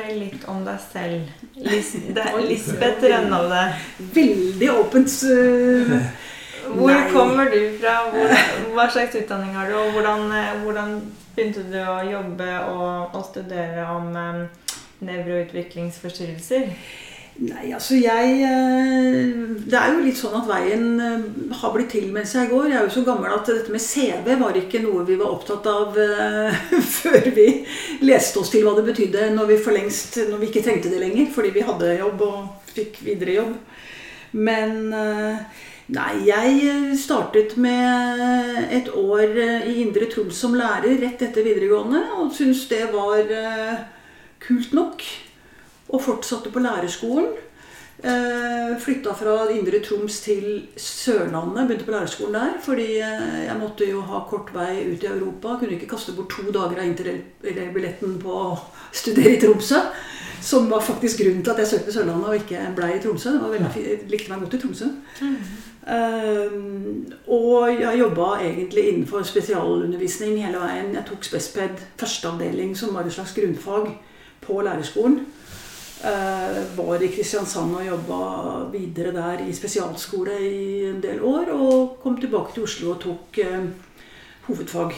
fortell 0.00 0.18
litt 0.20 0.44
om 0.48 0.64
deg 0.64 0.80
selv. 0.82 1.28
Lis 1.56 1.92
det 2.16 2.24
er 2.24 2.40
Lisbeth 2.44 3.04
Rønnhovde. 3.04 3.62
Veldig 4.14 4.70
åpent. 4.72 5.16
Uh, 5.24 5.94
Hvor 6.70 6.92
nei. 6.92 7.10
kommer 7.12 7.50
du 7.50 7.60
fra? 7.80 7.96
Hvor, 8.12 8.34
hva 8.74 8.88
slags 8.92 9.16
utdanning 9.18 9.54
har 9.56 9.70
du? 9.70 9.76
Og 9.80 9.96
hvordan, 9.96 10.26
eh, 10.36 10.56
hvordan 10.64 10.96
begynte 11.34 11.64
du 11.70 11.78
å 11.82 12.00
jobbe 12.06 12.50
og, 12.70 13.16
og 13.16 13.24
studere 13.30 13.86
om 13.90 14.10
um, 14.14 14.42
nevroutviklingsforstyrrelser? 15.06 16.68
Nei, 17.40 17.70
altså 17.72 17.96
jeg 17.96 18.32
eh, 18.44 19.28
Det 19.64 19.76
er 19.78 19.94
jo 19.94 20.02
litt 20.04 20.18
sånn 20.18 20.34
at 20.42 20.48
veien 20.48 21.00
eh, 21.00 21.22
har 21.56 21.72
blitt 21.72 21.88
til 21.94 22.10
mens 22.12 22.34
jeg 22.36 22.50
går. 22.50 22.66
Jeg 22.68 22.76
er 22.76 22.84
jo 22.84 22.92
så 22.98 23.04
gammel 23.06 23.32
at 23.32 23.48
dette 23.48 23.72
med 23.72 23.80
CV 23.80 24.34
var 24.42 24.58
ikke 24.60 24.82
noe 24.84 25.06
vi 25.08 25.16
var 25.16 25.32
opptatt 25.32 25.68
av 25.70 25.96
uh, 25.96 26.58
før 26.98 27.30
vi 27.36 27.46
leste 28.04 28.42
oss 28.42 28.52
til 28.52 28.66
hva 28.66 28.74
det 28.76 28.84
betydde 28.90 29.30
når 29.32 29.54
vi 29.54 29.56
for 29.64 29.76
lengst, 29.76 30.18
når 30.28 30.42
vi 30.42 30.50
ikke 30.50 30.64
trengte 30.66 30.92
det 30.92 31.00
lenger 31.00 31.30
fordi 31.32 31.54
vi 31.54 31.64
hadde 31.64 31.94
jobb 32.02 32.26
og 32.28 32.74
fikk 32.74 33.00
videre 33.06 33.38
jobb. 33.38 33.56
Men 34.36 34.92
nei, 35.90 36.12
jeg 36.22 36.92
startet 37.00 37.56
med 37.58 38.68
et 38.70 38.92
år 38.94 39.32
i 39.66 39.80
Indre 39.80 40.06
Troms 40.12 40.38
som 40.44 40.54
lærer 40.54 41.00
rett 41.02 41.24
etter 41.26 41.42
videregående 41.42 42.04
og 42.20 42.30
syntes 42.36 42.68
det 42.70 42.84
var 42.92 43.26
kult 44.44 44.76
nok 44.76 45.02
og 45.92 46.02
fortsatte 46.02 46.52
på 46.52 46.62
lærerskolen. 46.62 47.30
Eh, 48.02 48.78
Flytta 48.80 49.12
fra 49.12 49.50
Indre 49.52 49.80
Troms 49.84 50.20
til 50.24 50.68
Sørlandet. 50.76 51.66
Begynte 51.68 51.84
på 51.84 51.90
lærerskolen 51.90 52.34
der. 52.34 52.54
Fordi 52.64 52.86
eh, 52.96 53.44
jeg 53.46 53.56
måtte 53.60 53.90
jo 53.90 54.00
ha 54.00 54.22
kort 54.28 54.54
vei 54.54 54.86
ut 54.92 55.02
i 55.04 55.10
Europa. 55.10 55.58
Kunne 55.58 55.76
ikke 55.76 55.90
kaste 55.90 56.14
bort 56.16 56.32
to 56.32 56.46
dager 56.52 56.80
av 56.80 56.88
interrailbilletten 56.88 58.16
på 58.22 58.36
å 58.44 58.46
studere 58.92 59.36
i 59.36 59.40
Tromsø. 59.42 59.82
Som 60.40 60.70
var 60.70 60.80
faktisk 60.80 61.20
grunnen 61.20 61.42
til 61.44 61.52
at 61.52 61.60
jeg 61.60 61.68
søkte 61.74 61.92
Sørlandet 61.92 62.30
og 62.30 62.38
ikke 62.38 62.62
ble 62.76 62.94
i 62.94 63.02
Tromsø. 63.02 63.34
Det 63.34 63.42
var 63.42 63.52
veldig, 63.52 63.82
jeg 63.84 64.06
likte 64.08 64.32
meg 64.32 64.46
godt 64.46 64.56
i 64.56 64.60
Tromsø. 64.62 64.88
Um, 65.90 67.12
og 67.26 67.80
jeg 67.80 67.98
jobba 67.98 68.28
egentlig 68.46 68.86
innenfor 68.88 69.26
spesialundervisning 69.28 70.38
hele 70.40 70.62
veien. 70.62 70.94
Jeg 70.96 71.04
tok 71.08 71.28
Spesped 71.28 71.84
førsteavdeling, 72.00 72.72
som 72.78 72.96
var 72.96 73.04
et 73.04 73.12
slags 73.12 73.36
grunnfag 73.36 73.92
på 74.40 74.60
lærerskolen. 74.64 75.20
Uh, 76.04 76.76
var 76.76 77.02
i 77.04 77.10
Kristiansand 77.12 77.74
og 77.76 77.84
jobba 77.84 78.18
videre 78.72 79.10
der 79.12 79.42
i 79.44 79.52
spesialskole 79.52 80.32
i 80.40 80.86
en 80.88 81.00
del 81.02 81.20
år. 81.20 81.50
Og 81.52 81.98
kom 82.00 82.16
tilbake 82.16 82.54
til 82.54 82.64
Oslo 82.64 82.94
og 82.94 83.02
tok 83.02 83.40
uh, 83.44 83.66
hovedfag. 84.46 84.94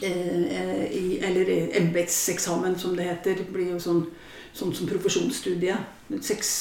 Uh, 0.00 0.84
i, 0.88 1.18
eller 1.20 1.50
embetseksamen, 1.82 2.78
som 2.80 2.96
det 2.96 3.10
heter. 3.10 3.42
Det 3.42 3.50
blir 3.52 3.74
jo 3.74 3.82
sånn, 3.82 4.06
sånn 4.56 4.72
som 4.72 4.88
profesjonsstudie. 4.88 5.76
Seks, 6.16 6.54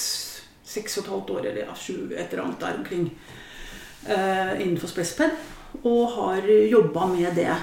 seks 0.76 1.00
og 1.00 1.06
et 1.06 1.14
halvt 1.14 1.34
år 1.38 1.48
eller 1.48 1.64
ja, 1.64 1.78
sju, 1.80 2.12
et 2.12 2.28
eller 2.28 2.44
annet 2.44 2.60
der 2.66 2.82
omkring. 2.82 3.08
innenfor 4.04 4.92
Spesped. 4.92 5.40
Og 5.88 6.12
har 6.18 6.44
jobba 6.68 7.08
med 7.08 7.40
det 7.40 7.54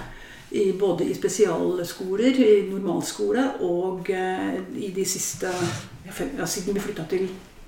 i, 0.50 0.72
både 0.72 1.04
i 1.04 1.14
spesialskoler, 1.14 2.40
i 2.42 2.70
normalskole 2.70 3.44
og 3.66 4.10
eh, 4.10 4.54
i 4.82 4.90
de 4.94 5.04
siste 5.06 5.46
ja, 6.06 6.46
Siden 6.46 6.74
vi 6.74 6.80
flytta 6.82 7.04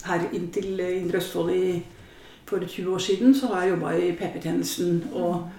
her 0.09 0.21
inn 0.35 0.49
til 0.51 0.81
Indre 0.81 1.19
Østfold 1.21 1.51
i, 1.55 1.83
for 2.49 2.59
20 2.59 2.95
år 2.95 2.99
siden, 2.99 3.35
så 3.35 3.47
har 3.53 3.63
jeg 3.63 3.71
jobba 3.71 3.93
i 3.95 4.17
PP-tjenesten. 4.19 5.03
Og 5.15 5.51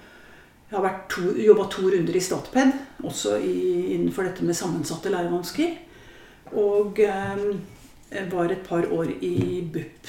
jeg 0.68 0.80
har 0.80 1.04
jobba 1.46 1.64
to 1.72 1.82
runder 1.88 2.16
i 2.16 2.20
Statped, 2.20 2.72
også 3.08 3.38
i, 3.40 3.94
innenfor 3.96 4.24
dette 4.28 4.44
med 4.44 4.54
sammensatte 4.60 5.10
lærevansker. 5.14 5.70
Og 6.60 7.00
eh, 7.00 7.40
var 8.32 8.52
et 8.52 8.68
par 8.68 8.84
år 8.92 9.08
i 9.22 9.70
BUP 9.74 10.08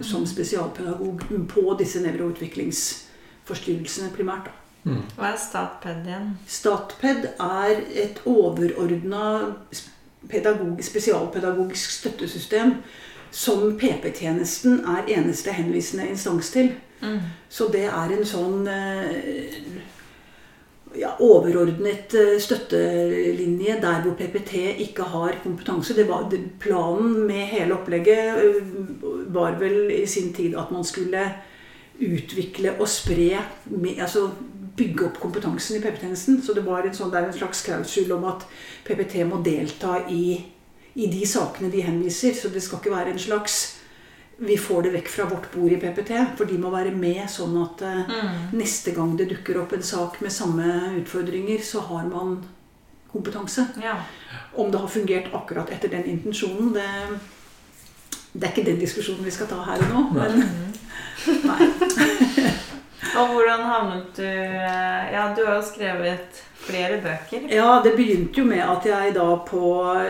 som 0.00 0.26
spesialpedagog 0.26 1.22
på 1.48 1.76
disse 1.78 2.00
nevroutviklingsforstyrrelsene 2.02 4.10
primært. 4.16 4.44
da. 4.50 4.67
Mm. 4.84 5.02
Hva 5.16 5.32
er 5.32 5.40
Statped 5.42 6.06
igjen? 6.06 6.32
Statped 6.48 7.28
er 7.34 7.82
et 8.04 8.22
overordna 8.28 9.54
spesialpedagogisk 10.82 11.90
støttesystem 11.98 12.78
som 13.30 13.74
PP-tjenesten 13.78 14.80
er 14.88 15.10
eneste 15.18 15.52
henvisende 15.52 16.08
instans 16.08 16.50
til. 16.54 16.72
Mm. 17.00 17.20
Så 17.48 17.68
det 17.72 17.84
er 17.86 18.14
en 18.14 18.24
sånn 18.26 18.66
eh, 18.72 19.58
ja, 20.98 21.12
overordnet 21.22 22.14
eh, 22.16 22.36
støttelinje 22.42 23.76
der 23.82 24.00
hvor 24.04 24.16
PPT 24.18 24.80
ikke 24.86 25.06
har 25.12 25.38
kompetanse. 25.42 25.94
Det 25.94 26.08
var, 26.08 26.26
planen 26.62 27.20
med 27.28 27.46
hele 27.52 27.76
opplegget 27.76 28.40
eh, 28.42 28.72
var 29.34 29.60
vel 29.60 29.92
i 29.94 30.06
sin 30.10 30.32
tid 30.34 30.56
at 30.58 30.72
man 30.74 30.86
skulle 30.86 31.28
utvikle 31.98 32.76
og 32.78 32.86
spre 32.88 33.40
altså 33.98 34.28
bygge 34.78 35.08
opp 35.08 35.18
kompetansen 35.22 35.78
i 35.78 35.82
PP-tjenesten. 35.82 36.42
Så 36.42 36.54
det, 36.56 36.64
var 36.66 36.86
en 36.86 36.94
sånn, 36.94 37.10
det 37.12 37.20
er 37.20 37.30
en 37.30 37.36
slags 37.36 37.64
klausul 37.66 38.12
om 38.16 38.28
at 38.30 38.46
PPT 38.86 39.24
må 39.28 39.42
delta 39.44 39.98
i, 40.08 40.38
i, 40.94 41.08
de 41.10 41.24
sakene 41.26 41.72
de 41.72 41.82
henviser. 41.84 42.36
Så 42.38 42.52
det 42.54 42.62
skal 42.64 42.82
ikke 42.82 42.94
være 42.94 43.14
en 43.14 43.26
slags 43.28 43.58
vi 44.38 44.54
får 44.54 44.84
det 44.86 44.92
vekk 44.94 45.08
fra 45.10 45.24
vårt 45.26 45.48
bord 45.50 45.72
i 45.74 45.80
PPT. 45.82 46.12
For 46.38 46.46
de 46.46 46.60
må 46.62 46.70
være 46.70 46.92
med 46.94 47.24
sånn 47.30 47.56
at 47.58 47.82
uh, 47.82 48.04
mm. 48.06 48.36
neste 48.58 48.94
gang 48.94 49.16
det 49.18 49.26
dukker 49.32 49.58
opp 49.64 49.74
en 49.74 49.82
sak 49.82 50.20
med 50.22 50.34
samme 50.34 50.68
utfordringer, 51.00 51.58
så 51.66 51.82
har 51.88 52.06
man 52.06 52.38
kompetanse. 53.10 53.66
Ja. 53.82 53.96
Om 54.54 54.70
det 54.70 54.78
har 54.78 54.94
fungert 54.94 55.34
akkurat 55.34 55.72
etter 55.74 55.90
den 55.90 56.06
intensjonen, 56.12 56.70
det, 56.76 56.86
det, 58.32 58.44
er 58.44 58.52
ikke 58.52 58.68
den 58.70 58.78
diskusjonen 58.78 59.26
vi 59.26 59.34
skal 59.34 59.50
ta 59.50 59.58
her 59.66 59.82
og 59.88 59.94
nå. 59.96 60.04
Men, 60.20 60.42
mm. 60.46 60.78
nei. 61.50 62.47
Og 63.18 63.32
hvordan 63.34 63.64
havnet 63.66 64.18
du 64.18 64.26
eh, 64.26 65.10
Ja, 65.14 65.28
du 65.34 65.42
har 65.46 65.58
jo 65.58 65.66
skrevet 65.66 66.42
flere 66.58 67.00
bøker. 67.02 67.48
Ja, 67.52 67.78
det 67.84 67.94
begynte 67.96 68.42
jo 68.42 68.46
med 68.48 68.62
at 68.62 68.86
jeg 68.86 69.14
da 69.16 69.28
på 69.46 69.62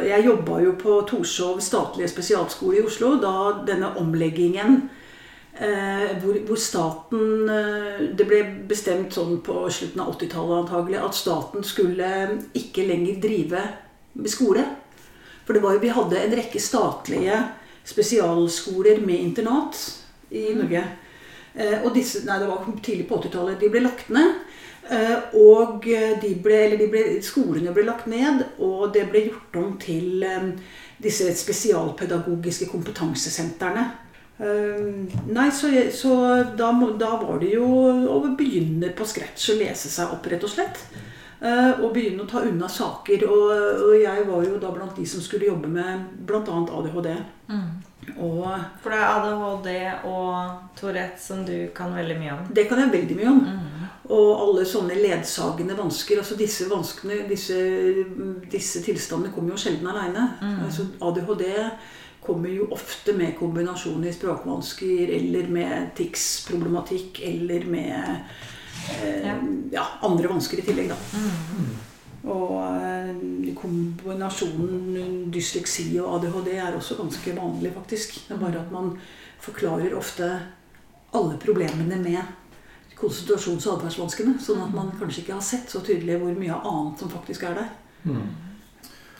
Jeg 0.04 0.26
jobba 0.26 0.60
jo 0.64 0.74
på 0.80 1.00
Torshov 1.08 1.60
statlige 1.64 2.10
spesialskole 2.12 2.80
i 2.80 2.86
Oslo 2.86 3.14
da 3.22 3.34
denne 3.68 3.92
omleggingen 4.00 4.80
eh, 5.54 6.16
hvor, 6.22 6.41
hvor, 6.48 6.60
staten 6.60 7.52
eh, 7.52 8.02
Det 8.18 8.28
ble 8.28 8.42
bestemt 8.68 9.14
sånn 9.16 9.38
på 9.44 9.66
slutten 9.70 10.04
av 10.04 10.14
80-tallet 10.16 10.64
antagelig 10.64 11.02
at 11.04 11.18
staten 11.18 11.66
skulle 11.66 12.12
ikke 12.58 12.86
lenger 12.88 13.22
drive 13.22 13.64
med 14.18 14.32
skole. 14.32 14.64
For 15.47 15.56
det 15.56 15.64
var 15.64 15.76
jo, 15.76 15.84
vi 15.84 15.97
hadde 15.97 16.20
en 16.20 16.34
rekke 16.36 16.60
statlige 16.60 17.36
spesialskoler 17.88 19.00
med 19.00 19.30
internat 19.30 19.78
i 20.34 20.50
Norge. 20.56 20.82
Eh, 20.82 21.07
og 21.58 21.91
disse, 21.94 22.22
nei, 22.26 22.36
det 22.38 22.46
var 22.46 22.66
tidlig 22.78 23.08
på 23.08 23.19
80-tallet. 23.19 23.58
De 23.58 23.70
ble 23.72 23.82
lagt 23.82 24.12
ned. 24.14 24.36
Eh, 24.88 25.34
og 25.36 25.84
de 25.84 26.30
ble, 26.41 26.58
de 26.80 26.88
ble, 26.88 27.02
skolene 27.24 27.74
ble 27.76 27.84
lagt 27.84 28.08
ned, 28.08 28.44
og 28.64 28.88
det 28.94 29.04
ble 29.12 29.26
gjort 29.26 29.58
om 29.60 29.74
til 29.80 30.24
eh, 30.24 30.52
disse 31.02 31.28
spesialpedagogiske 31.36 32.70
kompetansesentrene. 32.72 33.88
Nei, 34.38 35.48
så, 35.50 35.66
så 35.91 36.12
da, 36.54 36.68
da, 36.94 37.08
var 37.18 37.41
det 37.42 37.48
jo 37.56 37.66
å 38.06 38.20
begynne 38.38 38.92
på 38.94 39.06
scratch 39.10 39.48
å 39.50 39.56
lese 39.58 39.91
seg 39.91 40.12
opp, 40.14 40.28
rett 40.30 40.44
og 40.47 40.52
slett. 40.52 40.78
Og 41.82 41.88
begynne 41.91 42.22
å 42.22 42.28
ta 42.30 42.44
unna 42.47 42.68
saker. 42.70 43.24
Og, 43.26 43.50
og 43.88 43.97
jeg 43.98 44.28
var 44.28 44.44
jo 44.47 44.60
da 44.62 44.70
blant 44.76 44.94
de 44.94 45.08
som 45.10 45.24
skulle 45.24 45.50
jobbe 45.50 45.72
med 45.74 46.22
bl.a. 46.22 46.38
ADHD. 46.54 47.10
Mm. 47.50 47.66
Og, 48.16 48.46
For 48.83 48.94
det 48.94 48.98
er 48.98 49.10
ADHD 49.15 49.68
og 50.09 50.72
Tourette 50.78 51.21
som 51.22 51.44
du 51.47 51.68
kan 51.77 51.94
veldig 51.97 52.16
mye 52.21 52.33
om? 52.36 52.48
Det 52.54 52.66
kan 52.71 52.83
jeg 52.83 52.94
veldig 52.94 53.18
mye 53.18 53.30
om. 53.33 53.44
Mm. 53.44 53.86
Og 54.16 54.42
alle 54.42 54.65
sånne 54.68 54.97
ledsagende 54.97 55.77
vansker. 55.77 56.22
altså 56.22 56.38
Disse 56.38 56.68
vanskene, 56.71 57.21
disse, 57.28 57.59
disse 58.50 58.83
tilstandene 58.84 59.34
kommer 59.34 59.54
jo 59.54 59.62
sjelden 59.62 59.91
aleine. 59.91 60.30
Mm. 60.41 60.60
Altså, 60.66 60.88
ADHD 61.04 61.44
kommer 62.24 62.53
jo 62.53 62.68
ofte 62.74 63.15
med 63.16 63.36
kombinasjoner 63.38 64.10
i 64.10 64.16
språkvansker 64.16 65.12
eller 65.16 65.53
med 65.53 65.92
tics-problematikk 65.97 67.22
eller 67.24 67.65
med 67.71 67.94
eh, 68.98 69.28
ja. 69.28 69.36
ja. 69.72 69.84
andre 70.04 70.33
vansker 70.34 70.60
i 70.60 70.66
tillegg, 70.66 70.92
da. 70.92 70.98
Mm. 71.15 71.71
Og 72.26 72.54
eh, 72.82 73.54
kombinasjonen 73.59 75.28
dysleksi 75.32 75.92
og 76.03 76.16
ADHD 76.16 76.50
er 76.56 76.74
også 76.74 76.98
ganske 76.98 77.34
vanlig, 77.36 77.72
faktisk. 77.76 78.18
Det 78.26 78.34
er 78.34 78.42
bare 78.42 78.65
at 78.65 78.72
man 78.74 78.92
forklarer 79.42 79.94
ofte 79.97 80.32
alle 81.15 81.38
problemene 81.41 82.00
med 82.03 82.18
konsentrasjons- 82.98 83.68
og 83.68 83.78
atferdsvanskene. 83.78 84.34
Sånn 84.42 84.65
at 84.65 84.74
man 84.74 84.91
kanskje 84.98 85.22
ikke 85.22 85.38
har 85.38 85.47
sett 85.47 85.70
så 85.70 85.82
tydelig 85.86 86.18
hvor 86.20 86.34
mye 86.34 86.59
annet 86.59 87.00
som 87.00 87.12
faktisk 87.12 87.47
er 87.47 87.62
der. 87.62 87.72
Mm. 88.09 88.28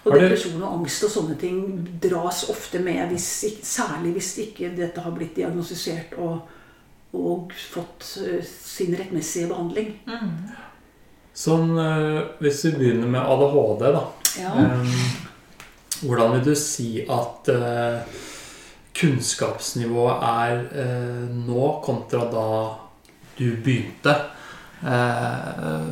Og 0.07 0.15
depresjon 0.15 0.63
og 0.63 0.79
angst 0.81 1.05
og 1.05 1.13
sånne 1.13 1.35
ting 1.39 1.59
dras 2.03 2.45
ofte 2.51 2.81
med, 2.83 3.03
hvis, 3.13 3.27
særlig 3.67 4.15
hvis 4.17 4.31
ikke 4.47 4.71
dette 4.77 5.03
har 5.05 5.15
blitt 5.15 5.37
diagnostisert 5.37 6.15
og, 6.23 6.49
og 7.19 7.53
fått 7.53 8.07
uh, 8.23 8.39
sin 8.43 8.97
rettmessige 8.99 9.51
behandling. 9.51 9.93
Mm. 10.09 10.33
Sånn, 11.39 11.77
Hvis 12.43 12.65
vi 12.67 12.75
begynner 12.81 13.11
med 13.13 13.23
ADHD, 13.23 13.85
da. 13.95 14.05
Ja. 14.39 14.53
hvordan 16.03 16.33
vil 16.37 16.45
du 16.47 16.55
si 16.59 17.03
at 17.11 17.49
eh, 17.51 18.19
kunnskapsnivået 18.99 20.27
er 20.27 20.61
eh, 20.83 21.25
nå 21.47 21.71
kontra 21.85 22.27
da 22.31 22.51
du 23.39 23.47
begynte 23.63 24.15
eh, 24.83 25.89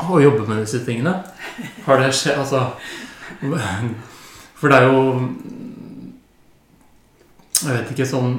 å 0.00 0.20
jobbe 0.20 0.46
med 0.48 0.62
disse 0.64 0.82
tingene? 0.86 1.18
Har 1.84 2.00
det 2.00 2.12
skjedd 2.16 2.40
Altså 2.40 2.62
For 4.60 4.72
det 4.72 4.78
er 4.78 4.86
jo 4.88 5.00
Jeg 7.60 7.74
vet 7.74 7.90
ikke 7.92 8.06
sånn 8.08 8.38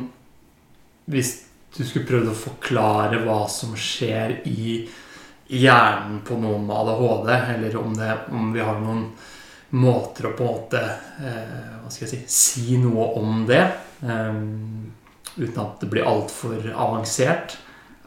Hvis 1.12 1.36
du 1.76 1.84
skulle 1.84 2.08
prøvd 2.08 2.32
å 2.32 2.38
forklare 2.38 3.22
hva 3.26 3.44
som 3.52 3.76
skjer 3.78 4.40
i 4.50 4.82
hjernen 5.52 6.22
på 6.28 6.38
noen 6.40 6.64
med 6.68 6.76
ADHD, 6.78 7.32
eller 7.56 7.78
om, 7.82 7.94
det, 7.98 8.12
om 8.32 8.52
vi 8.56 8.64
har 8.64 8.80
noen 8.80 9.06
måter 9.72 10.28
å 10.28 10.36
på 10.36 10.44
en 10.44 10.52
måte 10.52 10.80
eh, 11.24 11.82
hva 11.82 11.92
skal 11.92 12.08
jeg 12.08 12.12
si, 12.12 12.22
si 12.28 12.78
noe 12.80 13.10
om 13.20 13.44
det, 13.48 13.64
eh, 14.04 14.40
uten 15.38 15.60
at 15.64 15.84
det 15.84 15.92
blir 15.92 16.08
altfor 16.08 16.72
avansert. 16.76 17.58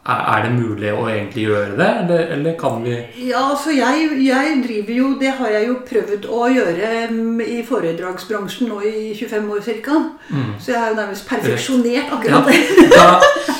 Er, 0.05 0.19
er 0.35 0.43
det 0.45 0.51
mulig 0.53 0.91
å 0.93 1.07
egentlig 1.09 1.47
gjøre 1.47 1.77
det, 1.79 1.87
eller, 2.03 2.27
eller 2.35 2.53
kan 2.61 2.75
vi 2.83 2.91
Ja, 3.25 3.39
altså 3.55 3.71
jeg, 3.73 4.11
jeg 4.21 4.59
driver 4.61 4.93
jo 4.99 5.07
Det 5.17 5.31
har 5.39 5.49
jeg 5.55 5.65
jo 5.65 5.79
prøvd 5.87 6.27
å 6.29 6.41
gjøre 6.53 6.91
mm, 7.09 7.39
i 7.41 7.55
foredragsbransjen 7.65 8.69
nå 8.69 8.83
i 8.85 9.15
25 9.17 9.47
år 9.55 9.63
ca. 9.87 9.95
mm. 10.29 10.51
Så 10.61 10.75
jeg 10.75 10.77
er 10.77 10.91
jo 10.93 10.99
nærmest 10.99 11.25
perfeksjonert 11.25 12.13
Ja, 12.13 12.19
akkurat 12.19 12.51
det. 12.51 12.59
da, 12.93 13.07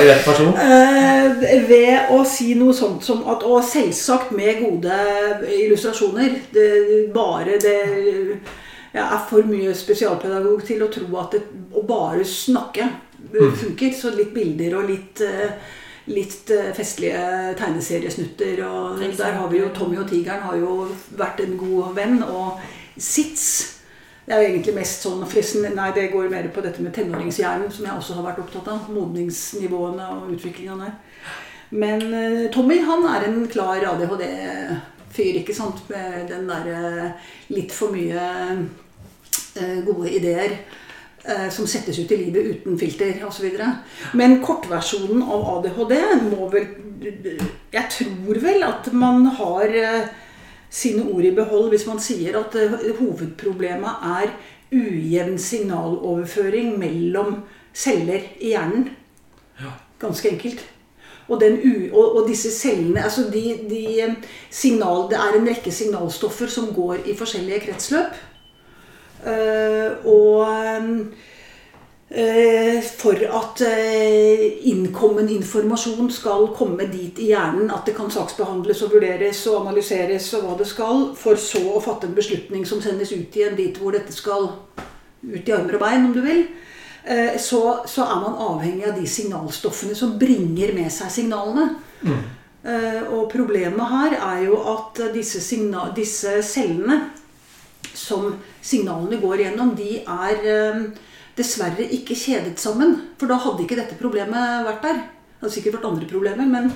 vi 0.00 0.08
rett 0.10 0.24
person. 0.24 0.54
Eh, 0.54 1.64
ved 1.68 2.10
å 2.14 2.20
si 2.26 2.54
noe 2.58 2.74
sånt 2.74 3.04
som 3.04 3.22
at 3.28 3.42
Og 3.46 3.62
selvsagt 3.64 4.32
med 4.36 4.60
gode 4.62 4.96
illustrasjoner. 5.56 6.38
Det, 6.52 7.12
bare 7.14 7.58
det 7.60 7.76
Jeg 8.92 9.04
er 9.06 9.20
for 9.30 9.46
mye 9.46 9.74
spesialpedagog 9.74 10.64
til 10.66 10.82
å 10.82 10.88
tro 10.90 11.06
at 11.20 11.36
det, 11.36 11.42
å 11.74 11.84
bare 11.86 12.24
snakke 12.24 12.82
eh, 12.82 12.98
Mm. 13.30 13.52
funker. 13.56 13.92
Så 13.94 14.10
litt 14.16 14.32
bilder 14.34 14.78
og 14.80 14.88
litt 14.90 15.20
eh, 15.20 15.52
Litt 16.10 16.50
eh, 16.50 16.72
festlige 16.74 17.54
tegneseriesnutter. 17.58 18.62
Og 18.66 18.98
der 19.16 19.32
har 19.36 19.48
vi 19.52 19.58
jo 19.60 19.68
Tommy 19.76 19.98
og 20.00 20.08
tigeren 20.10 20.40
har 20.42 20.56
jo 20.56 20.88
vært 21.14 21.40
en 21.44 21.56
god 21.60 21.94
venn. 21.94 22.22
Og 22.24 22.58
Sits 22.98 23.79
det 24.30 24.36
er 24.36 24.44
jo 24.44 24.50
egentlig 24.52 24.72
mest 24.76 25.02
sånn 25.02 25.24
forresten, 25.26 25.64
Nei, 25.74 25.88
det 25.90 26.04
går 26.12 26.28
mer 26.30 26.44
på 26.54 26.62
dette 26.62 26.84
med 26.84 26.92
tenåringshjernen, 26.94 27.66
som 27.74 27.88
jeg 27.88 27.98
også 27.98 28.14
har 28.14 28.28
vært 28.28 28.38
opptatt 28.44 28.68
av. 28.70 28.84
Modningsnivåene 28.94 30.06
og 30.14 30.28
utviklinga 30.36 30.76
der. 30.78 30.92
Men 31.74 32.04
eh, 32.14 32.44
Tommy 32.54 32.76
han 32.86 33.02
er 33.10 33.26
en 33.26 33.40
klar 33.50 33.82
ADHD-fyr, 33.90 35.40
ikke 35.40 35.56
sant? 35.56 35.82
Med 35.90 36.30
den 36.30 36.46
derre 36.46 37.10
litt 37.50 37.74
for 37.74 37.90
mye 37.90 38.28
eh, 38.54 39.82
gode 39.88 40.14
ideer 40.14 40.54
eh, 41.26 41.50
som 41.50 41.66
settes 41.66 41.98
ut 41.98 42.14
i 42.14 42.22
livet 42.22 42.54
uten 42.54 42.78
filter 42.78 43.18
osv. 43.26 43.50
Men 44.14 44.38
kortversjonen 44.46 45.26
av 45.26 45.46
ADHD 45.56 45.96
må 46.30 46.52
vel 46.54 46.70
Jeg 47.00 47.86
tror 47.98 48.44
vel 48.46 48.62
at 48.62 48.92
man 48.94 49.26
har 49.42 49.80
eh, 49.82 50.10
sine 50.70 51.04
ord 51.10 51.26
i 51.26 51.34
behold 51.34 51.70
hvis 51.72 51.86
man 51.88 52.00
sier 52.02 52.38
at 52.38 52.54
eh, 52.58 52.90
hovedproblemet 53.00 54.04
er 54.06 54.34
ujevn 54.70 55.38
signaloverføring 55.38 56.76
mellom 56.78 57.40
celler 57.74 58.28
i 58.38 58.54
hjernen. 58.54 58.90
Ja. 59.60 59.74
Ganske 60.00 60.30
enkelt. 60.30 60.62
Og, 61.30 61.40
den 61.40 61.58
u, 61.62 61.74
og, 61.94 62.16
og 62.16 62.28
disse 62.28 62.50
cellene 62.50 63.02
altså 63.04 63.28
de, 63.30 63.44
de 63.70 63.82
eh, 64.02 64.14
signal, 64.50 65.08
Det 65.10 65.18
er 65.18 65.38
en 65.38 65.48
rekke 65.48 65.70
signalstoffer 65.70 66.46
som 66.46 66.72
går 66.74 67.06
i 67.06 67.16
forskjellige 67.16 67.60
kretsløp. 67.66 68.18
Uh, 69.20 70.06
og 70.08 70.48
for 72.10 73.14
at 73.14 73.60
eh, 73.62 74.66
innkommen 74.66 75.28
informasjon 75.30 76.08
skal 76.10 76.48
komme 76.58 76.88
dit 76.90 77.18
i 77.22 77.28
hjernen 77.30 77.68
at 77.70 77.86
det 77.86 77.94
kan 77.94 78.10
saksbehandles 78.10 78.80
og 78.82 78.96
vurderes 78.96 79.44
og 79.46 79.60
analyseres 79.60 80.26
og 80.34 80.48
hva 80.48 80.56
det 80.58 80.66
skal, 80.66 81.04
for 81.14 81.38
så 81.38 81.62
å 81.70 81.82
fatte 81.84 82.08
en 82.08 82.16
beslutning 82.16 82.64
som 82.66 82.82
sendes 82.82 83.12
ut 83.14 83.36
igjen 83.38 83.54
dit 83.54 83.78
hvor 83.78 83.94
dette 83.94 84.10
skal 84.10 84.48
ut 85.22 85.46
i 85.46 85.54
armer 85.54 85.76
og 85.78 85.84
bein, 85.84 86.08
om 86.08 86.16
du 86.16 86.18
vil, 86.24 86.40
eh, 87.04 87.38
så, 87.38 87.60
så 87.86 88.02
er 88.08 88.18
man 88.24 88.40
avhengig 88.42 88.88
av 88.90 88.98
de 88.98 89.06
signalstoffene 89.06 89.94
som 89.94 90.16
bringer 90.18 90.74
med 90.74 90.90
seg 90.90 91.12
signalene. 91.14 91.68
Mm. 92.02 92.24
Eh, 92.60 93.04
Og 93.06 93.30
problemet 93.30 93.92
her 93.92 94.16
er 94.18 94.42
jo 94.48 94.58
at 94.72 94.98
disse, 95.14 95.38
signal, 95.44 95.94
disse 95.94 96.40
cellene 96.42 96.98
som 97.94 98.34
signalene 98.58 99.20
går 99.22 99.44
gjennom, 99.44 99.76
de 99.78 100.00
er 100.02 100.50
eh, 100.56 100.82
dessverre 101.40 101.86
ikke 101.96 102.18
kjedet 102.18 102.60
sammen. 102.62 102.96
For 103.20 103.30
da 103.30 103.40
hadde 103.40 103.64
ikke 103.64 103.78
dette 103.80 103.98
problemet 104.00 104.66
vært 104.68 104.84
der. 104.86 105.00
Det 105.00 105.46
hadde 105.46 105.54
sikkert 105.56 105.78
vært 105.78 105.88
andre 105.88 106.10
problemer, 106.10 106.48
men, 106.52 106.68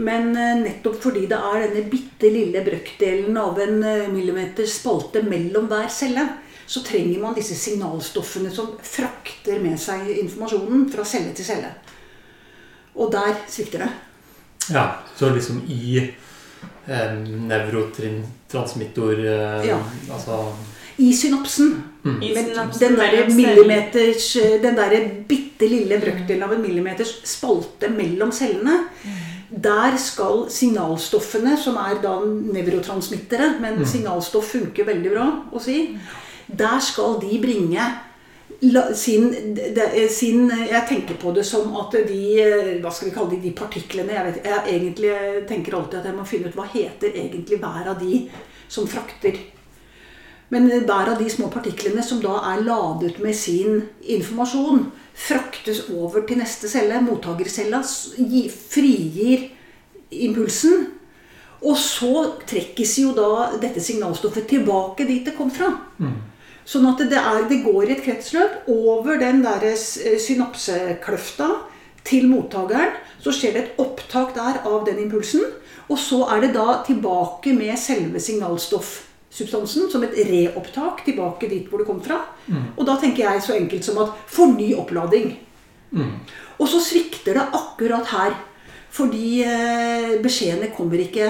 men 0.00 0.30
eh, 0.40 0.54
nettopp 0.64 0.98
fordi 1.04 1.26
det 1.30 1.36
er 1.36 1.66
denne 1.66 1.84
bitte 1.92 2.32
lille 2.32 2.64
brøkdelen 2.64 3.36
av 3.40 3.60
en 3.60 3.78
millimeter 4.14 4.68
spalte 4.70 5.20
mellom 5.26 5.68
hver 5.70 5.90
celle, 5.92 6.24
så 6.66 6.82
trenger 6.82 7.20
man 7.22 7.36
disse 7.36 7.54
signalstoffene 7.54 8.50
som 8.50 8.72
frakter 8.82 9.60
med 9.62 9.78
seg 9.78 10.08
informasjonen 10.16 10.88
fra 10.90 11.04
celle 11.06 11.36
til 11.36 11.46
celle. 11.46 11.70
Og 12.96 13.12
der 13.12 13.36
svikter 13.52 13.84
det. 13.84 13.90
Ja, 14.72 14.86
så 15.16 15.30
liksom 15.30 15.62
i 15.68 15.98
eh, 16.86 17.12
nevrotransmittor 17.50 19.18
eh, 19.18 19.66
Ja. 19.68 19.78
Altså 20.10 20.56
I 20.98 21.12
synapsen. 21.12 21.82
mm. 22.02 22.18
Men 22.20 22.46
den 22.80 22.96
der 22.96 23.34
millimeters 23.34 24.32
Den 24.62 24.76
derre 24.76 25.00
bitte 25.28 25.68
lille 25.68 25.98
brøkdelen 26.00 26.42
av 26.42 26.52
en 26.52 26.62
millimeters 26.62 27.20
spalte 27.24 27.88
mellom 27.90 28.32
cellene, 28.32 28.84
der 29.50 29.96
skal 29.96 30.46
signalstoffene, 30.50 31.56
som 31.56 31.76
er 31.76 32.00
da 32.02 32.18
nevrotransmittere, 32.26 33.60
men 33.60 33.78
Mm. 33.78 33.86
signalstoff 33.86 34.50
funker 34.52 34.84
veldig 34.84 35.10
bra 35.10 35.26
å 35.52 35.60
si, 35.62 35.96
der 36.46 36.80
skal 36.80 37.20
de 37.20 37.38
bringe 37.38 37.86
sin, 38.94 39.34
sin 40.08 40.48
Jeg 40.50 40.82
tenker 40.88 41.14
på 41.14 41.34
det 41.34 41.44
som 41.46 41.76
at 41.76 41.92
de 41.92 42.80
Hva 42.80 42.92
skal 42.92 43.08
vi 43.08 43.14
kalle 43.14 43.30
de, 43.30 43.40
de 43.42 43.50
partiklene 43.52 44.12
Jeg, 44.12 44.24
vet, 44.24 44.44
jeg 44.44 44.80
egentlig 44.80 45.48
tenker 45.48 45.74
alltid 45.74 45.98
at 45.98 46.06
jeg 46.06 46.14
må 46.14 46.24
finne 46.24 46.48
ut 46.48 46.56
hva 46.56 46.66
heter 46.72 47.10
egentlig 47.12 47.58
hver 47.58 47.90
av 47.90 48.00
de 48.00 48.28
som 48.68 48.86
frakter 48.86 49.36
men 50.52 50.68
hver 50.70 51.10
av 51.10 51.18
de 51.18 51.26
små 51.30 51.48
partiklene 51.50 52.04
som 52.06 52.20
da 52.22 52.36
er 52.52 52.62
ladet 52.66 53.18
med 53.22 53.34
sin 53.34 53.80
informasjon, 54.02 54.84
fraktes 55.16 55.86
over 55.90 56.22
til 56.28 56.38
neste 56.38 56.70
celle. 56.70 57.00
Mottakercella 57.02 57.80
frigir 57.82 59.48
impulsen. 60.10 60.86
Og 61.66 61.74
så 61.80 62.12
trekkes 62.46 62.94
jo 63.00 63.14
da 63.16 63.58
dette 63.58 63.82
signalstoffet 63.82 64.46
tilbake 64.50 65.06
dit 65.08 65.26
det 65.26 65.34
kom 65.38 65.50
fra. 65.50 65.72
Mm. 65.98 66.14
Sånn 66.66 66.86
at 66.90 67.00
det, 67.08 67.18
er, 67.18 67.46
det 67.50 67.62
går 67.64 67.86
i 67.86 67.94
et 67.96 68.04
kretsløp 68.04 68.68
over 68.70 69.18
den 69.22 69.42
der 69.44 69.64
synapsekløfta 69.74 71.48
til 72.06 72.26
mottakeren. 72.30 72.94
Så 73.22 73.34
skjer 73.34 73.54
det 73.54 73.62
et 73.64 73.80
opptak 73.82 74.34
der 74.36 74.60
av 74.68 74.84
den 74.86 75.00
impulsen. 75.06 75.42
Og 75.90 75.98
så 75.98 76.22
er 76.34 76.44
det 76.44 76.54
da 76.54 76.82
tilbake 76.86 77.54
med 77.56 77.78
selve 77.78 78.22
signalstoffsubstansen 79.36 79.90
som 79.90 80.04
et 80.04 80.16
reopptak 80.28 81.04
tilbake 81.04 81.48
dit 81.48 81.66
hvor 81.68 81.82
det 81.82 81.88
kom 81.88 82.00
fra. 82.02 82.22
Og 82.76 82.86
da 82.86 82.96
tenker 83.00 83.26
jeg 83.26 83.42
så 83.44 83.56
enkelt 83.56 83.84
som 83.84 83.98
at 84.02 84.14
for 84.26 84.52
ny 84.52 84.72
opplading. 84.74 85.36
Mm. 85.92 86.14
Og 86.58 86.68
så 86.68 86.80
svikter 86.80 87.36
det 87.36 87.50
akkurat 87.52 88.06
her. 88.14 88.36
Fordi 88.96 89.42
eh, 89.44 90.16
beskjedene 90.24 90.72
kommer 90.72 91.00
ikke 91.02 91.28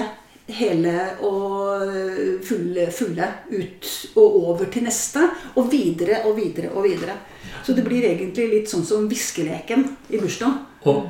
hele 0.55 0.93
og 1.27 1.83
eh, 1.83 2.37
fulle, 2.47 2.87
fulle 2.95 3.27
ut 3.51 3.89
og 4.15 4.37
over 4.53 4.69
til 4.71 4.87
neste. 4.87 5.25
Og 5.59 5.67
videre 5.71 6.23
og 6.29 6.37
videre 6.39 6.71
og 6.71 6.87
videre. 6.87 7.17
Så 7.63 7.75
det 7.75 7.83
blir 7.83 8.07
egentlig 8.07 8.47
litt 8.53 8.71
sånn 8.71 8.85
som 8.87 9.09
viskeleken 9.11 9.83
i 10.13 10.21
bursdag. 10.21 10.63
Og 10.87 11.09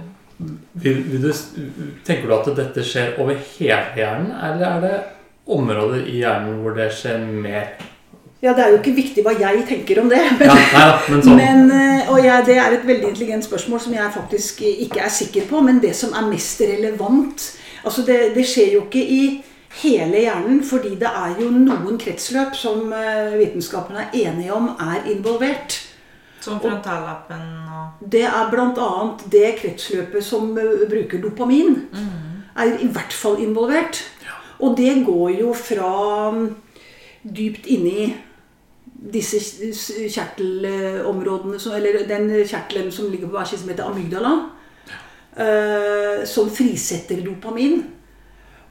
vil, 0.73 1.03
vil 1.11 1.21
du, 1.21 1.29
tenker 2.05 2.25
du 2.25 2.33
at 2.33 2.49
dette 2.57 2.83
skjer 2.85 3.15
over 3.21 3.37
hele 3.57 3.93
hjernen, 3.97 4.33
eller 4.33 4.65
er 4.69 4.83
det 4.83 4.97
områder 5.47 6.05
i 6.07 6.19
hjernen 6.21 6.61
hvor 6.63 6.75
det 6.77 6.89
skjer 6.95 7.23
mer? 7.27 7.75
Ja, 8.41 8.53
det 8.53 8.63
er 8.63 8.73
jo 8.73 8.77
ikke 8.77 8.93
viktig 8.93 9.23
hva 9.25 9.33
jeg 9.33 9.63
tenker 9.65 10.01
om 10.03 10.09
det. 10.11 10.21
Men, 10.39 10.51
Ja, 10.51 10.53
nei 10.53 10.87
men 11.09 11.23
sånn 11.25 11.39
men, 11.41 11.71
eh, 11.73 12.09
og 12.13 12.19
jeg, 12.21 12.45
det 12.45 12.57
er 12.61 12.75
et 12.75 12.85
veldig 12.85 13.09
intelligent 13.09 13.47
spørsmål 13.47 13.81
som 13.81 13.95
jeg 13.97 14.13
faktisk 14.13 14.61
ikke 14.67 15.01
er 15.01 15.13
sikker 15.13 15.47
på. 15.49 15.61
Men 15.65 15.81
det 15.83 15.95
som 15.97 16.13
er 16.13 16.27
mest 16.29 16.61
relevant 16.61 17.47
altså 17.87 18.03
det, 18.05 18.19
det 18.35 18.43
skjer 18.47 18.75
jo 18.75 18.83
ikke 18.85 19.01
i 19.01 19.21
hele 19.81 20.21
hjernen, 20.23 20.61
fordi 20.65 20.95
det 20.99 21.09
er 21.09 21.35
jo 21.41 21.49
noen 21.53 21.97
kretsløp 22.01 22.55
som 22.57 22.91
eh, 22.95 23.35
vitenskapen 23.39 23.97
er 23.99 24.13
enige 24.15 24.53
om 24.53 24.71
er 24.75 25.09
involvert. 25.11 25.79
Som 26.41 26.61
frontallappen 26.63 27.41
og 27.73 28.03
Det 28.13 28.23
er 28.23 28.51
bl.a. 28.51 28.91
det 29.33 29.55
kretsløpet 29.61 30.23
som 30.23 30.53
eh, 30.57 30.85
bruker 30.89 31.21
dopamin. 31.23 31.87
Er 32.57 32.77
i 32.81 32.87
hvert 32.89 33.13
fall 33.13 33.41
involvert. 33.41 34.03
Og 34.59 34.77
det 34.77 35.03
går 35.05 35.35
jo 35.41 35.51
fra 35.53 35.91
mm, 36.33 36.47
dypt 37.21 37.67
inni 37.73 38.07
disse 38.97 39.39
kjertelområdene, 40.09 41.59
eller 41.77 41.99
den 42.09 42.31
kjertelen 42.47 42.89
som 42.91 43.11
ligger 43.11 43.29
på 43.29 43.37
hver 43.37 43.49
side, 43.49 43.61
som 43.61 43.69
heter 43.71 43.91
amygdala, 43.91 44.33
eh, 45.37 46.25
som 46.25 46.49
frisetter 46.49 47.21
dopamin. 47.25 47.83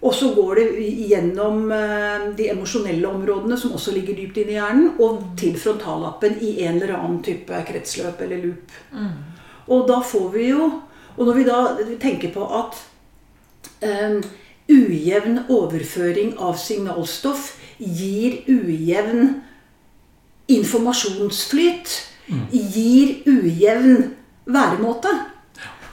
Og 0.02 0.14
så 0.14 0.32
går 0.34 0.58
det 0.58 0.64
gjennom 1.08 1.70
eh, 1.72 2.26
de 2.36 2.50
emosjonelle 2.52 3.08
områdene, 3.08 3.56
som 3.58 3.72
også 3.78 3.94
ligger 3.94 4.18
dypt 4.18 4.42
inne 4.42 4.52
i 4.52 4.58
hjernen, 4.58 4.90
og 5.00 5.22
til 5.40 5.56
frontallappen 5.60 6.36
i 6.44 6.56
en 6.66 6.80
eller 6.80 6.98
annen 6.98 7.22
type 7.24 7.62
kretsløp 7.70 8.20
eller 8.26 8.42
loop. 8.42 8.74
Og 9.72 9.86
da 9.88 10.00
får 10.04 10.28
vi 10.34 10.50
jo 10.52 10.68
Og 11.16 11.24
når 11.24 11.34
vi 11.34 11.44
da 11.46 11.58
tenker 11.96 12.28
på 12.28 12.44
at 12.44 12.74
eh, 13.80 14.18
ujevn 14.68 15.44
overføring 15.48 16.34
av 16.42 16.56
signalstoff 16.58 17.54
gir 17.78 18.42
ujevn 18.50 19.40
informasjonsflyt, 20.48 21.94
gir 22.50 23.22
ujevn 23.26 24.12
væremåte, 24.46 25.12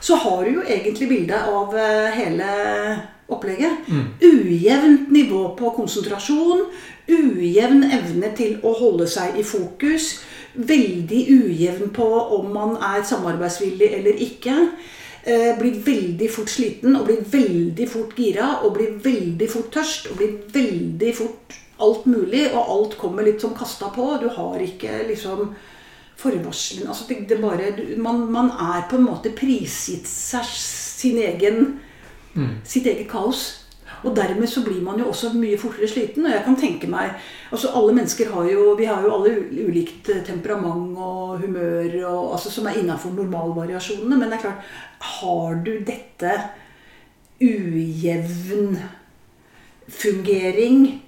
så 0.00 0.18
har 0.20 0.44
du 0.44 0.58
jo 0.58 0.62
egentlig 0.68 1.08
bildet 1.08 1.48
av 1.48 1.74
eh, 1.78 2.12
hele 2.14 2.48
opplegget. 3.32 3.86
Ujevnt 4.22 5.10
nivå 5.10 5.46
på 5.58 5.70
konsentrasjon, 5.76 6.66
ujevn 7.08 7.86
evne 7.88 8.30
til 8.36 8.58
å 8.62 8.74
holde 8.78 9.08
seg 9.10 9.38
i 9.40 9.44
fokus, 9.46 10.18
veldig 10.54 11.22
ujevn 11.34 11.90
på 11.94 12.08
om 12.36 12.52
man 12.54 12.76
er 12.76 13.02
samarbeidsvillig 13.06 13.90
eller 13.98 14.20
ikke. 14.28 14.58
Eh, 15.26 15.58
blir 15.58 15.78
veldig 15.80 16.26
fort 16.28 16.50
sliten 16.52 16.98
og 16.98 17.06
blir 17.08 17.22
veldig 17.32 17.84
fort 17.88 18.10
gira 18.20 18.48
og 18.66 18.74
blir 18.76 18.98
veldig 19.00 19.46
fort 19.48 19.70
tørst 19.72 20.10
og 20.10 20.18
blir 20.18 20.34
veldig 20.52 21.12
fort 21.16 21.54
alt 21.80 22.04
mulig, 22.06 22.42
og 22.52 22.68
alt 22.74 22.96
kommer 23.00 23.24
litt 23.24 23.40
som 23.40 23.54
kasta 23.56 23.88
på. 23.94 24.04
Du 24.20 24.28
har 24.28 24.60
ikke 24.60 24.98
liksom 25.08 25.54
forvarselen 26.20 26.86
altså 26.92 27.08
det, 27.08 27.24
det 27.28 27.40
bare, 27.40 27.72
man, 27.96 28.26
man 28.30 28.52
er 28.52 28.84
på 28.90 29.00
en 29.00 29.08
måte 29.08 29.32
prisgitt 29.34 30.06
seg 30.06 30.44
sin 30.52 31.18
egen, 31.24 31.80
sitt 32.62 32.86
eget 32.86 33.08
kaos. 33.10 33.63
Og 34.04 34.16
dermed 34.16 34.48
så 34.50 34.62
blir 34.64 34.82
man 34.84 34.98
jo 35.00 35.08
også 35.10 35.32
mye 35.34 35.58
fortere 35.60 35.88
sliten. 35.88 36.26
Og 36.26 36.32
jeg 36.32 36.44
kan 36.44 36.58
tenke 36.60 36.90
meg 36.90 37.14
altså 37.50 37.72
Alle 37.74 37.94
mennesker 37.96 38.32
har 38.32 38.50
jo 38.50 38.74
Vi 38.78 38.88
har 38.88 39.02
jo 39.02 39.14
alle 39.16 39.36
ulikt 39.50 40.10
eh, 40.12 40.24
temperament 40.26 40.98
og 40.98 41.38
humør 41.44 41.96
og, 42.08 42.34
altså, 42.36 42.50
som 42.50 42.68
er 42.68 42.80
innafor 42.80 43.14
normalvariasjonene. 43.16 44.18
Men 44.18 44.28
det 44.28 44.38
er 44.38 44.44
klart, 44.48 44.68
har 45.20 45.64
du 45.64 45.72
dette 45.86 46.36
ujevn 47.40 48.76
fungering 49.88 51.00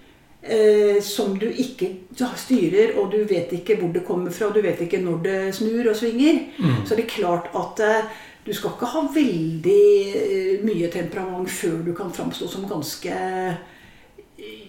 eh, 0.42 1.02
som 1.02 1.38
du 1.38 1.46
ikke 1.48 1.90
styrer, 2.36 2.96
og 3.00 3.12
du 3.12 3.22
vet 3.28 3.52
ikke 3.56 3.78
hvor 3.80 3.92
det 3.94 4.04
kommer 4.06 4.30
fra, 4.30 4.50
og 4.50 4.56
du 4.56 4.62
vet 4.64 4.80
ikke 4.84 5.00
når 5.04 5.20
det 5.24 5.38
snur 5.56 5.90
og 5.90 5.96
svinger, 5.96 6.42
så 6.84 6.94
er 6.94 7.02
det 7.02 7.12
klart 7.12 7.48
at 7.56 7.84
eh, 7.84 8.16
du 8.46 8.52
skal 8.54 8.76
ikke 8.76 8.88
ha 8.92 9.02
veldig 9.14 9.84
eh, 10.14 10.64
mye 10.66 10.90
temperament 10.92 11.50
før 11.50 11.80
du 11.86 11.92
kan 11.98 12.12
framstå 12.14 12.48
som 12.50 12.66
ganske 12.70 13.12
eh, 13.12 14.66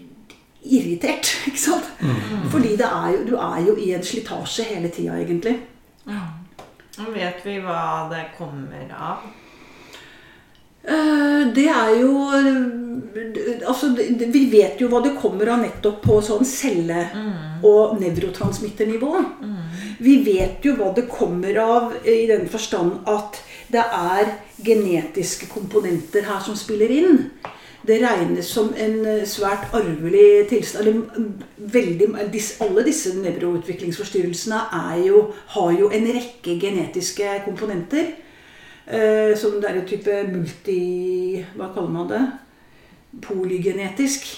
irritert. 0.66 1.30
ikke 1.50 1.62
sant? 1.62 1.92
Fordi 2.52 2.76
det 2.80 2.88
er 2.88 3.12
jo, 3.14 3.26
du 3.32 3.36
er 3.38 3.60
jo 3.68 3.78
i 3.78 3.92
en 3.94 4.06
slitasje 4.06 4.66
hele 4.72 4.90
tida, 4.94 5.20
egentlig. 5.22 5.60
Nå 6.08 7.12
vet 7.14 7.44
vi 7.46 7.60
hva 7.62 8.08
det 8.10 8.32
kommer 8.38 8.90
av. 8.98 9.28
Eh, 10.88 11.54
Det 11.56 11.68
er 11.68 12.00
jo 12.02 12.14
Altså, 13.68 13.90
vi 14.32 14.46
vet 14.52 14.80
jo 14.80 14.88
hva 14.88 15.02
det 15.04 15.16
kommer 15.20 15.50
av 15.52 15.60
nettopp 15.60 16.02
på 16.02 16.22
sånn 16.22 16.46
celle- 16.46 17.10
og 17.64 18.00
nevrotransmitternivå. 18.00 19.12
Vi 20.00 20.24
vet 20.24 20.64
jo 20.64 20.76
hva 20.76 20.94
det 20.96 21.08
kommer 21.10 21.58
av 21.58 21.94
i 22.06 22.28
den 22.28 22.48
forstand 22.48 23.00
at 23.08 23.42
det 23.72 23.84
er 23.84 24.32
genetiske 24.64 25.48
komponenter 25.50 26.22
her 26.24 26.40
som 26.40 26.56
spiller 26.56 26.90
inn. 26.92 27.30
Det 27.88 28.02
regnes 28.02 28.46
som 28.46 28.74
en 28.78 29.06
eh, 29.06 29.26
svært 29.26 29.74
arvelig 29.74 30.48
tilstand. 30.50 30.88
Eller 30.88 30.94
mm, 30.94 31.34
veldig, 31.58 32.08
alle 32.62 32.84
disse 32.84 33.14
nevroutviklingsforstyrrelsene 33.16 34.62
jo, 35.06 35.34
har 35.48 35.72
jo 35.72 35.90
en 35.90 36.08
rekke 36.08 36.60
genetiske 36.60 37.42
komponenter. 37.46 38.14
Eh, 38.88 39.34
som 39.38 39.58
det 39.60 39.70
er 39.70 39.80
en 39.82 39.88
type 39.88 40.18
multi... 40.32 40.82
Hva 41.58 41.72
kaller 41.76 41.92
man 41.92 42.12
det? 42.12 42.24
Polygenetisk. 43.26 44.30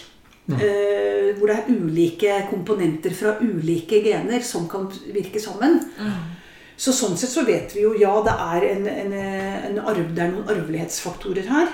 Eh, 0.49 1.35
hvor 1.37 1.51
det 1.51 1.59
er 1.59 1.69
ulike 1.69 2.39
komponenter 2.49 3.13
fra 3.13 3.35
ulike 3.43 4.01
gener 4.01 4.41
som 4.41 4.65
kan 4.71 4.87
virke 5.13 5.41
sammen. 5.41 5.77
Så 6.79 6.93
sånn 6.95 7.17
sett 7.19 7.29
så 7.29 7.43
vet 7.45 7.75
vi 7.75 7.83
jo 7.83 7.91
ja, 7.99 8.15
det 8.25 8.33
er, 8.33 8.65
en, 8.71 8.87
en, 8.87 9.13
en 9.69 9.79
arv, 9.83 10.13
det 10.15 10.23
er 10.23 10.31
noen 10.31 10.49
arvelighetsfaktorer 10.49 11.49
her. 11.51 11.73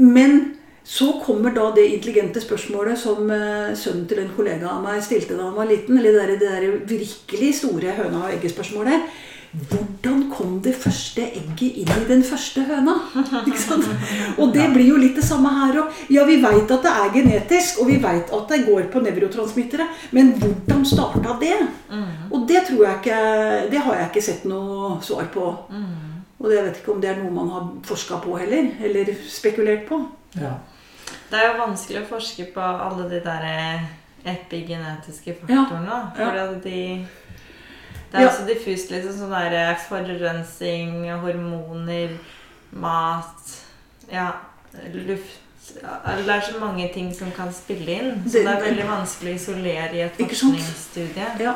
Men 0.00 0.38
så 0.84 1.12
kommer 1.22 1.52
da 1.54 1.68
det 1.76 1.84
intelligente 1.92 2.40
spørsmålet 2.42 2.98
som 2.98 3.28
eh, 3.30 3.74
sønnen 3.78 4.06
til 4.10 4.22
en 4.22 4.32
kollega 4.34 4.70
av 4.70 4.80
meg 4.82 5.02
stilte 5.04 5.36
da 5.36 5.50
han 5.50 5.58
var 5.58 5.68
liten. 5.70 5.98
Eller 5.98 6.16
det 6.16 6.22
der, 6.22 6.32
det 6.40 6.48
der 6.48 6.96
virkelig 6.96 7.52
store 7.60 7.94
høna 8.00 8.24
og 8.24 8.32
egget-spørsmålet. 8.32 9.04
Hvordan 9.52 10.22
kom 10.32 10.52
det 10.64 10.72
første 10.80 11.26
egget 11.26 11.80
inn 11.82 11.90
i 11.92 12.04
den 12.08 12.22
første 12.24 12.62
høna? 12.64 12.94
Ikke 13.48 13.60
sant? 13.60 13.84
Og 14.40 14.54
det 14.54 14.70
blir 14.72 14.88
jo 14.88 15.00
litt 15.00 15.18
det 15.18 15.26
samme 15.26 15.52
her 15.58 15.82
òg. 15.82 15.98
Ja, 16.14 16.24
vi 16.28 16.38
veit 16.40 16.72
at 16.72 16.86
det 16.86 16.92
er 16.92 17.12
genetisk, 17.12 17.82
og 17.82 17.90
vi 17.90 17.98
veit 18.00 18.32
at 18.32 18.48
det 18.48 18.62
går 18.64 18.88
på 18.94 19.02
nevrotransmittere. 19.04 19.90
Men 20.16 20.32
hvordan 20.40 20.86
starta 20.88 21.36
det? 21.42 21.58
Og 22.32 22.48
det 22.48 22.64
tror 22.68 22.86
jeg 22.86 22.98
ikke 23.02 23.20
Det 23.70 23.84
har 23.84 23.98
jeg 23.98 24.08
ikke 24.08 24.24
sett 24.24 24.48
noe 24.48 24.96
svar 25.04 25.28
på. 25.34 25.52
Og 26.42 26.50
jeg 26.50 26.64
vet 26.64 26.80
ikke 26.80 26.94
om 26.96 27.00
det 27.02 27.12
er 27.12 27.20
noe 27.20 27.30
man 27.36 27.50
har 27.52 27.66
forska 27.86 28.18
på 28.24 28.40
heller. 28.40 28.72
Eller 28.82 29.12
spekulert 29.28 29.84
på. 29.88 30.00
Ja. 30.40 30.56
Det 31.30 31.38
er 31.38 31.52
jo 31.52 31.60
vanskelig 31.60 32.02
å 32.02 32.08
forske 32.08 32.48
på 32.54 32.60
alle 32.60 33.04
de 33.08 33.20
der 33.24 33.44
eh, 33.48 33.84
epigenetiske 34.32 35.36
faktorene. 35.42 35.92
Ja, 35.92 36.00
ja. 36.00 36.16
For 36.16 36.40
at 36.40 36.64
de 36.64 36.80
Det 38.12 38.20
er 38.20 38.22
Ja. 38.22 38.28
også 38.28 38.46
diffust, 38.46 38.90
liksom. 38.90 39.12
Sånn 39.18 39.30
der 39.30 39.74
forurensing, 39.88 41.08
forurensning, 41.08 41.20
hormoner, 41.20 42.08
mat 42.72 43.58
Ja, 44.12 44.30
luft 44.92 45.38
Det 45.74 46.28
er 46.28 46.40
så 46.40 46.58
mange 46.60 46.90
ting 46.92 47.14
som 47.14 47.30
kan 47.30 47.52
spille 47.52 47.86
inn. 47.88 48.22
Så 48.26 48.32
Det- 48.32 48.44
det 48.44 48.52
er 48.52 48.60
veldig 48.60 48.84
vanskelig 48.88 49.32
å 49.32 49.34
isolere 49.34 49.94
i 49.94 50.00
et 50.00 50.12
forskningsstudie. 50.18 51.40
Ja. 51.40 51.54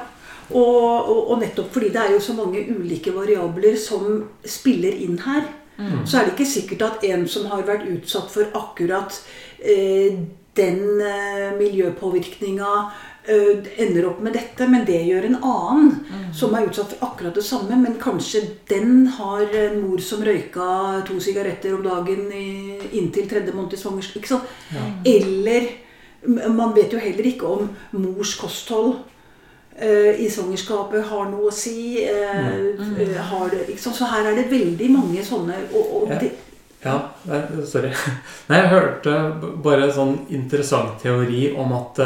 Og, 0.51 1.09
og, 1.09 1.31
og 1.31 1.41
nettopp 1.41 1.73
fordi 1.73 1.89
det 1.89 1.97
er 1.97 2.13
jo 2.13 2.21
så 2.21 2.33
mange 2.33 2.59
ulike 2.79 3.13
variabler 3.13 3.77
som 3.77 4.29
spiller 4.45 4.93
inn 4.93 5.19
her, 5.19 5.43
så 6.07 6.19
er 6.21 6.25
det 6.25 6.33
ikke 6.39 6.47
sikkert 6.47 6.83
at 6.83 7.05
en 7.05 7.29
som 7.29 7.47
har 7.47 7.63
vært 7.63 7.87
utsatt 7.91 8.31
for 8.31 8.45
akkurat 8.55 9.13
eh, 9.63 10.17
den 10.57 11.01
eh, 11.01 11.53
miljøpåvirkninga 11.59 12.71
eh, 12.87 12.93
ender 13.27 14.07
opp 14.09 14.21
med 14.23 14.37
dette, 14.37 14.69
men 14.71 14.85
det 14.87 15.01
gjør 15.07 15.25
en 15.27 15.39
annen 15.41 16.31
som 16.37 16.55
er 16.55 16.69
utsatt 16.69 16.93
for 16.95 17.09
akkurat 17.09 17.35
det 17.35 17.43
samme. 17.47 17.79
Men 17.81 17.97
kanskje 18.03 18.43
den 18.71 19.07
har 19.17 19.43
en 19.65 19.81
mor 19.83 20.03
som 20.05 20.23
røyka 20.25 20.69
to 21.09 21.19
sigaretter 21.23 21.75
om 21.75 21.83
dagen 21.87 22.31
i, 22.33 22.79
inntil 23.01 23.27
tredje 23.31 23.55
måned 23.57 23.75
i 23.75 23.81
svangerskap. 23.81 24.31
sant? 24.31 24.55
Eller 25.05 25.69
man 26.27 26.75
vet 26.75 26.93
jo 26.93 26.99
heller 27.03 27.29
ikke 27.29 27.47
om 27.47 27.69
mors 27.99 28.35
kosthold 28.41 28.97
uh, 29.83 30.13
i 30.21 30.29
svangerskapet 30.33 31.07
har 31.11 31.31
noe 31.31 31.51
å 31.51 31.55
si. 31.55 32.03
eh, 32.03 32.57
eh, 33.03 33.17
har 33.31 33.51
det, 33.53 33.67
ikke 33.71 33.83
sant? 33.83 33.99
Så 33.99 34.11
her 34.11 34.31
er 34.31 34.39
det 34.39 34.49
veldig 34.51 34.91
mange 34.95 35.25
sånne 35.27 35.61
og, 35.73 35.97
og 36.03 36.13
Ja. 36.87 36.99
Ja, 37.27 37.41
sorry. 37.67 37.89
Nei, 38.49 38.61
jeg 38.61 38.71
hørte 38.71 39.15
bare 39.65 39.89
en 39.89 39.95
sånn 39.95 40.17
interessant 40.37 41.01
teori 41.03 41.49
om 41.59 41.73
at 41.75 41.99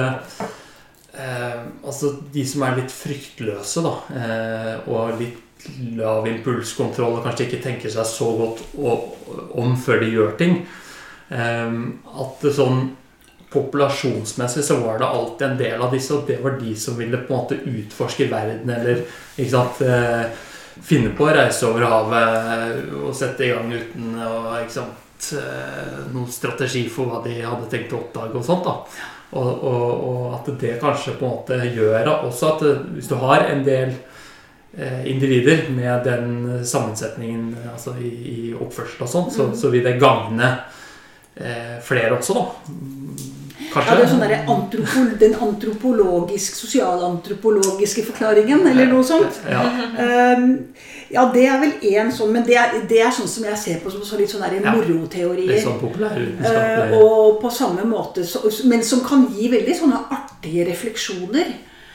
eh, 1.21 1.61
Altså, 1.85 2.15
de 2.33 2.45
som 2.49 2.65
er 2.67 2.79
litt 2.81 2.95
fryktløse, 2.95 3.85
da, 3.85 3.95
eh, 4.17 4.91
og 4.91 5.21
litt 5.21 5.47
lav 5.99 6.25
impulskontroll 6.29 7.19
og 7.19 7.27
kanskje 7.27 7.47
ikke 7.49 7.65
tenker 7.67 7.93
seg 7.93 8.07
så 8.09 8.31
godt 8.39 8.63
om 8.81 9.75
før 9.77 10.01
de 10.01 10.09
gjør 10.15 10.31
ting 10.41 10.55
eh, 11.29 11.75
At 12.25 12.49
sånn 12.57 12.89
populasjonsmessig 13.51 14.63
så 14.63 14.77
var 14.85 15.01
det 15.01 15.09
alltid 15.11 15.47
en 15.49 15.59
del 15.59 15.83
av 15.83 15.95
disse, 15.95 16.15
og 16.15 16.29
det 16.29 16.39
var 16.43 16.55
de 16.61 16.75
som 16.79 16.95
ville 16.99 17.19
på 17.19 17.35
en 17.35 17.41
måte 17.41 17.59
utforske 17.59 18.29
verden, 18.31 18.71
eller 18.71 19.03
ikke 19.35 19.51
sant 19.51 19.81
eh, 19.83 20.27
finne 20.87 21.11
på 21.17 21.27
å 21.27 21.33
reise 21.35 21.67
over 21.67 21.87
havet 21.91 22.93
og 23.01 23.15
sette 23.17 23.47
i 23.47 23.51
gang 23.51 23.73
uten 23.73 24.21
å, 24.23 24.35
ikke 24.61 24.77
sant, 24.77 25.33
eh, 25.41 25.97
noen 26.15 26.31
strategi 26.31 26.87
for 26.93 27.11
hva 27.11 27.25
de 27.27 27.41
hadde 27.43 27.67
tenkt 27.73 27.97
å 27.97 28.05
oppdage 28.05 28.39
og 28.39 28.47
sånt. 28.47 28.69
da. 28.69 28.77
Og, 29.31 29.65
og, 29.65 29.91
og 30.11 30.23
at 30.35 30.49
det 30.59 30.79
kanskje 30.81 31.15
på 31.19 31.27
en 31.27 31.35
måte 31.37 31.59
gjør 31.71 32.09
også 32.17 32.55
at 32.57 32.65
eh, 32.67 32.81
hvis 32.97 33.11
du 33.11 33.15
har 33.21 33.45
en 33.47 33.61
del 33.63 33.93
eh, 34.75 35.05
individer 35.07 35.69
med 35.71 36.03
den 36.05 36.65
sammensetningen 36.67 37.53
altså 37.71 37.95
i, 38.03 38.11
i 38.11 38.55
oppførsel 38.55 39.07
og 39.07 39.13
sånt, 39.13 39.35
så, 39.37 39.53
så 39.55 39.71
vil 39.71 39.87
det 39.87 40.01
gagne 40.03 40.51
eh, 41.37 41.79
flere 41.87 42.17
også, 42.19 42.41
da. 42.41 42.47
Kanskje? 43.71 43.87
Ja, 43.87 43.97
det 43.97 44.03
er 44.03 44.11
sånn 44.11 44.25
der 44.25 44.51
antropo, 44.51 45.03
Den 45.21 45.35
antropologisk, 45.47 46.57
sosialantropologiske 46.59 48.03
forklaringen, 48.09 48.65
eller 48.67 48.89
noe 48.91 49.07
sånt. 49.07 49.39
Ja. 49.47 49.63
Um, 49.95 50.49
ja, 51.11 51.25
det 51.35 51.47
er 51.47 51.61
vel 51.61 51.73
én 51.91 52.11
sånn, 52.15 52.31
men 52.33 52.45
det 52.47 52.55
er, 52.57 52.77
det 52.89 53.01
er 53.03 53.11
sånn 53.11 53.29
som 53.29 53.45
jeg 53.45 53.59
ser 53.59 53.81
på 53.83 53.91
som 53.91 54.05
så 54.07 54.19
litt 54.21 54.31
sånn 54.31 54.45
der 54.47 54.61
Ja. 54.61 54.75
moroteorier. 54.77 55.49
Litt 55.51 55.65
sånn 55.65 55.81
Eh, 56.45 56.93
Uh, 56.93 57.03
og 57.03 57.41
på 57.43 57.51
samme 57.51 57.85
måte, 57.85 58.25
så, 58.25 58.45
men 58.65 58.83
som 58.83 59.01
kan 59.05 59.27
gi 59.35 59.49
veldig 59.51 59.75
sånne 59.81 60.05
artige 60.11 60.67
refleksjoner. 60.71 61.51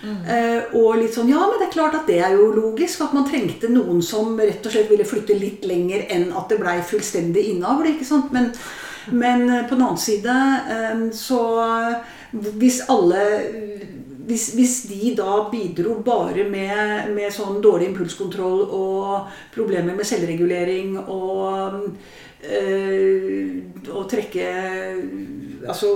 Eh, 0.06 0.76
og 0.78 1.00
litt 1.00 1.16
sånn, 1.16 1.30
ja, 1.32 1.40
men 1.50 1.58
det 1.58 1.68
er 1.70 1.74
klart 1.74 1.96
at 1.98 2.08
det 2.10 2.20
er 2.22 2.36
jo 2.38 2.52
logisk. 2.54 3.02
At 3.02 3.14
man 3.14 3.26
trengte 3.26 3.72
noen 3.72 4.04
som 4.06 4.36
rett 4.38 4.66
og 4.66 4.72
slett 4.74 4.92
ville 4.92 5.08
flytte 5.08 5.38
litt 5.38 5.66
lenger 5.66 6.06
enn 6.14 6.28
at 6.38 6.52
det 6.52 6.60
blei 6.62 6.76
fullstendig 6.86 7.48
innavl. 7.56 7.88
ikke 7.90 8.06
sant? 8.06 8.32
Men, 8.36 8.52
men 9.12 9.50
eh, 9.50 9.64
på 9.66 9.76
den 9.76 9.86
annen 9.88 10.02
side 10.02 10.36
eh, 10.76 11.06
så 11.14 11.42
Hvis 12.36 12.82
alle 12.92 13.22
hvis, 14.28 14.50
hvis 14.58 14.76
de 14.90 15.14
da 15.18 15.36
bidro 15.52 16.00
bare 16.06 16.44
med, 16.50 17.12
med 17.16 17.34
sånn 17.34 17.60
dårlig 17.64 17.92
impulskontroll 17.92 18.64
og 18.74 19.28
problemer 19.56 19.96
med 19.98 20.08
selvregulering 20.08 20.96
og 21.04 21.82
øh, 22.46 23.52
å 23.94 24.04
trekke 24.10 24.48
altså 25.68 25.92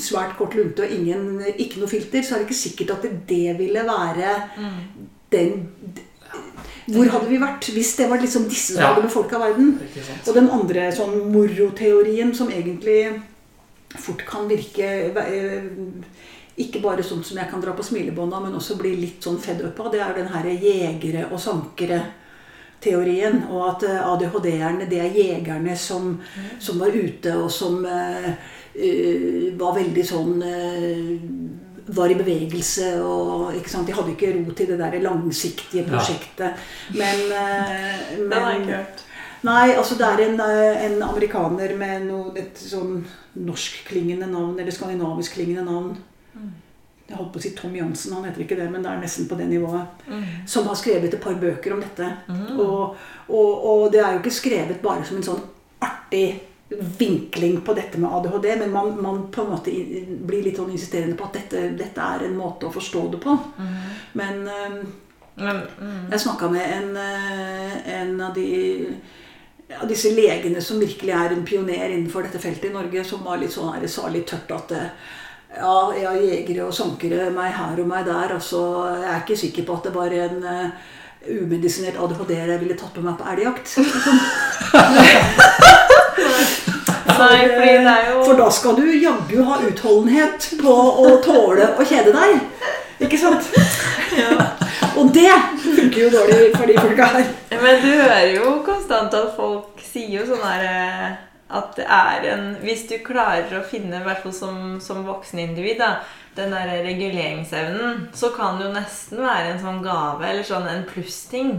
svært 0.00 0.36
kort 0.38 0.54
lunte 0.58 0.84
og 0.86 0.94
ingen, 0.94 1.42
ikke 1.56 1.82
noe 1.82 1.90
filter, 1.90 2.22
så 2.24 2.34
er 2.36 2.42
det 2.42 2.48
ikke 2.50 2.60
sikkert 2.62 2.94
at 2.96 3.04
det, 3.06 3.12
det 3.30 3.58
ville 3.60 3.84
være 3.86 4.36
den 5.32 5.52
Hvor 6.92 7.06
hadde 7.12 7.28
vi 7.30 7.38
vært 7.38 7.68
hvis 7.72 7.92
det 8.00 8.08
var 8.10 8.18
liksom 8.22 8.48
disse 8.50 8.74
som 8.74 8.82
Ja. 8.82 8.92
hadde 8.92 9.04
med 9.06 9.12
verden? 9.14 9.36
av 9.36 9.44
verden? 9.46 9.68
Og 10.26 10.34
den 10.34 10.48
andre 10.50 10.88
sånn 10.94 11.14
moroteorien 11.32 12.34
som 12.34 12.50
egentlig 12.50 13.22
fort 14.02 14.24
kan 14.26 14.48
virke 14.48 14.88
eh, 15.12 15.60
ikke 16.56 16.80
bare 16.84 17.02
sånn 17.06 17.22
som 17.24 17.38
jeg 17.40 17.48
kan 17.50 17.60
dra 17.62 17.72
på 17.72 17.82
smilebånda, 17.86 18.40
men 18.44 18.54
også 18.58 18.76
bli 18.80 18.92
litt 19.00 19.22
sånn 19.24 19.38
fed 19.40 19.62
up 19.64 19.80
av, 19.80 19.90
det 19.92 20.00
er 20.04 20.14
den 20.18 20.28
her 20.34 20.44
jegere 20.50 21.22
og 21.30 21.40
sankere-teorien. 21.40 23.42
Og 23.48 23.62
at 23.70 23.82
eh, 23.88 24.10
ADHD-erne, 24.12 24.88
det 24.90 24.98
er 25.00 25.16
jegerne 25.16 25.76
som, 25.76 26.20
som 26.60 26.78
var 26.82 26.88
ute, 26.92 27.36
og 27.38 27.50
som 27.50 27.84
eh, 27.88 28.30
eh, 28.76 29.56
var 29.56 29.74
veldig 29.78 30.04
sånn 30.06 30.42
uh, 30.44 31.12
var 31.92 32.10
i 32.12 32.14
bevegelse 32.14 32.92
og 33.02 33.54
ikke 33.58 33.70
sant? 33.72 33.86
De 33.88 33.92
hadde 33.96 34.12
ikke 34.14 34.32
ro 34.36 34.52
til 34.54 34.66
det 34.70 34.78
der 34.78 35.00
langsiktige 35.02 35.82
Ja. 35.82 35.88
prosjektet. 35.88 36.52
Men, 36.94 37.18
eh, 37.32 38.18
Den 38.18 38.32
har 38.32 38.52
jeg 38.52 38.60
ikke 38.60 38.76
hørt. 38.76 39.02
Nei, 39.42 39.72
altså 39.74 39.94
det 39.98 40.06
er 40.06 40.20
en, 40.28 40.40
en 40.40 41.02
amerikaner 41.02 41.74
med 41.76 42.06
noe, 42.06 42.30
et 42.36 42.54
sånn 42.54 43.04
norskklingende 43.34 44.26
navn, 44.30 44.60
eller 44.60 44.70
skandinavisk-klingende 44.70 45.64
navn. 45.64 45.96
Jeg 47.08 47.18
holdt 47.18 47.32
på 47.34 47.40
å 47.40 47.44
si 47.44 47.50
Tom 47.56 47.74
Johnsen, 47.76 48.14
han 48.16 48.24
heter 48.28 48.44
ikke 48.44 48.56
det, 48.56 48.68
men 48.72 48.84
det 48.84 48.92
er 48.92 49.00
nesten 49.02 49.26
på 49.28 49.36
det 49.36 49.48
nivået. 49.50 50.06
Som 50.48 50.70
har 50.70 50.78
skrevet 50.78 51.12
et 51.12 51.20
par 51.22 51.34
bøker 51.40 51.74
om 51.74 51.82
dette. 51.82 52.08
Og, 52.54 52.94
og, 53.28 53.66
og 53.72 53.84
det 53.92 54.00
er 54.00 54.14
jo 54.14 54.22
ikke 54.22 54.32
skrevet 54.32 54.80
bare 54.84 55.04
som 55.04 55.18
en 55.18 55.26
sånn 55.26 55.42
artig 55.82 56.26
vinkling 56.98 57.60
på 57.60 57.74
dette 57.76 57.98
med 58.00 58.12
ADHD, 58.14 58.56
men 58.62 58.70
man, 58.72 59.02
man 59.02 59.26
på 59.32 59.42
en 59.42 59.50
måte 59.50 59.72
blir 60.24 60.46
litt 60.46 60.56
sånn 60.56 60.72
insisterende 60.72 61.18
på 61.18 61.28
at 61.28 61.36
dette, 61.36 61.64
dette 61.78 62.06
er 62.14 62.26
en 62.26 62.38
måte 62.38 62.68
å 62.68 62.72
forstå 62.72 63.06
det 63.12 63.20
på. 63.22 63.36
Men 64.18 64.46
eh, 64.48 64.82
Men, 65.34 65.62
mm. 65.80 66.10
jeg 66.12 66.20
snakka 66.20 66.48
med 66.52 66.72
en, 66.76 66.96
eh, 67.00 67.76
en 68.00 68.20
av 68.20 68.34
de 68.36 68.48
av 69.80 69.88
disse 69.88 70.10
legene 70.12 70.60
som 70.60 70.80
virkelig 70.80 71.14
er 71.16 71.32
en 71.32 71.44
pioner 71.48 71.94
innenfor 71.94 72.26
dette 72.26 72.40
feltet 72.42 72.68
i 72.68 72.74
Norge, 72.74 73.04
som 73.08 73.22
var 73.24 73.40
litt 73.40 73.54
sånn 73.54 73.88
sa 73.88 74.10
litt 74.12 74.28
tørt 74.28 74.52
at 74.52 74.74
eh, 74.76 74.90
ja, 75.56 75.76
har 75.92 76.18
jegere 76.18 76.66
og 76.66 76.74
sankere, 76.74 77.30
meg 77.34 77.52
her 77.56 77.80
og 77.82 77.88
meg 77.88 78.06
der. 78.08 78.34
Altså, 78.38 78.62
jeg 79.02 79.10
er 79.10 79.22
ikke 79.22 79.40
sikker 79.44 79.68
på 79.68 79.78
at 79.78 79.88
det 79.88 79.94
var 79.94 80.16
en 80.16 80.44
uh, 80.44 80.70
umedisinert 81.28 82.00
ADHD 82.00 82.32
jeg 82.38 82.60
ville 82.62 82.78
tatt 82.78 82.96
med 82.98 83.10
meg 83.10 83.18
på 83.20 83.28
elgjakt. 83.34 83.68
Er 87.22 88.08
jo 88.10 88.22
For 88.24 88.34
da 88.34 88.48
skal 88.50 88.74
du 88.74 88.86
jaggu 88.98 89.42
ha 89.46 89.60
utholdenhet 89.62 90.48
på 90.58 90.72
å 90.72 91.18
tåle 91.22 91.68
å 91.78 91.84
kjede 91.86 92.10
deg. 92.14 92.40
Ikke 93.02 93.18
sant? 93.20 93.46
Og 94.98 95.10
det 95.14 95.30
funker 95.62 95.98
jo 96.02 96.08
dårlig 96.12 96.50
for 96.56 96.66
de 96.66 96.78
folka 96.78 97.10
her. 97.14 97.28
Men 97.62 97.78
du 97.84 97.90
hører 97.90 98.32
jo 98.34 98.56
konstant 98.66 99.14
at 99.14 99.36
folk 99.36 99.82
sier 99.86 100.20
jo 100.20 100.26
sånn 100.32 100.42
her 100.44 100.66
eh, 100.66 101.12
At 101.52 101.76
det 101.76 101.84
er 101.84 102.28
en 102.32 102.44
Hvis 102.64 102.86
du 102.88 102.96
klarer 103.04 103.58
å 103.58 103.64
finne, 103.66 104.00
i 104.00 104.06
hvert 104.06 104.22
fall 104.24 104.34
som, 104.36 104.60
som 104.80 105.04
voksenindivid, 105.06 105.78
da, 105.82 105.96
den 106.36 106.54
der 106.54 106.70
reguleringsevnen, 106.86 108.06
så 108.16 108.32
kan 108.36 108.56
det 108.56 108.70
jo 108.70 108.76
nesten 108.76 109.20
være 109.20 109.50
en 109.52 109.60
sånn 109.60 109.82
gave, 109.84 110.24
eller 110.24 110.46
sånn 110.48 110.70
en 110.70 110.86
plussting. 110.88 111.58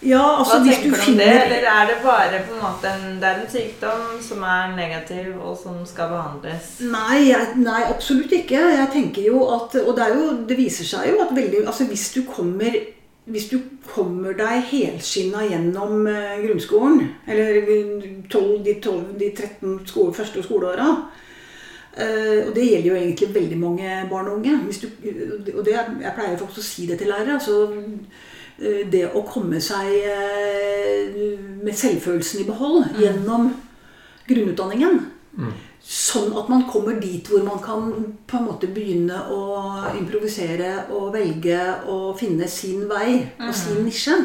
Ja, 0.00 0.22
altså 0.38 0.56
Hva 0.56 0.64
hvis 0.64 0.78
du 0.80 0.86
du 0.88 0.94
om 0.94 0.94
det? 0.96 1.00
finner 1.04 1.42
Eller 1.44 1.66
er 1.68 1.88
det 1.90 1.96
bare 2.04 2.38
på 2.46 2.54
en 2.56 2.62
måte 2.62 2.88
en, 2.88 3.18
det 3.20 3.28
er 3.28 3.40
en 3.42 3.50
sykdom 3.52 4.04
som 4.24 4.44
er 4.48 4.70
negativ, 4.76 5.34
og 5.36 5.58
som 5.60 5.82
skal 5.88 6.08
behandles? 6.14 6.70
Nei, 6.88 7.26
jeg, 7.28 7.58
nei, 7.60 7.82
absolutt 7.88 8.32
ikke. 8.32 8.62
Jeg 8.76 8.88
tenker 8.94 9.28
jo 9.28 9.42
at 9.52 9.76
Og 9.82 9.92
det, 9.98 10.08
jo, 10.14 10.30
det 10.48 10.56
viser 10.56 10.88
seg 10.88 11.10
jo 11.12 11.20
at 11.24 11.36
veldig 11.36 11.66
Altså 11.66 11.84
hvis 11.90 12.06
du 12.16 12.22
kommer 12.28 12.78
hvis 13.30 13.48
du 13.50 13.58
kommer 13.86 14.34
deg 14.38 14.64
helskinna 14.70 15.44
gjennom 15.46 16.06
eh, 16.10 16.38
grunnskolen, 16.44 17.02
eller 17.30 17.60
12, 18.30 18.64
de, 18.66 18.76
12, 18.82 19.00
de 19.20 19.30
13 19.36 19.80
skole, 19.86 20.14
første 20.14 20.42
skoleåra 20.42 20.88
eh, 21.94 22.48
Og 22.48 22.54
det 22.56 22.66
gjelder 22.66 22.88
jo 22.88 22.98
egentlig 22.98 23.30
veldig 23.34 23.58
mange 23.60 23.96
barn 24.10 24.28
og 24.28 24.38
unge. 24.38 24.58
Du, 24.82 24.88
og 25.58 25.64
det, 25.66 25.76
jeg 25.76 26.14
pleier 26.16 26.36
faktisk 26.38 26.62
å 26.62 26.68
si 26.68 26.86
det 26.90 26.98
til 27.00 27.12
lærere. 27.12 27.38
altså 27.38 27.56
eh, 28.58 28.84
det 28.92 29.06
å 29.14 29.24
komme 29.24 29.60
seg 29.64 29.88
med 31.64 31.74
selvfølelsen 31.76 32.42
i 32.42 32.48
behold 32.48 33.00
gjennom 33.00 33.52
grunnutdanningen. 34.28 35.00
Sånn 35.82 36.34
at 36.36 36.48
man 36.52 36.66
kommer 36.70 36.98
dit 37.00 37.26
hvor 37.30 37.42
man 37.42 37.58
kan 37.64 37.86
på 38.28 38.36
en 38.38 38.44
måte 38.50 38.68
begynne 38.74 39.16
å 39.32 39.94
improvisere 39.98 40.86
og 40.92 41.12
velge 41.14 41.60
og 41.88 42.18
finne 42.20 42.46
sin 42.48 42.84
vei 42.90 43.22
og 43.40 43.54
sin 43.56 43.80
nisje. 43.86 44.18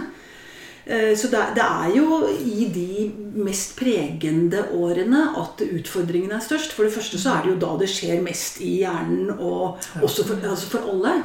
Eh, 0.85 1.15
Så 1.15 1.31
det, 1.31 1.39
er- 1.39 1.53
det 1.55 1.63
er 1.63 1.95
jo 1.95 2.27
i 2.29 2.67
de 2.69 3.11
mest 3.41 3.75
pregende 3.79 4.65
årene 4.75 5.31
at 5.41 5.63
utfordringene 5.65 6.35
er 6.37 6.43
størst. 6.45 6.73
For 6.73 6.83
det 6.83 6.93
første 6.93 7.17
så 7.17 7.37
er 7.39 7.43
det 7.43 7.53
jo 7.55 7.59
da 7.65 7.77
det 7.79 7.89
skjer 7.89 8.21
mest 8.21 8.59
i 8.61 8.81
hjernen, 8.83 9.31
og 9.39 9.79
også 10.03 10.25
for, 10.27 10.35
altså 10.43 10.67
for 10.69 10.79
alle. 10.91 11.23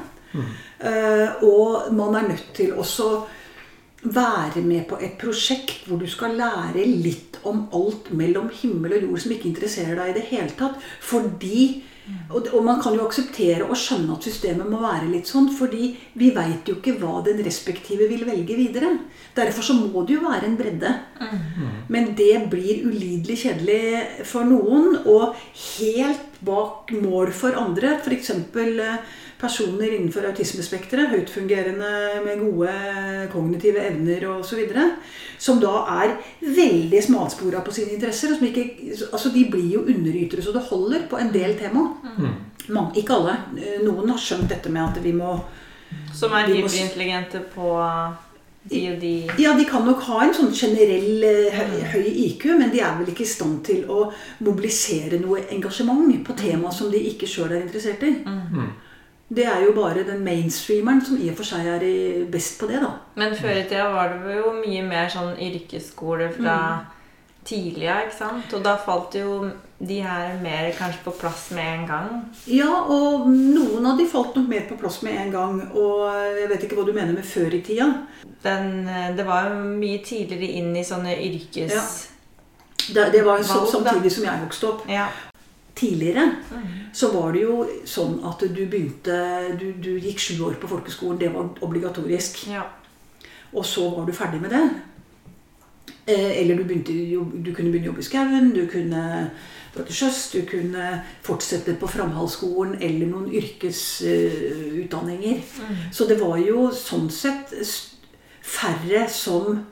Eh, 0.81 1.45
Og 1.45 1.93
man 1.93 2.15
er 2.15 2.29
nødt 2.29 2.55
til 2.55 2.73
også 2.73 3.27
være 4.03 4.63
med 4.65 4.87
på 4.89 4.97
et 5.03 5.19
prosjekt 5.21 5.85
hvor 5.89 6.01
du 6.01 6.09
skal 6.09 6.39
lære 6.39 6.87
litt 6.89 7.41
om 7.49 7.67
alt 7.77 8.11
mellom 8.17 8.49
himmel 8.63 8.97
og 8.97 9.07
jord 9.07 9.23
som 9.25 9.35
ikke 9.37 9.49
interesserer 9.51 9.99
deg 9.99 10.13
i 10.13 10.19
det 10.19 10.27
hele 10.33 10.57
tatt. 10.57 10.81
Fordi 11.05 11.83
og, 12.31 12.47
man 12.65 12.81
kan 12.83 12.95
jo 12.97 13.05
akseptere 13.07 13.67
og 13.67 13.77
skjønne 13.79 14.15
at 14.17 14.27
systemet 14.27 14.69
må 14.71 14.81
være 14.83 15.11
litt 15.11 15.29
sånn, 15.31 15.51
fordi 15.55 15.93
vi 16.19 16.31
veit 16.35 16.69
jo 16.69 16.77
ikke 16.79 16.97
hva 16.99 17.21
den 17.27 17.43
respektive 17.47 18.09
vil 18.11 18.25
velge 18.27 18.57
videre. 18.59 18.93
Derfor 19.37 19.67
så 19.67 19.77
må 19.79 20.05
det 20.07 20.17
jo 20.17 20.25
være 20.25 20.49
en 20.49 20.57
bredde. 20.59 20.93
Men 21.93 22.13
det 22.19 22.47
blir 22.51 22.85
ulidelig 22.89 23.41
kjedelig 23.45 24.27
for 24.31 24.49
noen, 24.49 25.03
og 25.05 25.39
helt 25.79 26.41
bak 26.47 26.95
mål 26.99 27.35
for 27.37 27.59
andre. 27.59 27.99
F.eks. 28.01 28.33
personer 29.41 29.95
innenfor 29.97 30.29
autismespekteret, 30.29 31.11
høytfungerende 31.15 31.91
med 32.25 32.43
gode 32.45 32.75
kognitive 33.33 33.83
evner 33.89 34.27
osv. 34.35 34.63
Som 35.41 35.61
da 35.63 35.73
er 36.03 36.17
veldig 36.45 37.03
smalspora 37.07 37.65
på 37.65 37.75
sine 37.75 37.97
interesser. 37.97 38.35
Og 38.35 38.41
som 38.41 38.49
ikke, 38.51 38.67
altså 39.11 39.33
de 39.35 39.47
blir 39.53 39.69
jo 39.79 39.85
underytere 39.89 40.45
så 40.45 40.55
det 40.57 40.67
holder 40.69 41.09
på 41.11 41.21
en 41.21 41.33
del 41.35 41.57
tema. 41.59 41.89
Mange, 42.69 43.01
ikke 43.01 43.17
alle. 43.17 43.39
Noen 43.85 44.13
har 44.13 44.21
skjønt 44.21 44.51
dette 44.53 44.73
med 44.73 44.85
at 44.85 45.05
vi 45.05 45.15
må 45.17 45.39
Som 46.15 46.35
er 46.39 46.47
hyperintelligente 46.47 47.41
på 47.55 47.71
de 48.71 48.81
og 48.93 49.01
de 49.01 49.15
Ja, 49.41 49.55
de 49.59 49.65
kan 49.65 49.87
nok 49.89 50.03
ha 50.05 50.21
en 50.25 50.35
sånn 50.37 50.53
generell 50.53 51.25
eh, 51.25 51.63
høy, 51.95 52.05
IQ, 52.27 52.45
men 52.61 52.71
de 52.71 52.83
er 52.85 52.99
vel 52.99 53.09
ikke 53.09 53.25
i 53.25 53.31
stand 53.31 53.63
til 53.67 53.87
å 53.91 54.11
mobilisere 54.45 55.19
noe 55.23 55.47
engasjement 55.49 56.13
på 56.27 56.37
tema 56.39 56.73
som 56.75 56.93
de 56.93 57.01
ikke 57.11 57.29
sjøl 57.31 57.55
er 57.55 57.65
interessert 57.65 58.05
i. 58.05 58.13
Det 59.31 59.47
er 59.47 59.61
jo 59.63 59.75
bare 59.77 60.03
den 60.07 60.25
mainstreameren 60.27 61.03
som 61.07 61.19
i 61.23 61.29
og 61.31 61.37
for 61.39 61.47
seg 61.47 61.67
er 61.71 61.85
best 62.33 62.59
på 62.59 62.67
det, 62.67 62.81
da. 62.83 62.91
Men 63.21 63.37
før 63.39 63.61
i 63.61 63.67
tida 63.69 63.87
var 63.93 64.17
det 64.25 64.41
jo 64.41 64.55
mye 64.57 64.83
mer 64.83 65.11
sånn 65.13 65.37
yrkesskole 65.39 66.33
fra 66.35 66.57
mm. 66.81 66.89
tidligere, 67.47 68.09
ikke 68.09 68.17
sant? 68.17 68.57
Og 68.59 68.65
da 68.67 68.75
falt 68.83 69.15
jo 69.21 69.37
de 69.79 70.01
her 70.03 70.35
mer 70.43 70.73
kanskje 70.77 71.05
på 71.05 71.15
plass 71.21 71.47
med 71.55 71.71
en 71.77 71.87
gang. 71.87 72.11
Ja, 72.51 72.83
og 72.91 73.31
noen 73.31 73.87
av 73.87 74.03
de 74.03 74.09
falt 74.11 74.35
nok 74.37 74.51
mer 74.51 74.67
på 74.69 74.77
plass 74.83 74.99
med 75.07 75.17
en 75.23 75.33
gang. 75.33 75.63
Og 75.79 76.11
jeg 76.41 76.51
vet 76.51 76.67
ikke 76.67 76.81
hva 76.81 76.91
du 76.91 76.93
mener 76.93 77.15
med 77.15 77.25
før 77.25 77.55
i 77.55 77.63
tida. 77.65 77.87
Den, 78.43 78.89
eh, 78.89 79.15
det 79.17 79.25
var 79.29 79.49
jo 79.49 79.63
mye 79.63 80.03
tidligere 80.05 80.59
inn 80.59 80.75
i 80.77 80.87
sånne 80.87 81.15
yrkes... 81.17 82.07
Det, 82.91 83.11
det 83.13 83.21
var 83.23 83.43
så, 83.47 83.63
samtidig 83.71 84.11
som 84.11 84.25
jeg 84.27 84.43
vokste 84.43 84.67
opp. 84.73 84.87
Ja. 84.91 85.07
Tidligere, 85.81 86.35
Mm. 86.51 86.67
så 86.93 87.13
var 87.15 87.33
det 87.33 87.43
jo 87.43 87.67
sånn 87.87 88.21
at 88.29 88.41
du 88.55 88.67
begynte 88.67 89.59
Du, 89.59 89.73
du 89.73 89.99
gikk 90.01 90.19
sju 90.19 90.43
år 90.45 90.55
på 90.61 90.69
folkeskolen. 90.69 91.19
Det 91.21 91.33
var 91.35 91.49
obligatorisk. 91.63 92.47
Ja. 92.51 92.63
Og 93.53 93.65
så 93.67 93.91
var 93.97 94.07
du 94.07 94.13
ferdig 94.13 94.41
med 94.41 94.51
det. 94.51 94.71
Eh, 96.07 96.41
Eller 96.43 96.57
du, 96.57 96.65
begynte, 96.65 96.93
du 97.43 97.55
kunne 97.55 97.71
begynne 97.71 97.89
å 97.89 97.93
jobbe 97.93 98.01
i 98.01 98.09
skauen, 98.09 98.53
du 98.55 98.67
kunne 98.67 99.31
dra 99.75 99.83
til 99.87 99.95
sjøs, 99.95 100.31
du 100.33 100.43
kunne 100.47 101.03
fortsette 101.23 101.75
på 101.79 101.87
Framhaldsskolen 101.89 102.77
eller 102.83 103.07
noen 103.07 103.31
yrkesutdanninger. 103.33 105.37
Mm. 105.61 105.77
Så 105.93 106.05
det 106.09 106.19
var 106.21 106.37
jo 106.43 106.71
sånn 106.75 107.11
sett 107.11 107.53
færre 108.43 109.07
som 109.11 109.67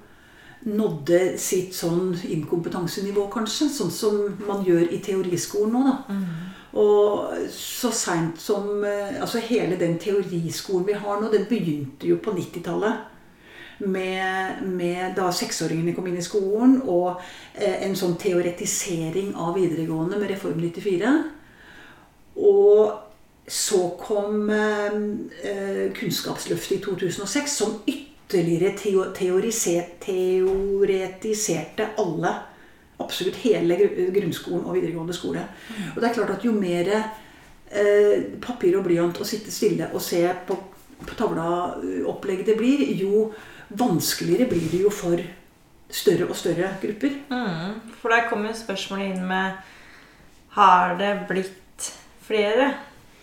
nådde 0.66 1.38
sitt 1.38 1.74
sånn 1.76 2.12
inkompetansenivå, 2.28 3.28
kanskje. 3.32 3.68
Sånn 3.72 3.92
som 3.94 4.18
man 4.48 4.64
gjør 4.66 4.88
i 4.92 5.00
teoriskolen 5.04 5.76
nå, 5.76 5.84
da. 5.86 5.96
Mm. 6.14 6.24
Og 6.78 7.48
så 7.54 7.88
seint 7.96 8.36
som 8.42 8.82
eh, 8.84 9.14
Altså 9.22 9.40
hele 9.40 9.78
den 9.80 9.94
teoriskolen 9.98 10.84
vi 10.84 10.98
har 11.00 11.16
nå, 11.20 11.30
den 11.32 11.46
begynte 11.48 12.10
jo 12.10 12.18
på 12.22 12.34
90-tallet. 12.36 13.06
Med, 13.78 14.62
med 14.66 15.14
da 15.14 15.28
seksåringene 15.30 15.94
kom 15.94 16.08
inn 16.10 16.18
i 16.18 16.24
skolen, 16.24 16.80
og 16.90 17.20
eh, 17.54 17.84
en 17.86 17.94
sånn 17.96 18.18
teoretisering 18.18 19.36
av 19.38 19.54
videregående 19.56 20.18
med 20.18 20.32
Reform 20.34 20.58
94. 20.64 21.12
Og 22.42 22.98
så 23.48 23.80
kom 24.02 24.50
eh, 24.50 24.98
eh, 25.46 25.84
Kunnskapsløftet 25.94 26.76
i 26.76 26.82
2006, 26.84 27.56
som 27.62 27.78
ytterligere 27.86 28.07
teorise 28.28 29.74
teoretiserte 30.02 31.88
alle. 31.98 32.32
Absolutt 32.98 33.36
hele 33.44 33.76
grunnskolen 34.14 34.66
og 34.66 34.74
videregående 34.76 35.14
skole. 35.16 35.44
Og 35.94 36.00
det 36.00 36.08
er 36.08 36.16
klart 36.16 36.34
at 36.34 36.44
jo 36.44 36.52
mer 36.56 36.90
eh, 36.94 38.26
papir 38.42 38.76
og 38.78 38.84
blyant 38.88 39.20
å 39.20 39.28
sitte 39.28 39.54
stille 39.54 39.90
og 39.92 40.02
se 40.02 40.24
på, 40.48 40.56
på 41.04 41.14
tavla-opplegget 41.18 42.46
det 42.50 42.58
blir, 42.58 42.82
jo 42.98 43.28
vanskeligere 43.68 44.48
blir 44.50 44.68
det 44.72 44.82
jo 44.82 44.90
for 44.92 45.22
større 45.88 46.28
og 46.28 46.36
større 46.36 46.72
grupper. 46.82 47.16
Mm. 47.30 47.80
For 48.00 48.12
der 48.12 48.28
kommer 48.28 48.52
spørsmålet 48.56 49.14
inn 49.14 49.24
med 49.28 49.56
Har 50.58 50.96
det 50.98 51.12
blitt 51.28 51.92
flere 52.24 52.72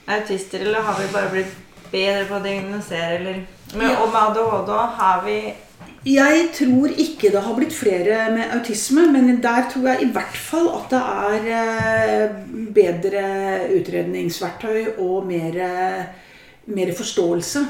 autister, 0.07 0.59
eller 0.61 0.85
har 0.85 0.99
vi 1.01 1.13
bare 1.13 1.31
blitt 1.33 1.55
bedre 1.91 2.25
på 2.29 2.37
å 2.37 2.43
diagnosere, 2.43 3.17
eller 3.19 3.41
men, 3.75 3.89
Ja. 3.89 4.01
Og 4.03 4.11
med 4.13 4.21
ADHD 4.21 4.71
har 4.99 5.23
vi 5.25 5.53
Jeg 6.05 6.49
tror 6.53 6.87
ikke 6.87 7.31
det 7.33 7.41
har 7.41 7.55
blitt 7.57 7.73
flere 7.73 8.29
med 8.29 8.51
autisme, 8.53 9.07
men 9.11 9.41
der 9.41 9.65
tror 9.71 9.87
jeg 9.87 10.03
i 10.03 10.11
hvert 10.13 10.37
fall 10.37 10.67
at 10.77 10.91
det 10.91 10.99
er 11.01 11.47
eh, 11.55 12.35
bedre 12.75 13.23
utredningsverktøy 13.73 14.99
og 15.01 15.25
mer, 15.25 15.57
mer 16.65 16.93
forståelse. 16.97 17.65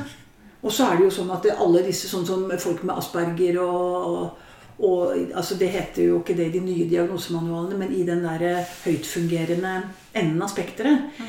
Og 0.65 0.71
så 0.71 0.83
er 0.83 0.97
det 0.97 1.05
jo 1.05 1.13
sånn 1.13 1.31
at 1.31 1.47
alle 1.53 1.85
disse, 1.85 2.09
sånn 2.09 2.25
som 2.27 2.43
folk 2.59 2.83
med 2.83 2.97
Asperger 2.97 3.61
og, 3.61 4.35
og 4.83 5.11
altså 5.31 5.55
Det 5.55 5.69
heter 5.71 6.09
jo 6.09 6.19
ikke 6.19 6.35
det 6.35 6.49
i 6.49 6.55
de 6.57 6.63
nye 6.65 6.87
diagnosemanualene, 6.89 7.77
men 7.79 7.93
i 7.95 8.03
den 8.03 8.25
der 8.25 8.65
høytfungerende 8.83 9.75
enden 10.11 10.41
av 10.41 10.51
spekteret. 10.51 11.21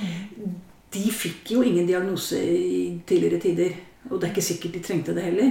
De 0.97 1.05
fikk 1.13 1.53
jo 1.55 1.63
ingen 1.63 1.87
diagnose 1.87 2.41
i 2.41 2.97
tidligere 3.07 3.43
tider. 3.45 3.77
Og 4.11 4.21
det 4.21 4.27
er 4.27 4.33
ikke 4.35 4.51
sikkert 4.51 4.75
de 4.77 4.83
trengte 4.85 5.17
det 5.17 5.25
heller. 5.27 5.51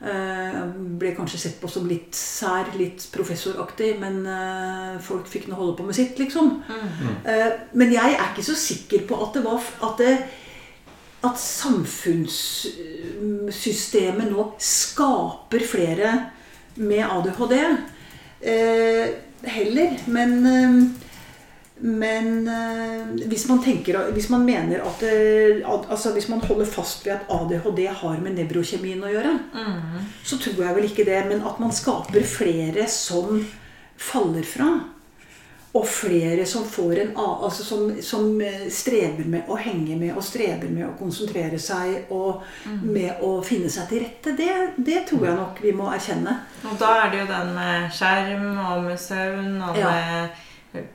Eh, 0.00 0.60
ble 1.00 1.10
kanskje 1.16 1.42
sett 1.42 1.58
på 1.60 1.68
som 1.68 1.88
litt 1.88 2.14
sær, 2.16 2.66
litt 2.80 3.00
professoraktig, 3.12 3.90
men 4.00 4.26
eh, 4.26 5.00
folk 5.04 5.26
fikk 5.28 5.48
nå 5.48 5.54
holde 5.58 5.76
på 5.78 5.84
med 5.88 5.96
sitt, 5.96 6.18
liksom. 6.20 6.46
Mm. 6.64 6.78
men 7.76 7.92
jeg 7.92 8.10
er 8.14 8.28
ikke 8.30 8.50
så 8.50 8.56
sikker 8.56 9.00
på 9.08 9.14
at 9.24 9.32
det 9.36 9.42
var 9.44 9.60
at 9.86 9.96
det, 10.00 10.14
at 11.26 11.36
samfunnssystemet 11.36 14.26
nå 14.32 14.42
skaper 14.56 15.60
flere 15.68 16.10
med 16.80 17.04
ADHD. 17.04 17.54
Eh, 18.40 19.08
heller. 19.42 19.98
Men, 20.06 20.46
eh, 20.46 20.82
men 21.80 22.48
eh, 22.48 23.26
hvis 23.30 23.46
man 23.48 23.62
tenker 23.64 23.96
Hvis 24.12 24.28
man 24.28 24.44
mener 24.44 24.82
at 24.84 25.00
det, 25.00 25.62
al- 25.64 25.86
altså 25.88 26.12
Hvis 26.12 26.28
man 26.28 26.40
holder 26.44 26.66
fast 26.68 27.06
ved 27.06 27.12
at 27.14 27.30
ADHD 27.30 27.86
har 27.88 28.20
med 28.20 28.36
nevrokjemien 28.36 29.00
å 29.04 29.08
gjøre, 29.12 29.32
mm. 29.54 30.06
så 30.24 30.36
tror 30.38 30.64
jeg 30.66 30.76
vel 30.76 30.88
ikke 30.90 31.06
det. 31.08 31.20
Men 31.30 31.42
at 31.48 31.60
man 31.62 31.72
skaper 31.72 32.24
flere 32.28 32.84
som 32.88 33.40
faller 33.96 34.42
fra. 34.44 34.70
Og 35.72 35.84
flere 35.86 36.42
som, 36.50 36.64
får 36.66 36.98
en, 36.98 37.10
altså 37.16 37.62
som, 37.62 37.90
som 38.02 38.40
eh, 38.42 38.64
strever 38.74 39.22
med 39.30 39.46
å 39.46 39.54
henge 39.60 39.94
med 40.00 40.16
og 40.18 40.24
strever 40.26 40.66
med 40.68 40.82
å 40.88 40.96
konsentrere 40.98 41.60
seg 41.62 42.10
og 42.10 42.42
med 42.82 43.22
å 43.22 43.36
finne 43.46 43.70
seg 43.70 43.86
til 43.92 44.02
rette. 44.02 44.34
Det, 44.34 44.48
det 44.82 45.04
tror 45.06 45.28
jeg 45.28 45.36
nok 45.38 45.60
vi 45.62 45.72
må 45.78 45.86
erkjenne. 45.94 46.34
Og 46.66 46.74
da 46.80 46.90
er 47.04 47.12
det 47.14 47.20
jo 47.22 47.28
den 47.30 47.52
med 47.54 47.86
skjerm 47.94 48.48
og 48.66 48.88
med 48.88 48.98
søvn 48.98 49.60
og 49.68 49.78
Ja. 49.78 49.92
med 49.94 50.46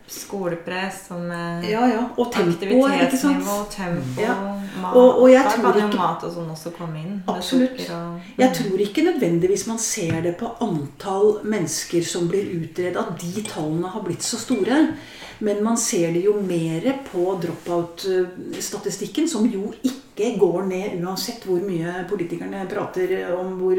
skolepress 0.08 1.10
og 1.12 1.22
med 1.22 1.66
Ja, 1.70 1.86
ja. 1.88 2.04
Og 2.18 2.32
tempo, 2.32 2.86
aktivitetsnivå, 2.88 3.56
tempo, 3.72 4.22
Ja. 4.22 4.36
mat. 4.82 4.96
Og- 4.96 5.22
og 5.22 5.30
da 5.30 5.44
kan 5.44 5.82
jo 5.92 5.98
mat 5.98 6.24
og 6.24 6.32
sånn 6.34 6.52
også 6.52 6.72
komme 6.78 6.98
inn. 6.98 7.24
Absolutt. 7.28 7.90
Og, 7.90 8.22
Jeg 8.38 8.54
tror 8.54 8.78
ikke 8.80 9.04
nødvendigvis 9.04 9.68
man 9.68 9.78
ser 9.78 10.22
det 10.22 10.38
på 10.38 10.52
antall 10.62 11.40
mennesker 11.44 12.04
som 12.04 12.28
blir 12.28 12.44
utredet, 12.44 12.98
at 12.98 13.20
de 13.20 13.42
tallene 13.42 13.88
har 13.88 14.02
blitt 14.02 14.24
så 14.24 14.38
store. 14.38 14.94
Men 15.40 15.64
man 15.64 15.78
ser 15.78 16.14
det 16.14 16.24
jo 16.24 16.34
mer 16.42 17.00
på 17.12 17.40
dropout-statistikken, 17.42 19.28
som 19.28 19.46
jo 19.50 19.74
ikke 19.84 20.40
går 20.40 20.66
ned 20.66 21.04
uansett 21.04 21.44
hvor 21.44 21.60
mye 21.60 22.06
politikerne 22.10 22.70
prater 22.70 23.36
om 23.36 23.60
hvor 23.60 23.76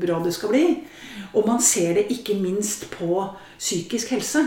bra 0.00 0.22
det 0.22 0.34
skal 0.34 0.48
bli. 0.48 0.84
Og 1.34 1.46
man 1.46 1.60
ser 1.60 1.94
det 1.94 2.06
ikke 2.10 2.40
minst 2.40 2.90
på 2.90 3.24
psykisk 3.58 4.08
helse. 4.08 4.46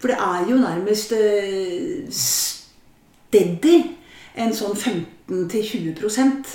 For 0.00 0.12
det 0.12 0.18
er 0.24 0.48
jo 0.48 0.56
nærmest 0.60 1.12
eh, 1.12 2.08
steady 2.10 3.76
en 4.40 4.54
sånn 4.56 4.76
15-20% 4.76 6.54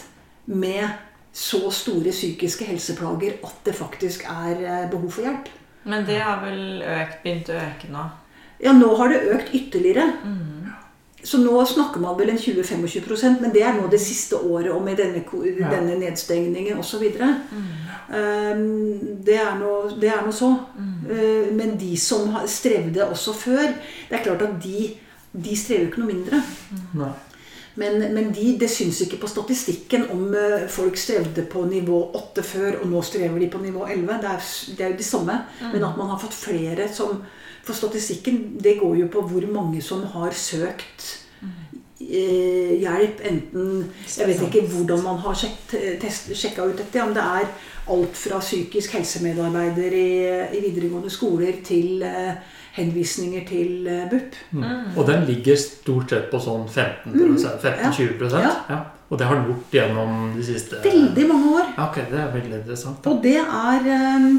med 0.55 0.87
så 1.35 1.69
store 1.73 2.13
psykiske 2.15 2.65
helseplager 2.65 3.37
at 3.43 3.57
det 3.67 3.75
faktisk 3.75 4.25
er 4.31 4.61
eh, 4.63 4.89
behov 4.91 5.11
for 5.11 5.27
hjelp. 5.27 5.49
Men 5.85 6.05
det 6.07 6.17
har 6.23 6.41
vel 6.41 6.81
økt, 6.81 7.19
begynt 7.21 7.51
å 7.53 7.59
øke 7.59 7.91
nå. 7.93 8.05
Ja, 8.63 8.73
nå 8.73 8.89
har 8.97 9.11
det 9.11 9.25
økt 9.35 9.53
ytterligere. 9.53 10.07
Mm. 10.23 10.71
Så 11.25 11.39
nå 11.41 11.57
snakker 11.65 12.01
man 12.03 12.17
vel 12.19 12.29
en 12.29 12.37
20-25% 12.37 13.41
men 13.41 13.53
det 13.53 13.63
er 13.65 13.73
nå 13.73 13.87
det 13.89 13.99
siste 14.03 14.37
året 14.37 14.69
og 14.69 14.83
med 14.85 14.99
denne, 15.01 15.23
denne 15.57 15.97
nedstengningen 15.97 16.77
osv. 16.77 17.05
Mm. 17.17 17.63
Um, 18.05 18.65
det, 19.25 19.39
er 19.41 19.55
nå- 19.57 19.95
det 20.01 20.11
er 20.13 20.29
så. 20.31 20.51
Mm. 20.77 20.91
Uh, 21.09 21.53
men 21.57 21.77
de 21.81 21.95
som 21.97 22.29
strevde 22.45 23.07
også 23.09 23.33
før, 23.33 23.73
det 24.09 24.19
er 24.19 24.25
klart 24.27 24.45
at 24.45 24.59
de, 24.63 24.91
de 25.33 25.55
strever 25.57 25.89
ikke 25.89 26.03
noe 26.03 26.13
mindre. 26.13 26.43
Mm. 26.93 27.07
Men, 27.75 27.97
men 28.13 28.29
de, 28.31 28.53
det 28.59 28.69
syns 28.71 29.01
ikke 29.03 29.17
på 29.19 29.27
statistikken 29.27 30.05
om 30.13 30.29
eh, 30.31 30.61
folk 30.71 30.95
strevde 30.95 31.43
på 31.51 31.65
nivå 31.67 31.97
8 32.15 32.43
før, 32.47 32.77
og 32.79 32.87
nå 32.87 33.01
strever 33.03 33.41
de 33.41 33.49
på 33.51 33.59
nivå 33.59 33.83
11. 33.83 34.13
Det 34.21 34.29
er, 34.31 34.45
det 34.77 34.85
er 34.85 34.93
jo 34.93 34.99
det 35.01 35.07
samme. 35.07 35.35
Men 35.73 35.83
at 35.83 35.97
man 35.99 36.13
har 36.13 36.21
fått 36.21 36.37
flere 36.37 36.87
som 36.87 37.19
For 37.65 37.73
statistikken, 37.73 38.57
det 38.61 38.77
går 38.79 38.99
jo 39.01 39.11
på 39.13 39.23
hvor 39.29 39.45
mange 39.51 39.81
som 39.81 40.03
har 40.13 40.35
søkt 40.37 41.05
eh, 41.99 42.75
hjelp. 42.81 43.23
Enten 43.25 43.85
Jeg 44.17 44.27
vet 44.29 44.43
ikke 44.47 44.67
hvordan 44.69 45.01
man 45.03 45.17
har 45.23 45.39
sjekka 45.39 46.67
ut 46.67 46.77
dette. 46.77 47.03
Om 47.03 47.15
det 47.15 47.23
er 47.23 47.49
alt 47.95 48.17
fra 48.17 48.39
psykisk 48.41 48.97
helsemedarbeider 48.97 49.97
i, 49.97 50.11
i 50.57 50.61
videregående 50.61 51.09
skoler 51.13 51.57
til 51.65 52.05
eh, 52.05 52.37
henvisninger 52.75 53.45
til 53.47 53.87
eh, 53.87 54.09
BUP. 54.11 54.35
Mm. 54.51 54.97
Og 54.97 55.07
den 55.07 55.25
ligger 55.29 55.57
stort 55.59 56.11
sett 56.11 56.29
på 56.31 56.41
sånn 56.43 56.67
15-20 56.67 58.35
Ja. 58.35 58.51
ja. 58.69 58.81
Og 59.05 59.19
det 59.21 59.27
har 59.29 59.37
den 59.37 59.51
gjort 59.51 59.75
gjennom 59.77 60.31
de 60.33 60.43
siste 60.43 60.79
Veldig 60.83 61.25
mange 61.29 61.51
år. 61.59 61.67
Ja, 61.75 61.89
ok, 61.89 61.99
Det 62.09 62.19
er 62.19 62.31
veldig 62.33 62.55
interessant. 62.57 63.03
Da. 63.03 63.11
Og 63.11 63.21
det 63.23 63.37
er, 63.37 63.89
eh, 63.95 64.29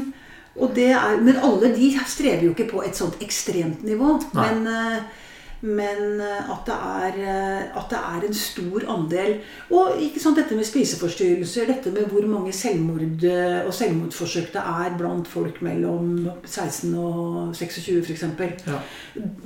er 0.61 1.21
Men 1.21 1.37
alle 1.37 1.75
de 1.75 1.93
strever 2.07 2.43
jo 2.43 2.55
ikke 2.55 2.71
på 2.71 2.83
et 2.85 2.97
sånt 2.97 3.21
ekstremt 3.21 3.83
nivå. 3.83 4.19
Nei. 4.33 4.53
Men, 4.53 4.67
eh, 4.67 5.23
men 5.61 6.21
eh, 6.21 6.49
at, 6.53 6.67
det 6.67 6.75
er, 6.75 7.15
eh, 7.17 7.77
at 7.77 7.89
det 7.89 7.97
er 7.97 8.25
en 8.27 8.33
stor 8.37 8.83
andel 8.93 9.39
Og 9.73 9.97
ikke 10.05 10.21
sant, 10.21 10.37
dette 10.37 10.55
med 10.55 10.67
spiseforstyrrelser, 10.67 11.65
dette 11.65 11.91
med 11.91 12.11
hvor 12.11 12.27
mange 12.29 12.53
selvmord 12.53 13.25
og 13.65 13.73
selvmordsforsøk 13.73 14.51
det 14.53 14.61
er 14.61 14.97
blant 14.99 15.27
folk 15.27 15.61
mellom 15.65 16.29
16 16.45 16.93
og 16.93 17.55
26 17.57 18.05
f.eks. 18.05 18.23
Ja. 18.67 18.77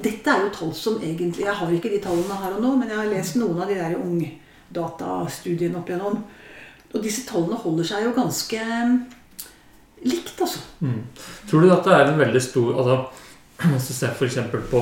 Dette 0.04 0.36
er 0.36 0.46
jo 0.46 0.52
tall 0.58 0.76
som 0.76 1.00
egentlig 1.00 1.48
Jeg 1.48 1.56
har 1.62 1.72
ikke 1.72 1.94
de 1.94 2.04
tallene 2.04 2.42
her 2.44 2.58
og 2.58 2.62
nå, 2.62 2.76
men 2.76 2.92
jeg 2.92 3.00
har 3.00 3.12
lest 3.14 3.40
noen 3.40 3.64
av 3.64 3.72
de 3.72 3.80
der 3.80 3.96
ungdatastudiene 4.00 5.80
opp 5.80 5.90
igjennom. 5.90 6.22
Og 6.92 7.00
disse 7.00 7.24
tallene 7.24 7.56
holder 7.56 7.88
seg 7.88 8.04
jo 8.04 8.14
ganske 8.20 8.62
likt, 10.06 10.34
altså. 10.42 10.60
Mm. 10.82 11.02
Tror 11.50 11.62
du 11.62 11.72
at 11.74 11.84
det 11.86 11.94
er 11.94 12.12
en 12.12 12.20
veldig 12.20 12.42
stor 12.42 12.74
altså, 12.78 12.96
Hvis 13.72 13.88
du 13.88 13.94
ser 13.94 14.16
f.eks. 14.18 14.38
på 14.72 14.82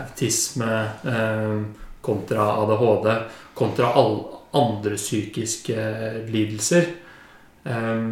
autisme 0.00 0.70
eh, 1.04 1.58
kontra 2.06 2.46
ADHD 2.62 3.08
kontra 3.56 3.90
alle 3.96 4.24
andre 4.56 4.96
psykiske 4.96 5.76
lidelser. 6.32 6.86
Eh, 7.66 8.06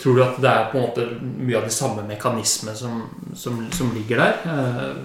tror 0.00 0.16
du 0.18 0.22
at 0.24 0.40
det 0.42 0.50
er 0.50 0.66
på 0.72 0.76
en 0.80 0.84
måte 0.90 1.06
mye 1.22 1.56
av 1.56 1.64
de 1.68 1.72
samme 1.72 2.02
mekanismene 2.08 2.74
som, 2.76 2.98
som, 3.34 3.62
som 3.72 3.92
ligger 3.96 4.20
der? 4.20 4.42
Eh, 4.44 4.96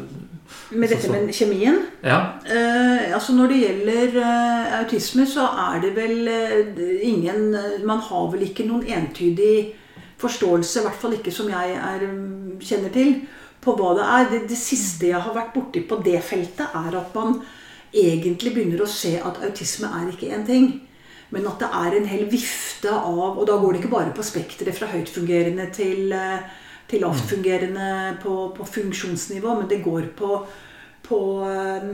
Med 0.76 0.90
dette 0.92 1.06
så- 1.08 1.12
med 1.14 1.32
kjemien 1.36 1.78
ja. 2.04 2.18
Eh, 2.44 3.14
altså 3.16 3.32
Når 3.38 3.48
det 3.54 3.60
gjelder 3.62 4.18
eh, 4.20 4.74
autisme, 4.82 5.24
så 5.28 5.46
er 5.72 5.80
det 5.86 5.94
vel 5.96 6.28
eh, 6.28 7.08
ingen 7.08 7.54
eh, 7.56 7.78
Man 7.88 8.00
har 8.04 8.28
vel 8.34 8.44
ikke 8.50 8.66
noen 8.68 8.84
entydig 8.84 9.76
forståelse, 10.22 10.80
i 10.80 10.86
hvert 10.86 11.02
fall 11.02 11.18
ikke 11.18 11.34
som 11.34 11.50
jeg 11.52 11.76
er, 11.78 12.06
mm, 12.08 12.60
kjenner 12.62 12.94
til, 12.94 13.16
på 13.62 13.76
hva 13.78 13.96
det 13.98 14.06
er. 14.06 14.30
Det, 14.32 14.44
det 14.52 14.60
siste 14.60 15.10
jeg 15.12 15.22
har 15.22 15.36
vært 15.36 15.54
borti 15.56 15.84
på 15.88 16.00
det 16.06 16.20
feltet, 16.26 16.70
er 16.78 16.98
at 16.98 17.18
man 17.18 17.42
egentlig 17.92 18.54
begynner 18.56 18.84
å 18.84 18.90
se 18.90 19.18
at 19.20 19.42
autisme 19.44 19.90
er 19.92 20.10
ikke 20.14 20.32
én 20.32 20.48
ting. 20.48 20.72
Men 21.32 21.48
at 21.48 21.62
det 21.64 21.70
er 21.72 21.96
en 21.96 22.10
hel 22.12 22.26
vifte 22.28 22.92
av 22.92 23.38
Og 23.40 23.46
da 23.48 23.56
går 23.56 23.72
det 23.72 23.80
ikke 23.80 23.94
bare 23.94 24.12
på 24.16 24.26
spekteret 24.26 24.76
fra 24.76 24.90
høytfungerende 24.92 25.70
til, 25.72 26.12
eh, 26.12 26.44
til 26.92 27.06
lavtfungerende 27.06 28.18
på, 28.24 28.52
på 28.58 28.68
funksjonsnivå, 28.68 29.54
men 29.62 29.70
det 29.70 29.84
går 29.84 30.12
på, 30.18 30.42
på 31.08 31.20
eh, 31.48 31.94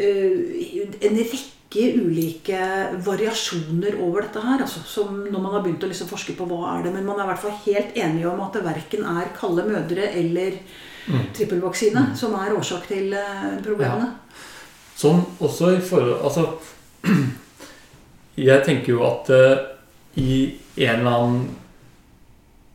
en 0.00 1.20
rekke 1.20 1.63
ulike 1.74 2.60
variasjoner 3.04 3.98
over 4.02 4.22
dette 4.22 4.42
her. 4.44 4.62
Altså, 4.62 4.82
som 4.86 5.24
når 5.26 5.40
man 5.40 5.54
har 5.56 5.64
begynt 5.64 5.84
å 5.84 5.90
liksom 5.90 6.10
forske 6.10 6.36
på 6.38 6.46
hva 6.48 6.76
er 6.76 6.86
det, 6.86 6.94
Men 6.94 7.06
man 7.08 7.18
er 7.18 7.26
i 7.26 7.32
hvert 7.32 7.42
fall 7.42 7.56
helt 7.66 7.96
enige 7.98 8.30
om 8.30 8.42
at 8.46 8.56
det 8.56 8.64
verken 8.64 9.06
er 9.14 9.32
kalde 9.38 9.66
mødre 9.68 10.10
eller 10.14 10.60
trippelvaksine 11.34 12.14
som 12.16 12.34
er 12.38 12.54
årsak 12.56 12.86
til 12.88 13.10
problemene. 13.12 13.64
problemene. 13.66 14.12
Sånn 14.96 15.24
også 15.42 15.74
i 15.74 15.80
forhold 15.82 16.22
Altså 16.24 16.46
Jeg 18.48 18.64
tenker 18.66 18.94
jo 18.94 19.02
at 19.06 19.30
uh, 19.30 19.58
i 20.18 20.54
en 20.86 21.00
eller 21.00 21.10
annen 21.10 21.44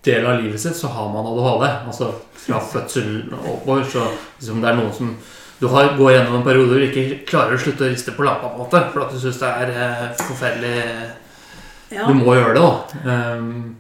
del 0.08 0.26
av 0.28 0.40
livet 0.40 0.62
sitt 0.62 0.78
så 0.78 0.92
har 0.94 1.10
man 1.12 1.28
ADHD. 1.28 1.66
Altså 1.92 2.12
fra 2.40 2.62
fødsel 2.64 3.10
og 3.36 3.50
oppover. 3.58 3.84
Så 3.84 4.06
liksom 4.40 4.62
det 4.64 4.72
er 4.72 4.80
noen 4.80 4.96
som 4.96 5.12
du 5.60 5.68
har, 5.68 5.94
går 5.98 6.12
gjennom 6.14 6.36
en 6.40 6.44
periode 6.44 6.72
hvor 6.72 6.80
du 6.80 6.88
ikke 6.88 7.24
klarer 7.28 7.58
å 7.58 7.62
slutte 7.62 7.84
å 7.84 7.92
riste 7.92 8.14
på 8.16 8.24
lampa, 8.24 8.48
på 8.48 8.56
en 8.56 8.64
måte, 8.64 8.84
for 8.94 9.04
at 9.04 9.12
du 9.12 9.20
syns 9.20 9.42
det 9.42 9.50
er 9.64 9.74
eh, 9.76 10.06
forferdelig 10.24 10.76
Ja. 11.90 12.06
Du 12.06 12.14
må 12.14 12.36
gjøre 12.38 12.54
det, 12.54 12.62
da. 12.62 13.34
Um, 13.34 13.76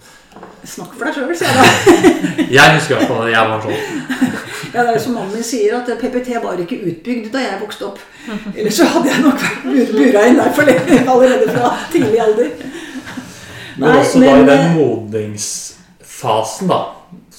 Snakk 0.65 0.95
for 0.97 1.05
deg 1.05 1.13
sjøl, 1.15 1.33
sier 1.37 1.51
jeg 1.53 1.57
da. 1.59 2.45
jeg 2.57 2.75
husker 2.75 2.95
i 2.95 2.97
hvert 2.97 3.11
fall 3.11 3.21
at 3.27 3.33
jeg 3.35 3.51
var 3.53 3.67
sånn. 3.67 4.37
Ja, 4.69 4.83
det 4.85 4.91
er 4.93 4.99
som 5.01 5.15
mannen 5.17 5.33
min 5.33 5.45
sier, 5.45 5.79
at 5.79 5.87
PPT 5.97 6.35
var 6.43 6.59
ikke 6.61 6.77
utbygd 6.91 7.31
da 7.33 7.41
jeg 7.41 7.57
vokste 7.61 7.87
opp. 7.87 8.01
Ellers 8.53 8.75
så 8.77 8.85
hadde 8.91 9.09
jeg 9.09 9.23
nok 9.23 9.41
vært 9.41 9.93
bura 9.95 10.25
inn 10.29 10.37
der 10.37 10.51
for 10.53 10.69
lenge, 10.69 10.99
allerede 11.09 11.55
fra 11.55 11.71
tidlig 11.89 12.19
alder. 12.21 12.51
Men 13.79 13.87
Nei, 13.87 13.95
også 14.03 14.21
da 14.21 14.35
i 14.35 14.45
den 14.45 14.65
eh, 14.67 14.75
modningsfasen, 14.75 16.69
da, 16.69 16.79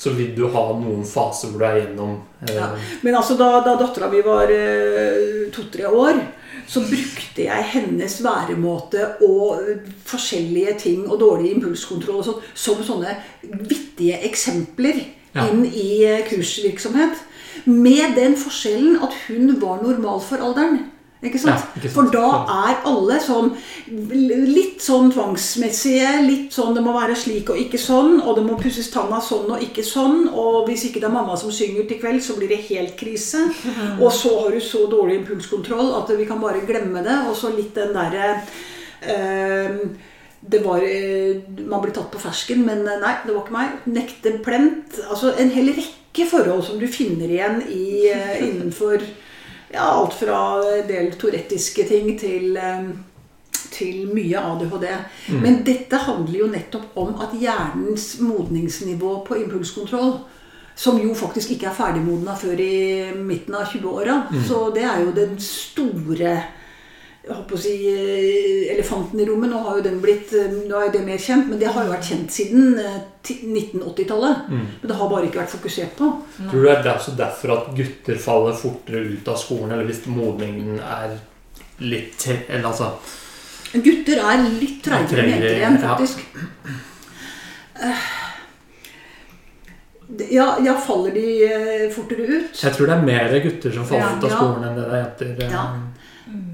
så 0.01 0.15
vil 0.17 0.31
du 0.37 0.47
ha 0.49 0.63
noen 0.81 1.03
faser 1.05 1.51
hvor 1.53 1.61
du 1.61 1.67
er 1.69 1.81
gjennom 1.83 2.15
eh, 2.47 2.55
Ja. 2.57 2.71
Men 3.05 3.19
altså 3.19 3.37
da, 3.37 3.51
da 3.67 3.75
dattera 3.81 4.09
mi 4.13 4.23
var 4.25 4.49
eh, 4.55 5.51
to-tre 5.53 5.91
år, 5.93 6.21
så 6.71 6.81
brukte 6.87 7.45
jeg 7.45 7.67
hennes 7.75 8.15
væremåte 8.25 9.05
og 9.27 9.61
eh, 9.61 9.83
forskjellige 10.09 10.77
ting 10.87 11.03
og 11.11 11.19
dårlig 11.21 11.53
impulskontroll 11.57 12.23
og 12.23 12.29
sånn, 12.31 12.47
som 12.55 12.85
sånne 12.87 13.17
vittige 13.69 14.23
eksempler 14.31 15.03
Ja. 15.31 15.45
inn 15.47 15.63
i 15.69 16.03
eh, 16.09 16.25
kursvirksomhet. 16.27 17.21
Med 17.71 18.17
den 18.17 18.33
forskjellen 18.41 18.97
at 19.05 19.13
hun 19.29 19.53
var 19.63 19.83
normal 19.85 20.19
for 20.25 20.43
alderen. 20.43 20.89
Ikke 21.21 21.37
sant? 21.37 21.53
Ja, 21.53 21.77
ikke 21.77 21.91
sant. 21.91 21.95
For 21.97 22.13
da 22.15 22.29
er 22.71 22.79
alle 22.89 23.19
sånn 23.21 23.51
litt 23.91 24.81
sånn 24.81 25.11
tvangsmessige. 25.13 26.13
Litt 26.25 26.55
sånn 26.57 26.73
det 26.77 26.85
må 26.85 26.95
være 26.97 27.17
slik 27.19 27.53
og 27.53 27.61
ikke 27.61 27.81
sånn. 27.81 28.23
Og 28.25 28.39
det 28.39 28.45
må 28.47 28.57
pusses 28.61 28.89
tanna 28.93 29.21
sånn 29.25 29.51
og 29.53 29.65
ikke 29.65 29.85
sånn. 29.85 30.31
Og 30.33 30.69
hvis 30.69 30.87
ikke 30.89 31.03
det 31.03 31.11
er 31.11 31.17
mamma 31.19 31.37
som 31.41 31.53
synger 31.53 31.89
til 31.91 32.01
kveld, 32.01 32.25
så 32.25 32.39
blir 32.39 32.53
det 32.53 32.63
helt 32.71 32.97
krise. 33.01 33.47
Og 34.05 34.09
så 34.17 34.33
har 34.39 34.55
du 34.57 34.63
så 34.65 34.87
dårlig 34.91 35.21
impulskontroll 35.21 35.93
at 36.01 36.13
vi 36.17 36.29
kan 36.29 36.41
bare 36.41 36.65
glemme 36.65 37.05
det. 37.05 37.19
Og 37.29 37.37
så 37.37 37.53
litt 37.53 37.77
den 37.77 37.93
derre 37.97 38.33
øh, 39.13 39.83
det 40.41 40.65
var, 40.65 40.81
eh, 40.83 41.37
Man 41.67 41.83
blir 41.83 41.93
tatt 41.93 42.11
på 42.11 42.21
fersken, 42.21 42.65
men 42.65 42.87
eh, 42.89 43.01
nei, 43.01 43.15
det 43.27 43.35
var 43.35 43.45
ikke 43.45 43.57
meg. 43.57 43.81
Nekte 43.93 44.39
plent. 44.45 45.01
Altså 45.09 45.35
en 45.37 45.53
hel 45.53 45.75
rekke 45.77 46.27
forhold 46.31 46.65
som 46.65 46.81
du 46.81 46.87
finner 46.89 47.29
igjen 47.29 47.61
i, 47.69 48.09
eh, 48.09 48.39
innenfor 48.47 49.05
ja, 49.73 49.87
alt 49.87 50.17
fra 50.19 50.41
en 50.79 50.89
del 50.89 51.13
torettiske 51.21 51.87
ting 51.89 52.13
til, 52.21 52.57
eh, 52.57 52.91
til 53.71 54.11
mye 54.11 54.39
ADHD. 54.39 54.89
Men 55.43 55.63
dette 55.67 55.97
handler 55.97 56.39
jo 56.39 56.51
nettopp 56.51 56.99
om 56.99 57.15
at 57.23 57.37
hjernens 57.39 58.13
modningsnivå 58.21 59.25
på 59.27 59.39
impulskontroll 59.45 60.19
som 60.81 60.97
jo 61.01 61.15
faktisk 61.15 61.51
ikke 61.55 61.69
er 61.69 61.77
ferdigmodna 61.77 62.35
før 62.41 62.61
i 62.65 63.13
midten 63.17 63.55
av 63.59 63.69
20-åra. 63.69 64.23
Så 64.47 64.71
det 64.75 64.87
er 64.89 65.03
jo 65.05 65.13
den 65.13 65.37
store 65.45 66.39
si, 67.57 67.75
eh, 67.89 68.75
elefanten 68.75 69.21
i 69.21 69.27
rommet. 69.27 69.51
Nå 69.51 69.59
har 69.59 69.77
jo 69.77 69.83
den 69.83 70.01
blitt, 70.01 70.33
eh, 70.33 70.51
nå 70.69 70.77
er 70.81 70.87
jo 70.87 70.93
det 70.99 71.05
mer 71.07 71.19
kjent, 71.19 71.49
men 71.49 71.59
det 71.59 71.69
har 71.69 71.85
jo 71.85 71.93
vært 71.93 72.09
kjent 72.09 72.31
siden 72.31 72.79
eh, 72.79 73.01
1980-tallet. 73.23 74.49
Men 74.49 74.67
det 74.89 74.97
har 74.97 75.09
bare 75.11 75.27
ikke 75.29 75.43
vært 75.43 75.55
fokusert 75.57 75.97
på. 75.99 76.11
Tror 76.51 76.53
du 76.53 76.67
det 76.67 76.87
er 76.87 76.95
også 76.97 77.17
derfor 77.17 77.53
at 77.59 77.75
gutter 77.77 78.17
faller 78.19 78.53
fortere 78.57 79.05
ut 79.13 79.29
av 79.29 79.37
skolen, 79.37 79.73
eller 79.73 79.85
hvis 79.85 80.07
modningen 80.07 80.81
er 80.81 81.19
litt 81.81 82.17
til 82.19 82.37
Eller 82.49 82.67
altså 82.69 82.91
Gutter 83.73 84.19
er 84.19 84.43
litt 84.61 84.81
treigere 84.83 85.23
enn 85.23 85.31
jenter 85.31 85.55
igjen, 85.57 85.77
Ja. 85.81 85.97
faktisk. 85.97 86.19
Ja. 87.81 87.95
Ja, 90.31 90.59
ja, 90.65 90.75
faller 90.75 91.13
de 91.15 91.91
fortere 91.95 92.27
ut? 92.27 92.63
Jeg 92.65 92.73
tror 92.75 92.87
det 92.91 92.97
er 92.97 93.05
mer 93.07 93.41
gutter 93.45 93.73
som 93.73 93.87
faller 93.87 94.01
Ja. 94.03 94.17
ut 94.19 94.25
av 94.25 94.31
Ja. 94.31 94.37
skolen 94.37 94.65
enn 94.65 94.75
det 94.75 94.85
det 94.89 94.93
er 94.93 95.05
jenter. 95.05 95.51
Ja. 95.51 95.65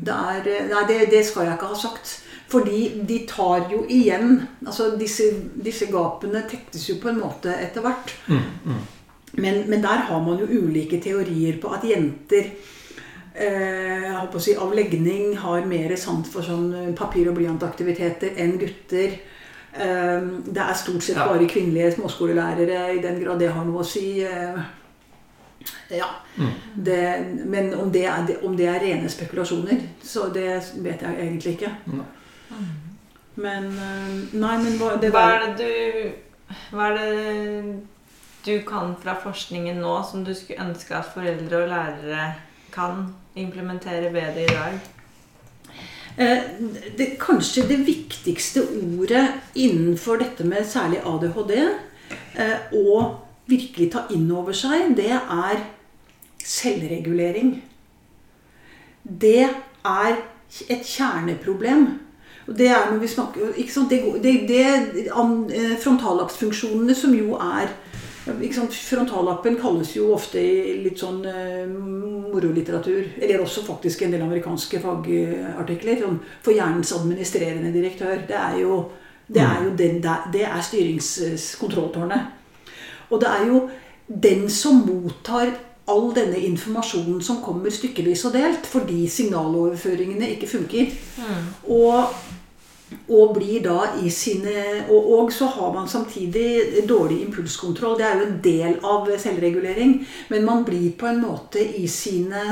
Det 0.06 0.14
er, 0.14 0.68
nei, 0.70 0.84
det, 0.88 1.00
det 1.12 1.24
skal 1.26 1.48
jeg 1.48 1.58
ikke 1.58 1.72
ha 1.72 1.80
sagt. 1.80 2.14
Fordi 2.46 2.80
de 3.08 3.18
tar 3.26 3.66
jo 3.72 3.80
igjen 3.90 4.36
altså 4.62 4.92
Disse, 4.98 5.24
disse 5.58 5.88
gapene 5.90 6.44
tettes 6.46 6.84
jo 6.86 7.00
på 7.02 7.10
en 7.10 7.18
måte 7.18 7.50
etter 7.50 7.82
hvert. 7.82 8.14
Mm, 8.30 8.44
mm. 8.66 8.84
Men, 9.42 9.64
men 9.68 9.82
der 9.82 10.06
har 10.08 10.22
man 10.22 10.38
jo 10.40 10.46
ulike 10.46 11.00
teorier 11.02 11.58
på 11.60 11.72
at 11.74 11.84
jenter 11.84 12.52
eh, 13.36 14.12
håper 14.14 14.38
å 14.38 14.42
si, 14.42 14.54
av 14.56 14.72
legning 14.76 15.34
har 15.42 15.66
mer 15.68 15.92
sant 16.00 16.28
for 16.30 16.46
sånn 16.46 16.70
eh, 16.72 16.92
papir- 16.96 17.28
og 17.28 17.36
blyantaktiviteter 17.36 18.38
enn 18.42 18.56
gutter. 18.62 19.18
Eh, 19.76 20.30
det 20.46 20.62
er 20.62 20.78
stort 20.78 21.04
sett 21.04 21.20
bare 21.20 21.50
kvinnelige 21.50 21.96
småskolelærere, 21.98 22.86
i 22.96 23.02
den 23.04 23.20
grad 23.20 23.42
det 23.42 23.52
har 23.52 23.66
noe 23.68 23.84
å 23.84 23.88
si. 23.88 24.22
Eh, 24.24 24.62
ja. 25.90 26.08
Mm. 26.36 26.52
Det, 26.74 27.00
men 27.44 27.74
om 27.74 27.92
det, 27.92 28.04
er, 28.06 28.32
om 28.44 28.56
det 28.56 28.68
er 28.70 28.80
rene 28.82 29.10
spekulasjoner, 29.10 29.80
så 30.02 30.28
det 30.34 30.48
vet 30.84 31.02
jeg 31.02 31.20
egentlig 31.20 31.56
ikke. 31.56 31.72
Mm. 31.86 32.02
Men 33.36 33.66
eh, 33.66 34.12
Nei, 34.40 34.56
men 34.62 34.78
hva, 34.80 34.94
det 35.00 35.12
Hva 35.12 35.26
er 35.34 35.42
det 35.44 35.56
du 35.60 36.72
Hva 36.72 36.88
er 36.88 36.98
det 37.00 37.76
du 38.46 38.60
kan 38.62 38.92
fra 39.02 39.16
forskningen 39.18 39.80
nå 39.82 39.96
som 40.06 40.22
du 40.22 40.30
skulle 40.38 40.62
ønske 40.62 40.94
at 40.94 41.08
foreldre 41.10 41.64
og 41.64 41.72
lærere 41.72 42.26
kan 42.70 43.08
implementere 43.34 44.12
bedre 44.14 44.44
i 44.44 44.52
dag? 44.52 44.76
Eh, 46.16 46.44
det, 46.98 47.08
kanskje 47.18 47.66
det 47.66 47.80
viktigste 47.88 48.62
ordet 48.78 49.24
innenfor 49.58 50.22
dette 50.22 50.46
med 50.46 50.62
særlig 50.64 51.02
ADHD, 51.02 51.56
eh, 52.38 52.70
å 52.72 53.25
virkelig 53.46 53.90
ta 53.92 54.06
inn 54.14 54.30
over 54.34 54.56
seg, 54.56 54.94
det 54.98 55.12
er 55.14 55.62
selvregulering. 56.42 57.56
Det 59.02 59.46
er 59.46 60.18
et 60.70 60.86
kjerneproblem. 60.86 61.86
Og 62.46 62.58
det 62.58 62.68
er 62.70 62.90
når 62.90 62.98
vi 63.02 63.10
snakker? 63.10 63.56
Det, 63.90 64.00
det, 64.22 64.34
det, 64.48 64.66
eh, 64.66 65.74
Frontallappsfunksjonene, 65.82 66.94
som 66.94 67.14
jo 67.14 67.34
er? 67.34 67.72
Frontallappen 68.26 69.56
kalles 69.58 69.92
jo 69.94 70.08
ofte 70.14 70.40
i 70.42 70.80
litt 70.82 70.98
sånn 70.98 71.20
uh, 71.22 71.62
morolitteratur, 71.70 73.12
eller 73.22 73.44
også 73.44 73.62
faktisk 73.62 74.02
en 74.02 74.16
del 74.16 74.24
amerikanske 74.24 74.80
fagartikler, 74.82 76.00
sånn 76.02 76.18
for 76.42 76.54
hjernens 76.54 76.90
administrerende 76.96 77.70
direktør. 77.74 78.24
Det 78.26 78.38
er 78.38 78.56
jo, 78.64 78.80
det 79.30 79.44
er, 79.44 79.60
jo 79.62 79.76
den, 79.78 80.00
det 80.34 80.42
er 80.42 80.66
styringskontrolltårnet. 80.70 82.34
Og 83.10 83.20
det 83.22 83.30
er 83.30 83.46
jo 83.50 83.62
den 84.06 84.46
som 84.50 84.84
mottar 84.86 85.52
all 85.86 86.08
denne 86.14 86.38
informasjonen 86.48 87.20
som 87.22 87.38
kommer 87.44 87.70
stykkevis 87.70 88.24
og 88.26 88.34
delt, 88.34 88.66
fordi 88.66 89.06
signaloverføringene 89.10 90.32
ikke 90.34 90.50
funker. 90.56 90.90
Og 91.70 92.16
og 93.10 93.32
blir 93.34 93.64
da 93.64 93.80
i 93.98 94.10
sine 94.14 94.52
og, 94.90 95.08
og 95.18 95.32
så 95.34 95.48
har 95.50 95.72
man 95.74 95.88
samtidig 95.90 96.84
dårlig 96.86 97.24
impulskontroll. 97.24 97.96
Det 97.98 98.06
er 98.06 98.20
jo 98.20 98.26
en 98.28 98.38
del 98.44 98.76
av 98.86 99.10
selvregulering. 99.18 99.96
Men 100.30 100.46
man 100.46 100.64
blir 100.66 100.92
på 100.98 101.08
en 101.10 101.18
måte 101.22 101.62
i 101.80 101.86
sine 101.90 102.44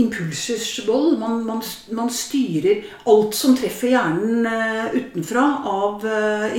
impulsers 0.00 0.80
vold. 0.86 1.18
Man, 1.20 1.44
man, 1.44 1.62
man 1.96 2.12
styrer 2.12 2.84
alt 3.08 3.36
som 3.36 3.56
treffer 3.56 3.92
hjernen 3.92 4.48
eh, 4.48 4.96
utenfra 4.96 5.44
av 5.68 6.06
eh, 6.08 6.56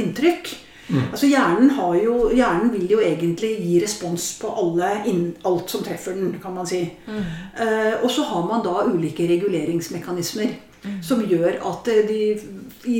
inntrykk. 0.87 1.11
Altså 1.11 1.27
hjernen, 1.27 1.69
har 1.77 1.95
jo, 1.99 2.15
hjernen 2.35 2.71
vil 2.73 2.91
jo 2.91 2.99
egentlig 3.03 3.53
gi 3.61 3.79
respons 3.83 4.29
på 4.41 4.51
alle, 4.61 4.91
alt 5.45 5.69
som 5.69 5.83
treffer 5.83 6.15
den, 6.15 6.37
kan 6.41 6.55
man 6.55 6.67
si. 6.67 6.83
Eh, 7.07 7.93
og 8.01 8.09
så 8.11 8.23
har 8.23 8.47
man 8.47 8.63
da 8.65 8.85
ulike 8.87 9.27
reguleringsmekanismer. 9.29 10.55
Som 11.03 11.23
gjør 11.27 11.57
at 11.67 11.87
eh, 11.91 12.05
de 12.07 12.19
i, 12.87 12.99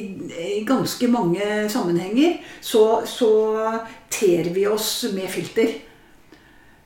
i 0.60 0.64
ganske 0.68 1.08
mange 1.08 1.70
sammenhenger 1.72 2.42
så, 2.62 3.02
så 3.08 3.30
ter 4.12 4.50
vi 4.54 4.66
oss 4.68 5.06
med 5.14 5.30
filter. 5.32 5.78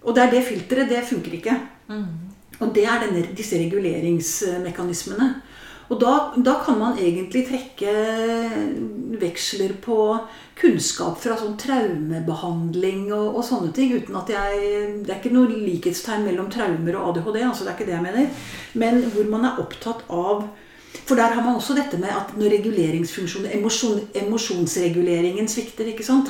Og 0.04 0.16
det 0.16 0.24
er 0.24 0.36
det 0.36 0.44
filteret, 0.46 0.90
det 0.90 1.08
funker 1.10 1.38
ikke. 1.38 1.56
Og 2.62 2.76
det 2.76 2.86
er 2.86 3.02
denne, 3.06 3.24
disse 3.38 3.58
reguleringsmekanismene. 3.58 5.32
Og 5.92 6.00
da, 6.00 6.14
da 6.40 6.56
kan 6.64 6.78
man 6.80 7.00
egentlig 7.00 7.44
trekke 7.50 7.94
veksler 9.20 9.74
på 9.84 9.98
kunnskap 10.62 11.17
fra 11.21 11.36
sånn 11.39 11.58
traumebehandling 11.62 13.08
og, 13.15 13.38
og 13.39 13.45
sånne 13.45 13.71
ting. 13.76 13.95
uten 13.97 14.17
at 14.19 14.30
jeg, 14.30 14.58
Det 15.06 15.13
er 15.13 15.19
ikke 15.19 15.34
noe 15.34 15.50
likhetstegn 15.52 16.28
mellom 16.28 16.52
traumer 16.54 16.97
og 17.00 17.12
ADHD. 17.12 17.43
altså 17.43 17.65
det 17.65 17.71
er 17.74 17.80
ikke 17.80 17.89
det 17.89 17.97
jeg 17.97 18.08
mener, 18.08 18.43
Men 18.74 19.04
hvor 19.13 19.32
man 19.32 19.45
er 19.50 19.63
opptatt 19.63 20.06
av 20.10 20.50
for 21.06 21.15
der 21.15 21.34
har 21.34 21.43
man 21.43 21.56
også 21.56 21.74
dette 21.76 21.97
med 21.97 22.12
at 22.12 22.34
når 22.38 22.54
reguleringsfunksjonen, 22.56 23.52
emosjon, 23.58 24.00
emosjonsreguleringen 24.15 25.47
svikter 25.50 25.88
ikke 25.91 26.06
sant? 26.06 26.30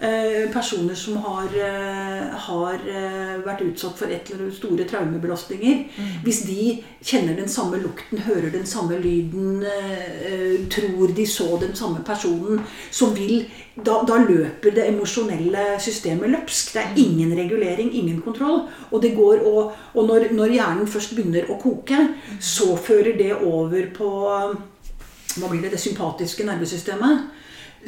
Eh, 0.00 0.44
personer 0.52 0.94
som 0.94 1.16
har, 1.24 1.48
eh, 1.52 2.36
har 2.46 2.74
eh, 2.74 3.34
vært 3.44 3.64
utsatt 3.64 3.98
for 3.98 4.12
et 4.12 4.30
eller 4.30 4.46
annet 4.46 4.56
store 4.56 4.86
traumebelastninger. 4.88 5.84
Hvis 6.24 6.42
de 6.48 6.82
kjenner 7.02 7.36
den 7.36 7.48
samme 7.48 7.80
lukten, 7.82 8.24
hører 8.28 8.50
den 8.52 8.66
samme 8.66 9.00
lyden, 9.00 9.62
eh, 9.64 10.06
eh, 10.30 10.56
tror 10.70 11.14
de 11.16 11.26
så 11.26 11.58
den 11.60 11.74
samme 11.74 12.04
personen, 12.04 12.60
så 12.90 13.10
vil 13.14 13.46
da, 13.74 13.96
da 14.06 14.20
løper 14.22 14.74
det 14.74 14.86
emosjonelle 14.86 15.64
systemet 15.82 16.30
løpsk. 16.30 16.74
Det 16.76 16.82
er 16.82 17.00
ingen 17.02 17.32
regulering, 17.34 17.90
ingen 17.94 18.20
kontroll. 18.22 18.68
Og, 18.90 19.00
det 19.02 19.14
går, 19.16 19.42
og, 19.50 19.72
og 19.94 20.06
når, 20.06 20.28
når 20.32 20.54
hjernen 20.54 20.90
først 20.90 21.16
begynner 21.16 21.50
å 21.50 21.58
koke, 21.58 21.98
så 22.38 22.76
fører 22.78 23.18
det 23.18 23.32
over 23.34 23.90
på 23.96 24.10
hva 25.34 25.50
blir 25.50 25.64
det, 25.64 25.72
det 25.74 25.82
sympatiske 25.82 26.46
nervesystemet. 26.46 27.26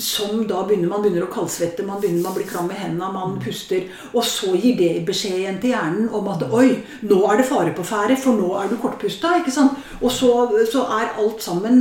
Som 0.02 0.42
da 0.48 0.62
begynner 0.66 0.90
man 0.90 1.04
begynner 1.04 1.24
å 1.26 1.30
kaldsvette, 1.32 1.84
man 1.86 2.00
begynner 2.02 2.26
man 2.26 2.36
blir 2.36 2.48
klam 2.48 2.70
i 2.72 2.78
hendene, 2.78 3.10
man 3.14 3.38
puster. 3.42 3.86
Og 4.12 4.24
så 4.26 4.52
gir 4.56 4.76
det 4.78 4.90
beskjed 5.08 5.38
igjen 5.40 5.60
til 5.62 5.72
hjernen 5.74 6.10
om 6.16 6.28
at 6.32 6.44
oi, 6.50 6.82
nå 7.08 7.20
er 7.30 7.40
det 7.40 7.48
fare 7.48 7.72
på 7.76 7.86
ferde, 7.86 8.18
for 8.20 8.38
nå 8.38 8.50
er 8.60 8.68
du 8.70 8.76
kortpusta. 8.82 9.36
ikke 9.40 9.54
sant? 9.54 9.78
Og 10.00 10.12
så, 10.12 10.32
så 10.72 10.84
er 10.98 11.16
alt 11.16 11.42
sammen 11.42 11.80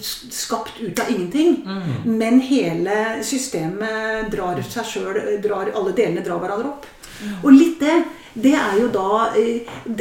skapt 0.00 0.80
ut 0.82 1.00
av 1.00 1.12
ingenting. 1.12 1.62
Men 2.04 2.42
hele 2.42 3.22
systemet 3.22 4.32
drar 4.34 4.60
seg 4.64 4.90
sjøl 4.90 5.22
Alle 5.74 5.94
delene 5.94 6.24
drar 6.24 6.42
hverandre 6.42 6.74
opp. 6.74 6.90
Og 7.44 7.52
litt 7.54 7.80
det 7.82 8.02
det 8.34 8.54
er 8.58 8.80
jo 8.80 8.88
da 8.90 9.30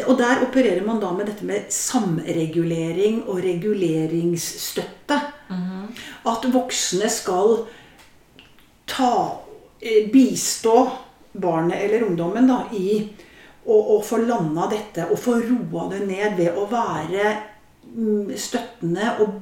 Og 0.08 0.16
der 0.18 0.42
opererer 0.42 0.82
man 0.86 1.00
da 1.02 1.12
med 1.14 1.30
dette 1.30 1.46
med 1.46 1.70
samregulering 1.70 3.24
og 3.28 3.44
reguleringsstøtte. 3.46 5.20
At 6.30 6.46
voksne 6.54 7.10
skal 7.12 7.64
ta 8.90 9.14
Bistå 10.14 10.78
barnet 11.34 11.82
eller 11.82 12.06
ungdommen 12.08 12.48
da, 12.48 12.60
i 12.72 13.02
å, 13.66 13.98
få 14.04 14.22
landa 14.24 14.68
dette 14.72 15.08
og 15.10 15.20
få 15.20 15.38
roa 15.42 15.88
det 15.92 16.04
ned 16.08 16.38
ved 16.40 16.60
å 16.60 16.68
være 16.72 17.34
støttende 18.40 19.16
og 19.24 19.40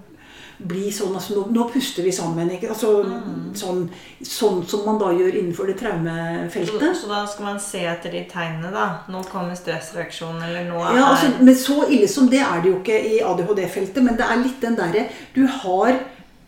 bli 0.67 0.91
sånn 0.93 1.15
altså, 1.17 1.36
nå, 1.38 1.45
nå, 1.56 1.65
puster 1.71 2.06
vi 2.06 2.12
sammen. 2.15 2.52
Altså, 2.58 2.91
mm. 3.08 3.52
sånn, 3.58 3.82
sånn, 4.19 4.62
som 4.67 4.84
man 4.88 5.00
da 5.02 5.12
gjør 5.15 5.38
innenfor 5.39 5.71
det 5.71 5.78
traumefeltet. 5.82 6.76
Så, 6.82 7.02
så, 7.04 7.10
da 7.12 7.21
skal 7.30 7.47
man 7.47 7.62
se 7.63 7.84
etter 7.89 8.13
de 8.15 8.24
tegnene, 8.30 8.71
da? 8.76 8.86
Nå 9.12 9.24
kommer 9.32 9.58
stressreaksjonen, 9.58 10.43
eller 10.47 10.69
nå 10.69 10.84
er 10.84 11.00
ja, 11.00 11.08
altså, 11.13 11.32
Men 11.41 11.58
så 11.60 11.82
ille 11.88 12.10
som 12.12 12.30
det 12.32 12.43
er 12.45 12.62
det 12.62 12.71
jo 12.71 12.78
ikke 12.80 13.02
i 13.12 13.19
ADHD-feltet. 13.26 14.02
Men 14.06 14.19
det 14.19 14.28
er 14.28 14.43
litt 14.43 14.62
den 14.63 14.80
derre 14.80 15.08
Du 15.36 15.43
har 15.62 16.00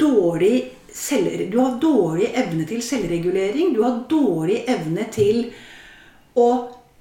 dårlig 0.01 0.55
selv, 0.93 1.49
Du 1.51 1.57
har 1.59 1.79
dårlig 1.81 2.29
evne 2.37 2.67
til 2.69 2.83
selvregulering. 2.85 3.73
Du 3.73 3.81
har 3.85 4.03
dårlig 4.09 4.63
evne 4.69 5.09
til 5.13 5.47
å 6.37 6.49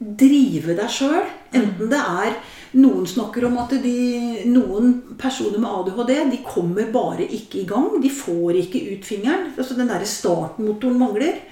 drive 0.02 0.76
deg 0.78 0.90
sjøl. 0.90 1.22
Enten 1.52 1.90
det 1.92 2.00
er 2.00 2.36
noen 2.72 3.06
snakker 3.08 3.44
om 3.48 3.58
at 3.60 3.74
de, 3.82 4.44
noen 4.48 4.94
personer 5.20 5.60
med 5.60 5.68
ADHD 5.68 6.12
de 6.30 6.38
kommer 6.46 6.88
bare 6.92 7.26
ikke 7.26 7.62
i 7.62 7.66
gang. 7.68 7.98
De 8.00 8.12
får 8.12 8.62
ikke 8.62 8.80
ut 8.94 9.04
fingeren. 9.04 9.50
altså 9.56 9.76
Den 9.76 9.92
derre 9.92 10.08
startmotoren 10.08 10.98
mangler. 11.00 11.42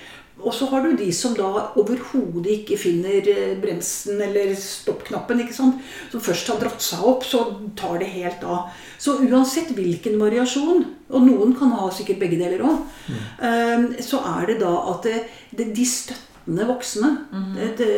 Og 0.40 0.54
så 0.56 0.66
har 0.70 0.84
du 0.84 0.94
de 0.96 1.10
som 1.12 1.34
da 1.36 1.48
overhodet 1.78 2.48
ikke 2.54 2.78
finner 2.80 3.26
bremsen 3.60 4.20
eller 4.24 4.54
stoppknappen. 4.56 5.42
ikke 5.44 5.56
sant? 5.56 5.82
Som 6.12 6.22
først 6.24 6.48
har 6.48 6.60
dratt 6.62 6.84
seg 6.84 7.04
opp, 7.04 7.26
så 7.28 7.42
tar 7.76 7.98
det 8.00 8.08
helt 8.14 8.44
av. 8.48 8.70
Så 8.96 9.18
uansett 9.20 9.74
hvilken 9.76 10.16
variasjon, 10.20 10.86
og 11.10 11.26
noen 11.26 11.52
kan 11.58 11.74
ha 11.76 11.90
sikkert 11.92 12.22
begge 12.22 12.40
deler 12.40 12.64
òg, 12.64 12.80
mm. 13.12 14.00
så 14.04 14.22
er 14.38 14.52
det 14.52 14.60
da 14.62 14.72
at 14.94 15.04
det, 15.08 15.18
det, 15.52 15.68
de 15.76 15.86
støttende 15.88 16.68
voksne 16.70 17.12
mm. 17.28 17.52
det, 17.76 17.92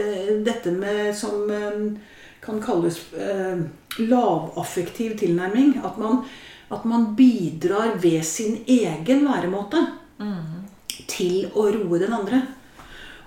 Dette 0.46 0.74
med 0.74 1.14
som 1.14 1.46
kan 2.42 2.62
kalles 2.62 2.98
eh, 3.14 3.60
lavaffektiv 3.98 5.18
tilnærming. 5.18 5.76
At 5.84 5.98
man, 5.98 6.24
at 6.70 6.84
man, 6.84 7.14
bidrar 7.16 7.98
ved 8.02 8.22
sin 8.22 8.64
egen 8.66 9.26
væremåte 9.28 9.86
mm. 10.18 11.06
til 11.08 11.46
å 11.54 11.68
roe 11.70 12.02
den 12.02 12.12
andre. 12.16 12.42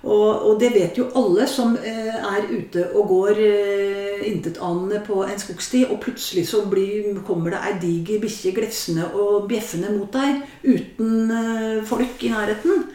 Og, 0.06 0.28
og, 0.46 0.60
det 0.60 0.68
vet 0.74 0.98
jo 1.00 1.08
alle 1.18 1.48
som 1.50 1.72
eh, 1.80 2.14
er 2.14 2.44
ute 2.46 2.84
og 2.94 3.08
går 3.10 3.40
eh, 3.42 4.20
intetanende 4.28 5.00
på 5.06 5.24
en 5.24 5.40
skogsti, 5.40 5.82
og 5.90 5.98
plutselig 6.04 6.44
så 6.46 6.62
blir, 6.70 7.16
kommer 7.26 7.56
det 7.56 7.62
ei 7.66 7.72
diger 7.82 8.22
bikkje 8.22 8.52
glefsende 8.54 9.08
og 9.18 9.48
bjeffende 9.50 9.90
mot 9.96 10.12
deg 10.14 10.44
uten 10.62 11.32
eh, 11.40 11.82
folk 11.88 12.22
i 12.22 12.30
nærheten. 12.30 12.86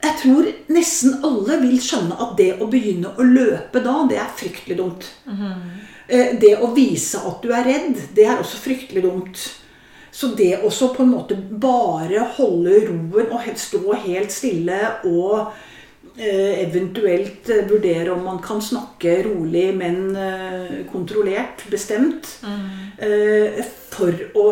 Jeg 0.00 0.16
tror 0.22 0.48
nesten 0.72 1.18
alle 1.26 1.58
vil 1.60 1.80
skjønne 1.82 2.16
at 2.24 2.36
det 2.38 2.54
å 2.60 2.68
begynne 2.72 3.12
å 3.16 3.26
løpe 3.26 3.82
da, 3.84 3.98
det 4.08 4.16
er 4.20 4.36
fryktelig 4.36 4.78
dumt. 4.78 5.08
Mm. 5.28 5.64
Det 6.40 6.54
å 6.58 6.70
vise 6.74 7.20
at 7.22 7.44
du 7.44 7.52
er 7.54 7.66
redd, 7.68 7.98
det 8.16 8.24
er 8.26 8.40
også 8.40 8.58
fryktelig 8.64 9.04
dumt. 9.04 9.42
Så 10.10 10.32
det 10.36 10.56
å 10.66 10.70
på 10.70 11.04
en 11.04 11.12
måte 11.12 11.36
bare 11.36 12.24
holde 12.36 12.80
roen 12.88 13.30
og 13.30 13.46
stå 13.60 13.94
helt 14.06 14.34
stille 14.34 14.78
og 15.06 15.52
eh, 16.16 16.64
eventuelt 16.64 17.46
vurdere 17.70 18.10
om 18.16 18.24
man 18.26 18.40
kan 18.42 18.62
snakke 18.64 19.20
rolig, 19.28 19.68
men 19.76 20.16
eh, 20.16 20.74
kontrollert, 20.90 21.62
bestemt, 21.70 22.26
mm. 22.42 23.62
for 23.92 24.26
å 24.34 24.46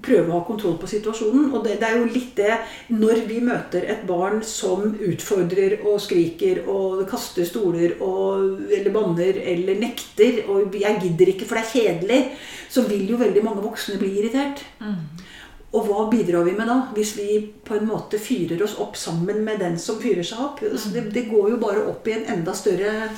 prøve 0.00 0.30
å 0.30 0.38
ha 0.38 0.44
kontroll 0.46 0.78
på 0.80 0.88
situasjonen. 0.88 1.50
Og 1.52 1.64
det, 1.66 1.76
det, 1.82 1.88
er 1.88 1.98
jo 2.00 2.12
litt 2.12 2.32
det 2.38 2.54
Når 2.94 3.24
vi 3.28 3.40
møter 3.44 3.84
et 3.92 4.06
barn 4.08 4.40
som 4.46 4.94
utfordrer 4.94 5.82
og 5.82 6.00
skriker 6.00 6.62
og 6.70 7.04
kaster 7.10 7.44
stoler 7.48 7.98
og, 8.00 8.62
eller 8.72 8.94
banner 8.94 9.42
eller 9.42 9.80
nekter 9.80 10.44
og 10.48 10.72
'jeg 10.74 11.00
gidder 11.02 11.34
ikke, 11.34 11.46
for 11.46 11.58
det 11.58 11.64
er 11.64 11.74
kjedelig', 11.74 12.32
så 12.72 12.86
vil 12.88 13.10
jo 13.10 13.20
veldig 13.20 13.44
mange 13.44 13.62
voksne 13.62 13.98
bli 14.00 14.14
irritert. 14.20 14.64
Mm. 14.80 15.28
Og 15.72 15.86
hva 15.88 16.08
bidrar 16.10 16.44
vi 16.44 16.52
med 16.56 16.68
da? 16.68 16.78
Hvis 16.92 17.14
vi 17.16 17.38
på 17.64 17.76
en 17.78 17.86
måte 17.88 18.18
fyrer 18.20 18.60
oss 18.64 18.76
opp 18.80 18.96
sammen 18.96 19.44
med 19.44 19.60
den 19.60 19.78
som 19.80 20.00
fyrer 20.00 20.24
seg 20.24 20.40
opp? 20.40 20.60
Altså 20.68 20.92
det, 20.92 21.06
det, 21.14 21.30
går 21.30 21.54
jo 21.54 21.60
bare 21.60 21.86
opp 21.88 22.08
i 22.08 22.16
en 22.18 22.26
enda 22.34 22.52
større 22.52 23.08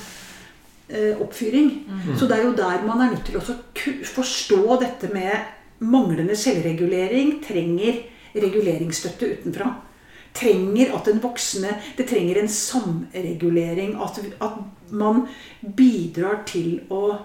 eh, 0.87 1.19
oppfyring. 1.19 1.67
Mm. 1.87 2.15
Så 2.15 2.29
det 2.31 2.37
er 2.37 2.45
jo 2.47 2.55
der 2.55 2.85
man 2.87 3.03
er 3.03 3.11
nødt 3.11 3.27
til 3.27 3.39
å 3.39 3.43
forstå 4.15 4.79
dette 4.85 5.11
med 5.11 5.35
manglende 5.79 6.35
selvregulering 6.39 7.39
trenger 7.43 8.03
reguleringsstøtte 8.35 9.31
utenfra. 9.35 9.71
Trenger 10.35 10.91
at 10.97 11.07
den 11.07 11.21
voksne 11.23 11.69
Det 11.97 12.07
trenger 12.09 12.41
en 12.41 12.49
samregulering. 12.51 13.95
At, 14.03 14.19
at 14.41 14.91
man 14.91 15.27
bidrar 15.61 16.43
til 16.47 16.81
å 16.89 17.17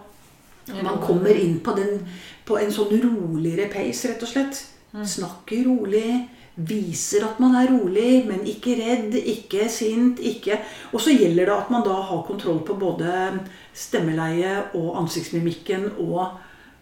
Man 0.71 1.01
kommer 1.03 1.35
inn 1.35 1.57
på, 1.65 1.73
den, 1.75 2.05
på 2.47 2.55
en 2.61 2.71
sånn 2.71 2.93
roligere 3.03 3.65
pace, 3.73 4.07
rett 4.07 4.21
og 4.23 4.29
slett. 4.31 4.61
Mm. 4.93 5.07
Snakker 5.09 5.65
rolig. 5.67 6.29
Viser 6.55 7.25
at 7.27 7.41
man 7.43 7.57
er 7.59 7.73
rolig, 7.73 8.27
men 8.29 8.45
ikke 8.47 8.77
redd, 8.79 9.17
ikke 9.19 9.67
sint. 9.73 10.21
ikke... 10.21 10.61
Og 10.93 11.03
så 11.03 11.15
gjelder 11.17 11.49
det 11.49 11.57
at 11.57 11.73
man 11.75 11.83
da 11.87 11.97
har 12.11 12.23
kontroll 12.29 12.61
på 12.67 12.77
både 12.79 13.41
stemmeleie 13.75 14.53
og 14.79 15.01
ansiktsmimikken 15.01 15.89
og 16.05 16.39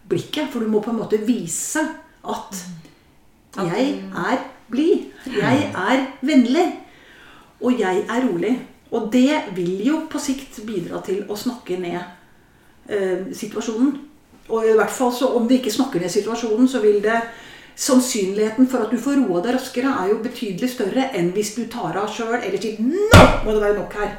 blikket. 0.09 0.49
For 0.51 0.63
du 0.63 0.69
må 0.71 0.81
på 0.83 0.93
en 0.93 1.01
måte 1.01 1.21
vise 1.25 1.83
at 2.25 2.65
Jeg 3.57 3.95
er 4.15 4.43
blid. 4.69 5.09
Jeg 5.25 5.71
er 5.73 6.05
vennlig. 6.21 6.67
Og 7.61 7.79
jeg 7.79 8.05
er 8.09 8.27
rolig. 8.27 8.55
Og 8.91 9.09
det 9.13 9.41
vil 9.55 9.85
jo 9.85 10.03
på 10.09 10.19
sikt 10.21 10.61
bidra 10.65 11.01
til 11.05 11.25
å 11.29 11.37
snakke 11.37 11.77
ned 11.77 11.99
eh, 12.89 13.27
situasjonen. 13.33 13.91
Og 14.49 14.65
i 14.65 14.73
hvert 14.77 14.93
fall 14.93 15.11
så 15.13 15.29
om 15.37 15.45
det 15.47 15.59
ikke 15.59 15.73
snakker 15.73 16.01
ned 16.01 16.09
situasjonen, 16.09 16.67
så 16.67 16.81
vil 16.81 17.03
det 17.03 17.19
Sannsynligheten 17.79 18.67
for 18.67 18.83
at 18.83 18.91
du 18.91 18.99
får 18.99 19.21
roa 19.21 19.39
deg 19.39 19.55
raskere, 19.55 19.91
er 20.01 20.09
jo 20.11 20.17
betydelig 20.19 20.67
større 20.73 21.05
enn 21.15 21.29
hvis 21.31 21.53
du 21.55 21.61
tar 21.71 21.95
av 21.95 22.09
sjøl 22.11 22.35
eller 22.35 22.59
sier 22.59 22.75
'Nå 22.75 23.05
må 23.45 23.53
det 23.55 23.61
være 23.61 23.77
nok 23.77 23.93
her'. 23.95 24.17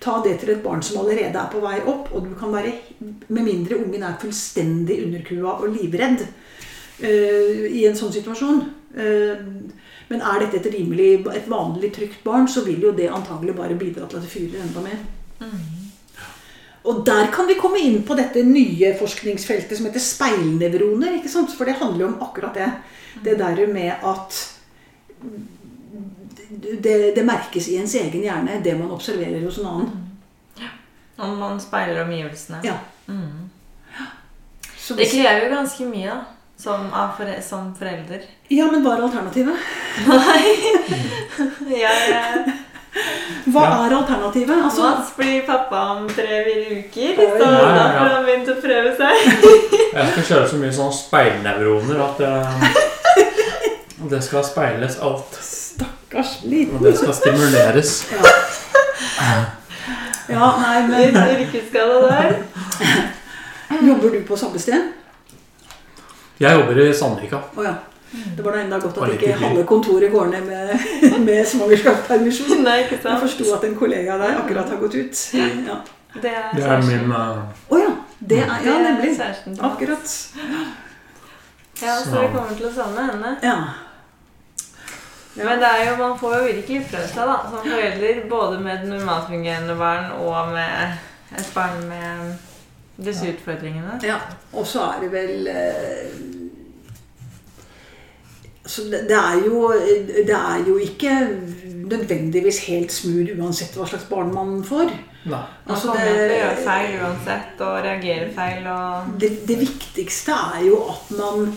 Ta 0.00 0.20
det 0.22 0.36
til 0.40 0.52
et 0.54 0.62
barn 0.62 0.82
som 0.84 1.00
allerede 1.00 1.34
er 1.34 1.50
på 1.50 1.62
vei 1.62 1.80
opp, 1.80 2.12
og 2.14 2.28
du 2.28 2.34
kan 2.38 2.52
være 2.54 2.72
Med 3.28 3.42
mindre 3.42 3.76
ungen 3.76 4.02
er 4.02 4.18
fullstendig 4.20 5.00
underkua 5.06 5.58
og 5.58 5.74
livredd 5.74 6.22
uh, 6.22 7.64
i 7.68 7.84
en 7.86 7.96
sånn 7.98 8.14
situasjon. 8.14 8.62
Uh, 8.94 9.42
men 10.08 10.24
er 10.24 10.40
dette 10.40 10.62
et 10.62 10.70
rimelig, 10.72 11.10
et 11.34 11.50
vanlig 11.50 11.92
trygt 11.94 12.22
barn, 12.24 12.48
så 12.48 12.64
vil 12.64 12.80
jo 12.88 12.94
det 12.96 13.10
antagelig 13.12 13.54
bare 13.58 13.76
bidra 13.78 14.06
til 14.08 14.18
at 14.18 14.24
det 14.24 14.32
fyrer 14.32 14.62
enda 14.64 14.84
mer. 14.86 15.02
Og 16.88 17.02
der 17.04 17.28
kan 17.34 17.48
vi 17.48 17.58
komme 17.58 17.80
inn 17.84 18.00
på 18.06 18.16
dette 18.16 18.40
nye 18.46 18.94
forskningsfeltet 18.96 19.76
som 19.76 19.88
heter 19.88 20.02
speilnevroner. 20.02 21.18
ikke 21.18 21.32
sant? 21.32 21.52
For 21.52 21.68
det 21.68 21.76
handler 21.82 22.06
jo 22.06 22.10
om 22.12 22.22
akkurat 22.24 22.56
det. 22.56 22.70
Det 23.24 23.36
der 23.40 23.66
med 23.68 23.92
at 24.06 24.38
det, 26.48 27.14
det 27.16 27.24
merkes 27.28 27.68
i 27.68 27.76
ens 27.80 27.94
egen 27.94 28.22
hjerne, 28.24 28.60
det 28.64 28.74
man 28.78 28.90
observerer 28.94 29.42
hos 29.44 29.58
en 29.58 29.66
annen. 29.66 30.04
Om 31.18 31.36
man 31.38 31.60
speiler 31.60 32.02
omgivelsene. 32.04 32.60
Ja. 32.64 32.76
Mm. 33.08 33.48
Det 34.96 35.08
krever 35.10 35.44
jo 35.44 35.54
ganske 35.54 35.84
mye, 35.90 36.08
da. 36.14 36.20
Som, 36.58 36.88
av 36.92 37.12
fore 37.14 37.36
som 37.42 37.68
forelder. 37.78 38.22
ja, 38.50 38.64
men 38.66 38.82
hva 38.82 38.96
er 38.96 39.02
alternativet? 39.06 39.54
Nei 40.08 40.54
ja, 41.84 41.92
ja. 42.10 42.22
Hva 43.46 43.62
Ja. 43.62 43.76
er 43.86 43.94
alternativet? 43.94 44.56
Altså, 44.64 44.82
Mats 44.88 45.12
blir 45.16 45.44
pappa 45.46 45.82
om 45.92 46.08
tre-fire 46.10 46.80
uker, 46.80 47.12
Oi. 47.14 47.28
så 47.38 47.44
Ja, 47.44 47.52
ja, 47.52 47.68
da 47.76 47.84
ja. 47.84 47.92
får 48.00 48.14
han 48.16 48.26
begynt 48.26 48.50
å 48.50 48.56
prøve 48.64 48.96
seg. 48.98 49.14
Jeg 49.98 50.08
skal 50.16 50.26
kjøre 50.32 50.48
så 50.50 50.58
mye 50.64 50.72
sånn 50.80 50.90
speilnevroner 50.98 52.02
at 52.08 52.24
det, 52.24 52.32
det 54.16 54.22
skal 54.26 54.42
speiles 54.50 54.98
alt. 54.98 55.38
Stakkars 56.08 56.42
Og 56.44 56.84
det 56.84 56.96
skal 56.98 57.14
stimuleres. 57.14 58.12
Ja. 58.12 59.44
ja, 60.28 60.48
nei, 60.60 61.06
ikke 61.06 61.12
men 61.12 61.16
yrkesskada 61.34 62.00
der. 62.06 62.34
Jobber 63.88 64.08
du 64.14 64.22
på 64.26 64.36
samme 64.36 64.58
sted? 64.58 64.92
Jeg 66.40 66.54
jobber 66.54 66.80
i 66.82 66.92
Sandvika. 66.94 67.40
Oh, 67.56 67.64
ja. 67.64 67.74
Det 68.36 68.44
var 68.44 68.54
da 68.56 68.60
enda 68.62 68.78
godt 68.78 68.98
at 69.04 69.12
ikke 69.12 69.32
halve 69.36 69.64
kontoret 69.68 70.12
går 70.12 70.26
ned 70.26 70.44
med, 70.46 70.70
med 71.26 71.44
svangerskapspermisjon. 71.46 72.66
Jeg 72.66 73.00
sant? 73.02 73.20
forsto 73.20 73.44
at 73.54 73.64
en 73.68 73.76
kollega 73.76 74.16
der 74.18 74.38
akkurat 74.42 74.70
har 74.70 74.80
gått 74.80 74.94
ut. 74.94 75.24
Ja. 75.34 75.80
Det 76.14 76.30
er, 76.30 76.54
Det 76.56 76.64
er 76.64 76.86
min 76.86 77.12
uh... 77.12 77.42
Oh, 77.68 77.80
ja. 77.80 77.90
Det 78.20 78.38
er, 78.38 78.54
ja, 78.64 78.78
nemlig. 78.82 79.20
Akkurat. 79.60 80.14
Ja, 81.82 81.98
så 82.04 82.10
det 82.16 82.30
kommer 82.32 82.56
til 82.56 82.66
å 82.66 82.72
savne 82.72 83.04
henne. 83.10 83.34
Ja. 83.44 83.87
Men 85.38 85.62
det 85.62 85.68
er 85.70 85.84
jo, 85.90 85.96
man 86.00 86.18
får 86.18 86.36
jo 86.36 86.44
virkelig 86.48 86.80
prøvd 86.90 87.08
seg 87.12 87.30
da, 87.30 87.36
som 87.50 87.62
forelder, 87.66 88.22
både 88.30 88.60
med 88.64 88.74
et 88.74 88.88
normalfungerende 88.90 89.76
barn 89.78 90.10
og 90.18 90.52
med 90.54 91.38
et 91.38 91.50
barn 91.54 91.84
med 91.88 92.34
disse 93.06 93.28
utfordringene. 93.30 94.00
ja. 94.02 94.18
Og 94.52 94.66
så 94.66 94.82
er 94.88 95.04
det 95.04 95.12
vel 95.12 95.46
eh, 95.52 96.08
så 98.68 98.82
det, 98.82 99.04
det, 99.08 99.16
er 99.16 99.44
jo, 99.46 99.72
det 100.28 100.34
er 100.36 100.64
jo 100.68 100.76
ikke 100.76 101.12
nødvendigvis 101.88 102.58
helt 102.66 102.92
smooth 102.92 103.38
uansett 103.40 103.76
hva 103.78 103.86
slags 103.88 104.04
barn 104.10 104.34
man 104.34 104.58
får. 104.66 104.90
Nei. 105.28 105.38
Man 105.38 105.72
Altså, 105.72 105.88
kommer 105.88 106.04
til 106.04 106.34
å 106.34 106.36
gjøre 106.42 106.66
feil 106.66 106.98
uansett, 107.00 107.62
og 107.64 107.78
reagere 107.86 108.28
feil, 108.36 108.68
og... 108.72 109.14
det, 109.20 109.30
det 109.48 109.56
viktigste 109.62 110.36
er 110.58 110.66
jo 110.66 110.82
at 110.92 111.10
man 111.16 111.48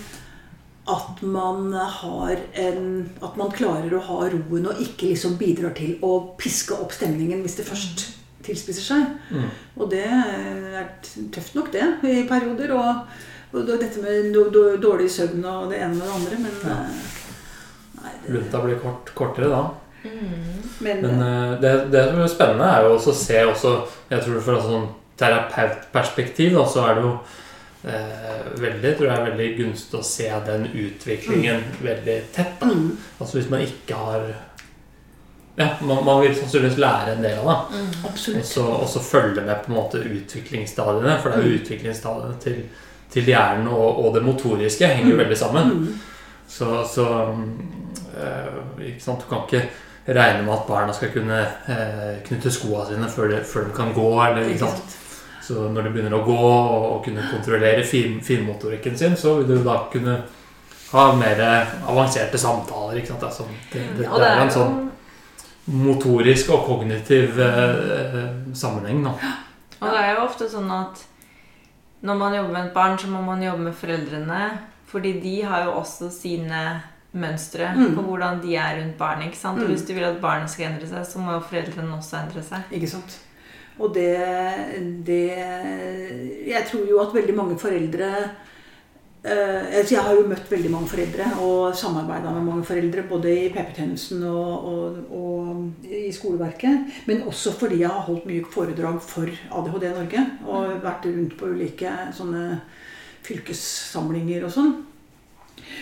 at 0.90 1.22
man 1.22 1.74
har 1.74 2.32
en 2.58 3.10
At 3.22 3.36
man 3.38 3.52
klarer 3.54 3.94
å 3.94 4.02
ha 4.02 4.30
roen 4.32 4.66
og 4.72 4.80
ikke 4.82 5.12
liksom 5.12 5.36
bidrar 5.38 5.76
til 5.78 5.98
å 6.02 6.36
piske 6.40 6.74
opp 6.74 6.96
stemningen 6.96 7.44
hvis 7.46 7.60
det 7.60 7.68
først 7.68 8.08
tilspisser 8.42 8.82
seg. 8.82 9.04
Mm. 9.30 9.50
Og 9.78 9.92
det 9.92 10.06
er 10.10 10.88
tøft 11.34 11.54
nok, 11.54 11.70
det, 11.74 11.84
i 12.10 12.24
perioder. 12.30 12.74
Og, 12.74 13.04
og 13.54 13.68
dette 13.70 14.02
med 14.02 14.32
dårlig 14.82 15.10
søvn 15.14 15.46
og 15.46 15.70
det 15.70 15.84
ene 15.84 16.00
med 16.00 16.08
det 16.08 16.16
andre. 16.16 16.40
Men, 16.48 16.56
Ja. 16.66 16.80
eh, 16.80 18.02
nei, 18.02 18.16
det, 18.24 18.34
Lunta 18.34 18.64
blir 18.66 18.80
kort, 18.82 19.14
kortere 19.14 19.52
da. 19.52 19.62
Mm. 20.02 20.64
men, 20.82 21.02
Men 21.06 21.22
eh, 21.22 21.60
det, 21.62 21.76
det 21.94 22.08
som 22.10 22.24
er 22.24 22.34
spennende, 22.34 22.72
er 22.74 22.88
jo 22.88 22.96
også 22.96 23.12
å 23.14 23.20
se 23.20 23.44
også 23.46 23.74
Jeg 24.10 24.24
tror 24.26 24.40
fra 24.42 24.56
et 24.58 24.66
sånn 24.66 24.88
terapeutperspektiv 25.22 26.56
da, 26.58 26.66
så 26.66 26.88
er 26.88 26.98
det 26.98 27.04
jo 27.06 27.12
eh, 27.14 27.41
veldig, 28.62 28.92
tror 28.98 29.08
jeg 29.10 29.18
er 29.18 29.30
veldig 29.32 29.48
gunstig 29.58 30.00
å 30.00 30.04
se 30.06 30.28
den 30.46 30.68
utviklingen 30.74 31.64
veldig 31.82 32.18
tett. 32.36 32.60
da. 32.60 32.68
mm, 32.68 32.98
Altså 33.20 33.38
hvis 33.40 33.50
man 33.50 33.62
ikke 33.66 33.96
har 33.96 34.28
Ja, 35.58 35.68
man, 35.82 36.06
man 36.06 36.22
vil 36.22 36.36
sannsynligvis 36.36 36.78
lære 36.80 37.16
en 37.18 37.24
del 37.24 37.40
av 37.40 37.48
det. 37.50 37.80
Mm. 37.82 38.06
Og 38.06 38.46
så, 38.88 39.00
følge 39.04 39.42
med 39.46 39.56
på 39.66 39.72
en 39.72 39.76
måte 39.78 40.00
utviklingsstadiene. 40.00 41.18
For 41.22 41.30
det 41.30 41.38
er 41.40 41.44
jo 41.44 41.50
Mm. 41.58 41.60
utviklingsstadiene 41.62 42.38
til, 42.40 42.62
til 43.12 43.24
hjernen 43.28 43.68
og, 43.68 44.06
og 44.06 44.14
det 44.16 44.24
motoriske 44.24 44.88
henger 44.88 45.10
jo 45.12 45.16
Mm. 45.18 45.24
veldig 45.24 45.38
sammen. 45.38 45.64
Mm, 45.70 46.00
Så, 46.48 46.84
så 46.94 47.06
øh, 48.18 48.86
ikke 48.88 49.02
sant? 49.04 49.20
Du 49.22 49.28
kan 49.30 49.44
ikke 49.48 49.70
regne 50.08 50.44
med 50.46 50.54
at 50.54 50.66
barna 50.68 50.94
skal 50.94 51.12
kunne 51.14 51.42
øh, 51.70 52.24
knytte 52.26 52.52
skoene 52.52 52.86
sine 52.88 53.10
før 53.10 53.28
de, 53.32 53.44
før 53.46 53.64
de 53.68 53.76
kan 53.76 53.94
gå. 53.94 54.08
Eller, 54.26 54.48
ikke 54.50 54.60
sant? 54.60 54.98
Så 55.42 55.70
når 55.74 55.84
du 55.84 55.90
begynner 55.90 56.14
å 56.14 56.24
gå 56.26 56.36
og, 56.38 57.04
kunne 57.06 57.24
kontrollere 57.32 57.84
fin, 57.84 58.20
finmotorikken 58.22 58.98
sin, 58.98 59.16
så 59.18 59.36
vil 59.40 59.48
du 59.48 59.64
da 59.64 59.80
kunne 59.92 60.20
ha 60.92 61.06
mer 61.16 61.42
avanserte 61.88 62.38
samtaler. 62.38 62.98
Ikke 63.00 63.08
sant? 63.08 63.22
Det, 63.22 63.28
er 63.28 63.38
sånn, 63.40 63.56
det, 63.74 63.86
det, 63.98 64.08
Og 64.10 64.20
det 64.20 64.26
det 64.26 64.32
er 64.32 64.38
er 64.38 64.42
en 64.46 64.52
sånn 64.52 64.92
motorisk 65.72 66.50
og 66.56 66.66
kognitiv 66.68 67.40
eh, 67.40 68.20
sammenheng. 68.58 69.04
Da. 69.06 69.14
Og 69.82 69.88
det 69.94 70.02
er 70.04 70.14
jo 70.16 70.26
ofte 70.28 70.48
sånn 70.52 70.70
at 70.74 71.04
når 72.02 72.18
man 72.18 72.34
jobber 72.36 72.54
med 72.56 72.66
et 72.68 72.74
barn, 72.74 72.98
så 72.98 73.08
må 73.12 73.22
man 73.26 73.44
jobbe 73.46 73.68
med 73.70 73.76
foreldrene. 73.78 74.40
Fordi 74.92 75.14
de 75.24 75.36
har 75.48 75.68
jo 75.68 75.76
også 75.80 76.10
sine 76.12 76.82
mønstre 77.14 77.70
Mm. 77.76 77.94
på 77.96 78.02
hvordan 78.08 78.42
de 78.42 78.56
er 78.56 78.78
rundt 78.82 78.98
barnet. 78.98 79.28
ikke 79.28 79.38
sant? 79.38 79.60
Og 79.62 79.68
Mm. 79.68 79.74
hvis 79.74 79.86
du 79.88 79.94
vil 79.94 80.04
at 80.04 80.22
barnet 80.22 80.50
skal 80.50 80.66
endre 80.72 80.88
seg, 80.88 81.06
så 81.06 81.20
må 81.20 81.32
jo 81.34 81.40
foreldrene 81.40 81.98
også 81.98 82.18
endre 82.24 82.42
seg. 82.44 82.62
Ikke 82.72 82.88
sant? 82.90 83.20
Og 83.82 83.94
det, 83.96 84.14
det 85.08 85.26
Jeg 86.48 86.66
tror 86.70 86.88
jo 86.90 87.02
at 87.02 87.16
veldig 87.16 87.36
mange 87.36 87.58
foreldre 87.60 88.10
eh, 89.26 89.78
altså 89.80 89.96
Jeg 89.96 90.04
har 90.06 90.18
jo 90.18 90.28
møtt 90.30 90.52
veldig 90.52 90.72
mange 90.74 90.92
foreldre 90.92 91.30
og 91.42 91.76
samarbeida 91.78 92.34
med 92.36 92.46
mange 92.46 92.66
foreldre, 92.68 93.08
både 93.10 93.34
i 93.46 93.50
PP-tjenesten 93.54 94.24
og, 94.30 94.68
og, 94.72 95.02
og 95.18 95.90
i 95.90 96.12
skoleverket. 96.14 97.02
Men 97.10 97.26
også 97.30 97.54
fordi 97.58 97.82
jeg 97.84 97.90
har 97.90 98.06
holdt 98.08 98.30
mye 98.30 98.46
foredrag 98.54 99.02
for 99.06 99.30
ADHD 99.30 99.90
Norge. 99.90 100.26
Og 100.46 100.78
vært 100.84 101.10
rundt 101.10 101.38
på 101.40 101.52
ulike 101.54 101.94
sånne 102.18 102.46
fylkessamlinger 103.26 104.48
og 104.48 104.56
sånn. 104.56 104.74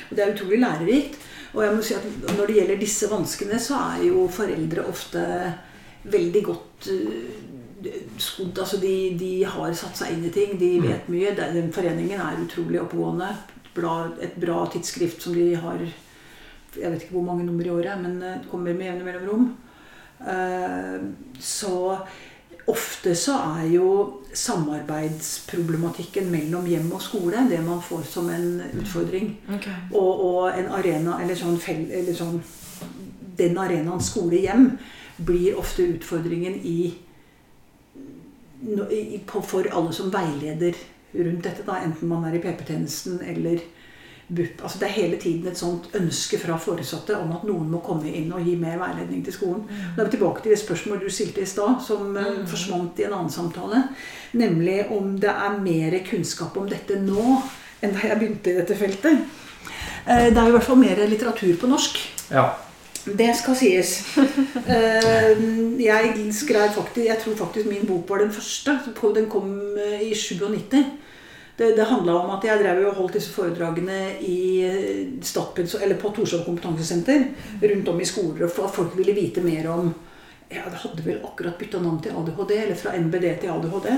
Og 0.09 0.15
det 0.17 0.23
er 0.23 0.33
utrolig 0.33 0.59
lærerikt. 0.59 1.19
Og 1.55 1.63
jeg 1.65 1.75
må 1.75 1.85
si 1.85 1.95
at 1.97 2.35
når 2.37 2.45
det 2.45 2.57
gjelder 2.59 2.81
disse 2.81 3.09
vanskene, 3.09 3.57
så 3.61 3.79
er 3.95 4.03
jo 4.09 4.27
foreldre 4.29 4.85
ofte 4.89 5.23
veldig 6.09 6.43
godt 6.45 6.89
eh, 6.93 7.58
skodd. 8.17 8.57
Altså 8.59 8.77
de, 8.81 8.93
de 9.19 9.43
har 9.45 9.73
satt 9.73 9.97
seg 9.97 10.11
inn 10.15 10.25
i 10.25 10.31
ting, 10.35 10.57
de 10.59 10.71
vet 10.83 11.07
mye. 11.09 11.35
Den 11.37 11.71
foreningen 11.73 12.19
er 12.21 12.41
utrolig 12.45 12.81
oppegående. 12.81 13.29
Et 14.21 14.35
bra- 14.41 14.67
tidsskrift 14.73 15.21
som 15.23 15.33
de 15.33 15.53
har 15.55 15.79
Jeg 16.75 16.91
vet 16.91 17.01
ikke 17.01 17.15
hvor 17.15 17.23
mange 17.25 17.45
nummer 17.45 17.65
i 17.65 17.69
året, 17.73 18.01
men 18.01 18.19
det 18.21 18.33
kommer 18.51 18.73
med 18.77 18.85
jevne 18.85 19.03
mellomrom. 19.07 19.45
Eh, 20.21 20.99
Så 21.39 21.97
ofte 22.67 23.15
så 23.15 23.33
er 23.57 23.63
jo 23.73 23.87
samarbeidsproblematikken 24.33 26.29
mellom 26.31 26.65
hjem 26.69 26.91
og 26.93 27.01
skole 27.01 27.45
det 27.49 27.59
man 27.65 27.81
får 27.81 28.03
som 28.11 28.29
en 28.29 28.61
utfordring. 28.81 29.31
Og, 29.93 30.25
og 30.25 30.59
en 30.59 30.69
arena, 30.77 31.17
eller 31.23 31.35
sånn, 31.35 31.57
fel, 31.59 31.87
eller 31.91 32.13
sånn 32.13 32.41
Den 33.39 33.55
arenaen 33.57 34.01
skole-hjem 34.03 34.65
blir 35.23 35.55
ofte 35.57 35.85
utfordringen 35.95 36.57
i, 36.67 36.93
For 39.49 39.67
alle 39.71 39.93
som 39.93 40.11
veileder 40.11 40.75
rundt 41.13 41.43
dette, 41.43 41.63
da, 41.65 41.79
enten 41.83 42.07
man 42.07 42.25
er 42.27 42.35
i 42.37 42.41
PP-tjenesten 42.43 43.19
eller 43.25 43.59
BUP. 44.29 44.61
Altså 44.61 44.77
det 44.79 44.87
er 44.87 44.93
hele 44.93 45.17
tiden 45.17 45.47
et 45.49 45.57
sånt 45.57 45.87
ønske 45.97 46.37
fra 46.37 46.57
foresatte 46.61 47.15
om 47.17 47.31
at 47.33 47.43
noen 47.47 47.71
må 47.71 47.79
komme 47.81 48.11
inn 48.13 48.29
og 48.35 48.45
gi 48.45 48.53
mer 48.61 48.77
veiledning 48.77 49.23
til 49.25 49.33
skolen. 49.33 49.63
Da 49.95 50.03
er 50.03 50.05
vi 50.05 50.17
tilbake 50.17 50.43
til 50.43 50.53
det 50.53 50.59
spørsmålet 50.61 51.07
du 51.07 51.09
stilte 51.09 51.41
i 51.41 51.49
stad, 51.49 51.79
som 51.81 52.15
eh, 52.17 52.29
Mm. 52.37 52.45
forsvant 52.47 52.99
i 52.99 53.03
en 53.07 53.13
annen 53.13 53.29
samtale. 53.33 53.83
Nemlig 54.33 54.91
om 54.91 55.17
det 55.19 55.29
er 55.33 55.59
mer 55.59 55.99
kunnskap 56.05 56.57
om 56.57 56.69
dette 56.69 56.99
nå 57.01 57.41
enn 57.81 57.93
da 57.95 57.99
jeg 58.07 58.19
begynte 58.19 58.51
i 58.51 58.57
dette 58.59 58.75
feltet. 58.75 59.25
Eh, 60.05 60.29
Det 60.29 60.37
er 60.37 60.43
jo 60.43 60.49
i 60.53 60.57
hvert 60.59 60.63
fall 60.63 60.77
mer 60.77 60.95
litteratur 61.07 61.55
på 61.57 61.67
norsk. 61.67 61.97
Ja. 62.31 62.51
Det 63.05 63.29
skal 63.35 63.55
sies. 63.55 63.93
Eh, 64.69 65.37
Jeg 65.79 66.33
skrev 66.35 66.69
faktisk 66.75 67.05
Jeg 67.05 67.17
tror 67.21 67.35
faktisk 67.35 67.69
min 67.69 67.87
bok 67.87 68.09
var 68.09 68.19
den 68.19 68.31
første. 68.31 68.79
Den 69.15 69.29
kom 69.29 69.77
eh, 69.77 70.01
i 70.09 70.13
97. 70.13 70.85
Det, 71.59 71.75
det 71.75 71.85
handla 71.85 72.13
om 72.13 72.29
at 72.37 72.45
jeg 72.47 72.61
drev 72.61 72.85
og 72.87 72.95
holdt 72.95 73.17
disse 73.17 73.33
foredragene 73.35 74.19
i 74.23 74.61
eh, 74.63 75.81
eller 75.83 75.97
på 75.99 76.11
Torshov 76.15 76.45
kompetansesenter 76.45 77.25
rundt 77.61 77.89
om 77.89 77.99
i 77.99 78.05
skoler, 78.05 78.45
og 78.47 78.71
folk 78.71 78.95
ville 78.95 79.15
vite 79.15 79.41
mer 79.41 79.67
om 79.69 79.93
Jeg 80.49 80.63
hadde 80.63 81.03
vel 81.05 81.19
akkurat 81.23 81.57
bytta 81.59 81.79
navn 81.79 81.99
til 82.01 82.15
ADHD, 82.15 82.53
eller 82.63 82.75
fra 82.75 82.95
NBD 82.97 83.25
til 83.41 83.49
ADHD. 83.49 83.89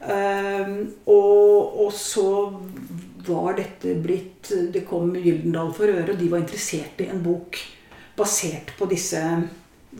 Eh, 0.00 0.72
og, 1.06 1.84
og 1.84 1.92
så 1.92 2.52
var 3.26 3.54
dette 3.56 3.94
blitt 4.00 4.48
Det 4.72 4.82
kom 4.88 5.14
Gyldendal 5.14 5.72
for 5.76 5.86
øre, 5.86 6.12
og 6.12 6.18
de 6.18 6.30
var 6.32 6.42
interessert 6.42 7.00
i 7.04 7.10
en 7.12 7.22
bok 7.22 7.60
basert 8.20 8.74
på 8.78 8.88
disse, 8.90 9.20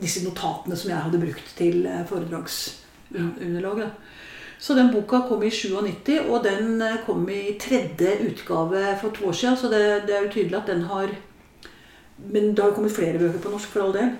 disse 0.01 0.23
notatene 0.25 0.79
som 0.79 0.93
jeg 0.93 1.05
hadde 1.07 1.23
brukt 1.23 1.55
til 1.59 1.85
eh, 1.89 2.05
foredragsunderlag. 2.09 3.87
Så 4.61 4.77
den 4.77 4.91
boka 4.93 5.23
kom 5.29 5.43
i 5.47 5.51
97, 5.51 6.19
og 6.29 6.45
den 6.45 6.83
eh, 6.85 7.01
kom 7.07 7.25
i 7.33 7.57
tredje 7.61 8.19
utgave 8.29 8.85
for 9.01 9.17
to 9.17 9.31
år 9.31 9.39
siden. 9.41 9.57
Så 9.57 9.73
det, 9.73 9.83
det 10.09 10.17
er 10.17 10.27
jo 10.27 10.35
tydelig 10.37 10.61
at 10.63 10.71
den 10.75 10.87
har 10.91 11.17
Men 12.21 12.51
det 12.53 12.59
har 12.59 12.69
jo 12.69 12.75
kommet 12.77 12.93
flere 12.93 13.19
bøker 13.19 13.41
på 13.41 13.49
norsk, 13.49 13.69
for 13.73 13.81
all 13.81 13.95
del. 13.97 14.11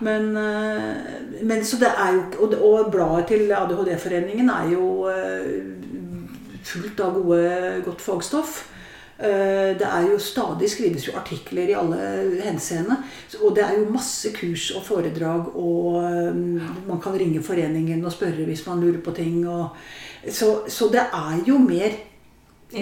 Men, 0.00 0.36
eh, 0.36 1.42
men 1.42 1.64
så 1.64 1.76
det 1.80 1.88
er 1.90 2.12
jo 2.14 2.44
Og, 2.46 2.54
og 2.62 2.92
bladet 2.92 3.26
til 3.26 3.52
ADHD-foreningen 3.52 4.50
er 4.50 4.68
jo 4.72 5.10
fullt 6.62 7.00
av 7.00 7.16
gode, 7.18 7.82
godt 7.84 8.00
fagstoff. 8.00 8.71
Eh, 9.22 9.72
Det 9.78 9.86
er 9.86 10.06
jo 10.10 10.18
stadig 10.18 10.68
skrives 10.70 11.06
jo 11.08 11.12
artikler 11.16 11.68
i 11.70 11.76
alle 11.78 12.40
henseende. 12.42 12.96
Og 13.40 13.54
det 13.56 13.64
er 13.64 13.76
jo 13.78 13.90
masse 13.92 14.32
kurs 14.34 14.70
og 14.76 14.82
foredrag, 14.84 15.52
og 15.56 16.02
eh, 16.04 16.34
man 16.88 17.00
kan 17.02 17.12
ringe 17.18 17.42
foreningen 17.42 18.04
og 18.04 18.12
spørre 18.12 18.44
hvis 18.48 18.66
man 18.66 18.80
lurer 18.80 18.98
på 19.00 19.10
ting. 19.14 19.48
Og, 19.48 19.68
så, 20.30 20.60
så 20.68 20.88
det 20.92 21.00
er 21.12 21.38
jo 21.46 21.58
mer 21.58 21.90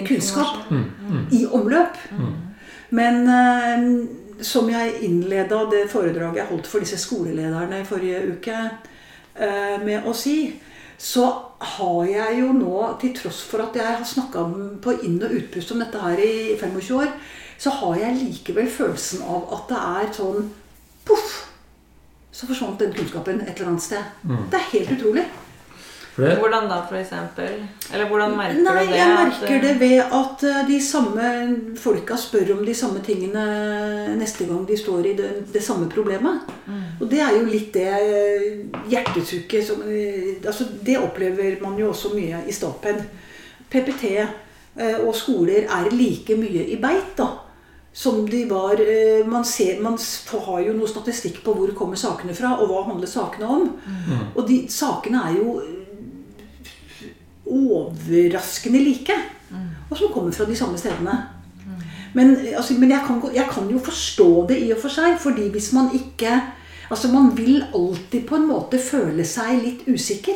kunnskap 0.07 0.71
Mm. 0.71 0.83
Mm. 1.09 1.25
i 1.31 1.45
omløp. 1.51 1.97
Mm. 2.11 2.33
Men 2.89 3.27
eh, 3.29 4.07
som 4.41 4.69
jeg 4.69 4.93
innleda 5.01 5.65
det 5.71 5.89
foredraget 5.89 6.35
jeg 6.41 6.45
holdt 6.49 6.67
for 6.67 6.79
disse 6.79 6.97
skolelederne 6.97 7.85
forrige 7.85 8.21
uke 8.33 8.55
eh, 9.35 9.77
med 9.85 10.07
å 10.07 10.13
si, 10.13 10.53
så 11.01 11.25
har 11.57 12.01
jeg 12.05 12.41
jo 12.43 12.51
nå, 12.53 12.73
til 13.01 13.13
tross 13.17 13.41
for 13.49 13.63
at 13.63 13.77
jeg 13.77 13.85
har 13.87 14.03
snakka 14.05 14.43
på 14.83 14.93
inn- 15.01 15.21
og 15.25 15.33
utpust 15.33 15.73
om 15.73 15.81
dette 15.81 16.01
her 16.01 16.19
i 16.21 16.57
25 16.59 16.99
år, 16.99 17.13
så 17.61 17.73
har 17.79 17.95
jeg 18.03 18.19
likevel 18.19 18.69
følelsen 18.69 19.23
av 19.25 19.47
at 19.55 19.71
det 19.71 19.79
er 19.81 20.11
sånn 20.17 20.51
Poff! 21.05 21.31
Så 22.31 22.45
forsvant 22.47 22.79
den 22.79 22.93
kunnskapen 22.93 23.41
et 23.41 23.57
eller 23.57 23.71
annet 23.73 23.83
sted. 23.83 24.03
Mm. 24.21 24.45
Det 24.51 24.59
er 24.59 24.69
helt 24.75 24.91
utrolig. 24.93 25.23
Hvordan 26.15 26.67
da, 26.67 26.81
eksempel? 26.99 27.61
Eller 27.93 28.09
hvordan 28.09 28.33
merker 28.35 28.65
Nei, 28.65 28.85
du 28.85 28.91
det? 28.91 28.97
jeg 28.97 29.13
merker 29.15 29.55
eh, 29.55 29.61
det 29.63 29.73
ved 29.79 30.15
at 30.17 30.43
eh, 30.43 30.59
de 30.67 30.79
samme 30.83 31.29
folka 31.79 32.17
spør 32.19 32.51
om 32.57 32.65
de 32.67 32.75
samme 32.75 32.99
tingene 33.05 33.45
neste 34.19 34.47
gang 34.49 34.65
de 34.67 34.77
står 34.77 35.07
i 35.07 35.13
det, 35.15 35.29
det 35.53 35.63
samme 35.63 35.87
problemet. 35.89 36.51
Mm. 36.67 36.81
Og 36.99 37.07
det 37.11 37.21
er 37.23 37.37
jo 37.37 37.45
litt 37.47 37.71
det 37.73 37.87
hjertetrykket 38.91 39.67
som 39.67 39.83
eh, 39.87 40.35
altså 40.43 40.67
Det 40.83 40.99
opplever 40.99 41.61
man 41.63 41.79
jo 41.79 41.93
også 41.93 42.11
mye 42.15 42.43
i 42.47 42.55
Statped. 42.55 43.05
PPT 43.71 44.03
eh, 44.11 44.99
og 44.99 45.15
skoler 45.15 45.69
er 45.69 45.93
like 45.95 46.35
mye 46.35 46.67
i 46.67 46.79
beit, 46.81 47.15
da. 47.17 47.31
Som 47.93 48.23
de 48.29 48.45
var 48.47 48.79
eh, 48.79 49.25
Man, 49.27 49.45
ser, 49.45 49.81
man 49.83 49.97
har 50.45 50.61
jo 50.63 50.75
noe 50.75 50.87
statistikk 50.87 51.41
på 51.43 51.55
hvor 51.55 51.73
kommer 51.75 51.99
sakene 51.99 52.35
fra, 52.35 52.55
og 52.59 52.71
hva 52.71 52.85
handler 52.91 53.07
sakene 53.07 53.47
om. 53.47 53.69
Mm. 53.85 54.27
Og 54.35 54.47
de 54.47 54.63
sakene 54.71 55.23
er 55.27 55.39
jo 55.39 55.57
eh, 55.59 55.80
overraskende 57.51 58.81
like. 58.83 59.17
Og 59.89 59.97
som 59.97 60.11
kommer 60.13 60.31
fra 60.31 60.47
de 60.47 60.55
samme 60.55 60.77
stedene. 60.79 61.17
Men, 62.13 62.37
altså, 62.55 62.73
men 62.79 62.91
jeg, 62.91 63.03
kan, 63.07 63.21
jeg 63.35 63.47
kan 63.51 63.69
jo 63.71 63.79
forstå 63.79 64.47
det 64.49 64.57
i 64.65 64.71
og 64.71 64.79
for 64.81 64.91
seg, 64.91 65.15
fordi 65.19 65.49
hvis 65.51 65.73
man 65.73 65.93
ikke 65.95 66.41
Altså 66.91 67.07
Man 67.07 67.37
vil 67.37 67.63
alltid 67.73 68.25
på 68.27 68.35
en 68.35 68.47
måte 68.49 68.75
føle 68.83 69.23
seg 69.23 69.61
litt 69.63 69.85
usikker 69.87 70.35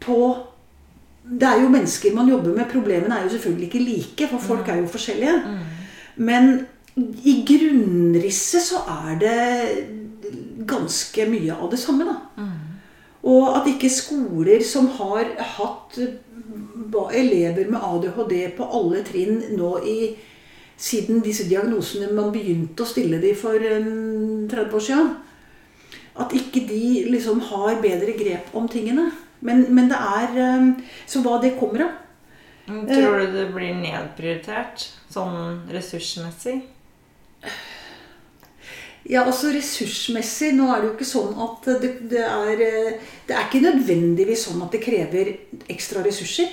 på 0.00 0.18
Det 1.26 1.42
er 1.48 1.62
jo 1.62 1.68
mennesker 1.68 2.14
man 2.14 2.28
jobber 2.30 2.54
med. 2.54 2.70
Problemene 2.70 3.16
er 3.16 3.24
jo 3.24 3.32
selvfølgelig 3.34 3.66
ikke 3.66 3.84
like, 3.84 4.28
for 4.30 4.38
folk 4.38 4.68
er 4.68 4.76
jo 4.76 4.86
forskjellige. 4.86 5.40
Men 6.16 6.66
i 7.24 7.44
grunnrisset 7.48 8.62
så 8.62 8.84
er 8.86 9.18
det 9.18 9.40
ganske 10.66 11.26
mye 11.28 11.52
av 11.58 11.70
det 11.70 11.78
samme, 11.82 12.06
da. 12.06 12.14
Og 13.26 13.56
at 13.58 13.68
ikke 13.70 13.90
skoler 13.90 14.62
som 14.62 14.88
har 15.00 15.32
hatt 15.56 15.98
elever 17.16 17.66
med 17.68 17.82
ADHD 17.82 18.36
på 18.56 18.66
alle 18.78 19.02
trinn 19.06 19.40
nå 19.58 19.72
i 19.82 19.98
siden 20.76 21.22
disse 21.24 21.48
diagnosene 21.48 22.12
man 22.14 22.30
begynte 22.34 22.84
å 22.84 22.88
stille 22.88 23.18
de 23.22 23.32
for 23.36 23.58
30 23.58 24.76
år 24.76 24.84
siden, 24.84 25.14
at 26.16 26.32
ikke 26.36 26.62
de 26.68 27.06
liksom 27.10 27.40
har 27.50 27.80
bedre 27.82 28.14
grep 28.16 28.54
om 28.56 28.68
tingene. 28.70 29.10
Men, 29.40 29.66
men 29.74 29.90
det 29.90 29.98
er 30.00 30.38
eh, 30.40 30.62
Så 31.04 31.20
hva 31.20 31.36
det 31.42 31.58
kommer 31.58 31.82
av 31.84 31.90
Tror 32.66 33.20
du 33.20 33.34
det 33.34 33.44
blir 33.54 33.76
nedprioritert 33.78 34.88
sånn 35.12 35.68
ressursmessig? 35.70 36.56
Ja, 39.06 39.22
altså 39.22 39.52
ressursmessig 39.54 40.52
Nå 40.56 40.66
er 40.72 40.80
det 40.82 40.88
jo 40.88 40.94
ikke 40.96 41.06
sånn 41.06 41.36
at 41.44 41.68
det, 41.82 41.90
det 42.10 42.24
er 42.26 42.62
eh, 42.64 43.10
Det 43.28 43.36
er 43.36 43.46
ikke 43.46 43.62
nødvendigvis 43.62 44.46
sånn 44.48 44.64
at 44.66 44.74
det 44.74 44.82
krever 44.82 45.32
ekstra 45.70 46.02
ressurser. 46.06 46.50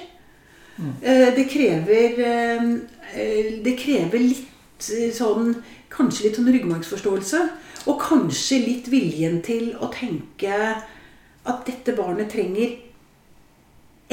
Mm. 0.77 0.93
Det 1.37 1.45
krever 1.49 2.21
eh, 2.25 2.69
eh, 3.13 3.49
Det 3.65 3.75
krever 3.77 4.21
litt 4.21 4.89
eh, 4.93 5.09
sånn 5.13 5.55
Kanskje 5.93 6.27
litt 6.27 6.39
sånn 6.39 6.49
ryggmargsforståelse. 6.53 7.43
Og 7.89 7.99
kanskje 8.01 8.63
litt 8.63 8.87
viljen 8.89 9.41
til 9.45 9.73
å 9.77 9.91
tenke 9.93 10.55
at 11.43 11.65
dette 11.67 11.93
barnet 11.97 12.31
trenger 12.31 12.77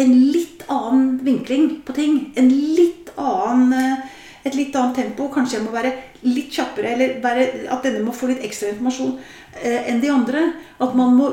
en 0.00 0.14
litt 0.32 0.64
annen 0.68 1.18
vinkling 1.24 1.80
på 1.86 1.94
ting. 1.96 2.18
En 2.36 2.48
litt 2.50 3.10
annen, 3.16 3.72
eh, 3.72 4.04
et 4.44 4.54
litt 4.54 4.76
annet 4.76 4.96
tempo. 4.96 5.28
Kanskje 5.32 5.58
jeg 5.58 5.66
må 5.66 5.72
være 5.74 5.92
litt 6.26 6.52
kjappere, 6.52 6.94
eller 6.94 7.18
bare, 7.22 7.46
at 7.72 7.84
denne 7.86 8.04
må 8.04 8.14
få 8.16 8.30
litt 8.30 8.44
ekstra 8.44 8.74
informasjon 8.74 9.16
eh, 9.62 9.88
enn 9.90 10.00
de 10.02 10.12
andre. 10.12 10.46
At 10.82 10.96
man 10.98 11.16
må 11.16 11.30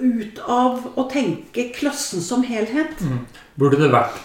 ut 0.00 0.40
av 0.44 0.86
å 0.98 1.08
tenke 1.10 1.68
klassen 1.76 2.22
som 2.24 2.44
helhet. 2.46 3.00
mm. 3.00 3.26
Burde 3.60 3.78
det 3.78 3.92
vært 3.92 4.22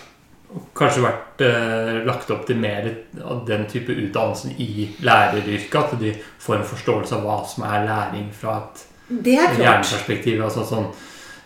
kanskje 0.77 1.03
vært 1.05 1.43
eh, 1.45 1.99
lagt 2.07 2.31
opp 2.33 2.47
til 2.47 2.57
mer 2.61 2.87
av 3.21 3.43
den 3.47 3.67
type 3.69 3.93
utdannelsen 3.93 4.55
i 4.57 4.89
læreryrket? 5.05 5.79
At 5.83 5.99
de 6.01 6.15
får 6.41 6.59
en 6.59 6.69
forståelse 6.73 7.19
av 7.19 7.27
hva 7.27 7.39
som 7.49 7.67
er 7.69 7.85
læring 7.85 8.29
fra 8.33 8.61
et 8.63 8.85
er 9.09 9.57
hjerneperspektiv? 9.57 10.41
Altså 10.45 10.65
sånn 10.65 10.89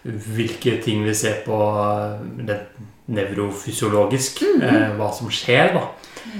hvilke 0.03 0.77
ting 0.83 1.03
vi 1.05 1.13
ser 1.15 1.41
på 1.45 1.57
eh, 1.83 2.45
det 2.47 2.59
nevrofysiologisk. 3.13 4.41
Mhm. 4.41 4.61
eh, 4.63 4.95
hva 4.97 5.11
som 5.13 5.29
skjer 5.29 5.73
da 5.73 5.87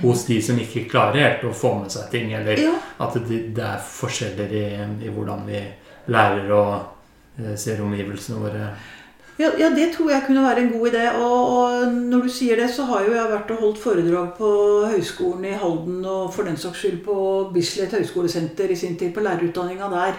hos 0.02 0.26
de 0.26 0.42
som 0.42 0.58
ikke 0.60 0.86
klarer 0.90 1.20
helt 1.22 1.44
å 1.44 1.54
få 1.54 1.74
med 1.82 1.92
seg 1.92 2.10
ting. 2.12 2.32
Eller 2.34 2.58
Ja. 2.60 2.74
at 3.00 3.14
det, 3.28 3.54
det 3.56 3.64
er 3.64 3.80
forskjeller 3.84 4.52
i, 4.52 4.66
i 5.06 5.10
hvordan 5.10 5.46
vi 5.48 5.62
lærer 6.08 6.52
og 6.52 6.74
eh, 7.40 7.56
ser 7.56 7.82
omgivelsene 7.84 8.40
våre. 8.40 8.74
Ja, 9.40 9.50
ja, 9.58 9.70
det 9.74 9.96
tror 9.96 10.12
jeg 10.12 10.24
kunne 10.28 10.44
være 10.46 10.62
en 10.62 10.72
god 10.72 10.92
idé. 10.92 11.08
Og, 11.18 11.54
og 11.58 11.94
når 11.94 12.22
du 12.22 12.30
sier 12.30 12.56
det, 12.56 12.70
så 12.70 12.86
har 12.86 13.04
jo 13.08 13.16
jeg 13.16 13.32
vært 13.32 13.52
og 13.52 13.58
holdt 13.64 13.80
foredrag 13.82 14.36
på 14.38 14.50
Høgskolen 14.92 15.46
i 15.50 15.56
Halden 15.58 16.06
og 16.06 16.28
for 16.36 16.44
den 16.46 16.58
saks 16.58 16.84
skyld 16.84 17.00
på 17.04 17.16
Bislett 17.54 17.92
høgskolesenter 17.98 18.70
i 18.70 18.76
sin 18.78 18.96
tid, 18.96 19.12
på 19.16 19.24
lærerutdanninga 19.26 19.90
der. 19.90 20.14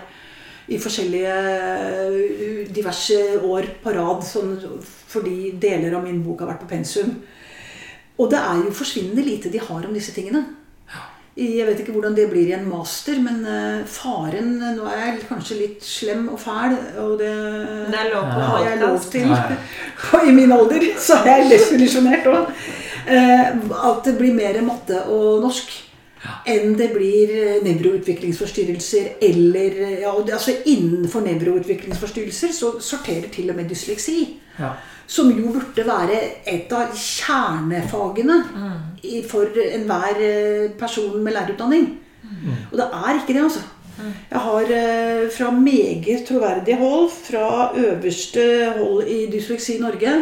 I 0.72 0.80
forskjellige 0.80 1.32
eh, 1.60 2.68
diverse 2.72 3.20
år 3.44 3.68
på 3.82 3.92
rad, 3.92 4.24
sånn, 4.24 4.54
fordi 4.80 5.52
deler 5.60 5.98
av 5.98 6.06
min 6.06 6.22
bok 6.24 6.40
har 6.40 6.54
vært 6.54 6.64
på 6.64 6.70
pensum. 6.72 7.18
Og 8.16 8.30
det 8.32 8.40
er 8.40 8.62
jo 8.62 8.76
forsvinnende 8.78 9.24
lite 9.26 9.52
de 9.52 9.60
har 9.60 9.84
om 9.84 9.92
disse 9.92 10.14
tingene. 10.16 10.44
Jeg 11.34 11.66
vet 11.66 11.80
ikke 11.82 11.92
hvordan 11.96 12.14
det 12.14 12.28
blir 12.30 12.46
i 12.46 12.54
en 12.54 12.68
master, 12.70 13.18
men 13.20 13.40
eh, 13.50 13.80
faren 13.90 14.52
Nå 14.76 14.84
er 14.86 15.00
jeg 15.00 15.24
kanskje 15.26 15.56
litt 15.58 15.84
slem 15.84 16.28
og 16.30 16.38
fæl, 16.38 16.76
og 17.02 17.16
det 17.18 17.32
Det 17.90 18.00
er 18.00 18.12
lov 18.14 18.28
på 18.30 18.44
har 18.48 18.68
jeg 18.68 18.82
lov 18.84 19.08
til. 19.16 19.32
Og 20.14 20.26
i 20.30 20.36
min 20.36 20.54
alder 20.54 20.86
så 20.96 21.18
er 21.24 21.42
jeg 21.42 21.56
desillusjonert 21.56 22.30
òg. 22.30 22.54
At 23.04 24.06
det 24.06 24.14
blir 24.16 24.32
mer 24.32 24.62
matte 24.64 25.02
og 25.12 25.42
norsk. 25.44 25.74
Enn 26.48 26.74
det 26.78 26.88
blir 26.94 27.32
eh, 27.34 27.60
nevroutviklingsforstyrrelser 27.64 29.14
eller 29.24 29.78
eh, 29.86 30.00
ja, 30.04 30.12
altså 30.12 30.56
Innenfor 30.70 31.24
nevroutviklingsforstyrrelser 31.26 32.54
så 32.56 32.74
sorterer 32.80 33.28
til 33.32 33.52
og 33.52 33.58
med 33.58 33.68
dysleksi. 33.70 34.18
Ja. 34.58 34.74
Som 35.06 35.34
jo 35.36 35.52
burde 35.52 35.84
være 35.84 36.18
et 36.48 36.72
av 36.72 36.94
kjernefagene 36.96 38.38
mm. 38.48 39.22
for 39.28 39.52
enhver 39.64 40.20
eh, 40.24 40.70
person 40.80 41.20
med 41.20 41.36
lærerutdanning. 41.36 41.88
Og 42.72 42.78
det 42.78 42.86
er 42.88 43.18
ikke 43.18 43.34
det, 43.36 43.42
altså. 43.44 43.60
Jeg 44.30 44.40
har 44.42 44.70
fra 45.30 45.50
meget 45.54 46.24
troverdig 46.26 46.74
hold, 46.80 47.10
fra 47.28 47.70
øverste 47.78 48.72
hold 48.78 49.06
i 49.06 49.28
Dysleksi 49.30 49.76
Norge, 49.78 50.14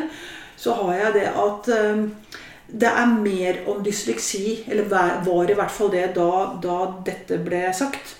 så 0.60 0.74
har 0.76 0.92
jeg 0.98 1.14
det 1.14 1.24
at 1.30 1.70
det 2.72 2.88
er 2.88 3.06
mer 3.20 3.58
om 3.68 3.84
dysleksi, 3.84 4.64
eller 4.68 4.88
var 5.24 5.50
i 5.50 5.54
hvert 5.54 5.70
fall 5.70 5.90
det 5.92 6.06
da, 6.16 6.30
da 6.62 6.78
dette 7.06 7.38
ble 7.44 7.66
sagt. 7.76 8.16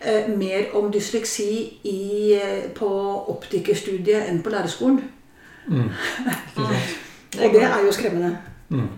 Eh, 0.00 0.28
mer 0.30 0.70
om 0.78 0.92
dysleksi 0.92 1.80
i, 1.82 2.34
eh, 2.36 2.68
på 2.76 2.88
optikerstudiet 3.32 4.28
enn 4.28 4.42
på 4.44 4.52
lærerskolen. 4.52 5.00
Mm. 5.66 5.88
Og 7.42 7.52
det 7.52 7.64
er 7.64 7.82
jo 7.84 7.92
skremmende. 7.92 8.36
Mm. 8.68 8.88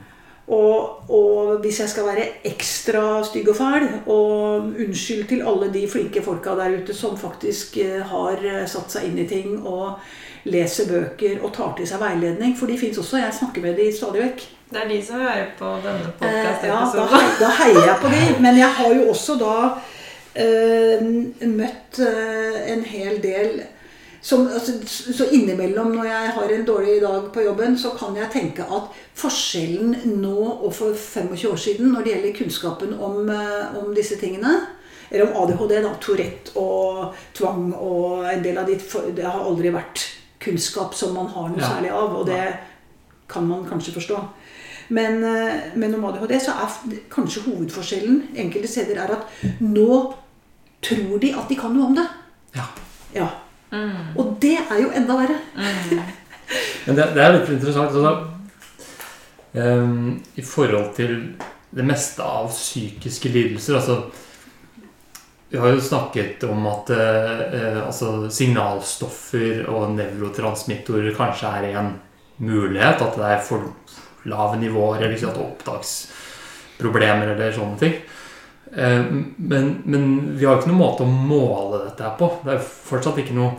Og, 0.48 1.11
og 1.11 1.59
hvis 1.61 1.80
jeg 1.80 1.88
skal 1.88 2.06
være 2.06 2.28
ekstra 2.48 3.22
stygg 3.24 3.50
og 3.52 3.56
fæl, 3.56 3.88
og 4.06 4.70
unnskyld 4.80 5.26
til 5.28 5.42
alle 5.44 5.68
de 5.74 5.88
flinke 5.88 6.22
folka 6.24 6.54
der 6.56 6.78
ute 6.80 6.94
som 6.96 7.18
faktisk 7.20 7.76
eh, 7.76 8.00
har 8.00 8.40
eh, 8.44 8.64
satt 8.68 8.96
seg 8.96 9.11
inn 9.11 9.18
i 9.20 9.26
ting 9.28 9.59
og 9.61 9.98
leser 10.48 10.88
bøker 10.88 11.42
og 11.42 11.52
tar 11.52 11.74
til 11.76 11.88
seg 11.88 12.00
veiledning, 12.00 12.56
for 12.56 12.70
de 12.70 12.78
fins 12.80 12.98
også. 12.98 13.20
Jeg 13.20 13.36
snakker 13.40 13.64
med 13.64 13.76
de 13.76 13.90
stadig 13.92 14.24
vekk. 14.24 14.46
Det 14.70 14.80
er 14.82 14.88
de 14.88 14.98
som 15.04 15.20
hører 15.20 15.46
på 15.58 15.70
denne 15.84 16.12
Eh, 16.20 16.66
ja, 16.68 16.80
da, 16.94 17.20
da 17.40 17.48
heier 17.62 17.86
jeg 17.86 17.96
på 18.02 18.08
de. 18.12 18.20
Men 18.44 18.58
jeg 18.58 18.68
har 18.68 18.94
jo 18.94 19.08
også 19.14 19.38
da 19.40 19.54
eh, 20.36 21.02
møtt 21.48 22.00
eh, 22.04 22.58
en 22.74 22.84
hel 22.84 23.20
del 23.22 23.62
som, 24.20 24.48
altså, 24.50 24.72
Så 24.84 25.28
innimellom 25.32 25.92
når 25.94 26.04
jeg 26.04 26.32
har 26.36 26.52
en 26.52 26.64
dårlig 26.66 27.00
dag 27.00 27.28
på 27.32 27.44
jobben, 27.46 27.78
så 27.78 27.94
kan 27.96 28.16
jeg 28.18 28.28
tenke 28.32 28.66
at 28.66 28.90
forskjellen 29.16 29.94
nå 30.20 30.36
og 30.58 30.72
for 30.74 30.92
25 30.92 31.52
år 31.52 31.56
siden 31.56 31.92
når 31.94 32.04
det 32.04 32.12
gjelder 32.12 32.38
kunnskapen 32.38 32.96
om, 33.00 33.30
eh, 33.30 33.78
om 33.78 33.94
disse 33.94 34.18
tingene 34.20 34.56
eller 35.10 35.30
om 35.30 35.36
ADHD, 35.42 35.78
da, 35.82 35.94
Tourette 36.00 36.52
og 36.60 37.14
tvang 37.34 37.70
og 37.72 38.26
en 38.28 38.42
del 38.44 38.58
av 38.60 38.66
de 38.68 38.76
Det 39.16 39.24
har 39.24 39.40
aldri 39.40 39.72
vært 39.72 40.02
kunnskap 40.38 40.92
som 40.94 41.14
man 41.14 41.26
har 41.32 41.48
noe 41.48 41.60
Ja. 41.62 41.70
særlig 41.70 41.90
av, 41.90 42.16
og 42.16 42.26
det 42.26 42.58
kan 43.28 43.46
man 43.48 43.64
kanskje 43.64 43.94
forstå. 43.94 44.18
Men, 44.89 45.20
med 45.20 45.76
men 45.76 45.95
om 45.99 46.07
ADHD 46.09 46.39
så 46.41 46.55
er 46.64 47.01
kanskje 47.12 47.45
hovedforskjellen 47.45 48.22
enkelte 48.41 48.70
steder 48.72 49.03
er 49.03 49.12
at 49.18 49.43
nå 49.61 49.99
tror 50.82 51.18
de 51.20 51.34
at 51.36 51.51
de 51.51 51.59
kan 51.59 51.74
noe 51.74 51.91
om 51.91 51.99
det. 51.99 52.07
Ja. 52.57 52.64
Ja. 53.16 53.28
Mm. 53.72 54.16
Og 54.16 54.36
det 54.41 54.57
er 54.62 54.80
jo 54.80 54.93
enda 54.97 55.18
verre. 55.18 55.39
Men 56.86 56.97
det, 56.97 57.11
det 57.14 57.22
er 57.22 57.34
litt 57.36 57.51
interessant. 57.53 57.93
Altså, 57.93 58.14
um, 59.53 60.16
I 60.36 60.45
forhold 60.45 60.95
til 60.97 61.18
det 61.70 61.84
meste 61.84 62.24
av 62.24 62.49
psykiske 62.49 63.28
lidelser 63.28 63.76
altså, 63.76 63.99
Vi 65.51 65.59
har 65.61 65.74
jo 65.74 65.82
snakket 65.84 66.45
om 66.49 66.64
at 66.68 66.91
eh, 66.93 67.78
altså, 67.80 68.28
signalstoffer 68.32 69.62
og 69.72 69.95
nevrotransmittorer 69.97 71.14
kanskje 71.16 71.53
er 71.57 71.78
en 71.80 71.95
mulighet. 72.45 73.01
At 73.01 73.16
det 73.16 73.30
er 73.32 73.41
for 73.47 73.70
lave 74.28 74.58
nivåer, 74.60 75.02
eller 75.02 75.16
ikke 75.16 75.34
opptaksproblemer 75.44 77.34
eller 77.34 77.54
sånne 77.54 77.78
ting. 77.80 77.96
Eh, 78.74 79.04
men, 79.36 79.72
men 79.84 80.10
vi 80.36 80.44
har 80.44 80.56
jo 80.56 80.62
ikke 80.62 80.72
noen 80.72 80.82
måte 80.82 81.06
å 81.06 81.12
måle 81.12 81.84
dette 81.86 82.04
her 82.04 82.18
på. 82.18 82.32
Det 82.44 82.56
er 82.56 82.68
fortsatt 82.90 83.22
ikke 83.22 83.38
noe 83.38 83.56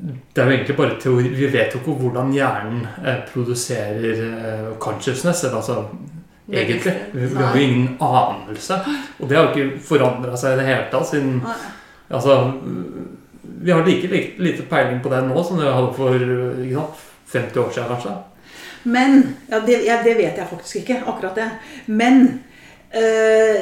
det 0.00 0.40
er 0.40 0.46
jo 0.46 0.54
egentlig 0.54 0.76
bare 0.78 0.96
teori. 1.00 1.28
Vi 1.36 1.48
vet 1.52 1.74
jo 1.74 1.80
ikke 1.82 1.96
hvordan 2.00 2.32
hjernen 2.32 2.86
eh, 3.04 3.18
produserer 3.28 4.22
eh, 4.24 4.70
consciousness. 4.80 5.44
Eller 5.44 5.58
altså 5.58 5.82
egentlig. 6.48 6.94
Vi, 7.12 7.26
vi 7.26 7.42
har 7.42 7.56
jo 7.56 7.66
ingen 7.66 7.88
anelse. 8.00 8.80
Og 9.18 9.28
det 9.28 9.36
har 9.36 9.48
jo 9.48 9.50
ikke 9.52 9.82
forandra 9.90 10.38
seg 10.40 10.56
i 10.56 10.62
det 10.62 10.70
hele 10.70 10.88
tatt 10.92 11.10
siden 11.10 11.42
Altså 12.10 12.36
Vi 13.62 13.70
har 13.70 13.84
like 13.86 14.08
lite 14.42 14.64
peiling 14.66 14.98
på 15.02 15.12
det 15.12 15.20
nå 15.28 15.44
som 15.46 15.60
vi 15.60 15.68
hadde 15.68 15.92
for 15.94 16.24
sant, 16.72 17.04
50 17.30 17.60
år 17.60 17.68
siden, 17.70 17.92
kanskje. 17.92 18.14
Men 18.84 19.36
ja, 19.50 19.60
det, 19.66 19.84
ja, 19.84 20.02
det 20.04 20.16
vet 20.16 20.36
jeg 20.36 20.46
faktisk 20.50 20.76
ikke, 20.76 21.02
akkurat 21.06 21.34
det. 21.36 21.50
Men 21.86 22.40
Uh, 22.90 23.60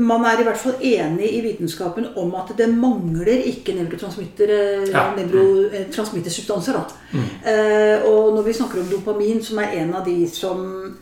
man 0.00 0.24
er 0.24 0.40
i 0.40 0.44
hvert 0.46 0.56
fall 0.56 0.72
enig 0.80 1.28
i 1.36 1.42
vitenskapen 1.44 2.06
om 2.16 2.32
at 2.34 2.56
det 2.56 2.68
mangler 2.72 3.28
ikke 3.44 3.74
nevrotransmittersubstanser. 3.76 6.72
eh, 6.72 6.78
Ja. 7.12 7.12
Mm. 7.12 7.20
Uh, 7.20 8.04
og 8.08 8.32
når 8.34 8.42
vi 8.42 8.52
snakker 8.52 8.80
om 8.80 8.86
dopamin, 8.86 9.42
som 9.44 9.58
er 9.58 9.66
en 9.76 9.94
av 9.94 10.04
de 10.06 10.28
som 10.30 10.96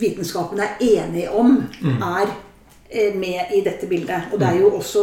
vitenskapen 0.00 0.58
er 0.58 0.68
enig 0.80 1.28
om, 1.30 1.64
Mm. 1.80 2.02
er 2.02 2.26
med 3.14 3.40
i 3.54 3.60
dette 3.60 3.86
bildet. 3.86 4.22
Og 4.32 4.40
det 4.40 4.46
er 4.48 4.58
jo 4.62 4.70
også 4.78 5.02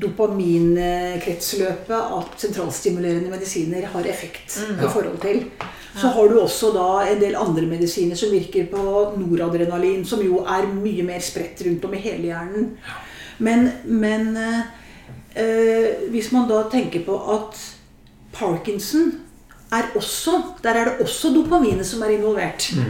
dopaminkretsløpet 0.00 1.96
at 2.18 2.26
sentralstimulerende 2.42 3.30
medisiner 3.30 3.86
har 3.86 4.04
effekt 4.06 4.58
Mm. 4.68 4.84
i 4.84 4.88
forhold 4.88 5.18
til. 5.20 5.44
Så 6.00 6.06
har 6.08 6.28
du 6.28 6.40
også 6.40 6.72
da 6.74 7.12
en 7.12 7.20
del 7.20 7.36
andre 7.36 7.62
medisiner 7.66 8.16
som 8.16 8.30
virker 8.30 8.66
på 8.66 9.12
noradrenalin, 9.16 10.04
som 10.04 10.20
jo 10.22 10.38
er 10.38 10.66
mye 10.74 11.02
mer 11.02 11.20
spredt 11.20 11.62
rundt 11.66 11.84
om 11.84 11.94
i 11.94 11.98
hele 11.98 12.22
hjernen. 12.22 12.76
Men, 13.38 13.70
men 13.84 14.36
eh, 14.36 14.60
eh, 15.36 15.86
hvis 16.10 16.32
man 16.32 16.48
da 16.48 16.62
tenker 16.70 17.00
på 17.06 17.16
at 17.34 17.56
Parkinson 18.32 19.12
er 19.72 19.82
også 19.96 20.42
Der 20.62 20.70
er 20.70 20.84
det 20.84 21.00
også 21.00 21.28
dopaminet 21.34 21.86
som 21.86 22.02
er 22.02 22.08
involvert. 22.08 22.72
Mm. 22.76 22.82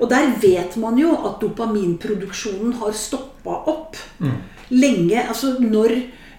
Og 0.00 0.08
der 0.10 0.30
vet 0.42 0.76
man 0.76 0.98
jo 0.98 1.10
at 1.26 1.40
dopaminproduksjonen 1.42 2.72
har 2.80 2.92
stoppa 2.92 3.56
opp 3.66 3.96
Mm. 4.20 4.32
lenge. 4.70 5.28
Altså 5.28 5.56
når, 5.60 5.92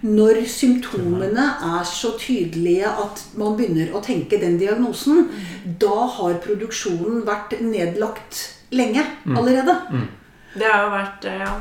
når 0.04 0.46
symptomene 0.48 1.46
er 1.64 1.84
så 1.84 2.12
tydelige 2.20 2.86
at 2.88 3.24
man 3.36 3.56
begynner 3.58 3.92
å 3.96 4.02
tenke 4.04 4.40
den 4.40 4.58
diagnosen, 4.60 5.30
da 5.80 6.06
har 6.18 6.34
produksjonen 6.44 7.26
vært 7.26 7.60
nedlagt 7.62 8.56
lenge 8.72 9.04
allerede. 9.26 9.76
Det 10.56 10.66
har 10.68 10.84
jo 10.86 10.92
vært 10.92 11.26
eh, 11.26 11.40
ja, 11.40 11.54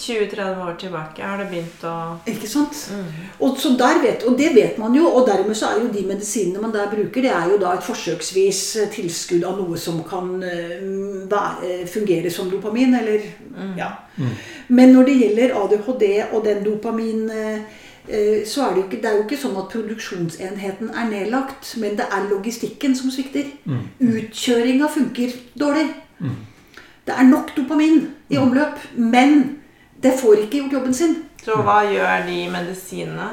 20-30 0.00 0.60
år 0.64 0.76
tilbake 0.80 1.24
har 1.24 1.40
det 1.40 1.48
begynt 1.50 1.82
å 1.84 1.94
Ikke 2.30 2.48
sant? 2.48 2.76
mm. 2.92 3.10
Og, 3.44 3.58
så 3.60 3.74
der 3.78 4.00
vet, 4.02 4.24
og 4.28 4.38
det 4.38 4.50
vet 4.54 4.78
man 4.80 4.94
jo, 4.96 5.06
og 5.08 5.28
dermed 5.28 5.58
så 5.58 5.70
er 5.70 5.82
jo 5.82 5.90
de 5.92 6.06
medisinene 6.08 6.62
man 6.62 6.72
der 6.74 6.88
bruker, 6.92 7.24
det 7.24 7.32
er 7.34 7.50
jo 7.52 7.58
da 7.60 7.74
et 7.76 7.84
forsøksvis 7.86 8.62
eh, 8.80 8.88
tilskudd 8.94 9.44
av 9.48 9.60
noe 9.60 9.78
som 9.80 10.00
kan 10.08 10.32
eh, 10.46 10.80
være, 11.30 11.84
fungere 11.90 12.32
som 12.32 12.50
dopamin, 12.50 12.96
eller 13.02 13.28
ja. 13.78 13.92
Mm. 14.16 14.34
Men 14.76 14.92
når 14.96 15.08
det 15.08 15.20
gjelder 15.20 15.54
ADHD 15.60 16.04
og 16.32 16.42
den 16.44 16.64
dopamin 16.64 17.30
eh, 17.30 17.78
så 18.46 18.64
er 18.64 18.74
det, 18.74 18.80
jo 18.80 18.84
ikke, 18.88 19.00
det 19.02 19.08
er 19.10 19.16
jo 19.18 19.24
ikke 19.26 19.38
sånn 19.38 19.58
at 19.60 19.70
produksjonsenheten 19.70 20.88
er 20.98 21.10
nedlagt, 21.10 21.74
men 21.78 21.98
det 21.98 22.08
er 22.10 22.28
logistikken 22.30 22.96
som 22.98 23.12
svikter. 23.12 23.52
Mm. 23.68 23.84
Utkjøringa 24.00 24.88
funker 24.90 25.36
dårlig. 25.60 25.86
Mm. 26.18 26.38
Det 27.06 27.14
er 27.16 27.28
nok 27.28 27.52
dopamin 27.56 28.08
i 28.30 28.38
omløp, 28.40 28.80
men 28.96 29.59
det 30.02 30.16
får 30.20 30.44
ikke 30.44 30.62
gjort 30.62 30.78
jobben 30.78 30.94
sin. 30.96 31.16
Så 31.44 31.56
hva 31.64 31.82
gjør 31.88 32.26
de 32.28 32.38
medisinene? 32.52 33.28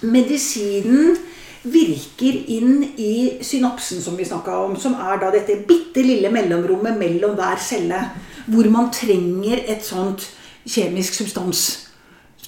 Medisinen 0.00 1.16
virker 1.62 2.38
inn 2.54 2.84
i 2.96 3.42
synapsen, 3.44 4.00
som 4.00 4.16
vi 4.16 4.24
snakka 4.24 4.56
om, 4.64 4.76
som 4.80 4.96
er 4.96 5.20
da 5.20 5.28
dette 5.34 5.58
bitte 5.68 6.04
lille 6.04 6.30
mellomrommet 6.32 6.96
mellom 6.96 7.36
hver 7.36 7.60
celle, 7.60 8.00
hvor 8.48 8.68
man 8.72 8.88
trenger 8.94 9.60
et 9.68 9.84
sånt 9.84 10.24
kjemisk 10.64 11.18
substans 11.20 11.64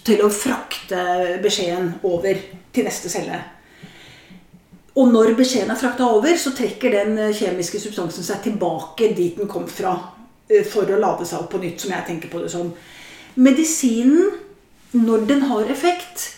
til 0.03 0.23
å 0.25 0.31
frakte 0.33 1.03
beskjeden 1.43 1.93
over 2.09 2.41
til 2.73 2.89
neste 2.89 3.13
celle. 3.13 3.43
Og 4.97 5.09
når 5.09 5.37
beskjeden 5.37 5.73
er 5.73 5.81
frakta 5.81 6.09
over, 6.13 6.35
så 6.37 6.53
trekker 6.57 6.93
den 6.93 7.21
kjemiske 7.37 7.81
substansen 7.81 8.25
seg 8.27 8.43
tilbake 8.45 9.13
dit 9.17 9.39
den 9.39 9.49
kom 9.49 9.65
fra, 9.69 9.95
eh, 10.49 10.65
for 10.65 10.85
å 10.85 11.01
lade 11.01 11.25
seg 11.25 11.41
opp 11.41 11.53
på 11.53 11.61
nytt, 11.63 11.81
som 11.81 11.91
jeg 11.91 12.07
tenker 12.07 12.29
på 12.29 12.43
det 12.43 12.51
som. 12.51 12.73
Medisinen, 13.35 14.31
når 14.93 15.27
den 15.29 15.43
har 15.49 15.71
effekt 15.73 16.31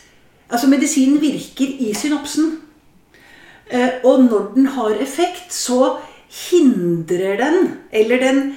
Altså, 0.55 0.69
medisinen 0.69 1.21
virker 1.21 1.67
i 1.81 1.95
synapsen. 1.95 2.59
Eh, 3.71 3.89
Og 4.05 4.25
når 4.25 4.53
den 4.55 4.67
har 4.67 4.91
effekt, 5.01 5.53
så 5.53 5.97
hindrer 6.51 7.37
den, 7.37 7.71
eller 7.93 8.19
den, 8.19 8.57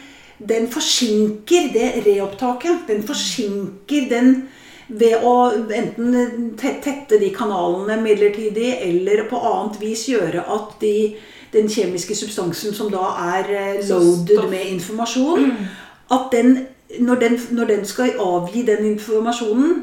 den 0.50 0.68
forsinker 0.68 1.72
det 1.74 2.04
reopptaket. 2.06 2.84
Den 2.88 3.04
forsinker 3.04 4.10
den 4.10 4.50
ved 4.88 5.24
å 5.24 5.52
enten 5.76 6.54
tette 6.60 7.20
de 7.20 7.32
kanalene 7.36 7.98
midlertidig, 8.02 8.78
eller 8.82 9.26
på 9.30 9.40
annet 9.40 9.82
vis 9.82 10.06
gjøre 10.08 10.44
at 10.48 10.78
de, 10.82 11.16
den 11.54 11.68
kjemiske 11.72 12.16
substansen 12.16 12.76
som 12.76 12.92
da 12.92 13.10
er 13.38 13.52
eh, 13.52 13.84
loaded 13.90 14.50
med 14.52 14.74
informasjon, 14.78 15.52
at 16.16 16.32
den 16.32 16.58
når 17.00 17.16
den, 17.20 17.40
når 17.52 17.66
den 17.66 17.86
skal 17.86 18.16
avgi 18.24 18.64
den 18.68 18.86
informasjonen 18.94 19.82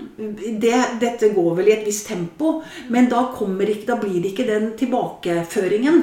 det, 0.61 0.77
Dette 1.01 1.29
går 1.35 1.55
vel 1.59 1.69
i 1.69 1.75
et 1.77 1.87
visst 1.87 2.09
tempo, 2.09 2.63
men 2.89 3.11
da, 3.13 3.27
ikke, 3.29 3.87
da 3.87 3.99
blir 4.01 4.23
det 4.23 4.33
ikke 4.33 4.49
den 4.49 4.71
tilbakeføringen. 4.79 6.03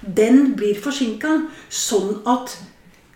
Den 0.00 0.54
blir 0.56 0.80
forsinka, 0.80 1.36
sånn 1.68 2.22
at 2.26 2.56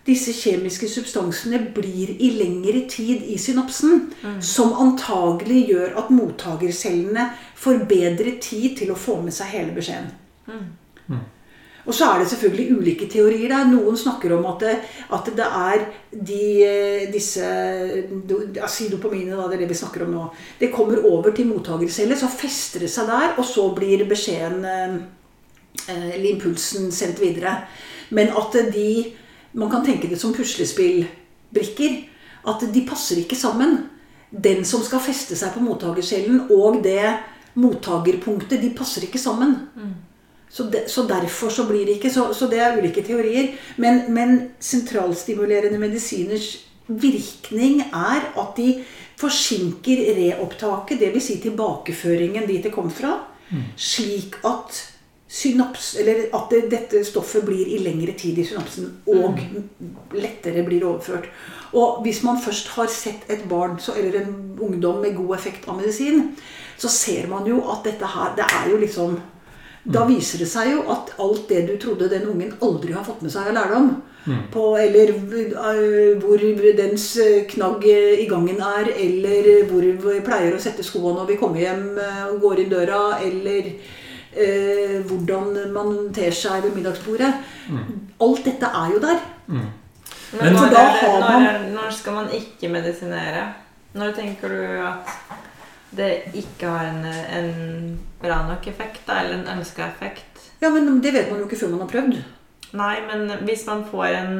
disse 0.05 0.31
kjemiske 0.37 0.87
substansene 0.89 1.59
blir 1.75 2.13
i 2.21 2.29
lengre 2.37 2.85
tid 2.89 3.25
i 3.25 3.39
synapsen. 3.41 4.11
Som 4.39 4.75
antagelig 4.77 5.65
gjør 5.73 5.99
at 6.03 6.13
mottakercellene 6.13 7.31
får 7.57 7.83
bedre 7.89 8.37
tid 8.41 8.77
til 8.79 8.93
å 8.93 8.99
få 8.99 9.19
med 9.25 9.33
seg 9.35 9.51
hele 9.57 9.75
beskjeden. 9.75 10.13
Og 11.85 11.93
så 11.93 12.07
er 12.09 12.21
det 12.21 12.29
selvfølgelig 12.31 12.77
ulike 12.79 13.07
teorier 13.11 13.51
der. 13.51 13.67
Noen 13.69 13.97
snakker 13.97 14.33
om 14.37 14.47
at 14.49 14.63
det, 14.65 14.75
at 15.13 15.27
det 15.37 15.45
er 15.45 15.83
de, 16.11 16.45
disse 17.13 17.45
altså 17.45 18.87
Dopaminet, 18.91 19.37
da, 19.37 19.49
det 19.49 19.59
er 19.59 19.65
det 19.65 19.69
vi 19.69 19.77
snakker 19.81 20.05
om 20.05 20.15
nå. 20.15 20.23
Det 20.59 20.71
kommer 20.73 21.05
over 21.05 21.35
til 21.35 21.51
mottakerceller, 21.51 22.17
så 22.17 22.31
fester 22.31 22.85
det 22.85 22.89
seg 22.93 23.11
der, 23.11 23.35
og 23.37 23.45
så 23.45 23.67
blir 23.77 24.07
beskjeden 24.09 24.65
eh, 24.65 24.97
eller 25.87 26.31
impulsen 26.31 26.89
sendt 26.95 27.21
videre. 27.21 27.59
Men 28.09 28.33
at 28.33 28.57
de 28.73 28.89
Man 29.55 29.69
kan 29.71 29.85
tenke 29.85 30.09
det 30.11 30.17
som 30.19 30.33
puslespillbrikker. 30.35 31.93
At 32.45 32.59
de 32.73 32.81
passer 32.83 33.21
ikke 33.21 33.37
sammen. 33.39 33.85
Den 34.29 34.65
som 34.67 34.81
skal 34.83 34.99
feste 34.99 35.37
seg 35.39 35.53
på 35.53 35.61
mottakercellen, 35.63 36.41
og 36.51 36.81
det 36.83 37.13
mottakerpunktet, 37.55 38.59
de 38.59 38.73
passer 38.75 39.05
ikke 39.07 39.21
sammen. 39.21 39.55
Mm. 39.75 39.93
Så, 40.55 40.63
de, 40.71 40.85
så, 40.87 41.03
derfor 41.03 41.49
så 41.51 41.65
blir 41.67 41.83
det 41.85 41.97
ikke 41.97 42.13
så, 42.13 42.29
så 42.33 42.47
det 42.47 42.61
er 42.63 42.77
ulike 42.79 43.03
teorier. 43.03 43.49
Men, 43.75 44.05
men, 44.15 44.37
sentralstimulerende 44.63 45.79
medisiners 45.81 46.53
virkning 46.87 47.81
er 47.89 48.29
at 48.39 48.53
de 48.55 48.69
forsinker 49.19 50.05
reopptaket, 50.15 51.01
dvs. 51.01 51.27
Si 51.27 51.37
tilbakeføringen 51.43 52.47
dit 52.47 52.63
det 52.63 52.71
kom 52.71 52.87
fra, 52.87 53.17
mm. 53.49 53.65
slik 53.75 54.39
at 54.47 54.79
synaps, 55.27 55.91
eller 55.99 56.29
at 56.37 56.49
det, 56.53 56.63
dette 56.71 57.03
stoffet 57.03 57.43
blir 57.43 57.75
i 57.75 57.81
lengre 57.83 58.15
tid 58.15 58.39
i 58.39 58.47
synapsen 58.47 58.91
og 59.11 59.35
mm. 59.35 59.93
lettere 60.15 60.63
blir 60.63 60.87
overført. 60.87 61.27
Og 61.75 61.99
hvis 62.05 62.23
man 62.23 62.39
først 62.39 62.71
har 62.77 62.87
sett 62.87 63.27
et 63.27 63.43
barn 63.51 63.75
så, 63.83 63.97
eller 63.99 64.21
en 64.21 64.35
ungdom 64.55 65.03
med 65.03 65.17
god 65.19 65.35
effekt 65.35 65.67
av 65.67 65.81
medisin, 65.81 66.29
så 66.79 66.87
ser 66.91 67.27
man 67.27 67.47
jo 67.47 67.59
at 67.71 67.83
dette 67.87 68.07
her 68.07 68.35
Det 68.39 68.45
er 68.47 68.69
jo 68.71 68.79
liksom 68.79 69.19
da 69.85 70.05
viser 70.09 70.41
det 70.41 70.47
seg 70.49 70.71
jo 70.71 70.83
at 70.93 71.13
alt 71.21 71.45
det 71.51 71.61
du 71.67 71.75
trodde 71.81 72.09
den 72.09 72.25
ungen 72.31 72.55
aldri 72.65 72.95
har 72.95 73.05
fått 73.05 73.21
med 73.21 73.33
seg 73.33 73.51
av 73.51 73.57
lærdom, 73.57 73.91
mm. 74.25 74.39
på, 74.53 74.63
eller 74.81 75.13
uh, 75.13 76.15
hvor 76.23 76.45
dens 76.79 77.05
knagg 77.51 77.85
i 77.89 78.25
gangen 78.29 78.63
er, 78.65 78.89
eller 78.95 79.51
hvor 79.69 79.85
vi 79.85 80.23
pleier 80.25 80.57
å 80.57 80.63
sette 80.63 80.85
skoene 80.85 81.21
når 81.21 81.31
vi 81.33 81.39
kommer 81.41 81.61
hjem 81.61 81.85
og 82.31 82.41
går 82.41 82.63
inn 82.63 82.73
døra, 82.73 83.03
eller 83.25 83.69
uh, 83.69 84.97
hvordan 85.05 85.53
man 85.75 85.95
ter 86.15 86.33
seg 86.33 86.65
ved 86.65 86.77
middagsbordet 86.79 87.33
mm. 87.69 87.85
Alt 88.25 88.45
dette 88.47 88.67
er 88.81 88.93
jo 88.95 89.01
der. 89.03 89.21
Mm. 89.51 89.65
Men 90.39 90.55
når, 90.55 90.73
det, 90.73 90.87
når, 91.21 91.45
når 91.75 91.93
skal 91.93 92.17
man 92.17 92.33
ikke 92.33 92.69
medisinere? 92.71 93.43
Når 93.95 94.15
tenker 94.17 94.51
du 94.51 94.63
at 94.83 95.11
det 95.97 96.11
ikke 96.33 96.69
har 96.69 96.91
en, 96.91 97.05
en 97.05 97.97
bra 98.21 98.41
nok 98.49 98.67
effekt, 98.67 99.03
da, 99.07 99.21
eller 99.21 99.39
en 99.39 99.59
ønska 99.59 99.87
effekt. 99.87 100.43
Ja, 100.61 100.69
men 100.69 101.01
det 101.03 101.13
vet 101.13 101.31
man 101.31 101.41
jo 101.41 101.47
ikke 101.47 101.59
før 101.61 101.73
man 101.73 101.85
har 101.85 101.91
prøvd. 101.91 102.21
Nei, 102.75 102.95
men 103.07 103.27
hvis 103.47 103.65
man 103.67 103.83
får 103.87 104.19
en 104.19 104.37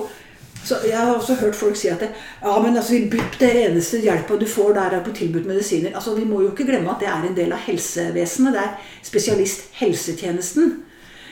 så 0.65 0.75
Jeg 0.89 0.99
har 0.99 1.15
også 1.15 1.35
hørt 1.35 1.55
folk 1.55 1.77
si 1.77 1.89
at 1.89 2.01
det, 2.01 2.09
ja, 2.43 2.63
men 2.63 2.77
altså, 2.77 2.95
i 2.97 3.09
BUP 3.11 3.39
det 3.41 3.51
eneste 3.67 4.01
hjelpa 4.01 4.39
du 4.41 4.47
får 4.49 4.73
der, 4.73 4.97
er 4.97 5.05
på 5.05 5.13
tilbudt 5.13 5.47
medisiner. 5.47 5.95
Altså, 5.95 6.15
Vi 6.15 6.25
må 6.25 6.41
jo 6.41 6.51
ikke 6.51 6.65
glemme 6.65 6.91
at 6.91 7.01
det 7.01 7.09
er 7.09 7.29
en 7.29 7.37
del 7.37 7.53
av 7.53 7.59
helsevesenet. 7.67 8.53
Det 8.53 8.61
er 8.63 8.77
spesialisthelsetjenesten. 9.03 10.73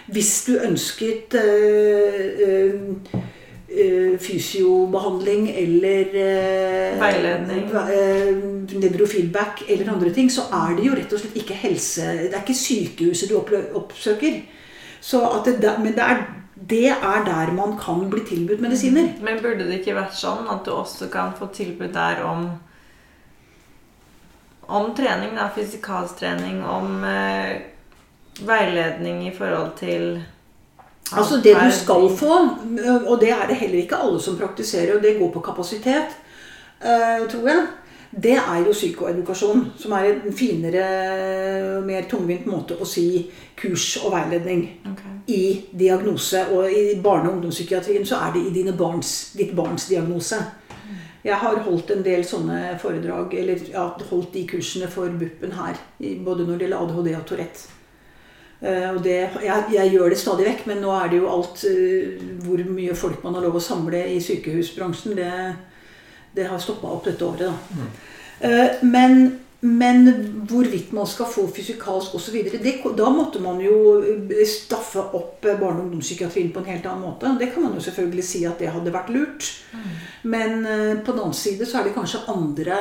Hvis 0.07 0.45
du 0.45 0.53
ønsket 0.67 1.35
øh, 1.35 2.31
øh, 2.49 2.75
øh, 3.85 4.19
fysiobehandling 4.19 5.51
eller 5.57 6.05
Veiledning. 7.01 7.71
nevrofeedback 8.81 9.63
eller 9.69 9.93
andre 9.93 10.13
ting, 10.13 10.33
så 10.33 10.41
er 10.53 10.77
det 10.77 10.87
jo 10.87 10.93
rett 10.93 11.13
og 11.13 11.21
slett 11.21 11.37
ikke 11.37 11.55
helse 11.55 12.03
Det 12.03 12.35
er 12.35 12.45
ikke 12.45 12.59
sykehuset 12.59 13.31
du 13.31 13.43
oppsøker. 13.75 14.41
Så 15.01 15.21
at 15.21 15.47
det, 15.47 15.75
men 15.79 15.93
det 15.93 16.03
er 16.03 16.42
det 16.69 16.89
er 16.89 17.25
der 17.27 17.53
man 17.53 17.79
kan 17.79 18.11
bli 18.11 18.21
tilbudt 18.27 18.61
medisiner. 18.61 19.15
Men 19.21 19.41
burde 19.43 19.67
det 19.67 19.81
ikke 19.81 19.97
vært 19.97 20.15
sånn 20.17 20.47
at 20.51 20.65
du 20.67 20.73
også 20.75 21.09
kan 21.13 21.35
få 21.39 21.51
tilbud 21.55 21.95
der 21.95 22.23
om 22.27 22.51
om 24.73 24.95
trening, 24.97 25.35
da, 25.37 25.51
fysikalstrening, 25.53 26.63
om 26.65 27.03
eh, 27.05 27.59
veiledning 28.47 29.27
i 29.29 29.35
forhold 29.37 29.75
til 29.81 30.23
Altså 31.13 31.43
Det 31.45 31.53
du 31.53 31.71
skal 31.77 32.07
få, 32.17 32.37
og 33.05 33.21
det 33.21 33.29
er 33.35 33.43
det 33.51 33.59
heller 33.61 33.83
ikke 33.83 33.99
alle 34.01 34.21
som 34.23 34.39
praktiserer, 34.39 34.95
og 34.97 35.03
det 35.03 35.19
går 35.19 35.29
på 35.35 35.43
kapasitet, 35.45 36.15
eh, 36.81 37.27
tror 37.29 37.49
jeg 37.51 37.67
det 38.13 38.35
er 38.37 38.65
jo 38.67 38.73
psykoedukasjon. 38.73 39.67
Som 39.81 39.93
er 39.97 40.11
en 40.11 40.33
finere, 40.37 40.87
mer 41.87 42.09
tungvint 42.11 42.47
måte 42.47 42.77
å 42.77 42.89
si 42.89 43.25
kurs 43.57 43.97
og 44.05 44.13
veiledning. 44.13 44.67
Okay. 44.93 45.15
I 45.33 45.45
diagnose. 45.79 46.47
Og 46.53 46.69
i 46.71 47.01
barne- 47.01 47.31
og 47.31 47.39
ungdomspsykiatrien 47.39 48.07
så 48.07 48.21
er 48.27 48.35
det 48.35 48.57
i 48.57 48.73
barns, 48.73 49.33
ditt 49.37 49.57
barns 49.57 49.89
diagnose. 49.89 50.43
Jeg 51.25 51.39
har 51.39 51.61
holdt 51.63 51.91
en 51.95 52.03
del 52.03 52.25
sånne 52.27 52.79
foredrag, 52.83 53.35
eller 53.39 53.61
ja, 53.71 53.85
holdt 54.11 54.33
de 54.35 54.43
kursene 54.51 54.89
for 54.91 55.07
BUP-en 55.09 55.55
her. 55.55 55.79
Både 56.25 56.47
når 56.47 56.59
det 56.59 56.67
gjelder 56.67 56.83
ADHD 56.83 57.15
og 57.15 57.27
Tourette. 57.27 57.69
Uh, 58.63 58.95
og 58.95 59.01
det, 59.03 59.17
jeg, 59.43 59.65
jeg, 59.75 59.91
gjør 59.91 60.13
det 60.13 60.19
stadig 60.19 60.45
vekk, 60.47 60.67
men 60.71 60.83
nå 60.85 60.91
er 60.95 61.09
det 61.11 61.17
jo 61.19 61.31
alt 61.33 61.65
uh, 61.67 62.21
Hvor 62.45 62.61
mye 62.71 62.95
folk 62.95 63.25
man 63.25 63.35
har 63.35 63.43
lov 63.43 63.57
å 63.59 63.63
samle 63.63 64.05
i 64.13 64.21
sykehusbransjen, 64.23 65.17
det 65.19 65.31
Det 66.33 66.49
har 66.49 66.61
stoppa 66.63 66.91
opp 66.91 67.05
dette 67.09 67.25
året, 67.25 67.47
da. 67.47 67.55
Mm. 67.77 67.89
Men, 68.91 69.19
men 69.61 70.09
hvorvidt 70.51 70.93
man 70.97 71.07
skal 71.07 71.29
få 71.31 71.45
fysikalsk 71.55 72.15
osv. 72.19 72.39
Da 72.99 73.11
måtte 73.15 73.43
man 73.45 73.61
jo 73.63 73.77
eh, 74.01 74.41
staffe 74.49 75.05
opp 75.15 75.45
eh, 75.45 75.59
barne- 75.61 75.79
og 75.79 75.85
ungdomspsykiatrien 75.87 76.51
på 76.55 76.63
en 76.63 76.71
helt 76.73 76.89
annen 76.89 77.05
måte. 77.07 77.31
Det 77.39 77.53
kan 77.55 77.69
man 77.69 77.77
jo 77.79 77.85
selvfølgelig 77.85 78.25
si 78.27 78.43
at 78.49 78.59
det 78.59 78.73
hadde 78.75 78.95
vært 78.95 79.13
lurt. 79.15 79.51
Men 80.23 80.67
eh, 80.67 80.97
på 81.05 81.13
den 81.13 81.23
annen 81.23 81.39
side 81.39 81.69
så 81.69 81.79
er 81.79 81.89
det 81.89 81.95
kanskje 81.95 82.25
andre 82.33 82.81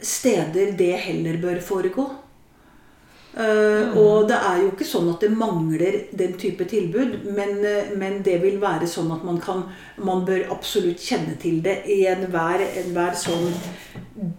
steder 0.00 0.74
det 0.76 0.92
heller 1.06 1.40
bør 1.40 1.62
foregå. 1.64 2.10
Eh, 3.36 3.96
Og 3.96 4.26
det 4.28 4.34
er 4.36 4.58
jo 4.58 4.70
ikke 4.72 4.86
sånn 4.88 5.10
at 5.12 5.22
det 5.22 5.30
mangler 5.30 6.00
den 6.18 6.32
type 6.38 6.64
tilbud, 6.66 7.20
men, 7.30 7.64
eh, 7.64 7.92
men 7.96 8.22
det 8.26 8.40
vil 8.42 8.58
være 8.58 8.88
sånn 8.90 9.12
at 9.14 9.24
man 9.24 9.38
kan 9.40 9.64
Man 9.98 10.24
bør 10.24 10.50
absolutt 10.50 10.98
kjenne 10.98 11.38
til 11.38 11.60
det 11.62 11.84
i 11.86 12.06
enhver, 12.06 12.62
enhver 12.82 13.14
sånn 13.14 13.52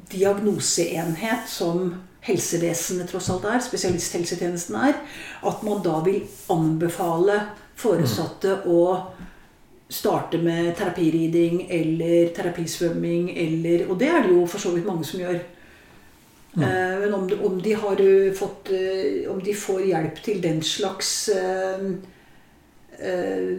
diagnoseenhet 0.10 1.48
som 1.48 1.94
helsevesenet 2.22 3.10
tross 3.10 3.30
alt 3.30 3.46
er, 3.46 3.60
spesialisthelsetjenesten 3.60 4.76
er, 4.76 4.96
at 5.44 5.64
man 5.64 5.84
da 5.84 6.02
vil 6.02 6.24
anbefale 6.50 7.38
foresatte 7.76 8.64
å 8.66 8.82
starte 9.92 10.38
med 10.42 10.76
terapiriding 10.78 11.68
eller 11.70 12.34
terapisvømming 12.36 13.32
eller 13.38 13.90
Og 13.90 14.00
det 14.00 14.10
er 14.10 14.24
det 14.24 14.32
jo 14.32 14.46
for 14.48 14.60
så 14.60 14.72
vidt 14.74 14.86
mange 14.88 15.06
som 15.06 15.20
gjør. 15.20 15.40
Eh, 16.58 17.00
Men 17.00 17.14
om 17.14 17.30
om 17.44 17.62
de 17.62 17.74
har 17.74 18.02
eh, 18.02 18.34
fått 18.34 18.70
eh, 18.70 19.32
Om 19.32 19.44
de 19.44 19.54
får 19.54 19.86
hjelp 19.88 20.18
til 20.24 20.42
den 20.44 20.60
slags 20.62 21.30
uh, 21.32 21.86
eh, 23.00 23.54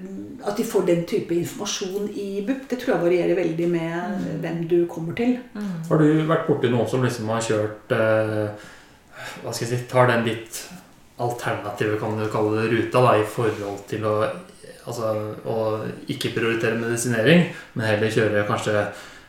At 0.45 0.57
de 0.57 0.65
får 0.65 0.85
den 0.87 1.07
type 1.09 1.35
informasjon 1.35 2.11
i 2.11 2.43
BUP, 2.45 2.69
det 2.69 2.83
tror 2.83 2.95
jeg 2.95 3.05
varierer 3.07 3.39
veldig 3.39 3.69
med 3.71 4.29
hvem 4.43 4.61
du 4.69 4.85
kommer 4.91 5.17
til. 5.17 5.39
Har 5.89 6.03
du 6.03 6.23
vært 6.29 6.47
borti 6.51 6.69
noen 6.69 6.89
som 6.91 7.05
liksom 7.05 7.33
har 7.33 7.43
kjørt 7.47 7.97
Hva 7.97 9.53
skal 9.55 9.65
jeg 9.65 9.73
si 9.73 9.89
Tar 9.89 10.11
den 10.11 10.27
litt 10.29 10.63
alternative, 11.23 11.99
kan 12.01 12.17
du 12.19 12.27
kalle 12.33 12.59
det, 12.59 12.71
ruta 12.73 13.03
da, 13.05 13.17
i 13.21 13.29
forhold 13.29 13.87
til 13.89 14.09
å 14.09 14.17
Altså 14.83 15.13
å 15.47 15.57
ikke 16.11 16.33
prioritere 16.35 16.75
medisinering, 16.75 17.45
men 17.79 17.87
heller 17.87 18.11
kjøre 18.11 18.41
kanskje 18.49 18.81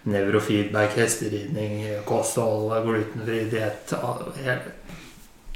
nevrofeedback, 0.05 0.97
hesteridning, 0.99 1.85
kosthold, 2.05 2.73
glutenfri 2.85 3.45
diett 3.53 3.93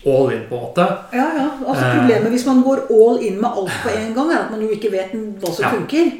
All 0.06 0.30
in, 0.32 0.44
på 0.50 0.56
en 0.56 0.62
måte. 0.62 0.84
Ja, 1.12 1.24
ja. 1.36 1.48
Altså 1.68 1.86
Eh. 1.86 1.96
Problemet 1.98 2.30
hvis 2.32 2.46
man 2.46 2.62
går 2.64 2.84
all 2.94 3.18
in 3.26 3.42
med 3.42 3.50
alt 3.50 3.72
på 3.84 3.90
en 3.90 4.14
gang, 4.16 4.30
er 4.32 4.38
at 4.44 4.52
man 4.52 4.62
jo 4.62 4.70
ikke 4.70 4.92
vet 4.94 5.12
hva 5.42 5.52
som 5.54 5.66
Ja. 5.66 5.72
funker. 5.74 6.12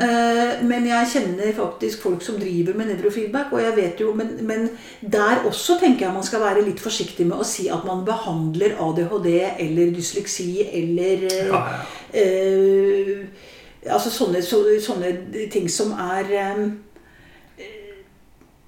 Eh, 0.00 0.62
Men 0.64 0.86
jeg 0.86 1.06
kjenner 1.12 1.52
faktisk 1.56 2.00
folk 2.02 2.22
som 2.22 2.38
driver 2.38 2.74
med 2.78 2.86
nevrofeedback, 2.86 3.52
og 3.52 3.60
jeg 3.60 3.76
vet 3.76 4.00
jo, 4.00 4.14
men, 4.14 4.30
men 4.46 4.70
der 5.02 5.42
også 5.44 5.78
tenker 5.80 6.06
jeg 6.06 6.14
man 6.14 6.22
skal 6.22 6.40
være 6.40 6.64
litt 6.64 6.80
forsiktig 6.80 7.26
med 7.26 7.38
å 7.38 7.44
si 7.44 7.68
at 7.68 7.84
man 7.84 8.04
behandler 8.06 8.78
ADHD 8.80 9.28
eller 9.58 9.90
dysleksi 9.92 10.68
eller 10.72 11.26
eh, 11.26 11.46
Ja, 11.46 11.66
ja. 11.74 12.20
eh, 12.22 13.26
Altså 13.88 14.10
sånne, 14.10 14.40
så, 14.42 14.58
sånne 14.82 15.12
ting 15.50 15.68
som 15.70 15.92
er 15.92 16.24
eh, 16.34 16.64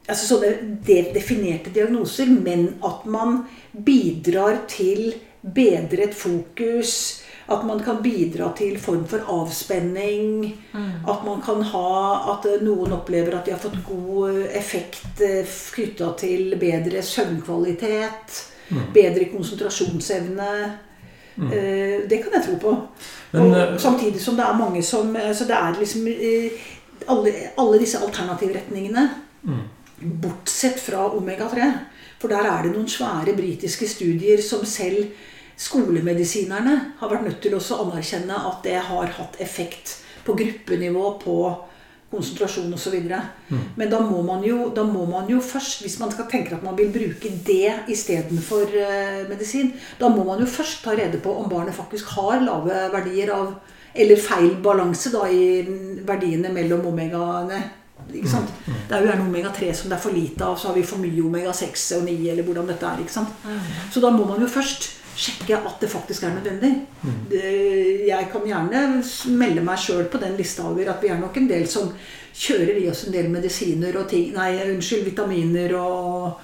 altså 0.08 0.26
sånne 0.26 0.78
de- 0.86 1.12
definerte 1.14 1.70
diagnoser, 1.74 2.26
men 2.26 2.74
at 2.84 3.06
man 3.06 3.44
bidrar 3.72 4.64
til 4.68 5.14
bedret 5.42 6.14
fokus. 6.14 7.22
At 7.50 7.64
man 7.66 7.80
kan 7.82 7.98
bidra 8.02 8.52
til 8.56 8.78
form 8.78 9.06
for 9.10 9.24
avspenning. 9.26 10.54
At 11.08 11.24
man 11.26 11.40
kan 11.42 11.62
ha 11.62 12.34
At 12.36 12.46
eh, 12.46 12.62
noen 12.62 12.92
opplever 12.92 13.34
at 13.34 13.44
de 13.46 13.50
har 13.50 13.58
fått 13.58 13.80
god 13.88 14.30
eh, 14.30 14.58
effekt 14.58 15.18
knytta 15.74 16.12
til 16.18 16.54
bedre 16.60 17.02
søvnkvalitet. 17.02 18.46
Bedre 18.94 19.24
konsentrasjonsevne. 19.32 20.78
Mm. 21.36 21.50
Det 22.10 22.18
kan 22.22 22.32
jeg 22.36 22.44
tro 22.44 22.56
på. 22.60 22.76
Men, 23.32 23.42
og 23.42 23.56
eh, 23.58 23.78
samtidig 23.78 24.20
som 24.20 24.36
det 24.36 24.44
er 24.44 24.58
mange 24.58 24.82
som 24.82 25.16
Så 25.34 25.44
det 25.48 25.56
er 25.56 25.78
liksom 25.78 26.06
eh, 26.06 26.50
alle, 27.08 27.32
alle 27.58 27.78
disse 27.80 27.98
alternativretningene. 27.98 29.08
Bortsett 30.00 30.80
fra 30.80 31.06
omega-3. 31.16 31.70
For 32.20 32.32
der 32.32 32.46
er 32.48 32.64
det 32.64 32.74
noen 32.74 32.88
svære 32.88 33.34
britiske 33.36 33.88
studier 33.88 34.42
som 34.44 34.64
selv 34.68 35.12
skolemedisinerne 35.60 36.76
har 37.00 37.10
vært 37.10 37.26
nødt 37.26 37.40
til 37.44 37.56
også 37.56 37.76
å 37.76 37.88
anerkjenne 37.88 38.36
at 38.50 38.62
det 38.64 38.78
har 38.80 39.12
hatt 39.18 39.36
effekt 39.44 39.98
på 40.24 40.36
gruppenivå, 40.36 41.04
på 41.20 41.36
konsentrasjon 42.10 42.72
osv. 42.74 42.96
Mm. 43.48 43.58
Men 43.78 43.90
da 43.90 44.00
må, 44.02 44.22
man 44.26 44.42
jo, 44.44 44.70
da 44.74 44.82
må 44.86 45.04
man 45.08 45.28
jo 45.30 45.40
først, 45.44 45.84
hvis 45.84 45.98
man 46.00 46.10
skal 46.12 46.26
tenke 46.30 46.56
at 46.56 46.64
man 46.66 46.76
vil 46.78 46.90
bruke 46.94 47.30
det 47.46 47.74
istedenfor 47.92 48.72
uh, 48.74 49.20
medisin, 49.30 49.72
da 50.00 50.10
må 50.10 50.24
man 50.26 50.42
jo 50.42 50.48
først 50.50 50.82
ta 50.84 50.96
rede 50.98 51.20
på 51.22 51.34
om 51.38 51.50
barnet 51.50 51.76
faktisk 51.76 52.16
har 52.16 52.42
lave 52.46 52.86
verdier 52.94 53.34
av 53.36 53.52
Eller 53.90 54.20
feil 54.22 54.52
balanse 54.62 55.10
da 55.10 55.24
i 55.26 55.64
verdiene 56.06 56.52
mellom 56.54 56.84
omegaene. 56.92 57.56
Ikke 58.14 58.28
sant? 58.30 58.50
Det 58.66 58.96
er 58.96 59.02
jo 59.04 59.10
gjerne 59.10 59.26
omega-3 59.28 59.72
som 59.74 59.90
det 59.90 59.96
er 59.98 60.02
for 60.04 60.14
lite 60.16 60.44
av, 60.46 60.56
så 60.58 60.68
har 60.70 60.74
vi 60.78 60.82
for 60.86 61.02
mye 61.02 61.22
omega-6 61.26 61.84
og 61.98 62.04
9, 62.08 62.16
eller 62.32 62.46
hvordan 62.46 62.66
dette 62.72 62.86
er. 62.86 63.02
ikke 63.04 63.12
sant? 63.18 63.28
Så 63.92 64.00
da 64.02 64.10
må 64.14 64.24
man 64.28 64.40
jo 64.40 64.48
først 64.50 64.90
sjekke 65.20 65.58
at 65.58 65.80
det 65.82 65.90
faktisk 65.92 66.22
er 66.24 66.32
nødvendig. 66.36 66.70
Jeg 68.08 68.28
kan 68.32 68.46
gjerne 68.46 69.02
melde 69.36 69.64
meg 69.66 69.78
sjøl 69.82 70.06
på 70.12 70.20
den 70.22 70.36
lista 70.38 70.64
over 70.68 70.88
at 70.94 71.02
vi 71.02 71.10
er 71.12 71.20
nok 71.20 71.36
en 71.36 71.48
del 71.50 71.66
som 71.68 71.90
kjører 72.40 72.78
i 72.80 72.88
oss 72.90 73.04
en 73.08 73.12
del 73.12 73.28
medisiner 73.28 73.96
og 74.00 74.08
ting 74.08 74.30
Nei, 74.36 74.54
unnskyld, 74.70 75.04
vitaminer 75.10 75.76
og 75.80 76.40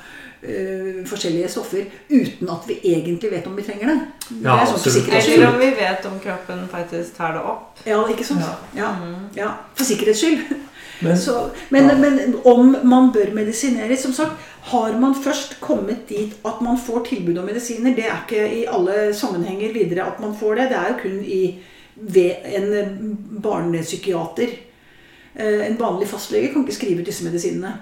Uh, 0.47 1.01
forskjellige 1.09 1.49
stoffer 1.49 1.87
uten 2.11 2.51
at 2.53 2.67
vi 2.69 2.75
egentlig 2.93 3.31
vet 3.33 3.47
om 3.49 3.55
vi 3.57 3.63
trenger 3.65 3.89
det. 3.89 3.95
det 4.29 4.45
Ja, 4.45 4.59
er 4.61 4.67
sånn 4.69 4.77
absolutt. 4.77 5.09
Eller 5.33 5.47
om 5.49 5.57
vi 5.59 5.71
vet 5.79 6.05
om 6.07 6.19
kroppen 6.23 6.61
faktisk 6.71 7.17
tar 7.17 7.33
det 7.35 7.41
opp. 7.41 7.81
Ja, 7.89 8.03
ikke 8.13 8.27
sant? 8.29 8.45
Ja. 8.45 8.53
Ja. 8.77 8.91
ja. 9.35 9.49
For 9.75 9.89
sikkerhets 9.89 10.21
skyld. 10.21 10.45
Men, 11.03 11.18
Så, 11.18 11.51
men, 11.70 11.88
Ja. 11.88 11.94
men 11.94 12.36
om 12.44 12.76
man 12.84 13.12
bør 13.12 13.34
medisinere 13.34 13.97
Som 13.97 14.12
sagt, 14.12 14.32
har 14.62 14.92
man 14.99 15.14
først 15.14 15.61
kommet 15.61 16.09
dit 16.09 16.32
at 16.44 16.61
man 16.61 16.78
får 16.78 17.05
tilbud 17.07 17.38
om 17.38 17.44
medisiner 17.47 17.94
Det 17.94 18.05
er 18.05 18.22
ikke 18.24 18.47
i 18.61 18.64
alle 18.66 19.14
sammenhenger 19.14 19.72
videre 19.72 20.07
at 20.07 20.20
man 20.20 20.34
får 20.34 20.55
det. 20.57 20.68
Det 20.70 20.76
er 20.78 20.88
jo 20.88 21.01
kun 21.03 21.18
i, 21.24 21.59
ved 21.97 22.30
en 22.44 23.18
barnepsykiater. 23.42 24.49
Eh, 25.36 25.66
En 25.66 25.76
vanlig 25.78 26.09
fastlege 26.09 26.53
kan 26.53 26.64
ikke 26.64 26.74
skrive 26.78 27.01
ut 27.01 27.07
disse 27.07 27.24
medisinene. 27.24 27.74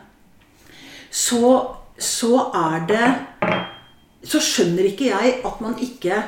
Så, 1.11 1.71
så 1.99 2.51
er 2.55 2.87
det 2.89 3.15
Så 4.25 4.41
skjønner 4.41 4.87
ikke 4.89 5.11
jeg 5.13 5.39
at 5.45 5.61
man 5.61 5.75
ikke 5.81 6.23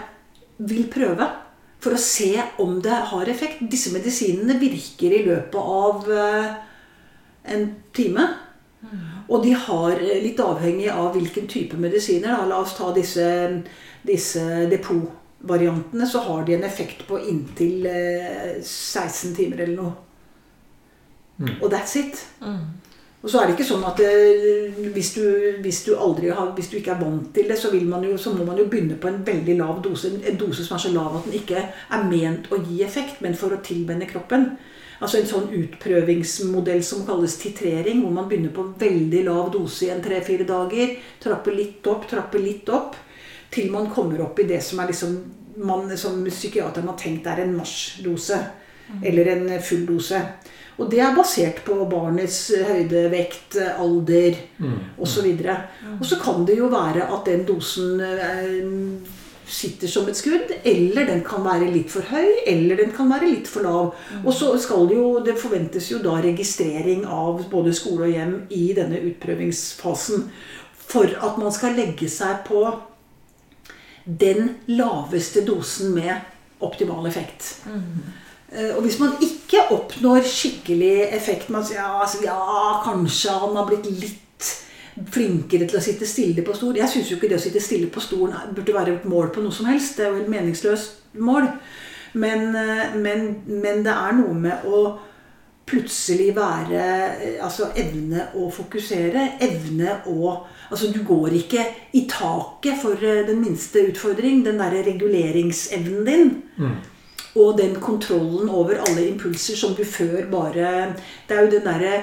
vil 0.58 0.86
prøve. 0.92 1.26
For 1.80 1.94
å 1.96 2.00
se 2.00 2.32
om 2.58 2.80
det 2.82 2.96
har 3.10 3.28
effekt. 3.28 3.60
Disse 3.70 3.92
medisinene 3.92 4.58
virker 4.60 5.12
i 5.12 5.24
løpet 5.26 5.56
av 5.60 6.10
eh, 6.10 6.54
en 7.52 7.68
time. 7.96 8.26
Og 9.28 9.42
de 9.42 9.52
har, 9.52 9.90
eh, 9.90 10.22
litt 10.22 10.40
avhengig 10.40 10.88
av 10.92 11.12
hvilken 11.16 11.48
type 11.50 11.76
medisiner 11.76 12.28
da, 12.28 12.44
La 12.46 12.60
oss 12.60 12.76
ta 12.76 12.92
disse, 12.94 13.62
disse 14.06 14.44
depotvariantene. 14.70 16.06
Så 16.06 16.18
har 16.18 16.44
de 16.44 16.54
en 16.54 16.64
effekt 16.64 17.06
på 17.08 17.18
inntil 17.18 17.86
eh, 17.86 18.62
16 18.62 19.34
timer 19.34 19.64
eller 19.64 19.76
noe. 19.76 19.92
Og 21.60 21.70
that's 21.72 21.96
it. 21.96 22.26
Og 23.22 23.30
så 23.32 23.40
er 23.40 23.48
det 23.48 23.56
ikke 23.56 23.66
sånn 23.66 23.84
at 23.88 23.98
det, 23.98 24.10
hvis, 24.94 25.14
du, 25.16 25.24
hvis, 25.64 25.80
du 25.86 25.94
har, 25.96 26.50
hvis 26.54 26.68
du 26.70 26.76
ikke 26.78 26.92
er 26.94 27.00
vant 27.00 27.30
til 27.34 27.48
det, 27.48 27.56
så, 27.58 27.72
jo, 27.74 28.18
så 28.20 28.32
må 28.36 28.44
man 28.46 28.60
jo 28.60 28.68
begynne 28.70 28.98
på 29.00 29.08
en 29.10 29.22
veldig 29.26 29.56
lav 29.58 29.80
dose. 29.82 30.12
En, 30.20 30.36
dose 30.38 30.66
som 30.66 30.76
er 30.76 30.84
så 30.84 30.92
lav 30.94 31.16
at 31.18 31.26
den 31.26 31.38
ikke 31.40 31.62
er 31.64 32.04
ment 32.06 32.50
å 32.52 32.60
gi 32.60 32.82
effekt, 32.86 33.22
men 33.24 33.34
for 33.34 33.56
å 33.56 33.62
tilvenne 33.64 34.06
kroppen. 34.10 34.50
Altså 35.00 35.18
en 35.18 35.28
sånn 35.28 35.48
utprøvingsmodell 35.52 36.84
som 36.86 37.02
kalles 37.08 37.34
titrering, 37.40 38.04
hvor 38.04 38.14
man 38.14 38.28
begynner 38.30 38.54
på 38.54 38.68
veldig 38.80 39.24
lav 39.26 39.50
dose 39.52 39.88
i 39.88 39.90
en 39.92 40.04
tre-fire 40.04 40.46
dager. 40.48 40.94
Trapper 41.24 41.56
litt 41.56 41.88
opp, 41.90 42.06
trapper 42.08 42.44
litt 42.44 42.70
opp. 42.72 42.94
Til 43.52 43.72
man 43.72 43.90
kommer 43.92 44.22
opp 44.24 44.38
i 44.40 44.48
det 44.48 44.62
som 44.64 44.80
er 44.82 44.92
liksom 44.92 45.18
man 45.56 45.88
som 45.96 46.24
psykiateren 46.28 46.88
har 46.90 46.98
tenkt 47.00 47.26
er 47.26 47.42
en 47.42 47.56
marsjdose. 47.56 48.38
Eller 49.02 49.32
en 49.34 49.48
full 49.64 49.86
dose. 49.88 50.20
Og 50.76 50.90
det 50.92 51.00
er 51.00 51.14
basert 51.16 51.62
på 51.64 51.76
barnets 51.88 52.50
høyde, 52.68 53.06
vekt, 53.12 53.56
alder 53.78 54.36
osv. 55.00 55.28
Og 55.96 56.04
så 56.04 56.18
kan 56.20 56.44
det 56.48 56.58
jo 56.58 56.68
være 56.72 57.06
at 57.08 57.28
den 57.30 57.46
dosen 57.48 58.02
eh, 58.04 59.14
sitter 59.46 59.88
som 59.88 60.08
et 60.10 60.18
skudd, 60.18 60.52
eller 60.66 61.06
den 61.06 61.22
kan 61.24 61.44
være 61.46 61.70
litt 61.70 61.90
for 61.92 62.06
høy, 62.10 62.42
eller 62.50 62.80
den 62.82 62.92
kan 62.96 63.08
være 63.10 63.30
litt 63.30 63.48
for 63.48 63.64
lav. 63.66 63.94
Og 64.24 64.32
så 64.34 64.50
skal 64.60 64.88
det 64.90 64.98
jo, 64.98 65.08
det 65.24 65.38
forventes 65.40 65.90
jo 65.92 66.02
da 66.04 66.18
registrering 66.24 67.06
av 67.06 67.46
både 67.52 67.74
skole 67.76 68.08
og 68.08 68.14
hjem 68.16 68.36
i 68.50 68.66
denne 68.76 69.00
utprøvingsfasen. 69.12 70.28
For 70.86 71.08
at 71.08 71.38
man 71.40 71.54
skal 71.54 71.78
legge 71.78 72.10
seg 72.10 72.44
på 72.46 72.66
den 74.06 74.52
laveste 74.70 75.42
dosen 75.46 75.94
med 75.96 76.62
optimal 76.62 77.06
effekt. 77.08 77.56
Eh, 77.66 77.80
Og 78.46 78.78
hvis 78.84 79.00
man 79.02 79.16
ikke 79.20 79.64
oppnår 79.74 80.22
skikkelig 80.22 81.08
effekt 81.16 81.48
Man 81.50 81.64
sier 81.66 81.80
ja, 81.80 81.88
altså, 81.98 82.20
ja, 82.22 82.36
kanskje 82.84 83.34
han 83.42 83.56
har 83.58 83.66
blitt 83.66 83.88
litt 83.90 84.22
flinkere 85.12 85.66
til 85.68 85.78
å 85.78 85.82
sitte 85.84 86.08
stille 86.08 86.44
på 86.44 86.54
stol. 86.56 86.78
Jeg 86.78 86.88
syns 86.88 87.10
jo 87.10 87.18
ikke 87.18 87.28
det 87.30 87.40
å 87.40 87.42
sitte 87.42 87.60
stille 87.60 87.90
på 87.92 88.00
stolen 88.00 88.54
burde 88.56 88.76
være 88.76 88.94
et 88.96 89.08
mål 89.08 89.28
på 89.34 89.42
noe 89.44 89.52
som 89.52 89.68
helst. 89.68 89.98
Det 89.98 90.06
er 90.06 90.14
jo 90.14 90.22
et 90.22 90.30
meningsløst 90.32 91.18
mål. 91.20 91.50
Men, 92.16 92.48
eh, 92.56 92.96
men, 92.96 93.28
men 93.46 93.84
det 93.84 93.92
er 93.92 94.16
noe 94.16 94.38
med 94.46 94.64
å 94.64 94.80
plutselig 95.66 96.30
være 96.36 96.82
eh, 97.18 97.38
Altså 97.44 97.70
evne 97.76 98.30
å 98.38 98.48
fokusere. 98.54 99.32
Evne 99.44 100.00
å 100.12 100.36
Altså 100.66 100.88
du 100.90 101.02
går 101.06 101.36
ikke 101.42 101.62
i 101.94 102.06
taket 102.10 102.80
for 102.80 102.98
eh, 103.04 103.24
den 103.28 103.42
minste 103.44 103.84
utfordring. 103.90 104.42
Den 104.46 104.62
derre 104.62 104.82
reguleringsevnen 104.86 106.08
din. 106.08 106.36
Og 107.36 107.58
den 107.58 107.74
kontrollen 107.80 108.48
over 108.48 108.78
alle 108.86 109.08
impulser 109.10 109.58
som 109.58 109.74
du 109.76 109.84
før 109.84 110.24
bare 110.32 110.94
Det 111.28 111.36
er 111.36 111.44
jo 111.44 111.50
den 111.58 111.66
derre 111.66 111.96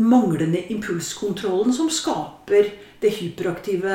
manglende 0.00 0.62
impulskontrollen 0.72 1.72
som 1.72 1.90
skaper 1.92 2.70
det 3.00 3.10
hyperaktive 3.18 3.92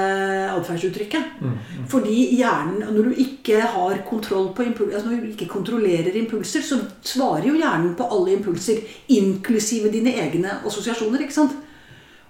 atferdsuttrykket. 0.53 1.41
Fordi 1.89 2.35
hjernen, 2.37 2.83
når 2.93 3.09
du 3.09 3.23
ikke 3.23 3.63
har 3.73 4.03
kontroll 4.07 4.51
på 4.55 4.63
impulser, 4.69 4.95
altså 4.95 5.09
når 5.09 5.23
du 5.23 5.31
ikke 5.31 5.49
kontrollerer 5.49 6.15
impulser, 6.21 6.61
så 6.61 6.77
svarer 7.01 7.47
jo 7.49 7.57
hjernen 7.57 7.95
på 7.97 8.07
alle 8.13 8.37
impulser, 8.37 8.83
inklusive 9.09 9.91
dine 9.91 10.13
egne 10.21 10.59
assosiasjoner. 10.65 11.25
ikke 11.25 11.33
sant? 11.33 11.57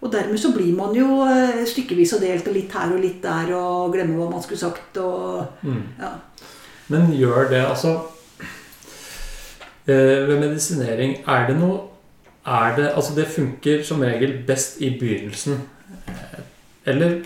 Og 0.01 0.11
dermed 0.11 0.39
så 0.39 0.49
blir 0.55 0.73
man 0.73 0.95
jo 0.97 1.21
eh, 1.27 1.61
stykkevis 1.67 2.15
og 2.17 2.23
delt 2.23 2.47
og 2.47 2.55
litt 2.55 2.71
her 2.73 2.95
og 2.95 3.03
litt 3.03 3.19
der 3.21 3.51
og 3.53 3.91
glemmer 3.93 4.17
hva 4.17 4.31
man 4.31 4.41
skulle 4.41 4.63
sagt. 4.63 4.97
og 4.97 5.45
ja. 5.99 6.15
Men 6.87 7.11
gjør 7.13 7.51
det 7.51 7.61
altså 7.61 7.99
Ved 10.27 10.39
medisinering, 10.39 11.17
er 11.27 11.47
det 11.47 11.57
noe 11.59 11.79
er 12.45 12.75
det, 12.75 12.87
altså 12.95 13.15
det 13.15 13.27
funker 13.29 13.83
som 13.85 14.01
regel 14.01 14.39
best 14.47 14.81
i 14.81 14.89
begynnelsen. 14.99 15.61
Eh, 16.07 16.39
Eller 16.85 17.19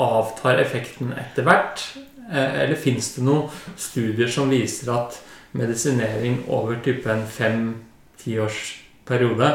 avtar 0.00 0.58
effekten 0.62 1.12
etter 1.12 1.44
hvert? 1.44 1.84
Eh, 2.32 2.62
Eller 2.62 2.76
fins 2.76 3.14
det 3.14 3.24
noen 3.24 3.50
studier 3.76 4.28
som 4.28 4.50
viser 4.50 4.92
at 4.94 5.20
medisinering 5.52 6.44
over 6.48 6.80
type 6.84 7.10
en 7.12 7.26
fem-ti 7.28 8.38
års 8.40 8.78
periode 9.04 9.50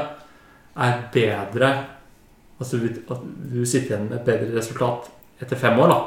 er 0.78 0.98
bedre 1.14 1.76
Altså 2.60 2.80
at 3.10 3.20
du 3.54 3.66
sitter 3.66 3.92
igjen 3.92 4.08
med 4.10 4.18
et 4.18 4.26
bedre 4.26 4.58
resultat 4.58 5.12
etter 5.42 5.60
fem 5.62 5.78
år 5.78 5.92
da 5.92 5.98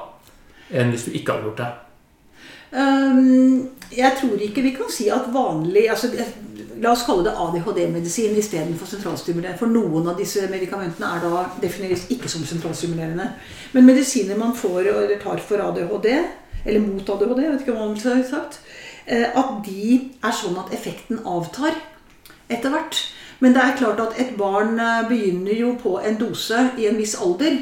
enn 0.81 0.91
hvis 0.91 1.05
du 1.07 1.13
ikke 1.15 1.37
hadde 1.37 1.47
gjort 1.47 1.61
det? 1.61 1.69
Ehm, 2.73 3.69
jeg 3.97 4.13
tror 4.21 4.39
ikke 4.39 4.63
vi 4.63 4.77
kan 4.77 4.91
si 4.93 5.09
at 5.11 5.33
vanlig 5.35 5.89
altså, 5.91 6.13
La 6.81 6.95
oss 6.95 7.03
kalle 7.05 7.27
det 7.27 7.33
ADHD-medisin 7.37 8.37
istedenfor 8.41 8.89
sentralstimulerende. 8.89 9.59
For 9.61 9.69
noen 9.69 10.07
av 10.09 10.17
disse 10.17 10.47
medikamentene 10.49 11.11
er 11.13 11.25
da 11.27 11.43
defineres 11.61 12.07
ikke 12.15 12.31
som 12.33 12.47
sentralstimulerende. 12.49 13.27
Men 13.75 13.85
medisiner 13.85 14.39
man 14.41 14.55
får 14.57 14.89
eller 14.89 15.19
tar 15.21 15.43
for 15.45 15.61
ADHD, 15.61 16.09
eller 16.65 16.87
mot 16.87 17.13
ADHD, 17.13 17.43
vet 17.43 17.61
ikke 17.61 17.75
hva 17.77 17.91
man 17.91 18.01
har 18.01 18.25
sagt, 18.31 18.63
eh, 19.05 19.29
at 19.29 19.53
de 19.67 19.99
er 20.25 20.39
sånn 20.41 20.57
at 20.63 20.73
effekten 20.73 21.21
avtar 21.29 21.77
etter 22.49 22.73
hvert. 22.73 23.03
Men 23.45 23.53
det 23.57 23.67
er 23.67 23.77
klart 23.77 24.01
at 24.01 24.17
et 24.21 24.33
barn 24.41 24.81
eh, 24.81 25.05
begynner 25.09 25.61
jo 25.61 25.75
på 25.83 25.99
en 26.01 26.17
dose 26.21 26.65
i 26.81 26.89
en 26.89 26.97
viss 27.01 27.19
alder. 27.21 27.61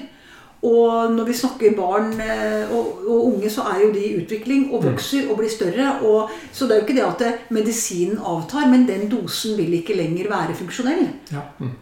Og 0.66 1.12
når 1.14 1.28
vi 1.28 1.36
snakker 1.38 1.74
barn 1.78 2.16
eh, 2.18 2.70
og, 2.74 3.02
og 3.06 3.26
unge, 3.32 3.50
så 3.50 3.62
er 3.70 3.84
jo 3.84 3.92
de 3.94 4.02
i 4.02 4.14
utvikling 4.18 4.72
og 4.72 4.88
vokser 4.88 5.28
og 5.30 5.38
blir 5.38 5.52
større. 5.52 5.92
Og, 6.02 6.32
så 6.52 6.66
det 6.66 6.74
er 6.74 6.80
jo 6.80 6.86
ikke 6.88 6.96
det 6.98 7.04
at 7.06 7.22
det, 7.22 7.34
medisinen 7.54 8.18
avtar, 8.18 8.66
men 8.70 8.88
den 8.88 9.06
dosen 9.12 9.54
vil 9.58 9.78
ikke 9.78 9.98
lenger 9.98 10.30
være 10.32 10.58
funksjonell. 10.58 11.06
Ja. 11.30 11.46
Mm. 11.62 11.76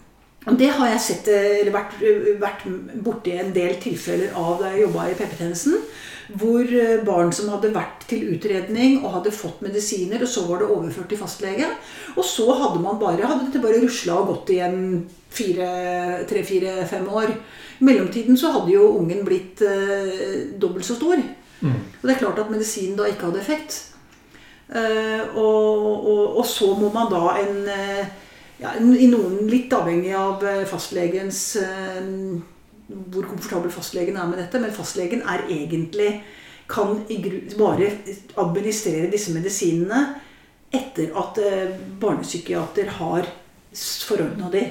Det 0.60 0.68
har 0.76 0.92
jeg 0.92 1.02
sett, 1.02 1.28
eh, 1.32 1.62
eller 1.62 1.72
vært, 1.74 1.96
vært 2.38 2.68
borti 3.02 3.32
en 3.34 3.54
del 3.56 3.80
tilfeller 3.82 4.36
av 4.36 4.60
da 4.60 4.74
jeg 4.74 4.84
jobba 4.84 5.08
i 5.08 5.16
PP-tjenesten. 5.18 5.80
Hvor 6.36 6.62
eh, 6.68 7.00
barn 7.06 7.32
som 7.34 7.48
hadde 7.54 7.72
vært 7.74 8.04
til 8.10 8.28
utredning 8.36 9.00
og 9.00 9.22
hadde 9.22 9.34
fått 9.34 9.64
medisiner, 9.64 10.20
og 10.20 10.28
så 10.28 10.44
var 10.46 10.60
det 10.60 10.70
overført 10.70 11.08
til 11.10 11.18
fastlege. 11.22 11.72
Og 12.14 12.24
så 12.28 12.46
hadde 12.52 12.84
man 12.84 13.00
bare, 13.00 13.24
hadde 13.24 13.48
dette 13.48 13.64
bare 13.64 13.80
rusla 13.82 14.20
og 14.20 14.34
gått 14.34 14.52
igjen 14.54 15.06
tre-fire-fem 15.32 17.08
år. 17.08 17.32
I 17.78 17.84
mellomtiden 17.84 18.38
så 18.40 18.52
hadde 18.54 18.72
jo 18.72 18.86
ungen 19.00 19.24
blitt 19.26 19.60
eh, 19.64 20.54
dobbelt 20.60 20.86
så 20.86 20.96
stor. 20.96 21.20
Og 21.66 22.02
det 22.02 22.14
er 22.14 22.20
klart 22.20 22.40
at 22.40 22.50
medisinen 22.52 22.96
da 22.98 23.08
ikke 23.08 23.30
hadde 23.30 23.42
effekt. 23.42 23.78
Eh, 24.68 25.22
og, 25.38 26.06
og, 26.10 26.38
og 26.40 26.46
så 26.46 26.72
må 26.78 26.90
man 26.94 27.10
da 27.12 27.36
en 27.38 27.68
eh, 27.70 28.08
ja, 28.58 28.72
I 28.80 29.06
noen 29.12 29.44
litt 29.50 29.72
avhengig 29.76 30.10
av 30.16 30.42
eh, 30.42 30.64
fastlegens 30.66 31.40
eh, 31.60 32.08
Hvor 33.12 33.28
komfortabel 33.28 33.70
fastlegen 33.70 34.18
er 34.18 34.26
med 34.30 34.40
dette. 34.42 34.60
Men 34.62 34.74
fastlegen 34.74 35.22
er 35.26 35.46
egentlig 35.50 36.20
kan 36.66 36.96
bare 37.54 37.92
administrere 38.42 39.06
disse 39.12 39.30
medisinene 39.30 40.00
etter 40.74 41.12
at 41.14 41.38
barnepsykiater 42.02 42.88
har 42.96 43.28
forordna 44.08 44.50
de. 44.50 44.64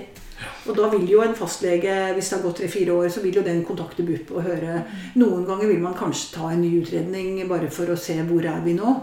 Og 0.65 0.77
da 0.77 0.89
vil 0.93 1.09
jo 1.09 1.21
en 1.23 1.35
fastlege, 1.37 1.95
hvis 2.15 2.29
det 2.29 2.37
har 2.37 2.43
gått 2.45 2.61
tre-fire 2.61 2.93
år, 2.93 3.09
så 3.13 3.21
vil 3.23 3.35
jo 3.39 3.43
den 3.45 3.63
kontakte 3.65 4.05
BUP 4.05 4.31
og 4.35 4.45
høre 4.47 4.83
Noen 5.15 5.45
ganger 5.47 5.69
vil 5.71 5.81
man 5.83 5.97
kanskje 5.97 6.33
ta 6.37 6.51
en 6.51 6.61
ny 6.61 6.71
utredning 6.81 7.41
bare 7.49 7.69
for 7.73 7.91
å 7.93 7.97
se 7.99 8.17
hvor 8.25 8.45
er 8.45 8.61
vi 8.65 8.73
nå. 8.77 8.95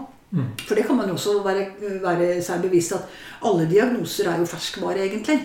For 0.65 0.75
det 0.75 0.87
kan 0.87 0.97
man 0.97 1.11
jo 1.11 1.13
også 1.13 1.35
være, 1.45 1.67
være 2.01 2.41
seg 2.41 2.63
bevisst 2.65 2.95
at 2.97 3.05
alle 3.45 3.67
diagnoser 3.69 4.31
er 4.31 4.39
jo 4.41 4.49
ferskvare, 4.49 5.05
egentlig. 5.05 5.37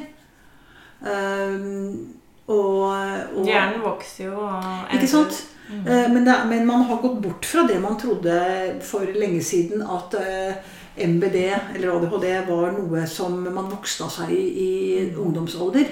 Um, 1.04 2.14
og, 2.48 2.88
og 3.36 3.44
Hjernen 3.46 3.84
vokser 3.84 4.30
jo 4.30 4.40
og 4.40 4.94
Ikke 4.96 5.10
sant? 5.10 5.36
Eh, 5.68 6.08
Men, 6.10 6.24
det, 6.24 6.34
men 6.48 6.66
man 6.66 6.82
har 6.88 6.96
gått 7.02 7.18
bort 7.22 7.44
fra 7.44 7.66
det 7.68 7.76
man 7.82 7.98
trodde 8.00 8.38
for 8.80 9.04
lenge 9.04 9.42
siden, 9.44 9.82
at 9.84 10.14
eh, 10.16 10.54
MBD 10.98 11.38
eller 11.76 11.92
ADHD 11.94 12.26
var 12.48 12.72
noe 12.74 13.04
som 13.10 13.38
man 13.44 13.70
vokste 13.70 14.06
av 14.06 14.12
seg 14.14 14.32
i, 14.34 14.44
i 14.64 14.70
ungdomsalder. 15.14 15.90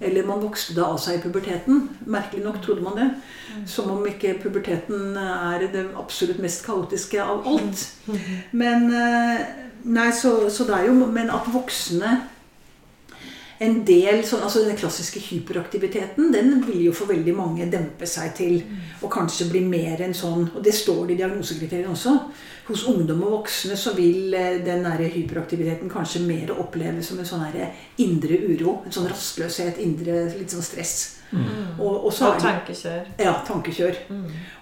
Eller 0.00 0.26
man 0.26 0.40
vokste 0.40 0.74
det 0.76 0.84
av 0.84 0.96
seg 1.00 1.18
i 1.18 1.22
puberteten. 1.24 1.82
Merkelig 2.08 2.44
nok 2.44 2.60
trodde 2.64 2.84
man 2.84 2.96
det. 2.96 3.08
Som 3.68 3.90
om 3.92 4.06
ikke 4.08 4.36
puberteten 4.42 5.16
er 5.20 5.66
det 5.72 5.86
absolutt 5.96 6.40
mest 6.42 6.64
kaotiske 6.66 7.20
av 7.22 7.46
alt. 7.48 7.84
Men, 8.52 8.88
eh, 8.92 9.44
nei, 9.84 10.08
så, 10.16 10.38
så 10.50 10.68
det 10.68 10.80
er 10.80 10.88
jo 10.90 10.96
Men 11.06 11.30
at 11.30 11.52
voksne 11.52 12.16
en 13.58 13.78
del 13.86 14.24
så, 14.26 14.36
altså 14.44 14.64
Den 14.66 14.76
klassiske 14.76 15.20
hyperaktiviteten 15.20 16.32
den 16.32 16.66
vil 16.66 16.82
jo 16.88 16.92
for 16.92 17.08
veldig 17.08 17.34
mange 17.36 17.68
dempe 17.72 18.08
seg 18.08 18.34
til 18.36 18.58
og 19.00 19.08
kanskje 19.12 19.48
bli 19.48 19.62
mer 19.64 20.02
enn 20.04 20.12
sånn 20.16 20.50
Og 20.54 20.60
det 20.64 20.74
står 20.76 21.06
det 21.06 21.16
i 21.16 21.20
diagnosekriteriene 21.22 21.94
også. 21.94 22.18
Hos 22.66 22.86
ungdom 22.90 23.20
og 23.22 23.34
voksne 23.40 23.76
så 23.78 23.92
vil 23.94 24.34
eh, 24.34 24.62
den 24.66 24.82
der 24.86 25.04
hyperaktiviteten 25.06 25.90
kanskje 25.90 26.24
mer 26.26 26.50
oppleves 26.56 27.12
som 27.12 27.20
en 27.22 27.28
sånn 27.28 27.44
indre 28.02 28.40
uro. 28.48 28.80
En 28.84 28.94
sånn 28.94 29.06
rastløshet, 29.10 29.78
indre 29.78 30.24
litt 30.34 30.50
sånn 30.50 30.66
stress. 30.66 30.96
Og, 31.78 32.06
og 32.06 32.12
så 32.14 32.28
Og 32.28 32.34
er 32.34 32.38
det, 32.38 32.42
tankekjør. 32.44 33.06
ja, 33.18 33.32
tankekjør. 33.46 33.96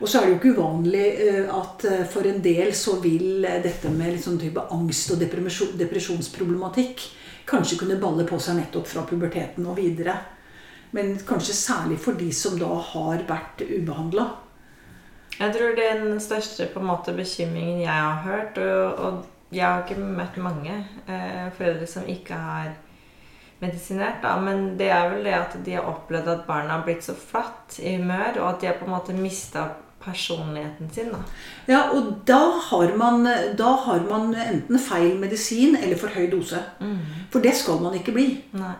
Og 0.00 0.08
så 0.08 0.18
er 0.18 0.24
det 0.24 0.30
jo 0.32 0.38
ikke 0.38 0.54
uvanlig 0.56 1.08
eh, 1.26 1.50
at 1.52 1.84
eh, 1.84 2.04
for 2.08 2.28
en 2.28 2.40
del 2.44 2.72
så 2.76 2.96
vil 3.02 3.44
eh, 3.44 3.60
dette 3.62 3.92
med 3.92 4.14
litt 4.14 4.24
sånn 4.24 4.40
type 4.40 4.64
angst 4.72 5.12
og 5.12 5.20
depresjon, 5.20 5.74
depresjonsproblematikk 5.80 7.04
kanskje 7.48 7.82
kunne 7.82 8.00
balle 8.00 8.24
på 8.28 8.38
seg 8.40 8.56
nettopp 8.56 8.88
fra 8.88 9.04
puberteten 9.08 9.66
og 9.68 9.76
videre. 9.76 10.16
Men 10.96 11.18
kanskje 11.26 11.56
særlig 11.58 11.98
for 12.00 12.16
de 12.16 12.30
som 12.32 12.56
da 12.58 12.70
har 12.92 13.26
vært 13.28 13.64
ubehandla. 13.66 14.28
Jeg 15.38 15.54
tror 15.54 15.76
den 15.78 16.20
største 16.20 16.68
på 16.70 16.80
en 16.80 16.90
måte 16.92 17.14
bekymringen 17.16 17.82
jeg 17.82 17.92
har 17.92 18.22
hørt, 18.22 18.58
og, 18.58 18.98
og 18.98 19.54
jeg 19.54 19.66
har 19.66 19.82
ikke 19.82 20.00
møtt 20.00 20.36
mange 20.42 20.74
eh, 21.06 21.46
foreldre 21.56 21.86
som 21.90 22.06
ikke 22.10 22.38
har 22.38 22.74
medisinert, 23.62 24.20
da, 24.22 24.34
men 24.40 24.74
det 24.78 24.90
er 24.92 25.08
vel 25.12 25.24
det 25.26 25.34
at 25.36 25.56
de 25.64 25.76
har 25.76 25.88
opplevd 25.88 26.30
at 26.30 26.44
barna 26.46 26.78
har 26.78 26.84
blitt 26.86 27.06
så 27.06 27.14
flatt 27.16 27.78
i 27.80 27.96
humør, 27.96 28.40
og 28.42 28.48
at 28.48 28.60
de 28.60 28.70
har 28.70 28.78
på 28.78 28.88
en 28.88 28.94
måte 28.96 29.16
mista 29.16 29.68
personligheten 30.04 30.90
sin. 30.92 31.12
da. 31.14 31.20
Ja, 31.66 31.80
og 31.96 32.26
da 32.28 32.40
har, 32.70 32.96
man, 32.96 33.24
da 33.58 33.70
har 33.86 34.02
man 34.10 34.34
enten 34.36 34.78
feil 34.78 35.16
medisin 35.20 35.78
eller 35.80 35.96
for 35.96 36.12
høy 36.12 36.28
dose. 36.32 36.60
For 37.32 37.40
det 37.40 37.54
skal 37.56 37.80
man 37.80 37.96
ikke 37.96 38.12
bli. 38.12 38.26
Nei. 38.52 38.74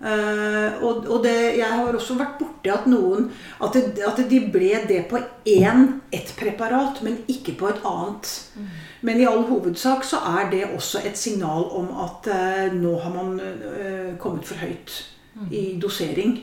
Eh, 0.00 0.82
og 0.82 1.06
og 1.06 1.22
det, 1.22 1.56
jeg 1.56 1.70
har 1.70 1.94
også 1.94 2.16
vært 2.18 2.40
borti 2.40 2.70
at 2.72 2.88
noen 2.90 3.28
At, 3.62 3.76
det, 3.76 4.02
at 4.04 4.18
de 4.28 4.40
ble 4.52 4.72
det 4.88 5.04
på 5.08 5.20
én, 5.46 6.00
ett 6.12 6.34
preparat, 6.36 7.00
men 7.02 7.22
ikke 7.28 7.54
på 7.58 7.68
et 7.70 7.80
annet. 7.86 8.32
Men 9.00 9.20
i 9.20 9.26
all 9.28 9.44
hovedsak 9.46 10.04
så 10.04 10.18
er 10.40 10.50
det 10.50 10.64
også 10.74 11.04
et 11.04 11.16
signal 11.18 11.68
om 11.78 11.92
at 12.04 12.28
uh, 12.28 12.74
nå 12.74 12.96
har 12.98 13.14
man 13.14 13.38
uh, 13.40 14.16
kommet 14.18 14.44
for 14.44 14.58
høyt 14.58 15.04
i 15.50 15.78
dosering. 15.80 16.38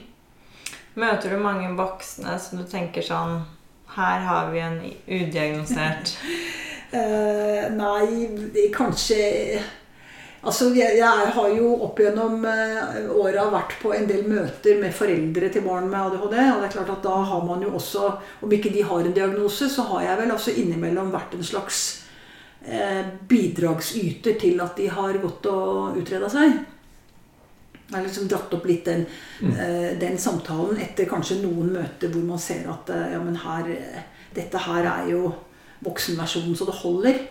Møter 0.95 1.31
du 1.31 1.41
mange 1.41 1.69
voksne 1.77 2.37
som 2.39 2.59
du 2.59 2.65
tenker 2.67 3.03
sånn 3.05 3.37
Her 3.95 4.25
har 4.27 4.49
vi 4.51 4.59
en 4.59 4.81
udiagnosert 5.07 6.11
nei, 7.81 8.27
kanskje 8.75 9.61
Altså, 10.41 10.71
jeg, 10.73 10.97
jeg 10.97 11.33
har 11.35 11.51
jo 11.53 11.67
opp 11.85 11.99
gjennom 12.01 12.41
eh, 12.49 13.09
åra 13.13 13.43
vært 13.53 13.75
på 13.77 13.91
en 13.93 14.07
del 14.09 14.23
møter 14.25 14.79
med 14.81 14.93
foreldre 14.97 15.51
til 15.53 15.61
barn 15.67 15.85
med 15.91 15.99
ADHD. 15.99 16.23
Og 16.23 16.31
det 16.33 16.69
er 16.69 16.73
klart 16.73 16.93
at 16.95 17.03
da 17.05 17.17
har 17.29 17.43
man 17.45 17.61
jo 17.61 17.75
også, 17.77 18.07
om 18.41 18.55
ikke 18.57 18.71
de 18.73 18.81
har 18.81 19.05
en 19.05 19.13
diagnose, 19.13 19.69
så 19.69 19.85
har 19.91 20.07
jeg 20.07 20.21
vel 20.23 20.33
også 20.33 20.55
innimellom 20.57 21.11
vært 21.13 21.35
en 21.37 21.45
slags 21.45 21.81
eh, 22.65 23.03
bidragsyter 23.29 24.39
til 24.41 24.63
at 24.65 24.81
de 24.81 24.87
har 24.89 25.19
gått 25.21 25.45
og 25.51 25.99
utreda 26.01 26.29
seg. 26.33 26.57
Jeg 27.91 27.97
har 27.99 28.07
liksom 28.07 28.31
dratt 28.31 28.53
opp 28.57 28.65
litt 28.65 28.85
den, 28.87 29.05
eh, 29.45 29.91
den 30.01 30.17
samtalen 30.17 30.81
etter 30.81 31.09
kanskje 31.11 31.41
noen 31.43 31.73
møter 31.75 32.09
hvor 32.09 32.25
man 32.25 32.41
ser 32.41 32.65
at 32.71 32.89
eh, 32.89 33.11
ja, 33.13 33.21
men 33.21 33.37
her, 33.43 33.69
dette 34.33 34.65
her 34.65 34.89
er 34.89 35.13
jo 35.13 35.35
voksenversjonen 35.85 36.57
så 36.57 36.65
det 36.65 36.79
holder. 36.81 37.21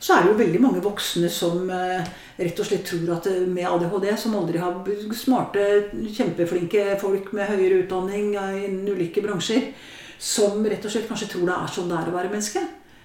Så 0.00 0.12
er 0.14 0.22
det 0.22 0.30
jo 0.32 0.38
veldig 0.38 0.60
mange 0.60 0.80
voksne 0.84 1.28
som 1.32 1.70
eh, 1.72 2.04
rett 2.38 2.58
og 2.60 2.66
slett 2.68 2.84
tror 2.88 3.14
at 3.16 3.26
eh, 3.30 3.40
med 3.48 3.64
ADHD, 3.70 4.10
som 4.20 4.34
aldri 4.36 4.58
har 4.60 4.74
smarte, 5.16 5.64
kjempeflinke 6.12 6.98
folk 7.00 7.30
med 7.32 7.48
høyere 7.48 7.82
utdanning 7.84 8.34
eh, 8.36 8.64
innen 8.66 8.88
ulike 8.92 9.22
bransjer, 9.24 9.70
som 10.18 10.60
rett 10.64 10.84
og 10.84 10.92
slett 10.92 11.08
kanskje 11.08 11.30
tror 11.32 11.46
det 11.48 11.56
er 11.56 11.72
sånn 11.76 11.88
det 11.92 11.98
er 12.02 12.10
å 12.10 12.16
være 12.18 12.32
menneske. 12.34 12.62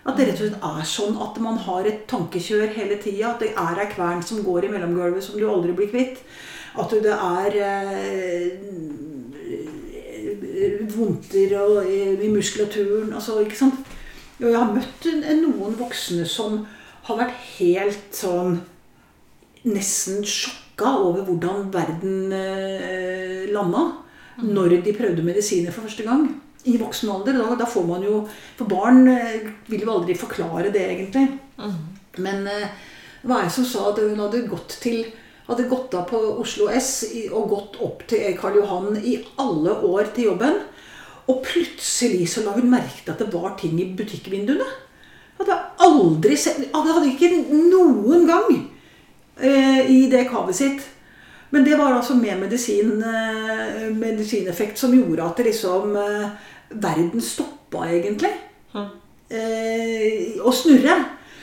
At 0.08 0.16
det 0.18 0.28
rett 0.30 0.40
og 0.42 0.48
slett 0.48 0.64
er 0.66 0.86
sånn 0.88 1.18
at 1.22 1.40
man 1.44 1.58
har 1.68 1.88
et 1.88 2.06
tankekjør 2.10 2.72
hele 2.76 2.96
tida. 3.04 3.34
At 3.34 3.42
det 3.44 3.52
er 3.60 3.82
ei 3.84 3.90
kvern 3.92 4.22
som 4.26 4.40
går 4.46 4.66
i 4.66 4.72
mellomgulvet 4.74 5.24
som 5.26 5.36
du 5.40 5.44
aldri 5.48 5.76
blir 5.76 5.90
kvitt. 5.92 6.22
At 6.80 6.94
det 7.04 7.12
er 7.16 7.58
eh, 7.60 8.50
vondter 10.96 11.56
og, 11.60 11.78
i, 11.90 12.30
muskulaturen. 12.32 13.14
Altså, 13.14 13.40
ikke 13.44 13.60
sant? 13.60 13.80
Jeg 14.40 14.56
har 14.56 14.72
møtt 14.72 15.06
en- 15.12 15.24
en- 15.24 15.42
noen 15.52 15.76
voksne 15.80 16.26
som 16.26 16.66
har 17.10 17.24
vært 17.26 17.40
helt 17.60 18.12
sånn 18.16 18.60
Nesten 19.68 20.22
sjokka 20.24 20.94
over 21.04 21.26
hvordan 21.28 21.66
verden 21.74 22.32
eh, 22.32 23.50
landa 23.52 23.90
når 24.40 24.78
de 24.86 24.94
prøvde 24.96 25.26
medisiner 25.26 25.74
for 25.76 25.84
første 25.84 26.06
gang. 26.06 26.30
I 26.64 26.78
voksen 26.80 27.12
alder. 27.12 27.36
Da, 27.36 27.58
da 27.60 27.68
får 27.68 27.84
man 27.84 28.06
jo 28.08 28.22
For 28.56 28.72
barn 28.72 29.04
eh, 29.12 29.50
vil 29.68 29.84
jo 29.84 29.92
aldri 29.98 30.16
forklare 30.16 30.72
det, 30.72 30.86
egentlig. 30.94 31.26
Men 32.24 32.48
eh, 32.48 32.72
det 33.20 33.28
var 33.28 33.44
jeg 33.44 33.58
som 33.58 33.68
sa 33.68 33.90
at 33.90 34.00
hun 34.00 34.24
hadde 34.24 34.46
gått 34.48 34.80
til 34.80 35.04
hadde 35.50 35.66
gått 35.70 35.96
av 35.98 36.06
på 36.12 36.20
Oslo 36.40 36.68
S 36.72 36.92
og 37.34 37.50
gått 37.50 37.80
opp 37.82 38.04
til 38.08 38.36
Karl 38.38 38.60
Johan 38.62 39.00
i 39.02 39.18
alle 39.42 39.74
år 39.90 40.12
til 40.14 40.30
jobben. 40.30 40.60
Og 41.30 41.42
plutselig 41.46 42.30
så 42.32 42.46
la 42.46 42.54
hun 42.56 42.70
merke 42.70 43.02
til 43.04 43.14
at 43.14 43.24
det 43.24 43.34
var 43.34 43.56
ting 43.60 43.76
i 43.82 43.90
butikkvinduene. 43.98 44.68
Hadde 45.40 45.58
aldri 45.86 46.38
sett 46.38 46.66
Han 46.74 46.88
hadde 46.88 47.12
ikke 47.14 47.30
noen 47.72 48.26
gang 48.28 48.50
eh, 49.40 49.84
i 49.88 50.00
det 50.12 50.26
kavet 50.32 50.56
sitt. 50.56 50.88
Men 51.50 51.66
det 51.66 51.78
var 51.80 51.96
altså 51.96 52.14
med 52.14 52.38
medisin, 52.44 53.00
eh, 53.02 53.88
medisineffekt 53.96 54.78
som 54.78 54.94
gjorde 54.94 55.26
at 55.26 55.40
det 55.40 55.50
liksom 55.50 55.96
eh, 55.98 56.30
Verden 56.70 57.22
stoppa 57.22 57.88
egentlig. 57.90 58.30
Eh, 59.30 60.38
å 60.42 60.52
snurre. 60.54 60.98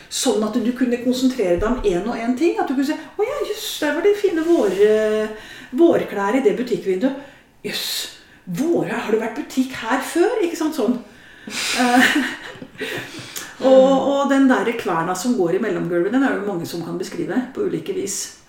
Sånn 0.06 0.42
at 0.46 0.54
du 0.62 0.70
kunne 0.78 1.00
konsentrere 1.02 1.56
deg 1.58 1.66
om 1.66 1.80
én 1.82 2.06
og 2.06 2.18
én 2.18 2.36
ting. 2.38 2.58
At 2.58 2.68
du 2.68 2.74
kunne 2.74 2.86
si 2.86 2.94
'Å 2.94 3.26
ja, 3.26 3.38
jøss, 3.48 3.78
der 3.80 3.94
var 3.94 4.02
det 4.02 4.16
fine 4.16 4.42
vår, 4.46 4.70
eh, 4.86 5.28
vårklær 5.72 6.38
i 6.38 6.42
det 6.42 6.56
butikkvinduet'. 6.58 7.16
Jøss, 7.64 8.18
våre, 8.46 8.92
har 8.92 9.10
det 9.10 9.20
vært 9.20 9.38
butikk 9.42 9.72
her 9.72 10.00
før? 10.00 10.42
Ikke 10.42 10.56
sant? 10.56 10.74
Sånn. 10.74 11.02
Og, 13.64 14.08
og 14.12 14.30
den 14.30 14.48
der 14.50 14.68
kverna 14.76 15.14
som 15.16 15.36
går 15.38 15.56
i 15.56 15.60
mellomgulvet, 15.64 16.12
den 16.12 16.22
er 16.22 16.34
det 16.34 16.42
jo 16.42 16.50
mange 16.50 16.66
som 16.68 16.82
kan 16.84 16.98
beskrive 16.98 17.38
på 17.54 17.64
ulike 17.68 17.94
vis. 17.96 18.42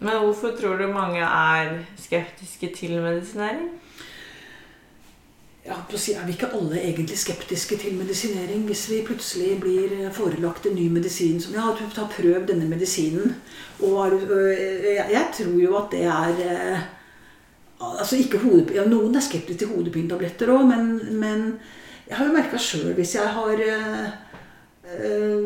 Men 0.00 0.18
hvorfor 0.24 0.56
tror 0.56 0.76
du 0.76 0.88
mange 0.92 1.20
er 1.20 1.78
skeptiske 2.00 2.72
til 2.76 3.00
medisinering? 3.00 3.68
Ja, 5.64 5.76
på 5.88 5.96
å 5.96 6.00
si, 6.00 6.14
Er 6.16 6.24
vi 6.24 6.32
ikke 6.32 6.48
alle 6.56 6.80
egentlig 6.80 7.18
skeptiske 7.20 7.76
til 7.82 7.98
medisinering 7.98 8.62
hvis 8.64 8.86
vi 8.90 9.02
plutselig 9.04 9.58
blir 9.60 9.92
forelagt 10.16 10.66
en 10.66 10.74
ny 10.74 10.86
medisin 10.92 11.36
som 11.40 11.52
ja, 11.54 11.66
du 11.76 11.84
har 11.84 12.08
prøvd 12.14 12.48
denne 12.48 12.68
medisinen? 12.68 13.34
Og 13.84 14.06
er 14.06 14.16
øh, 14.16 14.54
jeg, 14.96 15.06
jeg 15.12 15.26
tror 15.36 15.60
jo 15.60 15.76
at 15.76 15.92
det 15.92 16.06
er 16.08 16.40
øh, 16.46 16.80
altså 18.00 18.16
ikke 18.16 18.40
hodepine 18.40 18.80
ja, 18.80 18.86
Noen 18.88 19.16
er 19.16 19.24
skeptiske 19.24 19.60
til 19.60 19.74
hodepinetabletter 19.74 20.52
òg, 20.56 20.64
men, 20.72 20.90
men 21.20 21.44
jeg 22.10 22.18
har 22.18 22.26
jo 22.26 22.34
merka 22.34 22.58
sjøl 22.58 22.90
hvis 22.96 23.14
jeg 23.14 23.30
har 23.36 23.60
øh, 23.66 24.06
øh, 24.98 25.44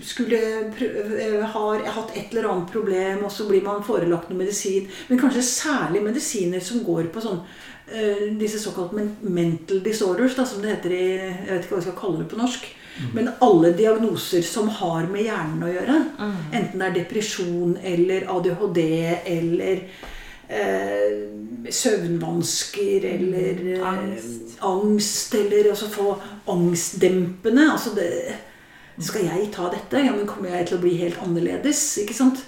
skulle 0.00 0.38
øh, 0.80 1.42
har 1.44 1.84
hatt 1.98 2.16
et 2.16 2.32
eller 2.32 2.48
annet 2.48 2.72
problem, 2.72 3.24
og 3.24 3.32
så 3.32 3.48
blir 3.48 3.64
man 3.64 3.84
forelagt 3.84 4.30
noe 4.30 4.40
medisin. 4.40 4.88
Men 5.08 5.20
kanskje 5.20 5.44
særlig 5.44 6.02
medisiner 6.04 6.64
som 6.64 6.84
går 6.86 7.12
på 7.12 7.24
sånn 7.24 7.42
disse 8.40 8.58
såkalte 8.58 8.98
mental 9.22 9.78
disorders, 9.84 10.34
da, 10.34 10.42
som 10.42 10.58
det 10.58 10.72
heter 10.72 10.90
i 10.96 11.04
Jeg 11.06 11.52
vet 11.52 11.60
ikke 11.60 11.76
hva 11.76 11.78
vi 11.78 11.84
skal 11.84 12.00
kalle 12.00 12.22
det 12.24 12.30
på 12.32 12.40
norsk. 12.40 12.64
Men 13.14 13.28
alle 13.44 13.70
diagnoser 13.76 14.42
som 14.42 14.72
har 14.80 15.06
med 15.12 15.22
hjernen 15.28 15.62
å 15.62 15.70
gjøre. 15.70 16.00
Enten 16.56 16.80
det 16.80 16.88
er 16.88 16.96
depresjon 16.96 17.76
eller 17.84 18.26
ADHD 18.32 18.80
eller 19.36 19.84
eh, 20.48 21.36
søvnvansker 21.70 23.04
eller 23.12 23.76
eh, 23.76 23.88
Angst. 23.88 24.58
angst 24.62 25.34
eller 25.34 25.70
altså 25.70 25.88
få 25.90 26.22
angstdempende. 26.48 27.72
Altså 27.72 27.90
det, 27.96 28.34
skal 28.98 29.24
jeg 29.24 29.50
ta 29.52 29.62
dette? 29.72 29.96
Ja, 30.06 30.12
men 30.16 30.26
kommer 30.28 30.48
jeg 30.54 30.66
til 30.68 30.76
å 30.78 30.80
bli 30.84 30.96
helt 31.00 31.18
annerledes? 31.22 31.98
Ikke 32.02 32.14
sant? 32.16 32.38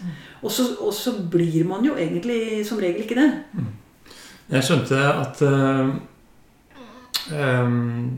Og 0.42 0.50
så, 0.54 0.62
og 0.80 0.94
så 0.94 1.12
blir 1.30 1.64
man 1.66 1.84
jo 1.84 1.96
egentlig 1.98 2.66
som 2.66 2.78
regel 2.80 3.02
ikke 3.02 3.14
det. 3.18 3.32
Jeg 4.48 4.64
skjønte 4.64 4.96
at 4.96 5.42
eh, 5.44 5.88
em, 7.36 8.10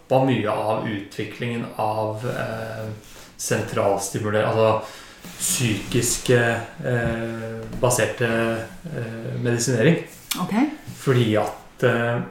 stoppa 0.07 0.23
mye 0.25 0.49
av 0.49 0.87
utviklingen 0.87 1.65
av 1.75 2.23
eh, 2.29 2.87
sentralstimuler... 3.37 4.47
Altså 4.47 5.03
psykiske 5.27 6.37
eh, 6.87 7.57
baserte 7.81 8.27
eh, 8.87 9.33
medisinering. 9.43 9.97
Fordi 10.97 11.25
at 11.35 11.83
eh, 11.83 12.21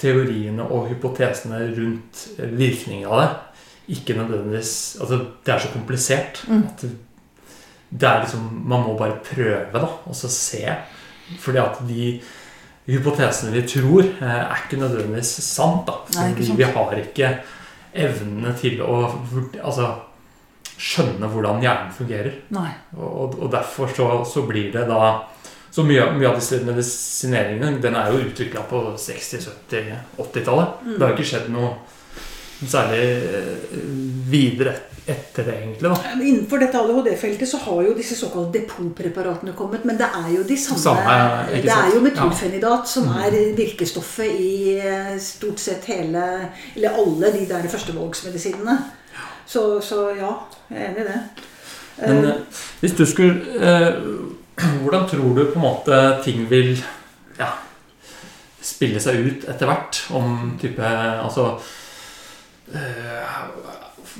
teoriene 0.00 0.64
og 0.64 0.88
hypotesene 0.88 1.60
rundt 1.76 2.22
virkningen 2.38 3.04
av 3.10 3.20
det 3.20 3.28
ikke 3.98 4.16
nødvendigvis 4.16 4.72
Altså, 5.00 5.20
det 5.44 5.52
er 5.52 5.62
så 5.62 5.70
komplisert 5.72 6.42
at 6.48 6.82
det, 6.82 6.90
det 7.88 8.08
er 8.08 8.24
liksom 8.24 8.48
Man 8.68 8.84
må 8.84 8.96
bare 8.98 9.20
prøve, 9.24 9.68
da, 9.72 9.92
og 10.04 10.16
så 10.16 10.32
se. 10.32 10.64
Fordi 11.40 11.60
at 11.60 11.84
de 11.88 12.10
hypotesene 12.88 13.52
vi 13.52 13.62
tror, 13.68 14.02
eh, 14.02 14.34
er 14.40 14.64
ikke 14.64 14.80
nødvendigvis 14.80 15.32
sant. 15.44 15.86
da. 15.86 15.98
Fordi 16.12 16.52
vi 16.56 16.64
har 16.64 17.00
ikke 17.02 17.32
evnene 17.94 18.54
til 18.58 18.82
å 18.82 19.00
altså, 19.62 19.92
skjønne 20.78 21.28
hvordan 21.28 21.60
hjernen 21.62 21.92
fungerer. 21.92 22.32
Og, 22.96 23.36
og 23.38 23.50
derfor 23.52 23.92
så, 23.94 24.08
så 24.24 24.46
blir 24.48 24.72
det 24.72 24.88
da 24.88 25.24
Så 25.70 25.82
mye, 25.84 26.06
mye 26.16 26.30
av 26.30 26.38
disse 26.38 26.56
medisineringene 26.64 27.76
Den 27.82 27.94
er 27.94 28.08
jo 28.08 28.22
utvikla 28.24 28.62
på 28.70 28.78
60-, 28.96 29.50
70-, 29.68 29.98
80-tallet. 30.16 30.78
Det 30.96 31.04
har 31.04 31.12
ikke 31.12 31.26
skjedd 31.28 31.50
noe 31.52 31.74
særlig 32.66 33.02
eh, 33.38 33.80
videre 34.30 34.72
etter 35.08 35.44
det, 35.46 35.54
egentlig. 35.62 35.88
da 35.88 36.10
Innenfor 36.20 36.58
dette 36.60 36.76
ADHD-feltet 36.80 37.48
så 37.48 37.56
har 37.62 37.82
jo 37.86 37.94
disse 37.96 38.16
såkalte 38.18 38.58
depotpreparatene 38.58 39.54
kommet. 39.56 39.84
Men 39.88 39.96
det 39.96 40.08
er 40.18 40.26
jo 40.34 40.42
de 40.44 40.56
samme, 40.60 40.82
Samme, 40.82 41.46
Det 41.54 41.72
er 41.72 41.94
jo 41.94 42.00
metylfenidat 42.04 42.88
som 42.88 43.06
Mm. 43.08 43.16
er 43.24 43.54
virkestoffet 43.56 44.40
i 44.40 44.78
eh, 44.78 45.14
stort 45.18 45.58
sett 45.60 45.84
hele 45.88 46.48
Eller 46.76 46.90
alle 46.90 47.32
de 47.32 47.46
der 47.48 47.68
førstevalgsmedisinene. 47.68 48.78
Så, 49.46 49.80
så 49.80 50.10
ja, 50.18 50.34
jeg 50.70 50.82
er 50.82 50.90
enig 50.90 51.00
i 51.00 51.08
det. 51.08 51.20
Men 52.06 52.24
Eh, 52.24 52.34
hvis 52.80 52.92
du 52.92 53.04
skulle 53.06 53.40
Hvordan 54.82 55.08
tror 55.08 55.34
du 55.34 55.44
på 55.52 55.54
en 55.58 55.62
måte 55.62 56.22
ting 56.24 56.44
vil 56.50 56.76
ja, 57.38 57.48
spille 58.60 59.00
seg 59.00 59.14
ut 59.26 59.48
etter 59.48 59.66
hvert? 59.70 60.00
Om 60.14 60.58
type 60.60 60.82
Altså 61.24 61.56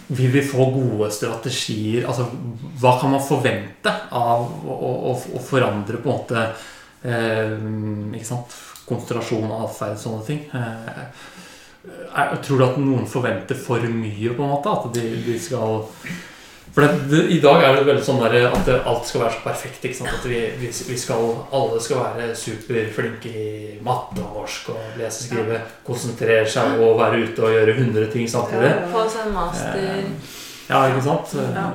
Vil 0.08 0.30
vi 0.32 0.42
få 0.44 0.68
gode 0.72 1.10
strategier? 1.12 2.06
Altså, 2.08 2.28
hva 2.80 2.94
kan 3.00 3.12
man 3.12 3.24
forvente 3.24 3.92
av 4.14 4.46
å, 4.64 4.78
å, 5.12 5.14
å 5.36 5.42
forandre 5.44 6.00
på 6.00 6.08
en 6.08 6.16
måte 6.22 6.44
eh, 7.02 7.54
ikke 8.16 8.28
sant? 8.28 8.56
konsentrasjon, 8.88 9.50
og 9.52 9.66
atferd, 9.66 9.98
sånne 10.00 10.24
ting? 10.24 10.46
Eh, 10.56 11.02
er, 12.08 12.34
tror 12.44 12.60
du 12.60 12.64
at 12.64 12.80
noen 12.80 13.06
forventer 13.08 13.58
for 13.58 13.84
mye, 13.84 14.32
på 14.32 14.44
en 14.44 14.52
måte? 14.54 14.72
At 14.72 14.88
de, 14.96 15.04
de 15.26 15.36
skal 15.40 15.84
For 16.78 16.86
det, 16.86 16.98
det, 17.10 17.22
I 17.34 17.40
dag 17.42 17.64
er 17.66 17.72
det 17.74 17.86
veldig 17.88 18.04
sånn 18.06 18.20
der 18.22 18.44
at 18.46 18.60
det, 18.62 18.76
alt 18.86 19.08
skal 19.08 19.24
være 19.24 19.34
så 19.34 19.40
perfekt. 19.42 19.86
Ikke 19.88 19.98
sant? 19.98 20.12
At 20.14 20.26
vi, 20.30 20.44
vi, 20.60 20.68
vi 20.70 20.98
skal, 21.02 21.24
alle 21.58 21.80
skal 21.82 22.04
være 22.04 22.28
superflinke 22.38 23.32
i 23.34 23.46
matte 23.82 24.22
og 24.22 24.36
norsk 24.44 24.68
og 24.76 25.00
lese 25.00 25.24
og 25.24 25.26
skrive. 25.26 25.58
Konsentrere 25.88 26.44
seg 26.46 26.78
og 26.78 27.00
være 27.00 27.24
ute 27.24 27.42
og 27.42 27.56
gjøre 27.56 27.74
100 27.80 28.06
ting 28.12 28.30
samtidig. 28.30 28.70
Få 28.92 29.02
seg 29.10 29.26
en 29.26 29.34
master. 29.34 29.82
Ja, 30.68 30.84
ikke 30.92 31.02
sant? 31.08 31.34
Ja. 31.42 31.66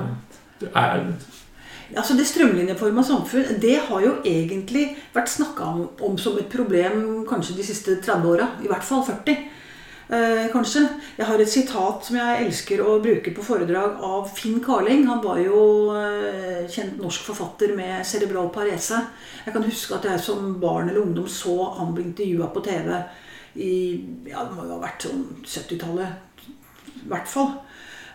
Det 0.62 0.72
Er, 0.72 1.04
Altså 1.94 2.16
Det 2.16 2.24
strømlinjeforma 2.26 3.02
samfunn 3.04 3.60
det 3.60 3.74
har 3.90 4.00
jo 4.00 4.14
egentlig 4.24 4.86
vært 5.12 5.28
snakka 5.30 5.66
om, 5.68 5.82
om 6.00 6.16
som 6.18 6.40
et 6.40 6.48
problem 6.48 7.26
kanskje 7.28 7.58
de 7.58 7.66
siste 7.68 7.98
30 8.00 8.32
åra. 8.32 8.48
I 8.64 8.72
hvert 8.72 8.88
fall 8.88 9.04
40. 9.04 9.36
Eh, 10.08 10.50
kanskje. 10.52 10.82
Jeg 11.16 11.26
har 11.26 11.40
et 11.40 11.48
sitat 11.48 12.04
som 12.04 12.16
jeg 12.18 12.44
elsker 12.44 12.82
å 12.84 12.98
bruke 13.00 13.32
på 13.32 13.44
foredrag 13.44 14.02
av 14.04 14.28
Finn 14.36 14.58
Carling. 14.64 15.06
Han 15.08 15.22
var 15.24 15.40
jo 15.40 15.60
eh, 15.96 16.66
kjent 16.68 16.98
norsk 17.00 17.24
forfatter 17.30 17.72
med 17.76 18.04
cerebral 18.04 18.50
parese. 18.52 19.00
Jeg 19.46 19.54
kan 19.54 19.64
huske 19.64 19.96
at 19.96 20.04
jeg 20.10 20.20
som 20.20 20.58
barn 20.60 20.90
eller 20.90 21.06
ungdom 21.06 21.28
så 21.30 21.56
han 21.78 21.94
ble 21.96 22.04
intervjua 22.10 22.50
på 22.52 22.64
TV 22.66 22.92
i 23.54 23.72
ja, 24.28 24.44
det 24.44 24.52
må 24.52 24.66
jo 24.66 24.74
ha 24.76 24.82
vært 24.82 25.08
sånn 25.08 25.24
70-tallet. 25.40 26.44
I 27.04 27.08
hvert 27.08 27.30
fall. 27.30 27.54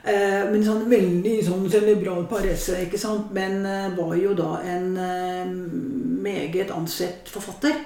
Eh, 0.04 0.46
men 0.52 0.62
sånn 0.64 0.86
veldig 0.92 1.36
sånn 1.46 1.66
cerebral 1.72 2.28
parese, 2.30 2.84
ikke 2.86 3.02
sant. 3.02 3.34
Men 3.34 3.64
eh, 3.66 3.90
var 3.98 4.14
jo 4.20 4.36
da 4.38 4.60
en 4.62 4.92
eh, 4.94 5.56
meget 6.22 6.70
ansett 6.76 7.34
forfatter. 7.34 7.82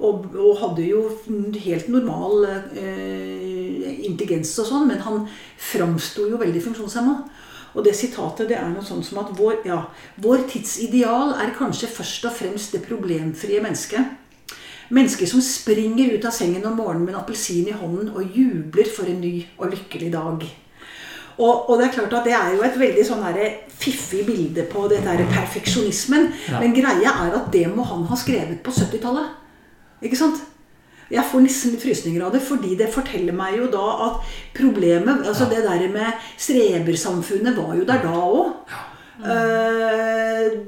Og, 0.00 0.30
og 0.32 0.56
hadde 0.62 0.86
jo 0.88 1.02
helt 1.60 1.90
normal 1.92 2.46
eh, 2.48 4.04
intelligens 4.08 4.54
og 4.62 4.68
sånn, 4.70 4.86
men 4.88 5.02
han 5.04 5.26
framsto 5.60 6.24
jo 6.30 6.40
veldig 6.40 6.62
funksjonshemma. 6.64 7.16
Og 7.74 7.84
det 7.86 7.92
sitatet 7.94 8.48
det 8.50 8.56
er 8.58 8.70
noe 8.72 8.84
sånn 8.86 9.04
som 9.06 9.20
at 9.22 9.34
vår, 9.36 9.60
ja, 9.68 9.82
vår 10.22 10.46
tids 10.50 10.78
ideal 10.82 11.36
er 11.38 11.52
kanskje 11.58 11.90
først 11.92 12.26
og 12.26 12.34
fremst 12.34 12.74
det 12.74 12.82
problemfrie 12.86 13.60
mennesket. 13.62 14.16
Mennesket 14.90 15.30
som 15.30 15.42
springer 15.44 16.16
ut 16.16 16.24
av 16.26 16.34
sengen 16.34 16.64
om 16.66 16.80
morgenen 16.80 17.04
med 17.04 17.14
en 17.14 17.20
appelsin 17.20 17.68
i 17.70 17.76
hånden 17.76 18.10
og 18.10 18.34
jubler 18.34 18.88
for 18.90 19.06
en 19.06 19.20
ny 19.22 19.36
og 19.60 19.70
lykkelig 19.76 20.10
dag. 20.16 20.48
Og, 21.40 21.70
og 21.70 21.78
det 21.78 21.86
er 21.86 21.92
klart 21.94 22.16
at 22.18 22.26
det 22.26 22.34
er 22.36 22.56
jo 22.56 22.64
et 22.66 22.80
veldig 22.80 23.04
sånn 23.06 23.22
fiffig 23.80 24.24
bilde 24.26 24.66
på 24.68 24.88
dette 24.90 25.28
perfeksjonismen. 25.30 26.26
Ja. 26.50 26.58
Men 26.60 26.74
greia 26.76 27.14
er 27.24 27.36
at 27.38 27.52
det 27.54 27.68
må 27.72 27.86
han 27.86 28.02
ha 28.10 28.18
skrevet 28.18 28.60
på 28.66 28.74
70-tallet. 28.74 29.39
Ikke 30.02 30.18
sant? 30.18 30.40
Jeg 31.10 31.26
får 31.26 31.42
nesten 31.42 31.72
litt 31.74 31.82
frysninger 31.82 32.22
av 32.22 32.36
det, 32.36 32.40
fordi 32.46 32.76
det 32.78 32.92
forteller 32.94 33.34
meg 33.34 33.56
jo 33.58 33.66
da 33.72 33.86
at 34.06 34.34
problemet 34.54 35.26
altså. 35.26 35.48
Det 35.50 35.64
der 35.64 35.88
med 35.90 36.28
strebersamfunnet 36.38 37.58
var 37.58 37.74
jo 37.74 37.86
der 37.88 38.04
da 38.04 38.14
òg. 38.14 38.76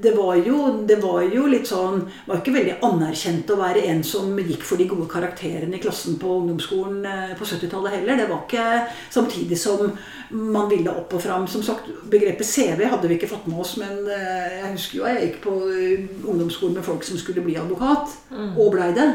Det, 0.02 0.12
var 0.16 0.36
jo, 0.36 0.58
det 0.88 0.98
var 1.00 1.22
jo 1.24 1.46
litt 1.48 1.68
sånn 1.68 2.02
Det 2.04 2.28
var 2.28 2.40
ikke 2.40 2.54
veldig 2.56 2.74
anerkjent 2.84 3.50
å 3.52 3.58
være 3.60 3.84
en 3.88 4.02
som 4.06 4.34
gikk 4.38 4.66
for 4.66 4.80
de 4.80 4.88
gode 4.90 5.08
karakterene 5.10 5.78
i 5.78 5.82
klassen 5.82 6.18
på 6.20 6.34
ungdomsskolen 6.40 7.06
eh, 7.08 7.32
på 7.38 7.48
70-tallet 7.48 7.96
heller. 7.98 8.20
Det 8.20 8.28
var 8.30 8.42
ikke 8.44 8.66
samtidig 9.12 9.58
som 9.60 9.92
man 10.32 10.68
ville 10.70 10.92
opp 10.92 11.12
og 11.16 11.22
fram. 11.22 11.46
Som 11.50 11.64
sagt, 11.64 11.88
Begrepet 12.12 12.48
CV 12.48 12.84
hadde 12.88 13.08
vi 13.08 13.18
ikke 13.18 13.30
fått 13.30 13.48
med 13.50 13.62
oss, 13.62 13.76
men 13.80 14.04
eh, 14.08 14.58
jeg 14.58 14.74
husker 14.74 14.98
jo 14.98 15.08
jeg 15.08 15.26
gikk 15.26 15.40
på 15.46 15.56
eh, 15.72 16.04
ungdomsskolen 16.22 16.78
med 16.78 16.86
folk 16.86 17.06
som 17.06 17.20
skulle 17.20 17.44
bli 17.44 17.56
advokat, 17.60 18.16
og 18.32 18.72
blei 18.74 18.90
det. 18.96 19.08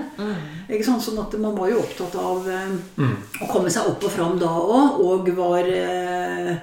Ikke 0.67 0.85
sant? 0.87 1.03
Sånn 1.05 1.19
at 1.21 1.35
man 1.41 1.55
var 1.57 1.71
jo 1.71 1.81
opptatt 1.83 2.17
av 2.19 2.49
eh, 2.51 2.73
mm, 2.97 3.15
å 3.43 3.51
komme 3.51 3.71
seg 3.73 3.87
opp 3.91 4.03
og 4.07 4.13
fram 4.13 4.37
da 4.41 4.51
òg, 4.51 4.99
og 5.05 5.31
var 5.37 5.69
eh, 5.71 6.57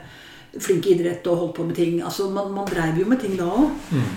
flink 0.60 0.86
i 0.86 0.94
idrett 0.94 1.26
og 1.26 1.40
holdt 1.40 1.56
på 1.56 1.66
med 1.68 1.76
ting. 1.78 1.98
Altså, 2.02 2.28
man, 2.31 2.52
man 2.55 2.68
dreiv 2.68 3.01
jo 3.01 3.09
med 3.10 3.20
ting 3.22 3.36
da 3.40 3.48
òg. 3.51 3.70
mm, 3.90 4.12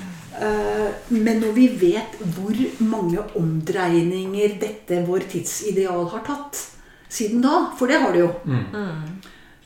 men 1.09 1.39
når 1.41 1.53
vi 1.55 1.67
vet 1.81 2.19
hvor 2.35 2.59
mange 2.85 3.23
omdreininger 3.39 4.59
dette 4.61 4.99
vår 5.07 5.25
tidsideal 5.31 6.03
har 6.11 6.21
tatt 6.27 6.59
siden 7.09 7.41
da, 7.41 7.71
for 7.79 7.89
det 7.89 7.97
har 8.03 8.13
det 8.13 8.21
jo 8.21 8.29
mm. 8.45 9.17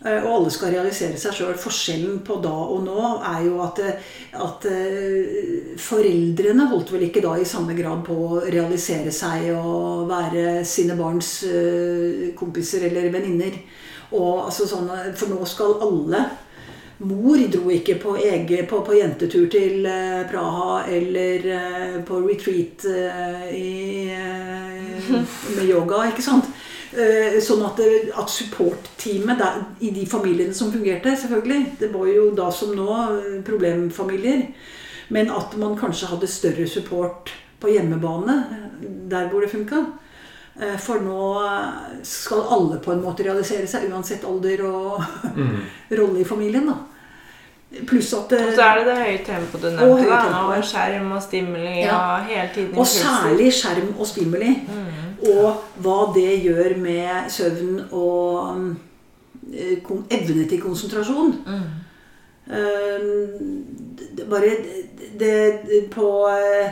Eh, 0.01 0.23
Og 0.25 0.31
alle 0.33 0.49
skal 0.49 0.71
realisere 0.73 1.17
seg 1.21 1.35
sjøl. 1.37 1.57
Forskjellen 1.61 2.23
på 2.25 2.39
da 2.41 2.49
og 2.49 2.79
nå 2.87 3.03
er 3.21 3.43
jo 3.45 3.59
at, 3.61 3.81
eh, 3.85 4.07
at 4.33 4.65
eh, 4.65 5.75
foreldrene 5.77 6.65
holdt 6.71 6.95
vel 6.95 7.05
ikke 7.05 7.21
da 7.21 7.35
i 7.37 7.45
samme 7.45 7.75
grad 7.77 8.01
på 8.07 8.15
å 8.15 8.39
realisere 8.47 9.13
seg 9.13 9.51
og 9.53 10.07
være 10.09 10.63
sine 10.65 10.97
barns 10.97 11.43
eh, 11.45 12.31
kompiser 12.33 12.87
eller 12.89 13.11
venninner. 13.13 13.59
Altså 14.11 14.65
sånn, 14.67 14.89
For 15.15 15.29
nå 15.29 15.45
skal 15.45 15.77
alle 15.85 16.25
Mor 17.01 17.39
dro 17.49 17.71
ikke 17.73 17.95
på, 17.97 18.13
egen, 18.21 18.65
på, 18.69 18.79
på 18.85 18.93
jentetur 18.93 19.47
til 19.49 19.85
eh, 19.89 20.19
Praha 20.29 20.83
eller 20.85 21.47
eh, 21.49 21.95
på 22.05 22.19
retreat 22.21 22.85
eh, 22.85 23.47
i, 23.57 23.71
med 25.55 25.63
yoga, 25.65 26.03
ikke 26.11 26.25
sant? 26.25 26.51
Sånn 26.91 27.61
at, 27.63 27.77
at 28.19 28.31
support-teamet 28.33 29.39
i 29.79 29.93
de 29.95 30.01
familiene 30.11 30.51
som 30.51 30.73
fungerte, 30.73 31.13
selvfølgelig 31.15 31.77
Det 31.79 31.87
var 31.93 32.09
jo 32.11 32.25
da 32.35 32.49
som 32.51 32.73
nå 32.75 32.97
problemfamilier. 33.47 34.43
Men 35.15 35.31
at 35.31 35.55
man 35.55 35.77
kanskje 35.79 36.09
hadde 36.11 36.27
større 36.27 36.67
support 36.67 37.31
på 37.63 37.71
hjemmebane, 37.71 38.35
der 39.07 39.31
hvor 39.31 39.39
det 39.39 39.53
funka. 39.53 39.85
For 40.83 40.99
nå 40.99 41.31
skal 42.03 42.43
alle 42.57 42.81
på 42.83 42.91
en 42.91 43.05
måte 43.07 43.23
realisere 43.23 43.71
seg, 43.71 43.87
uansett 43.87 44.27
alder 44.27 44.65
og 44.67 44.99
mm. 45.31 45.59
rolle 46.01 46.25
i 46.25 46.27
familien. 46.27 46.67
da. 46.67 46.90
Pluss 47.87 48.09
at 48.13 48.33
Og 48.35 48.49
så 48.55 48.61
er 48.65 48.79
det 48.81 48.85
det 48.89 48.95
høye 48.99 49.19
tempoet 49.25 49.61
du 49.63 49.67
nevnte. 49.69 49.85
Og, 49.87 49.99
da. 50.09 50.41
Og 50.57 50.63
skjerm 50.67 51.11
og 51.15 51.21
stimuli 51.23 51.77
Ja. 51.85 51.99
og 52.17 52.25
hele 52.27 52.49
tiden 52.53 52.77
Og 52.77 52.87
særlig 52.87 53.47
skjerm 53.55 53.93
og 53.97 54.07
stimuli. 54.09 54.49
Mm. 54.67 55.29
Og 55.31 55.61
hva 55.85 55.99
det 56.15 56.43
gjør 56.43 56.75
med 56.81 57.29
søvn 57.31 57.79
og 57.91 58.75
eh, 59.53 59.77
evne 60.17 60.47
til 60.49 60.61
konsentrasjon. 60.61 61.31
Mm. 61.47 61.69
Det- 64.17 64.29
Bare 64.29 64.49
det, 65.19 65.59
det 65.71 65.85
på 65.91 66.27
uh, 66.27 66.71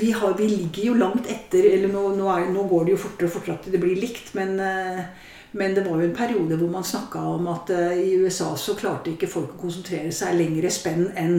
vi, 0.00 0.10
har, 0.10 0.32
vi 0.38 0.46
ligger 0.48 0.84
jo 0.86 0.94
langt 0.94 1.26
etter 1.30 1.66
eller 1.72 1.88
nå, 1.92 2.08
nå, 2.16 2.28
er, 2.34 2.48
nå 2.52 2.64
går 2.70 2.84
det 2.84 2.94
jo 2.96 3.02
fortere 3.04 3.28
og 3.28 3.32
fortere 3.36 3.54
at 3.60 3.68
det 3.72 3.80
blir 3.80 3.94
likt, 4.00 4.32
men, 4.34 4.56
eh, 4.60 5.04
men 5.54 5.74
det 5.76 5.84
var 5.86 6.00
jo 6.00 6.08
en 6.08 6.16
periode 6.16 6.56
hvor 6.58 6.70
man 6.72 6.84
snakka 6.86 7.20
om 7.34 7.46
at 7.52 7.70
eh, 7.70 7.98
i 8.02 8.14
USA 8.22 8.52
så 8.58 8.74
klarte 8.78 9.12
ikke 9.14 9.28
folk 9.30 9.54
å 9.54 9.60
konsentrere 9.64 10.10
seg 10.12 10.34
lengre 10.38 10.70
spenn 10.74 11.06
enn 11.16 11.36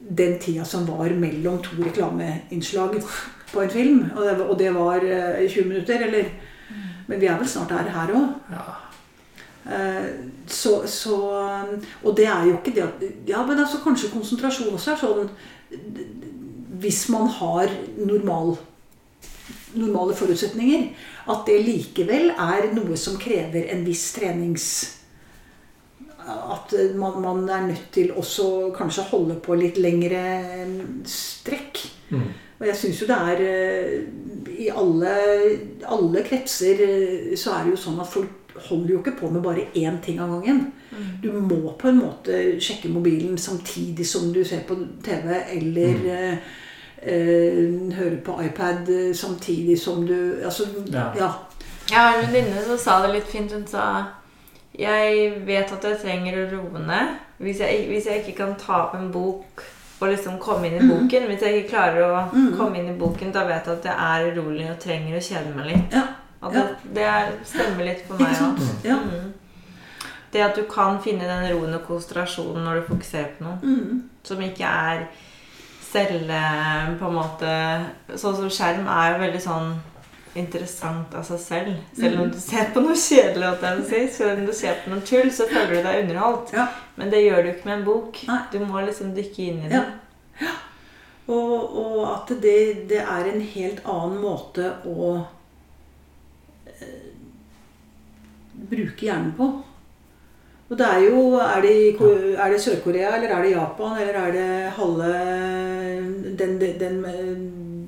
den 0.00 0.38
tida 0.40 0.64
som 0.64 0.86
var 0.88 1.10
mellom 1.12 1.58
to 1.62 1.74
reklameinnslag 1.82 2.94
på 3.52 3.60
en 3.64 3.70
film. 3.72 3.98
Og 4.16 4.22
det, 4.24 4.36
var- 4.38 4.46
og 4.54 4.58
det 4.58 4.70
var 4.74 5.04
eh, 5.04 5.42
20 5.50 5.68
minutter, 5.68 6.06
eller 6.06 6.30
Men 7.10 7.18
vi 7.20 7.26
er 7.26 7.38
vel 7.40 7.48
snart 7.50 7.68
der 7.74 7.88
her 7.90 8.12
òg. 8.14 8.28
Eh, 9.66 10.06
Så, 10.46 10.86
så 10.86 11.16
Og 12.04 12.16
det 12.16 12.26
er 12.26 12.46
jo 12.46 12.56
ikke 12.56 12.74
det 12.74 12.82
at 12.86 13.02
Ja, 13.28 13.42
men 13.46 13.58
altså 13.58 13.78
kanskje 13.84 14.08
konsentrasjon 14.14 14.72
også 14.74 14.92
er 14.94 14.96
sånn 15.02 15.28
Hvis 16.80 17.08
man 17.12 17.26
har 17.28 17.68
normal, 17.98 18.54
normale 19.78 20.16
forutsetninger, 20.16 20.88
at 21.30 21.44
det 21.46 21.60
likevel 21.66 22.32
er 22.32 22.70
noe 22.74 22.98
som 22.98 23.18
krever 23.20 23.70
en 23.74 23.84
viss 23.86 24.08
trenings 24.16 24.66
At 26.20 26.74
man, 26.94 27.16
man 27.22 27.48
er 27.48 27.66
nødt 27.66 27.88
til 27.92 28.12
også 28.12 28.70
kanskje 28.76 29.08
holde 29.10 29.38
på 29.42 29.56
litt 29.58 29.78
lengre 29.80 30.20
strekk. 31.08 31.80
Mm. 32.10 32.28
Og 32.60 32.66
jeg 32.68 32.76
syns 32.76 33.00
jo 33.00 33.08
det 33.08 33.16
er 33.32 33.40
eh, 33.46 33.94
I 34.66 34.68
alle, 34.68 35.14
alle 35.88 36.22
kretser 36.26 36.82
eh, 36.84 37.32
så 37.40 37.54
er 37.56 37.64
det 37.64 37.74
jo 37.74 37.80
sånn 37.86 38.02
at 38.04 38.12
folk 38.12 38.36
holder 38.68 38.92
jo 38.92 39.00
ikke 39.00 39.16
på 39.16 39.30
med 39.32 39.44
bare 39.44 39.70
én 39.78 39.96
ting 40.04 40.20
av 40.20 40.34
gangen. 40.34 40.66
Du 41.22 41.30
må 41.32 41.74
på 41.78 41.88
en 41.88 42.00
måte 42.02 42.40
sjekke 42.60 42.90
mobilen 42.92 43.38
samtidig 43.38 44.04
som 44.08 44.32
du 44.34 44.42
ser 44.44 44.64
på 44.68 44.76
TV, 45.04 45.30
eller 45.54 46.08
eh, 46.10 46.50
eh, 47.02 47.94
høre 47.96 48.16
på 48.24 48.38
iPad 48.44 48.88
eh, 48.88 49.14
samtidig 49.14 49.78
som 49.80 50.06
du 50.06 50.36
Altså, 50.44 50.62
Ja. 50.92 51.10
ja. 51.16 51.30
Jeg 51.90 51.98
har 51.98 52.18
en 52.22 52.32
venninne 52.32 52.62
som 52.64 52.78
sa 52.78 53.02
det 53.06 53.14
litt 53.14 53.26
fint. 53.28 53.52
Hun 53.52 53.66
sa 53.66 54.04
Jeg 54.78 55.32
vet 55.46 55.72
at 55.72 55.82
jeg 55.84 55.98
trenger 56.02 56.36
å 56.38 56.50
roe 56.52 56.78
ned. 56.86 57.08
Hvis 57.38 57.58
jeg, 57.60 57.86
hvis 57.88 58.06
jeg 58.06 58.22
ikke 58.24 58.36
kan 58.36 58.54
ta 58.58 58.72
opp 58.84 58.94
en 58.94 59.10
bok 59.12 59.62
og 60.00 60.08
liksom 60.08 60.38
komme 60.38 60.66
inn 60.68 60.76
i 60.78 60.88
boken 60.88 61.26
Hvis 61.28 61.42
jeg 61.42 61.54
ikke 61.64 61.68
klarer 61.70 62.02
å 62.06 62.28
Mhm. 62.32 62.56
komme 62.56 62.78
inn 62.78 62.88
i 62.94 62.98
boken, 62.98 63.32
da 63.32 63.44
vet 63.44 63.66
jeg 63.66 63.74
at 63.78 63.84
jeg 63.84 63.94
er 63.98 64.32
urolig 64.32 64.70
og 64.70 64.78
trenger 64.80 65.16
å 65.16 65.20
kjede 65.20 65.54
meg 65.56 65.66
litt. 65.66 65.92
Ja. 65.92 66.02
Og 66.42 66.52
det, 66.52 66.62
det 66.94 67.02
er, 67.04 67.32
stemmer 67.44 67.84
litt 67.84 68.06
for 68.06 68.14
meg 68.16 68.28
òg. 68.36 68.58
Ja. 68.84 68.96
Det 70.32 70.40
at 70.40 70.54
du 70.56 70.62
kan 70.70 71.00
finne 71.02 71.26
den 71.26 71.50
roen 71.56 71.74
og 71.74 71.82
konsentrasjonen 71.88 72.62
når 72.64 72.74
du 72.74 72.82
fokuserer 72.94 73.32
på 73.38 73.44
noe 73.44 73.58
Mm. 73.62 74.02
som 74.22 74.40
ikke 74.40 74.64
er 74.64 75.06
celle 75.90 76.40
på 77.00 77.08
en 77.08 77.14
måte 77.16 77.52
Sånn 78.18 78.36
som 78.38 78.50
skjerm 78.52 78.86
er 78.90 79.12
jo 79.14 79.22
veldig 79.24 79.40
sånn 79.44 79.70
interessant 80.38 81.14
av 81.18 81.24
seg 81.26 81.40
selv. 81.42 81.70
Selv 81.98 82.20
om 82.22 82.28
du 82.30 82.36
ser 82.38 82.68
på 82.70 82.78
noe 82.84 82.94
kjedelig, 82.94 83.48
at 83.48 83.64
jeg 83.66 83.86
si, 83.88 84.02
selv 84.20 84.38
om 84.38 84.44
du 84.46 84.52
ser 84.54 84.76
på 84.84 84.92
noe 84.92 85.02
tull, 85.02 85.30
så 85.34 85.48
føler 85.50 85.72
du 85.74 85.80
deg 85.88 86.04
underholdt. 86.04 86.52
Ja. 86.54 86.68
Men 87.00 87.10
det 87.10 87.24
gjør 87.24 87.42
du 87.42 87.48
ikke 87.50 87.66
med 87.66 87.78
en 87.80 87.86
bok. 87.88 88.20
Nei. 88.28 88.38
Du 88.52 88.60
må 88.62 88.84
liksom 88.86 89.10
dykke 89.16 89.42
inn 89.48 89.64
i 89.66 89.72
Ja. 89.72 89.80
det. 90.38 90.52
Og, 91.30 91.76
og 91.82 91.98
at 92.10 92.30
det, 92.42 92.54
det 92.90 93.02
er 93.02 93.26
en 93.32 93.42
helt 93.42 93.82
annen 93.86 94.16
måte 94.22 94.70
å 94.86 95.10
eh, 96.66 97.10
bruke 98.70 99.06
hjernen 99.06 99.34
på. 99.38 99.50
Og 100.70 100.78
det 100.78 100.86
er 100.86 101.00
jo 101.08 101.34
Er 101.34 101.60
det, 101.64 101.74
er 102.38 102.50
det 102.52 102.60
Sør-Korea, 102.62 103.16
eller 103.16 103.32
er 103.34 103.42
det 103.42 103.52
Japan, 103.56 103.96
eller 103.98 104.14
er 104.20 104.32
det 104.32 104.72
halve 104.76 105.08
den, 106.38 106.58
den, 106.60 107.04
eh, 107.04 107.36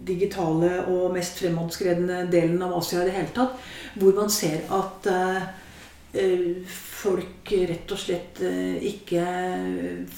digitale 0.04 0.80
og 0.90 1.12
mest 1.14 1.38
fremadsskredne 1.38 2.24
delen 2.32 2.60
av 2.66 2.72
Asia 2.80 3.02
i 3.02 3.06
det 3.06 3.14
hele 3.14 3.30
tatt, 3.36 3.54
hvor 4.02 4.16
man 4.16 4.28
ser 4.34 4.64
at 4.74 5.06
eh, 5.06 5.44
eh, 6.18 6.48
folk 6.66 7.52
rett 7.70 7.94
og 7.94 7.98
slett 8.02 8.42
ikke 8.82 9.22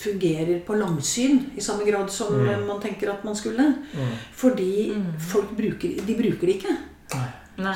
fungerer 0.00 0.62
på 0.66 0.76
langsyn 0.80 1.38
i 1.56 1.60
samme 1.64 1.84
grad 1.86 2.10
som 2.10 2.32
Mm. 2.34 2.66
man 2.66 2.80
tenker 2.80 3.12
at 3.12 3.24
man 3.24 3.36
skulle. 3.36 3.74
Mm. 3.92 4.12
Fordi 4.32 4.92
Mm. 4.96 5.12
folk 5.20 5.50
bruker, 5.56 6.00
de 6.06 6.14
bruker 6.14 6.46
det 6.46 6.56
ikke. 6.56 6.76
Nei. 7.14 7.28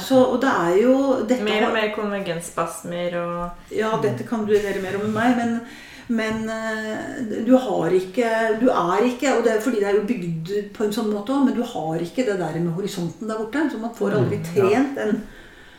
Så, 0.02 0.16
og 0.32 0.40
det 0.42 0.50
er 0.50 0.78
jo 0.82 0.94
dette 1.28 1.44
Mer 1.46 1.68
og 1.68 1.74
mer 1.76 1.92
konvergensspasmer 1.94 3.14
og 3.20 3.74
Ja, 3.76 3.92
dette 4.02 4.24
kan 4.26 4.42
du 4.46 4.52
gjøre 4.56 4.80
mer 4.82 4.96
om 4.98 5.04
enn 5.06 5.14
meg, 5.14 5.36
men, 5.38 5.52
men 6.08 6.48
eh, 6.50 7.20
du 7.46 7.52
har 7.56 7.94
ikke 7.94 8.32
Du 8.58 8.66
er 8.72 9.06
ikke 9.06 9.36
Og 9.36 9.44
det 9.46 9.52
er 9.54 9.60
fordi 9.62 9.78
det 9.84 9.88
er 9.92 9.98
jo 10.00 10.06
bygd 10.08 10.52
på 10.74 10.84
en 10.88 10.94
sånn 10.96 11.12
måte 11.12 11.30
òg, 11.36 11.44
men 11.46 11.54
du 11.54 11.62
har 11.62 12.02
ikke 12.02 12.26
det 12.26 12.38
der 12.40 12.58
med 12.58 12.74
horisonten 12.74 13.30
der 13.30 13.38
borte. 13.38 13.68
Så 13.70 13.78
man 13.82 13.94
får 13.94 14.18
aldri 14.18 14.40
Mm, 14.40 14.48
ja. 14.56 14.64
trent 14.68 14.96
den. 14.98 15.22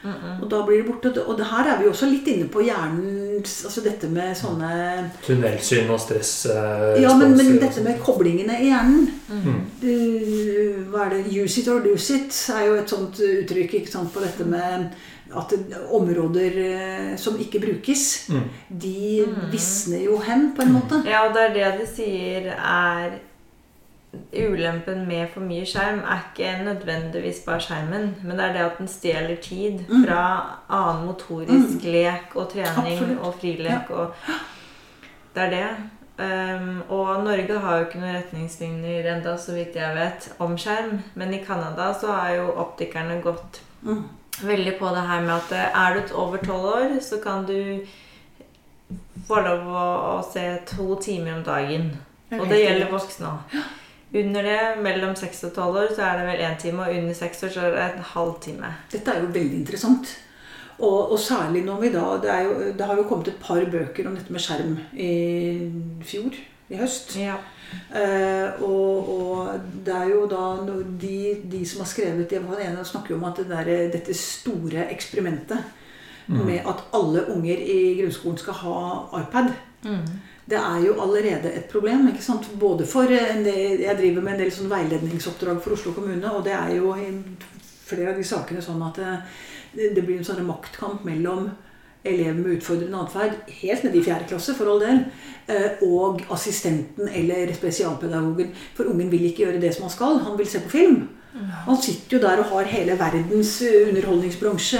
Mm 0.04 0.12
-mm. 0.12 0.44
Og 0.44 0.50
da 0.52 0.62
blir 0.66 0.78
det 0.78 0.86
borte. 0.88 1.26
Og 1.28 1.38
det 1.38 1.46
her 1.46 1.68
er 1.76 1.82
vi 1.82 1.88
også 1.90 2.06
litt 2.10 2.28
inne 2.28 2.48
på 2.48 2.62
hjernens 2.62 3.66
Altså 3.66 3.82
dette 3.84 4.08
med 4.10 4.36
sånne 4.36 5.10
Tunnelsyn 5.28 5.90
og 5.90 6.00
stress. 6.00 6.46
eh, 6.46 7.02
Ja, 7.02 7.18
men, 7.18 7.38
men 7.38 7.60
dette 7.60 7.82
med 7.84 8.00
koblingene 8.00 8.60
i 8.62 8.66
hjernen 8.70 9.10
Mm. 9.30 9.62
du, 9.82 10.86
Hva 10.92 11.06
er 11.06 11.10
det? 11.10 11.44
Use 11.44 11.62
it 11.62 11.68
or 11.68 11.80
lose 11.80 12.14
it 12.16 12.50
er 12.56 12.66
jo 12.68 12.74
et 12.76 12.90
sånt 12.90 13.20
uttrykk 13.20 13.74
ikke 13.74 13.92
sant, 13.92 14.14
på 14.14 14.20
dette 14.20 14.46
med 14.46 14.90
at 15.38 15.54
områder 15.92 16.52
eh, 16.58 17.18
som 17.18 17.38
ikke 17.40 17.60
brukes, 17.60 18.30
Mm. 18.30 18.42
de 18.82 19.26
Mm. 19.28 19.52
visner 19.52 20.04
jo 20.06 20.18
hen, 20.18 20.54
på 20.56 20.62
en 20.62 20.72
måte. 20.74 21.04
Ja, 21.06 21.28
og 21.28 21.34
det 21.36 21.42
er 21.44 21.54
det 21.54 21.80
de 21.82 21.88
sier 21.96 22.48
er 22.52 23.12
Ulempen 24.34 25.03
med 25.07 25.27
for 25.34 25.41
mye 25.45 25.65
skjerm 25.69 25.99
er 26.02 26.23
ikke 26.31 26.64
nødvendigvis 26.65 27.44
bare 27.45 27.61
skjermen, 27.61 28.15
men 28.23 28.38
det 28.40 28.45
er 28.45 28.53
det 28.56 28.64
at 28.65 28.77
den 28.80 28.88
stjeler 28.90 29.36
tid 29.41 29.84
Mm. 29.90 30.06
fra 30.06 30.22
annen 30.69 31.06
motorisk 31.07 31.84
lek 31.84 32.36
og 32.36 32.49
trening 32.49 32.98
Absolutt. 32.98 33.19
og 33.22 33.36
frilek. 33.41 33.90
Og 33.90 34.14
det 35.36 35.44
er 35.44 35.49
det. 35.49 35.69
Um, 36.19 36.81
og 36.90 37.23
Norge 37.23 37.60
har 37.60 37.77
jo 37.77 37.86
ikke 37.86 37.99
noen 38.02 38.15
retningslinjer 38.18 39.06
enda, 39.15 39.38
så 39.38 39.53
vidt 39.56 39.76
jeg 39.76 39.95
vet, 39.95 40.34
om 40.40 40.57
skjerm. 40.57 40.99
Men 41.15 41.34
i 41.34 41.44
Canada 41.45 41.94
så 41.94 42.07
har 42.11 42.34
jo 42.36 42.49
optikerne 42.52 43.22
gått 43.23 43.61
Mm. 43.84 44.03
veldig 44.44 44.77
på 44.80 44.90
det 44.95 45.07
her 45.07 45.22
med 45.22 45.31
at 45.36 45.52
eh, 45.52 45.80
er 45.88 45.94
du 46.07 46.14
over 46.15 46.38
tolv 46.38 46.65
år, 46.65 46.99
så 47.02 47.22
kan 47.23 47.45
du 47.45 47.86
få 49.27 49.36
lov 49.45 49.68
å, 49.68 50.19
å 50.19 50.34
se 50.34 50.60
to 50.65 50.95
timer 50.95 51.38
om 51.38 51.44
dagen. 51.44 51.91
Og 52.31 52.48
det 52.49 52.60
gjelder 52.65 52.91
voksne 52.91 53.26
òg. 53.27 53.60
Under 54.14 54.41
det, 54.41 54.61
mellom 54.81 55.15
seks 55.15 55.44
og 55.45 55.53
tolv 55.53 55.76
år, 55.84 55.91
så 55.95 56.02
er 56.07 56.18
det 56.18 56.26
vel 56.27 56.41
én 56.48 56.57
time. 56.61 56.81
Og 56.81 56.95
under 56.98 57.14
seks 57.14 57.44
år 57.45 57.52
så 57.53 57.61
er 57.68 57.76
det 57.76 57.84
en 57.99 58.07
halv 58.15 58.40
time. 58.41 58.72
Dette 58.91 59.11
er 59.14 59.22
jo 59.22 59.31
veldig 59.36 59.60
interessant. 59.60 60.15
Og, 60.80 61.11
og 61.11 61.19
særlig 61.19 61.61
når 61.65 61.81
vi 61.81 61.91
da 61.94 62.06
det, 62.23 62.30
er 62.31 62.44
jo, 62.48 62.53
det 62.77 62.86
har 62.88 62.95
jo 62.98 63.03
kommet 63.10 63.27
et 63.27 63.41
par 63.44 63.65
bøker 63.72 64.07
om 64.07 64.15
dette 64.15 64.31
med 64.34 64.41
skjerm 64.41 64.77
i 64.95 65.11
fjor, 66.07 66.38
i 66.69 66.80
høst. 66.80 67.18
Ja. 67.19 67.36
Eh, 67.94 68.64
og, 68.65 69.10
og 69.14 69.60
det 69.86 69.94
er 69.94 70.07
jo 70.10 70.23
da 70.31 70.45
når 70.65 70.86
de, 71.02 71.18
de 71.52 71.65
som 71.68 71.84
har 71.84 71.91
skrevet 71.91 72.31
det, 72.31 72.40
ene 72.41 72.86
snakker 72.86 73.14
jo 73.14 73.19
om 73.19 73.27
at 73.30 73.44
det 73.44 73.49
der, 73.52 73.91
dette 73.94 74.15
store 74.18 74.88
eksperimentet 74.94 75.76
Mm. 76.30 76.45
med 76.45 76.60
at 76.60 76.84
alle 76.94 77.23
unger 77.34 77.57
i 77.57 77.98
grunnskolen 77.98 78.38
skal 78.38 78.53
ha 78.53 78.80
iPad, 79.22 79.53
Mm. 79.84 80.03
Det 80.50 80.58
er 80.58 80.82
jo 80.86 80.96
allerede 81.02 81.52
et 81.54 81.66
problem. 81.72 82.08
ikke 82.08 82.24
sant? 82.24 82.50
Både 82.60 82.86
for 82.86 83.04
en 83.04 83.44
del, 83.46 83.80
Jeg 83.82 83.98
driver 83.98 84.22
med 84.22 84.34
en 84.34 84.40
del 84.40 84.52
sånn 84.52 84.70
veiledningsoppdrag 84.72 85.62
for 85.62 85.76
Oslo 85.78 85.94
kommune, 85.94 86.32
og 86.32 86.44
det 86.46 86.54
er 86.54 86.76
jo 86.76 86.94
i 86.96 87.10
flere 87.86 88.12
av 88.12 88.18
de 88.18 88.24
sakene 88.24 88.62
sånn 88.62 88.82
at 88.86 89.00
det, 89.76 89.96
det 89.96 90.06
blir 90.06 90.18
en 90.18 90.26
sånn 90.26 90.46
maktkamp 90.46 91.06
mellom 91.06 91.50
elever 92.06 92.38
med 92.40 92.58
utfordrende 92.58 93.02
atferd, 93.04 93.34
helt 93.60 93.84
nede 93.84 94.00
i 94.00 94.04
fjerde 94.06 94.28
klasse 94.30 94.54
for 94.56 94.72
all 94.72 94.80
del, 94.80 95.02
eh, 95.52 95.82
og 95.84 96.22
assistenten 96.32 97.10
eller 97.12 97.52
spesialpedagogen. 97.54 98.54
For 98.78 98.88
ungen 98.88 99.12
vil 99.12 99.26
ikke 99.30 99.44
gjøre 99.46 99.62
det 99.62 99.74
som 99.76 99.84
han 99.88 99.94
skal, 99.94 100.20
han 100.24 100.38
vil 100.40 100.48
se 100.48 100.62
på 100.64 100.70
film. 100.70 101.10
Han 101.68 101.78
sitter 101.78 102.18
jo 102.18 102.22
der 102.24 102.40
og 102.42 102.50
har 102.54 102.72
hele 102.72 102.96
verdens 102.98 103.52
underholdningsbransje 103.62 104.80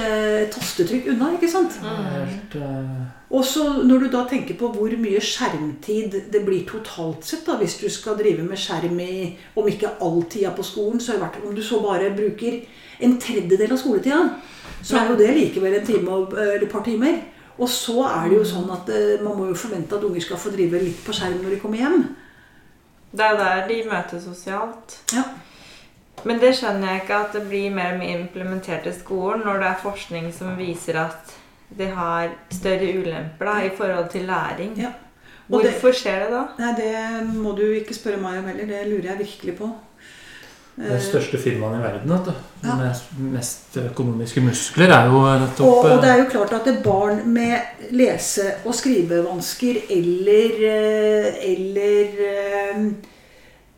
tastetrykk 0.56 1.12
unna. 1.14 1.34
ikke 1.36 1.52
sant? 1.52 1.78
Er 1.84 2.26
Helt, 2.26 2.56
eh, 2.56 3.19
Og 3.30 3.44
så 3.46 3.64
når 3.86 4.04
du 4.04 4.08
da 4.10 4.24
tenker 4.26 4.58
på 4.58 4.72
hvor 4.74 4.94
mye 4.98 5.20
skjermtid 5.22 6.16
det 6.34 6.40
blir 6.48 6.64
totalt 6.70 7.28
sett, 7.28 7.44
da, 7.46 7.60
hvis 7.60 7.78
du 7.78 7.86
skal 7.94 8.18
drive 8.18 8.46
med 8.46 8.58
skjerm 8.58 8.98
i 9.04 9.36
om 9.54 9.68
ikke 9.70 10.00
all 10.02 10.24
tida 10.32 10.50
på 10.58 10.66
skolen, 10.66 11.02
så 11.02 11.14
i 11.14 11.22
hvert 11.22 11.38
fall 11.38 11.52
om 11.52 11.58
du 11.58 11.62
så 11.66 11.82
bare 11.84 12.10
bruker 12.18 12.64
en 13.06 13.20
tredjedel 13.22 13.76
av 13.76 13.82
skoletida, 13.82 14.24
så 14.82 14.98
er 14.98 15.12
jo 15.12 15.20
det 15.20 15.30
likevel 15.36 15.78
en 15.78 15.86
time 15.86 16.16
eller 16.32 16.66
et 16.66 16.72
par 16.72 16.84
timer. 16.88 17.20
Og 17.60 17.70
så 17.70 18.02
er 18.08 18.32
det 18.32 18.40
jo 18.40 18.48
sånn 18.48 18.72
at 18.72 18.90
eh, 18.96 19.20
man 19.22 19.36
må 19.36 19.50
jo 19.50 19.58
forvente 19.60 19.98
at 19.98 20.06
unger 20.08 20.24
skal 20.24 20.40
få 20.40 20.54
drive 20.54 20.80
litt 20.82 21.02
på 21.04 21.14
skjerm 21.16 21.42
når 21.44 21.54
de 21.54 21.62
kommer 21.62 21.82
hjem. 21.82 22.06
Det 23.12 23.26
er 23.26 23.38
der 23.38 23.62
de 23.68 23.80
møtes 23.90 24.26
sosialt. 24.26 24.96
Ja. 25.14 25.26
Men 26.28 26.40
det 26.40 26.54
skjønner 26.58 26.94
jeg 26.94 27.04
ikke 27.04 27.20
at 27.26 27.36
det 27.36 27.44
blir 27.50 27.76
mer 27.76 27.94
og 27.94 28.02
mer 28.02 28.24
implementert 28.24 28.88
i 28.90 28.96
skolen 28.96 29.46
når 29.46 29.62
det 29.62 29.70
er 29.70 29.84
forskning 29.84 30.32
som 30.36 30.58
viser 30.60 31.00
at 31.04 31.36
det 31.78 31.88
har 31.96 32.30
større 32.52 32.90
ulemper 33.00 33.46
da, 33.46 33.60
i 33.66 33.70
forhold 33.78 34.10
til 34.12 34.22
læring. 34.26 34.74
Ja. 34.78 34.92
Og 35.52 35.64
det- 35.64 35.72
Hvorfor 35.72 35.92
skjer 35.98 36.20
det 36.20 36.32
da? 36.32 36.44
Nei, 36.60 36.74
det 36.78 37.36
må 37.36 37.56
du 37.58 37.64
ikke 37.74 37.94
spørre 37.94 38.18
meg 38.22 38.38
om 38.38 38.46
heller. 38.46 38.66
Det 38.66 38.88
lurer 38.88 39.10
jeg 39.12 39.18
virkelig 39.20 39.58
på. 39.58 39.70
Det 40.80 40.92
Eh, 40.96 41.02
største 41.02 41.38
firmaet 41.38 41.80
i 41.80 41.84
verden, 41.84 42.10
vet 42.10 42.26
du. 42.26 42.34
Ja. 42.64 42.76
Med 42.76 42.96
mest 43.34 43.78
økonomiske 43.78 44.42
muskler, 44.42 44.88
er 44.96 45.06
jo 45.12 45.24
nettopp 45.40 45.68
Og, 45.68 45.78
og 45.92 46.02
det 46.02 46.10
eh, 46.10 46.14
er 46.16 46.18
jo 46.24 46.30
klart 46.30 46.54
at 46.68 46.84
barn 46.84 47.34
med 47.34 47.60
lese- 47.92 48.54
og 48.66 48.74
skrivevansker 48.76 49.76
eller, 49.90 50.52
eh, 50.70 51.34
eller 51.52 52.06
eh, 52.30 52.86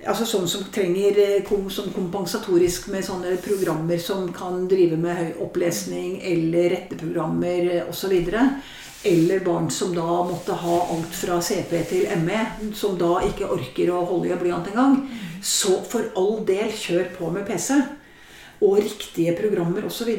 Altså 0.01 0.25
sånn 0.25 0.47
som 0.49 0.63
trenger 0.73 1.17
eh, 1.21 1.41
kom, 1.45 1.67
som 1.69 1.91
kompensatorisk 1.93 2.87
med 2.89 3.05
sånne 3.05 3.35
programmer 3.43 3.99
som 4.01 4.31
kan 4.33 4.63
drive 4.69 4.97
med 4.97 5.17
høy 5.17 5.43
opplesning 5.45 6.15
eller 6.25 6.71
retteprogrammer 6.73 7.83
osv. 7.85 8.15
Eller 9.05 9.43
barn 9.45 9.69
som 9.73 9.93
da 9.93 10.21
måtte 10.25 10.57
ha 10.57 10.77
alt 10.95 11.13
fra 11.17 11.37
CP 11.41 11.73
til 11.89 12.09
ME, 12.25 12.41
som 12.77 12.97
da 12.97 13.19
ikke 13.27 13.49
orker 13.53 13.93
å 13.93 14.03
holde 14.09 14.29
i 14.29 14.33
en 14.33 14.41
blyant 14.41 14.69
engang. 14.73 14.99
Så 15.41 15.79
for 15.89 16.09
all 16.17 16.41
del, 16.49 16.69
kjør 16.73 17.11
på 17.17 17.29
med 17.33 17.45
PC 17.49 17.77
og 18.61 18.77
riktige 18.77 19.33
programmer 19.37 19.85
osv. 19.85 20.09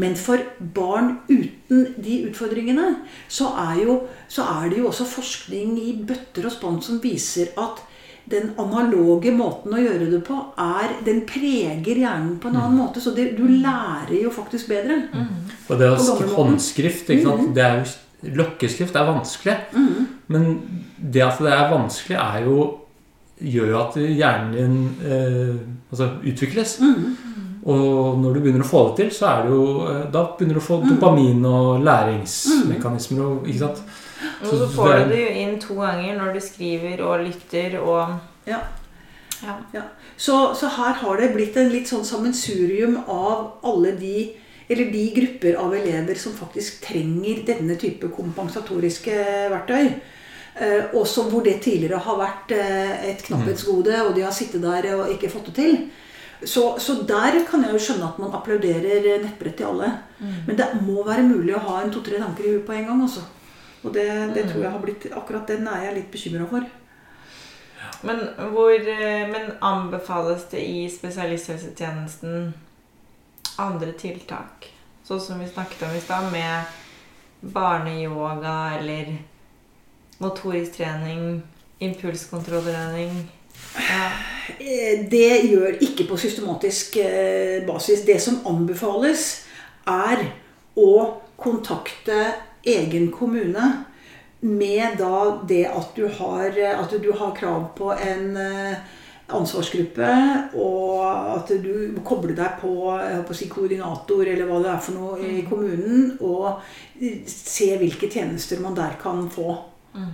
Men 0.00 0.16
for 0.16 0.40
barn 0.76 1.18
uten 1.28 1.94
de 2.00 2.18
utfordringene, 2.28 2.88
så 3.28 3.52
er, 3.66 3.82
jo, 3.84 3.96
så 4.32 4.44
er 4.60 4.72
det 4.72 4.80
jo 4.80 4.88
også 4.88 5.08
forskning 5.08 5.76
i 5.80 5.96
bøtter 6.04 6.48
og 6.48 6.56
spann 6.56 6.80
som 6.84 7.00
viser 7.04 7.52
at 7.60 7.84
den 8.32 8.52
analoge 8.60 9.32
måten 9.36 9.74
å 9.76 9.80
gjøre 9.80 10.08
det 10.10 10.22
på, 10.26 10.38
er, 10.60 10.96
den 11.06 11.22
preger 11.28 12.00
hjernen 12.04 12.36
på 12.42 12.50
en 12.50 12.58
annen 12.60 12.78
måte. 12.80 13.02
Så 13.04 13.14
det, 13.16 13.32
du 13.38 13.44
lærer 13.46 14.16
jo 14.18 14.32
faktisk 14.34 14.72
bedre. 14.72 15.02
Og 15.68 15.78
det 15.78 15.90
å 15.92 15.98
skrive 16.00 16.36
håndskrift, 16.36 17.12
ikke 17.12 17.28
sant? 17.28 17.48
Mhm. 17.48 17.52
det 17.58 17.68
er 17.68 17.82
jo 17.82 17.90
Lokkeskrift 18.22 18.94
er 18.94 19.08
vanskelig. 19.08 19.56
Mhm. 19.74 20.06
Men 20.30 20.44
det 20.96 21.24
at 21.26 21.40
det 21.42 21.50
er 21.50 21.72
vanskelig, 21.72 22.18
er 22.22 22.44
jo 22.46 22.58
gjør 23.42 23.72
jo 23.72 23.78
at 23.80 23.96
hjernen 23.98 24.52
din 24.54 24.76
eh, 25.02 25.56
altså 25.90 26.08
utvikles. 26.22 26.78
Mhm. 26.80 27.16
Og 27.62 28.18
når 28.18 28.34
du 28.34 28.40
begynner 28.42 28.64
å 28.64 28.68
få 28.68 28.80
det 28.88 28.96
til, 28.98 29.10
så 29.14 29.28
er 29.28 29.44
det 29.44 29.52
jo 29.54 29.66
eh, 29.86 30.06
Da 30.10 30.24
begynner 30.34 30.58
du 30.58 30.60
å 30.62 30.64
få 30.66 30.80
dopamin 30.82 31.44
og 31.46 31.84
læringsmekanismer 31.86 33.22
og 33.22 33.46
Ikke 33.46 33.68
sant? 33.68 33.84
Og 34.42 34.52
Så 34.58 34.68
får 34.74 34.92
du 34.98 35.12
det 35.12 35.22
jo 35.22 35.32
inn 35.42 35.58
to 35.62 35.74
ganger 35.78 36.16
når 36.18 36.32
du 36.34 36.40
skriver 36.40 37.02
og 37.06 37.26
lytter 37.26 37.78
og 37.80 38.18
Ja. 38.46 38.60
Ja. 39.42 39.56
Ja. 39.74 39.82
Så, 40.16 40.54
så 40.54 40.68
her 40.68 40.92
har 41.02 41.16
det 41.18 41.32
blitt 41.34 41.56
en 41.58 41.70
litt 41.70 41.90
sånn 41.90 42.04
sammensurium 42.06 42.96
av 43.10 43.58
alle 43.66 43.92
de 43.98 44.16
eller 44.68 44.90
de 44.92 45.02
grupper 45.14 45.56
av 45.58 45.74
elever 45.74 46.14
som 46.14 46.32
faktisk 46.32 46.84
trenger 46.86 47.42
denne 47.46 47.74
type 47.76 48.08
kompensatoriske 48.14 49.16
verktøy. 49.52 49.90
Eh, 50.54 50.94
også 50.94 51.26
hvor 51.28 51.42
det 51.44 51.58
tidligere 51.64 51.98
har 52.04 52.16
vært 52.20 52.54
eh, 52.56 53.10
et 53.10 53.24
knapphetsgode, 53.26 53.98
og 54.06 54.14
de 54.14 54.24
har 54.24 54.32
sittet 54.32 54.62
der 54.62 54.88
og 54.94 55.10
ikke 55.12 55.30
fått 55.32 55.50
det 55.50 55.54
til. 55.58 55.76
Så, 56.44 56.78
så 56.82 56.96
der 57.08 57.42
kan 57.48 57.62
jeg 57.66 57.74
jo 57.74 57.82
skjønne 57.82 58.08
at 58.08 58.18
man 58.22 58.32
applauderer 58.34 59.22
nettbrett 59.22 59.56
til 59.60 59.68
alle. 59.70 59.92
Men 60.46 60.56
det 60.58 60.70
må 60.82 61.04
være 61.06 61.22
mulig 61.26 61.54
å 61.54 61.62
ha 61.68 61.82
en 61.82 61.92
to-tre 61.94 62.18
tanker 62.22 62.44
i 62.46 62.54
huet 62.56 62.66
på 62.66 62.74
en 62.78 62.86
gang. 62.88 63.02
altså. 63.02 63.22
Og 63.82 63.92
det, 63.94 64.06
det 64.34 64.46
tror 64.50 64.62
jeg 64.62 64.72
har 64.72 64.82
blitt, 64.82 65.08
akkurat 65.10 65.48
den 65.50 65.66
er 65.66 65.88
jeg 65.88 65.96
litt 65.96 66.12
bekymra 66.12 66.46
for. 66.50 66.68
Men, 68.06 68.20
hvor, 68.54 68.74
eh, 68.74 69.24
men 69.30 69.52
anbefales 69.62 70.46
det 70.50 70.62
i 70.62 70.84
spesialisthelsetjenesten 70.90 72.52
andre 73.62 73.92
tiltak? 73.98 74.68
Sånn 75.06 75.20
som 75.22 75.42
vi 75.42 75.50
snakket 75.50 75.82
om 75.86 75.94
i 75.96 76.02
stad, 76.02 76.30
med 76.32 76.70
barneyoga 77.42 78.78
eller 78.78 79.16
motorisk 80.22 80.78
trening, 80.78 81.42
impulskontrolltrening. 81.82 83.24
Ja. 83.74 84.04
Eh, 84.58 85.02
Det 85.10 85.42
gjør 85.50 85.82
ikke 85.82 86.06
på 86.10 86.18
systematisk 86.18 86.96
eh, 87.02 87.66
basis. 87.66 88.06
Det 88.06 88.20
som 88.22 88.42
anbefales, 88.46 89.42
er 89.82 90.28
å 90.78 90.92
kontakte 91.36 92.18
egen 92.64 93.10
kommune 93.14 93.70
med 94.42 94.98
da 94.98 95.38
det 95.48 95.64
at 95.70 95.94
du 95.94 96.06
har, 96.08 96.58
at 96.74 96.94
du 97.02 97.12
har 97.14 97.34
krav 97.36 97.68
på 97.78 97.92
en 97.94 98.36
eh, 98.36 98.76
ansvarsgruppe, 99.32 100.08
og 100.58 101.04
at 101.36 101.52
du 101.62 101.98
kobler 102.04 102.34
deg 102.36 102.58
på, 102.60 102.72
jeg 102.98 103.22
på 103.28 103.36
si, 103.36 103.48
koordinator 103.50 104.26
eller 104.26 104.48
hva 104.48 104.58
det 104.64 104.72
er 104.72 104.82
for 104.82 104.98
noe 104.98 105.20
i 105.22 105.44
kommunen, 105.46 106.16
og 106.20 106.62
se 107.30 107.70
hvilke 107.80 108.10
tjenester 108.12 108.60
man 108.62 108.76
der 108.76 108.98
kan 109.02 109.24
få. 109.32 109.56
Mm. 109.94 110.10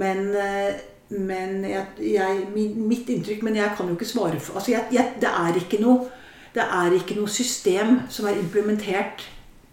Men, 0.00 0.24
eh, 0.36 0.80
men 1.10 1.64
jeg, 1.66 1.84
jeg, 2.04 2.42
mitt 2.54 3.08
inntrykk 3.10 3.40
Men 3.42 3.56
jeg 3.58 3.72
kan 3.74 3.88
jo 3.88 3.96
ikke 3.96 4.06
svare 4.06 4.38
for 4.38 4.60
altså 4.60 4.70
jeg, 4.74 4.84
jeg, 4.94 5.14
det, 5.22 5.30
er 5.30 5.56
ikke 5.58 5.80
noe, 5.82 6.04
det 6.54 6.62
er 6.62 6.94
ikke 6.94 7.16
noe 7.18 7.30
system 7.30 7.96
som 8.12 8.28
er 8.30 8.38
implementert 8.38 9.24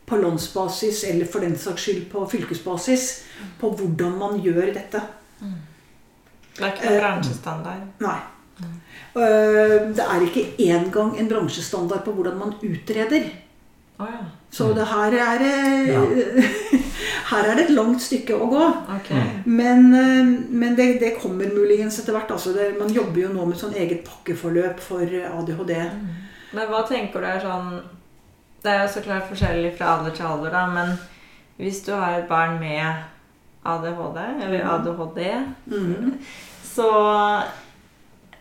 på 0.07 0.17
landsbasis 0.21 1.03
eller 1.03 1.27
for 1.27 1.43
den 1.43 1.57
saks 1.59 1.83
skyld 1.83 2.05
på 2.11 2.23
fylkesbasis 2.31 3.07
på 3.59 3.71
hvordan 3.75 4.15
man 4.19 4.39
gjør 4.41 4.71
dette. 4.77 5.01
Det 6.57 6.65
er 6.65 6.71
ikke 6.73 6.87
noen 6.89 7.01
bransjestandard. 7.03 7.83
Nei. 8.01 8.17
Uh, 9.17 9.91
Det 9.97 10.05
er 10.05 10.23
ikke 10.25 10.45
engang 10.65 11.11
en 11.19 11.29
bransjestandard 11.29 12.05
på 12.05 12.15
hvordan 12.15 12.39
man 12.39 12.55
utreder. 12.63 13.27
Oh, 13.99 14.07
ja. 14.09 14.23
Så 14.53 14.71
det 14.77 14.85
her 14.85 15.13
er 15.17 15.43
ja. 15.89 16.01
Her 17.27 17.43
er 17.43 17.57
det 17.57 17.63
et 17.65 17.73
langt 17.75 17.99
stykke 18.01 18.37
å 18.39 18.45
gå. 18.47 18.65
Okay. 18.95 19.23
Men, 19.43 19.89
eh, 19.91 20.29
men 20.47 20.77
det, 20.77 20.85
det 21.01 21.17
kommer 21.19 21.49
muligens 21.51 21.97
etter 21.99 22.15
hvert. 22.15 22.31
Altså 22.31 22.53
det, 22.55 22.69
man 22.79 22.93
jobber 22.93 23.19
jo 23.25 23.31
nå 23.33 23.49
med 23.49 23.59
sånn 23.59 23.75
eget 23.75 24.05
pakkeforløp 24.07 24.79
for 24.79 25.03
ADHD. 25.03 25.73
Men 26.55 26.71
hva 26.71 26.85
tenker 26.87 27.25
du 27.25 27.27
er 27.27 27.43
sånn 27.43 27.81
Det 28.63 28.71
er 28.71 28.81
jo 28.83 28.89
så 28.93 29.03
klart 29.05 29.29
forskjellig 29.29 29.75
fra 29.77 29.93
alder 29.97 30.15
til 30.15 30.25
alder, 30.27 30.51
da, 30.53 30.65
men 30.71 30.97
hvis 31.57 31.83
du 31.85 31.93
har 31.93 32.17
et 32.17 32.27
barn 32.29 32.59
med 32.59 33.03
ADHD, 33.65 34.19
eller 34.43 34.67
ADHD, 34.73 35.21
mm. 35.65 36.19
så 36.75 36.89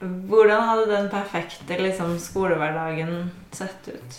hvordan 0.01 0.63
hadde 0.63 0.91
den 0.91 1.11
perfekte 1.11 1.79
liksom, 1.81 2.19
skolehverdagen 2.19 3.31
sett 3.53 3.89
ut? 3.89 4.19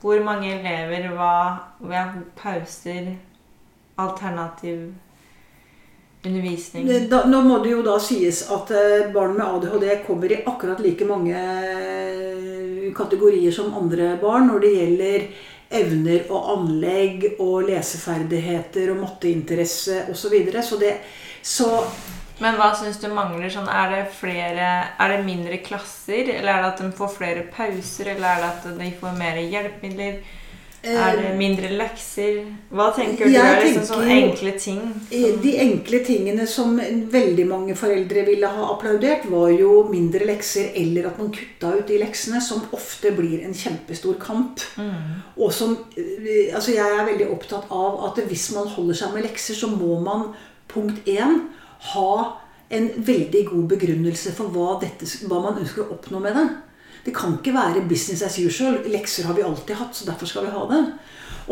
Hvor 0.00 0.20
mange 0.24 0.50
elever, 0.58 1.08
hva, 1.16 1.36
hva 1.80 2.04
pauser, 2.36 3.14
alternativ 3.96 4.90
undervisning? 6.24 6.88
Da, 7.10 7.24
nå 7.28 7.40
må 7.44 7.58
det 7.64 7.72
jo 7.74 7.82
da 7.86 7.96
sies 8.02 8.44
at 8.52 8.70
eh, 8.74 9.08
barn 9.14 9.36
med 9.38 9.46
ADHD 9.46 9.88
kommer 10.06 10.32
i 10.32 10.42
akkurat 10.44 10.80
like 10.84 11.06
mange 11.08 11.34
eh, 11.34 12.92
kategorier 12.96 13.52
som 13.54 13.74
andre 13.78 14.14
barn 14.22 14.48
når 14.50 14.64
det 14.64 14.72
gjelder 14.78 15.26
evner 15.74 16.28
og 16.30 16.50
anlegg 16.58 17.24
og 17.42 17.68
leseferdigheter 17.68 18.92
og 18.92 19.00
matteinteresse 19.02 20.04
osv. 20.10 20.20
Så, 20.24 20.32
videre. 20.32 20.62
så 20.62 20.78
det 20.80 20.98
så 21.42 21.70
Men 22.38 22.56
hva 22.58 22.72
syns 22.74 22.96
du 22.98 23.06
mangler? 23.14 23.46
Sånn, 23.52 23.68
er, 23.70 23.92
det 23.92 24.14
flere, 24.16 24.70
er 24.98 25.12
det 25.12 25.26
mindre 25.26 25.60
klasser? 25.62 26.32
Eller 26.34 26.50
er 26.50 26.64
det 26.64 26.70
at 26.72 26.80
de 26.82 26.88
får 26.98 27.12
flere 27.14 27.44
pauser? 27.46 28.10
Eller 28.10 28.26
er 28.26 28.40
det 28.42 28.48
at 28.48 28.80
de 28.80 28.88
får 28.98 29.14
mer 29.20 29.38
hjelpemidler? 29.38 30.16
Er 30.84 31.16
det 31.16 31.30
mindre 31.38 31.70
lekser? 31.78 32.42
Hva 32.70 32.90
tenker 32.94 33.24
du 33.30 33.32
er 33.40 33.62
liksom 33.62 33.86
sånne 33.88 34.16
enkle 34.18 34.52
ting? 34.60 34.80
Eh, 35.10 35.30
Som, 35.30 35.40
De 35.42 35.52
enkle 35.64 36.00
tingene 36.04 36.46
som 36.46 36.76
veldig 37.10 37.46
mange 37.48 37.74
foreldre 37.74 38.24
ville 38.26 38.46
ha 38.46 38.66
applaudert, 38.74 39.24
var 39.30 39.48
jo 39.56 39.88
mindre 39.88 40.26
lekser, 40.28 40.70
eller 40.76 41.06
at 41.08 41.18
man 41.18 41.32
kutta 41.32 41.72
ut 41.78 41.86
de 41.88 41.98
leksene, 42.02 42.42
som 42.42 42.62
ofte 42.72 43.14
blir 43.16 43.44
en 43.44 43.54
kjempestor 43.54 44.18
kamp. 44.20 44.60
mm, 44.76 45.22
Og 45.38 45.52
som 45.52 45.76
eh, 45.96 46.54
Altså, 46.54 46.72
jeg 46.74 46.84
er 46.98 47.06
veldig 47.08 47.30
opptatt 47.32 47.66
av 47.70 48.04
at 48.10 48.24
hvis 48.28 48.50
man 48.54 48.68
holder 48.68 48.94
seg 48.94 49.14
med 49.14 49.22
lekser, 49.24 49.54
så 49.54 49.66
må 49.72 50.00
man 50.04 50.34
punkt 50.68 51.06
én 51.06 51.48
ha 51.94 52.40
en 52.70 52.90
veldig 52.96 53.46
god 53.50 53.68
begrunnelse 53.68 54.32
for 54.32 54.48
hva, 54.48 54.80
dette, 54.80 55.06
hva 55.28 55.40
man 55.42 55.58
ønsker 55.60 55.82
å 55.84 55.94
oppnå 55.94 56.20
med 56.20 56.34
det. 56.34 56.48
Det 57.04 57.12
kan 57.14 57.36
ikke 57.38 57.54
være 57.54 57.88
business 57.88 58.22
as 58.24 58.38
usual. 58.38 58.78
Lekser 58.88 59.26
har 59.28 59.36
vi 59.36 59.44
alltid 59.44 59.76
hatt, 59.76 59.96
så 59.96 60.06
derfor 60.08 60.26
skal 60.26 60.46
vi 60.46 60.54
ha 60.54 60.62
det. 60.70 60.84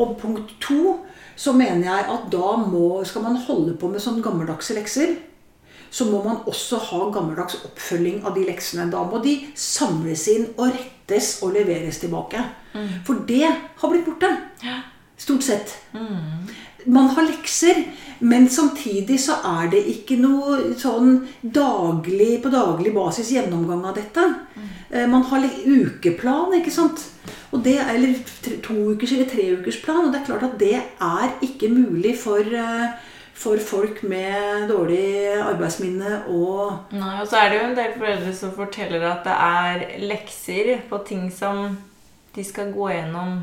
Og 0.00 0.16
punkt 0.20 0.54
to 0.60 0.98
så 1.36 1.52
mener 1.56 1.84
jeg 1.88 2.06
at 2.12 2.24
da 2.32 2.56
må, 2.60 3.02
skal 3.04 3.22
man 3.24 3.36
holde 3.36 3.74
på 3.80 3.88
med 3.88 4.00
sånn 4.00 4.22
gammeldagse 4.24 4.74
lekser. 4.76 5.14
Så 5.92 6.06
må 6.08 6.22
man 6.24 6.38
også 6.48 6.78
ha 6.88 7.10
gammeldags 7.12 7.58
oppfølging 7.66 8.22
av 8.24 8.32
de 8.36 8.46
leksene. 8.48 8.88
Da 8.92 9.02
må 9.04 9.20
de 9.24 9.34
samles 9.58 10.24
inn 10.32 10.46
og 10.56 10.72
rettes 10.72 11.34
og 11.44 11.52
leveres 11.52 12.00
tilbake. 12.00 12.40
For 13.04 13.20
det 13.28 13.44
har 13.44 13.92
blitt 13.92 14.06
borte. 14.08 14.30
Stort 15.20 15.44
sett. 15.44 15.74
Man 16.86 17.08
har 17.14 17.26
lekser, 17.28 17.84
men 18.20 18.48
samtidig 18.48 19.18
så 19.20 19.36
er 19.44 19.70
det 19.70 19.82
ikke 19.90 20.16
noe 20.20 20.74
sånn 20.78 21.28
daglig, 21.42 22.40
på 22.42 22.50
daglig 22.52 22.92
basis 22.94 23.32
gjennomgang 23.34 23.84
av 23.84 23.94
dette. 23.98 24.26
Eh, 24.90 25.06
Man 25.06 25.22
har 25.22 25.46
ukeplan, 25.66 26.54
ikke 26.60 26.70
sant? 26.74 27.08
Og 27.52 27.62
det, 27.64 27.78
eller 27.78 28.14
to 28.64 28.74
ukers 28.92 29.12
eller 29.12 29.28
tre 29.28 29.48
ukers 29.58 29.80
plan. 29.84 30.06
Og 30.06 30.12
det 30.12 30.20
er 30.22 30.28
klart 30.30 30.42
at 30.48 30.58
det 30.58 30.74
er 30.80 31.32
ikke 31.42 31.68
mulig 31.68 32.16
for, 32.18 32.40
eh, 32.40 32.92
for 33.34 33.56
folk 33.58 34.02
med 34.02 34.68
dårlig 34.70 35.38
arbeidsminne 35.42 36.24
og 36.28 36.92
Nei, 36.92 37.20
og 37.22 37.26
så 37.28 37.36
er 37.40 37.48
det 37.50 37.58
jo 37.58 37.68
en 37.70 37.76
del 37.76 37.94
foreldre 37.98 38.34
som 38.34 38.52
forteller 38.52 39.02
at 39.08 39.24
det 39.24 39.34
er 39.34 40.06
lekser 40.06 40.82
på 40.88 41.00
ting 41.08 41.30
som 41.30 41.76
de 42.34 42.44
skal 42.44 42.72
gå 42.72 42.88
gjennom 42.92 43.42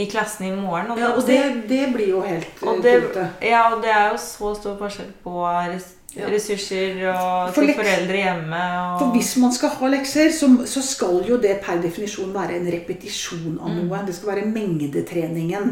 i 0.00 0.06
klassen 0.10 0.46
i 0.48 0.50
morgen. 0.56 0.92
Ja, 0.98 1.12
og 1.12 1.26
det, 1.28 1.38
det 1.68 1.86
blir 1.94 2.08
jo 2.14 2.20
helt 2.24 2.60
og 2.64 2.78
eh, 2.86 3.02
det, 3.14 3.24
ja, 3.50 3.66
og 3.74 3.82
det 3.84 3.90
er 3.92 4.12
jo 4.14 4.20
så 4.22 4.54
stor 4.58 4.76
forskjell 4.80 5.10
på 5.24 5.40
res, 5.70 5.96
Ja. 6.10 6.26
ressurser 6.26 6.96
og 7.12 7.52
For 7.54 7.68
foreldre 7.76 8.16
hjemme. 8.18 8.60
Og, 8.60 8.96
For 8.98 9.12
hvis 9.14 9.28
man 9.38 9.52
skal 9.54 9.70
ha 9.78 9.90
lekser, 9.92 10.32
så, 10.34 10.48
så 10.66 10.80
skal 10.82 11.20
jo 11.28 11.36
det 11.38 11.60
per 11.62 11.78
definisjon 11.84 12.32
være 12.34 12.56
en 12.56 12.66
repetisjon 12.72 13.60
av 13.62 13.70
noe. 13.76 14.00
Det 14.08 14.16
skal 14.16 14.32
være 14.32 14.48
mengdetreningen. 14.50 15.68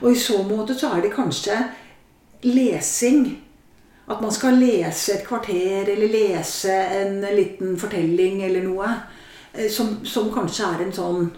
Og 0.00 0.06
i 0.14 0.16
så 0.16 0.38
måte 0.48 0.78
så 0.80 0.94
er 0.96 1.04
det 1.04 1.12
kanskje 1.12 1.58
lesing. 2.42 3.36
At 4.08 4.20
man 4.22 4.30
skal 4.32 4.56
lese 4.60 5.16
et 5.18 5.24
kvarter, 5.26 5.88
eller 5.92 6.08
lese 6.12 6.72
en 7.00 7.20
liten 7.36 7.76
fortelling 7.78 8.44
eller 8.46 8.62
noe. 8.62 8.88
eh, 9.54 9.68
Som, 9.70 9.98
som 10.06 10.30
kanskje 10.32 10.64
er 10.72 10.84
en 10.86 10.92
sånn 10.92 11.30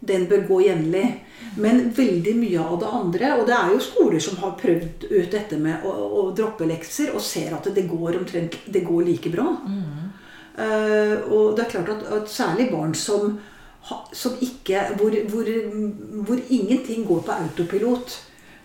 Den 0.00 0.26
bør 0.30 0.46
gå 0.48 0.60
jevnlig. 0.64 1.04
Men 1.60 1.90
veldig 1.96 2.34
mye 2.38 2.62
av 2.62 2.76
det 2.80 2.88
andre 2.94 3.30
Og 3.40 3.46
det 3.48 3.54
er 3.56 3.72
jo 3.72 3.80
skoler 3.82 4.22
som 4.22 4.36
har 4.42 4.54
prøvd 4.60 5.06
ut 5.10 5.32
dette 5.32 5.58
med 5.60 5.84
å, 5.84 5.92
å 6.20 6.22
droppe 6.36 6.68
lekser, 6.68 7.10
og 7.14 7.24
ser 7.24 7.54
at 7.56 7.68
det 7.74 7.88
går 7.90 8.20
omtrent 8.20 8.58
Det 8.66 8.84
går 8.86 9.06
like 9.08 9.32
bra. 9.32 9.48
Eh, 10.60 11.16
og 11.30 11.56
det 11.56 11.66
er 11.66 11.72
klart 11.74 11.92
at, 11.94 12.06
at 12.16 12.32
særlig 12.32 12.70
barn 12.72 12.94
som, 12.94 13.38
som 14.12 14.40
ikke 14.40 14.88
hvor, 15.00 15.14
hvor, 15.32 15.52
hvor 16.26 16.42
ingenting 16.48 17.06
går 17.08 17.22
på 17.26 17.38
autopilot 17.44 18.18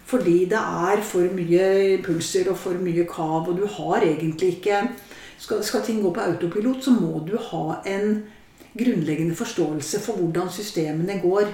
fordi 0.05 0.43
det 0.45 0.59
er 0.61 1.01
for 1.01 1.31
mye 1.33 1.63
impulser 1.95 2.51
og 2.51 2.59
for 2.61 2.77
mye 2.77 3.07
kav, 3.09 3.47
og 3.49 3.55
du 3.57 3.63
har 3.65 4.03
egentlig 4.05 4.51
ikke 4.59 4.83
skal, 5.41 5.63
skal 5.65 5.81
ting 5.81 6.03
gå 6.03 6.11
på 6.13 6.21
autopilot, 6.21 6.83
så 6.85 6.93
må 6.93 7.23
du 7.25 7.33
ha 7.41 7.79
en 7.89 8.19
grunnleggende 8.77 9.35
forståelse 9.35 9.99
for 10.03 10.19
hvordan 10.19 10.49
systemene 10.51 11.19
går. 11.23 11.47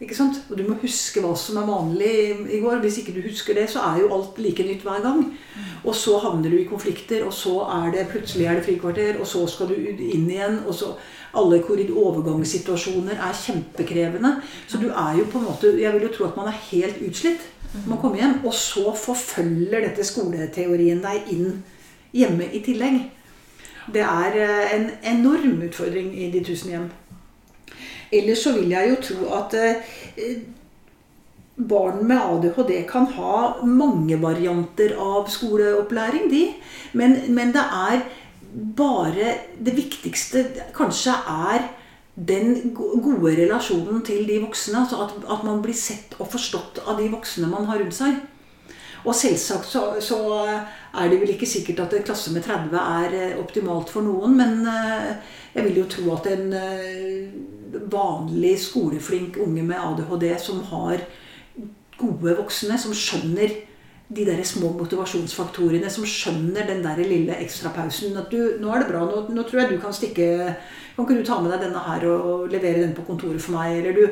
Ikke 0.00 0.16
sant? 0.16 0.42
Og 0.50 0.58
du 0.58 0.66
må 0.68 0.74
huske 0.82 1.22
hva 1.24 1.30
som 1.40 1.56
er 1.56 1.68
vanlig 1.68 2.08
i- 2.52 2.60
går. 2.60 2.80
Hvis 2.82 2.98
ikke 2.98 3.14
du 3.16 3.22
husker 3.22 3.54
det, 3.54 3.70
så 3.70 3.80
er 3.80 4.00
jo 4.02 4.12
alt 4.12 4.38
like 4.38 4.62
nytt 4.62 4.82
hver 4.82 5.02
gang. 5.02 5.22
Og 5.84 5.94
så 5.94 6.18
havner 6.20 6.50
du 6.50 6.58
i 6.58 6.68
konflikter, 6.68 7.24
og 7.24 7.32
så 7.32 7.64
er 7.64 7.90
det 7.92 8.08
plutselig 8.08 8.46
er 8.46 8.54
det 8.54 8.64
frikvarter, 8.64 9.20
og 9.20 9.26
så 9.26 9.46
skal 9.48 9.68
du 9.68 9.74
inn 9.74 10.30
igjen. 10.30 10.60
og 10.66 10.74
så 10.74 10.94
Alle 11.34 11.62
overgangssituasjoner 11.62 13.12
er 13.12 13.32
kjempekrevende. 13.32 14.42
Så 14.66 14.78
du 14.80 14.88
er 14.88 15.18
jo 15.18 15.24
på 15.24 15.38
en 15.38 15.44
måte 15.44 15.78
Jeg 15.80 15.92
vil 15.92 16.02
jo 16.02 16.08
tro 16.08 16.24
at 16.24 16.36
man 16.36 16.46
er 16.48 16.60
helt 16.70 16.96
utslitt 17.08 17.40
når 17.74 17.88
man 17.88 17.98
kommer 17.98 18.16
hjem. 18.16 18.44
Og 18.44 18.54
så 18.54 18.94
forfølger 18.96 19.80
dette 19.80 20.04
skoleteorien 20.04 21.02
deg 21.02 21.22
inn 21.30 21.62
hjemme 22.14 22.44
i 22.52 22.60
tillegg. 22.60 23.10
Det 23.92 24.02
er 24.02 24.38
eh, 24.42 24.74
en 24.76 24.90
enorm 25.16 25.62
utfordring 25.66 26.12
i 26.18 26.30
de 26.32 26.42
tusen 26.44 26.74
hjem. 26.74 26.90
Ellers 28.14 28.44
så 28.46 28.54
vil 28.56 28.70
jeg 28.70 28.90
jo 28.90 29.00
tro 29.02 29.30
at 29.38 29.54
eh, 29.58 30.36
barn 31.56 32.04
med 32.06 32.20
ADHD 32.20 32.72
kan 32.88 33.08
ha 33.16 33.64
mange 33.64 34.18
varianter 34.22 34.96
av 35.00 35.30
skoleopplæring, 35.32 36.28
de. 36.30 36.44
Men, 36.92 37.18
men 37.34 37.54
det 37.56 37.64
er 37.64 38.06
bare 38.76 39.34
Det 39.60 39.74
viktigste 39.76 40.44
kanskje 40.72 41.12
er 41.28 41.66
den 42.16 42.72
gode 42.72 43.34
relasjonen 43.36 44.00
til 44.04 44.24
de 44.28 44.38
voksne. 44.40 44.78
Altså 44.80 45.02
at, 45.04 45.16
at 45.28 45.44
man 45.44 45.60
blir 45.62 45.76
sett 45.76 46.14
og 46.18 46.30
forstått 46.32 46.80
av 46.86 46.96
de 47.00 47.10
voksne 47.12 47.50
man 47.50 47.68
har 47.68 47.82
rundt 47.82 47.96
seg. 47.96 48.22
Og 49.06 49.14
selvsagt 49.14 49.68
så, 49.70 49.82
så 50.02 50.18
er 50.42 51.10
det 51.10 51.20
vel 51.20 51.34
ikke 51.36 51.46
sikkert 51.48 51.84
at 51.84 51.94
en 51.94 52.06
klasse 52.06 52.32
med 52.34 52.42
30 52.42 52.80
er 52.80 53.14
eh, 53.14 53.36
optimalt 53.38 53.92
for 53.92 54.02
noen, 54.02 54.34
men 54.38 54.66
eh, 54.66 55.12
jeg 55.54 55.68
vil 55.68 55.78
jo 55.82 55.86
tro 55.92 56.16
at 56.16 56.26
en 56.32 56.50
eh, 56.58 57.28
vanlig 57.92 58.56
skoleflink 58.64 59.38
unge 59.44 59.62
med 59.66 59.78
ADHD 59.78 60.26
som 60.42 60.64
har 60.72 61.04
gode 61.96 62.34
voksne, 62.40 62.78
som 62.80 62.96
skjønner 62.96 63.54
de 64.08 64.22
der 64.22 64.42
små 64.46 64.70
motivasjonsfaktorene, 64.78 65.88
som 65.90 66.06
skjønner 66.06 66.66
den 66.68 66.82
der 66.84 67.00
lille 67.02 67.34
ekstrapausen. 67.42 68.14
At 68.20 68.30
du, 68.30 68.38
nå 68.62 68.70
er 68.70 68.84
det 68.84 68.90
bra, 68.92 69.02
nå, 69.02 69.22
nå 69.34 69.44
tror 69.46 69.64
jeg 69.64 69.72
du 69.72 69.80
kan 69.82 69.94
stikke 69.94 70.28
Kan 70.96 71.04
ikke 71.04 71.16
du 71.18 71.26
ta 71.28 71.36
med 71.42 71.50
deg 71.52 71.64
denne 71.66 71.80
her 71.84 72.06
og, 72.08 72.20
og 72.24 72.44
levere 72.48 72.80
den 72.80 72.94
på 72.96 73.02
kontoret 73.04 73.42
for 73.42 73.52
meg? 73.58 73.74
Eller 73.82 73.98
du 73.98 74.04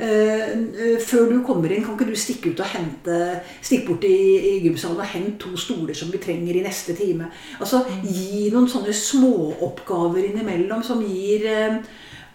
eh, 0.00 1.00
Før 1.04 1.26
du 1.28 1.42
kommer 1.44 1.68
inn, 1.68 1.82
kan 1.84 1.98
ikke 1.98 2.08
du 2.08 2.16
stikke 2.16 2.54
ut 2.54 2.62
og 2.62 2.70
hente 2.72 3.18
Stikk 3.60 3.84
bort 3.90 4.06
i, 4.08 4.14
i 4.38 4.54
gymsalen 4.64 5.02
og 5.02 5.10
hent 5.12 5.36
to 5.42 5.52
stoler 5.60 5.98
som 5.98 6.08
vi 6.14 6.22
trenger 6.22 6.56
i 6.56 6.64
neste 6.64 6.96
time? 6.96 7.28
Altså 7.58 7.82
gi 8.06 8.46
noen 8.54 8.70
sånne 8.72 8.94
småoppgaver 8.96 10.30
innimellom 10.30 10.86
som 10.86 11.02
gir 11.04 11.44
eh, 11.50 11.82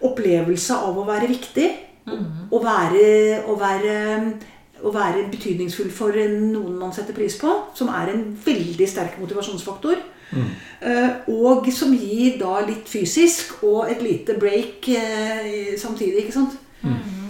opplevelse 0.06 0.76
av 0.86 1.00
å 1.00 1.08
være 1.08 1.32
viktig. 1.32 1.70
Å 2.06 2.58
være, 2.62 3.06
å 3.50 3.56
være 3.58 3.94
å 4.86 4.92
være 4.94 5.26
betydningsfull 5.32 5.90
for 5.94 6.16
noen 6.16 6.78
man 6.80 6.94
setter 6.94 7.16
pris 7.16 7.36
på, 7.40 7.52
som 7.76 7.90
er 7.92 8.12
en 8.12 8.28
veldig 8.44 8.88
sterk 8.90 9.18
motivasjonsfaktor. 9.22 10.04
Mm. 10.26 10.46
og 11.30 11.68
som 11.70 11.92
gir 11.94 12.32
da 12.40 12.56
litt 12.66 12.88
fysisk 12.90 13.60
og 13.62 13.92
et 13.92 14.00
lite 14.02 14.34
break 14.40 14.88
eh, 14.90 15.76
samtidig. 15.78 16.24
ikke 16.24 16.34
sant? 16.34 16.56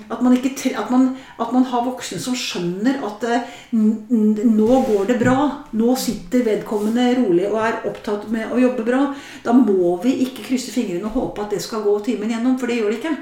At 0.06 0.22
man, 0.22 0.36
ikke, 0.36 0.70
at, 0.78 0.90
man, 0.90 1.08
at 1.40 1.52
man 1.52 1.64
har 1.66 1.82
voksne 1.82 2.20
som 2.22 2.36
skjønner 2.38 3.00
at 3.08 3.24
eh, 3.26 3.54
nå 3.74 4.80
går 4.86 5.08
det 5.08 5.16
bra. 5.18 5.64
Nå 5.74 5.96
sitter 5.98 6.44
vedkommende 6.46 7.08
rolig 7.18 7.48
og 7.50 7.58
er 7.64 7.80
opptatt 7.90 8.28
med 8.30 8.52
å 8.54 8.60
jobbe 8.60 8.86
bra. 8.86 9.00
Da 9.42 9.54
må 9.56 9.96
vi 10.04 10.14
ikke 10.28 10.46
krysse 10.46 10.74
fingrene 10.74 11.10
og 11.10 11.18
håpe 11.18 11.42
at 11.42 11.56
det 11.56 11.62
skal 11.64 11.82
gå 11.86 11.96
timen 12.06 12.30
gjennom, 12.30 12.54
for 12.60 12.70
det 12.70 12.78
gjør 12.78 12.94
det 12.94 13.00
ikke. 13.00 13.16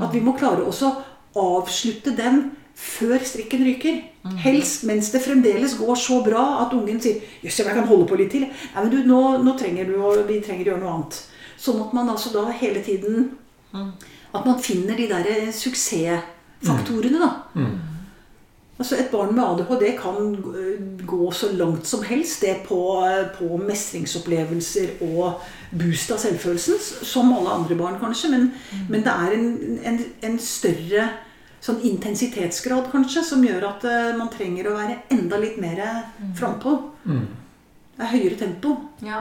At 0.00 0.14
vi 0.14 0.24
må 0.24 0.32
klare 0.38 0.64
også 0.64 0.94
avslutte 1.36 2.16
den 2.16 2.46
før 2.80 3.20
strikken 3.24 3.64
ryker. 3.66 4.00
Helst 4.40 4.84
mens 4.88 5.10
det 5.12 5.22
fremdeles 5.24 5.76
går 5.78 5.94
så 6.00 6.20
bra 6.24 6.44
at 6.64 6.72
ungen 6.76 7.00
sier 7.00 7.20
'Jøss, 7.42 7.58
jeg 7.58 7.74
kan 7.74 7.88
holde 7.88 8.06
på 8.08 8.16
litt 8.16 8.32
til'. 8.32 8.48
Nei, 8.48 8.82
men 8.82 8.90
du, 8.92 8.98
nå, 9.08 9.20
nå 9.44 9.56
trenger 9.58 9.86
du, 9.88 9.96
og 10.02 10.24
vi 10.28 10.40
trenger 10.40 10.64
å 10.64 10.70
gjøre 10.72 10.80
noe 10.84 10.94
annet. 10.94 11.20
Sånn 11.60 11.80
at 11.80 11.92
man 11.92 12.08
altså 12.08 12.32
da 12.32 12.48
hele 12.50 12.82
tiden 12.82 13.30
At 14.34 14.46
man 14.46 14.60
finner 14.62 14.96
de 14.96 15.08
der 15.10 15.50
suksessfaktorene, 15.52 17.18
da. 17.18 17.30
Altså 18.80 18.96
Et 18.96 19.10
barn 19.12 19.34
med 19.34 19.44
ADHD 19.44 19.98
kan 19.98 20.36
øh, 20.54 21.06
gå 21.06 21.30
så 21.32 21.52
langt 21.52 21.86
som 21.86 22.02
helst 22.02 22.40
det 22.40 22.56
på, 22.64 23.06
på 23.38 23.56
mestringsopplevelser 23.56 25.02
og 25.02 25.42
boost 25.70 26.12
av 26.14 26.18
selvfølelsen, 26.22 26.78
som 27.04 27.32
alle 27.36 27.50
andre 27.50 27.76
barn 27.76 27.98
kanskje. 28.00 28.30
Men, 28.30 28.52
men 28.88 29.04
det 29.04 29.12
er 29.12 29.36
en, 29.36 29.50
en, 29.84 30.00
en 30.22 30.38
større 30.38 31.10
sånn 31.60 31.82
intensitetsgrad 31.84 32.88
kanskje, 32.92 33.24
som 33.26 33.44
gjør 33.44 33.66
at 33.68 33.84
øh, 33.88 34.14
man 34.18 34.32
trenger 34.32 34.70
å 34.70 34.78
være 34.78 35.02
enda 35.12 35.40
litt 35.42 35.60
mer 35.60 35.82
frampå. 36.38 36.78
Det 37.04 38.06
er 38.06 38.14
høyere 38.14 38.40
tempo. 38.40 38.76
Ja. 39.04 39.20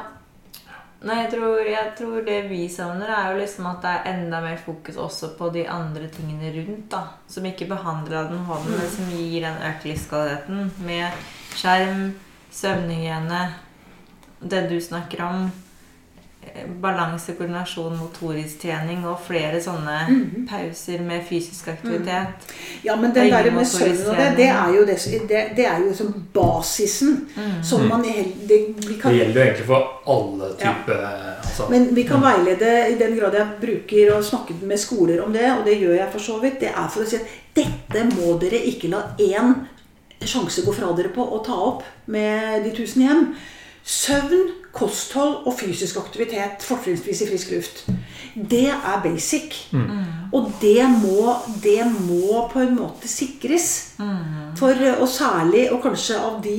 Nei, 0.99 1.21
jeg 1.21 1.29
tror, 1.31 1.61
jeg 1.63 1.91
tror 1.95 2.23
det 2.27 2.39
vi 2.49 2.65
savner, 2.71 3.07
er 3.07 3.29
jo 3.31 3.39
liksom 3.39 3.69
at 3.69 3.85
det 3.85 3.91
er 3.91 4.07
enda 4.17 4.41
mer 4.43 4.57
fokus 4.59 4.97
også 4.99 5.29
på 5.37 5.47
de 5.55 5.63
andre 5.71 6.09
tingene 6.11 6.51
rundt. 6.57 6.89
da. 6.91 7.05
Som 7.27 7.47
ikke 7.47 7.69
behandler 7.69 8.27
den 8.27 8.43
hånden, 8.47 8.75
men 8.75 8.91
som 8.91 9.07
gir 9.15 9.45
den 9.45 9.61
økte 9.69 9.91
livskvaliteten. 9.93 10.71
Med 10.83 11.23
skjerm, 11.55 12.09
søvnhygiene, 12.51 13.41
det 14.43 14.65
du 14.71 14.75
snakker 14.83 15.23
om. 15.23 15.47
Balanse, 16.81 17.33
koordinasjon, 17.37 17.97
motorisk 17.99 18.61
trening 18.63 19.03
og 19.07 19.19
flere 19.25 19.59
sånne 19.61 19.97
pauser 20.49 21.01
med 21.03 21.23
fysisk 21.27 21.67
aktivitet. 21.73 22.47
Ja, 22.83 22.95
men 22.95 23.13
den 23.13 23.27
Det 23.27 23.33
er 23.35 23.43
der 23.43 23.55
med 23.55 23.67
søvn 23.67 24.05
og 24.07 24.17
det, 24.17 24.27
det 24.37 24.47
er 24.47 24.73
jo, 24.75 24.85
det, 24.85 25.41
det, 25.57 25.65
er 25.65 25.83
jo 25.83 25.93
som 25.95 26.13
basisen. 26.33 27.17
Som 27.63 27.87
man 27.87 28.03
det, 28.03 28.59
vi 28.87 28.95
Det 29.03 29.15
gjelder 29.17 29.41
jo 29.41 29.45
egentlig 29.45 29.67
for 29.67 29.99
alle 30.09 30.51
typer 30.59 31.03
altså, 31.37 31.67
Men 31.69 31.89
vi 31.95 32.03
kan 32.03 32.23
veilede 32.23 32.71
i 32.93 32.97
den 32.99 33.17
grad 33.19 33.35
jeg 33.35 33.47
bruker 33.61 34.15
og 34.15 34.23
snakke 34.23 34.55
med 34.61 34.77
skoler 34.77 35.23
om 35.23 35.33
det, 35.33 35.51
og 35.51 35.65
det 35.65 35.77
gjør 35.79 35.95
jeg 35.99 36.09
for 36.11 36.19
så 36.19 36.39
vidt. 36.39 36.59
Det 36.59 36.71
er 36.71 36.87
for 36.87 37.03
å 37.03 37.09
si 37.09 37.19
at 37.19 37.37
dette 37.55 38.07
må 38.15 38.37
dere 38.39 38.63
ikke 38.71 38.91
la 38.91 39.03
én 39.19 39.53
sjanse 40.25 40.63
gå 40.65 40.73
fra 40.75 40.91
dere 40.95 41.11
på 41.15 41.23
å 41.23 41.43
ta 41.43 41.55
opp 41.55 41.83
med 42.11 42.63
de 42.63 42.73
tusen 42.75 43.05
hjem. 43.05 43.25
Søvn, 43.83 44.49
kosthold 44.73 45.47
og 45.47 45.55
fysisk 45.59 45.97
aktivitet, 45.97 46.63
fortrinnsvis 46.63 47.21
i 47.21 47.27
frisk 47.29 47.51
luft, 47.51 47.83
det 48.35 48.67
er 48.69 49.01
basic. 49.03 49.55
Og 50.33 50.51
det 50.61 50.85
må, 51.01 51.35
det 51.63 51.81
må 52.05 52.45
på 52.53 52.61
en 52.63 52.75
måte 52.77 53.09
sikres. 53.09 53.95
For, 54.59 54.75
og 54.99 55.07
særlig, 55.09 55.71
og 55.73 55.81
kanskje 55.83 56.19
av 56.19 56.41
de 56.43 56.57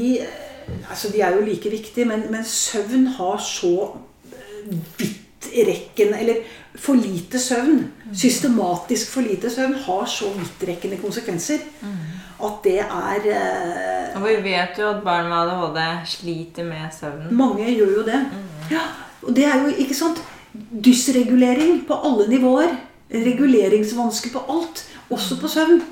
altså 0.91 1.09
De 1.11 1.21
er 1.21 1.35
jo 1.35 1.41
like 1.43 1.71
viktige, 1.71 2.07
men, 2.07 2.29
men 2.31 2.45
søvn 2.47 3.07
har 3.17 3.39
så 3.43 3.89
vidtrekkende 4.99 6.21
Eller 6.21 6.35
for 6.75 6.95
lite 6.95 7.41
søvn, 7.43 7.81
systematisk 8.15 9.11
for 9.11 9.27
lite 9.27 9.51
søvn, 9.51 9.75
har 9.75 10.05
så 10.07 10.31
vidtrekkende 10.37 11.01
konsekvenser 11.03 11.65
at 12.47 12.61
det 12.65 12.79
er 12.81 13.27
eh, 13.35 14.17
Og 14.19 14.27
vi 14.27 14.37
vet 14.51 14.79
jo 14.79 14.89
at 14.91 15.03
barn 15.05 15.29
med 15.31 15.37
ADHD 15.37 15.81
sliter 16.17 16.67
med 16.69 16.91
søvnen. 16.95 17.33
Mange 17.37 17.69
gjør 17.71 17.97
jo 18.01 18.05
det. 18.07 18.21
Ja, 18.71 18.85
og 19.23 19.35
det 19.37 19.45
er 19.47 19.63
jo, 19.63 19.73
ikke 19.77 19.97
sant 19.97 20.23
Dysregulering 20.85 21.85
på 21.87 21.99
alle 22.05 22.27
nivåer. 22.31 22.73
Reguleringsvansker 23.11 24.33
på 24.35 24.43
alt. 24.51 24.85
Også 25.11 25.41
på 25.41 25.49
søvn. 25.51 25.83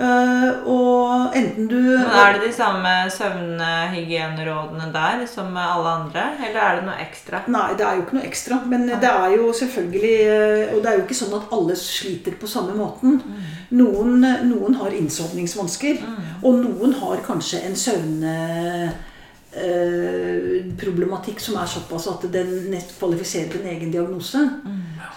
Eh, 0.00 0.50
og 0.64 1.34
enten 1.36 1.66
du 1.68 1.76
Men 1.76 2.06
Er 2.08 2.38
det 2.38 2.46
de 2.46 2.52
samme 2.56 2.88
søvnhygienerådene 3.12 4.86
der 4.94 5.26
som 5.28 5.56
alle 5.60 5.88
andre, 5.88 6.22
eller 6.46 6.60
er 6.60 6.78
det 6.78 6.86
noe 6.86 6.96
ekstra? 7.04 7.42
Nei, 7.52 7.74
det 7.76 7.84
er 7.84 7.98
jo 7.98 8.06
ikke 8.06 8.16
noe 8.16 8.28
ekstra. 8.30 8.60
Men 8.70 8.88
det 8.88 9.10
er 9.10 9.34
jo 9.36 9.52
selvfølgelig 9.52 10.14
eh, 10.24 10.72
Og 10.72 10.80
det 10.80 10.88
er 10.88 10.96
jo 10.98 11.04
ikke 11.04 11.20
sånn 11.20 11.36
at 11.36 11.52
alle 11.52 11.76
sliter 11.76 12.38
på 12.40 12.48
samme 12.48 12.76
måten. 12.78 13.20
Noen, 13.76 14.24
noen 14.48 14.80
har 14.80 14.96
innsovningsvansker, 14.96 16.00
og 16.42 16.58
noen 16.64 16.96
har 17.02 17.20
kanskje 17.26 17.60
en 17.68 17.76
søvnproblematikk 19.54 21.40
som 21.42 21.56
er 21.58 21.66
såpass 21.66 22.06
at 22.10 22.32
den 22.32 22.74
kvalifiserer 22.98 23.48
til 23.50 23.60
en 23.60 23.72
egen 23.74 23.92
diagnose. 23.92 24.38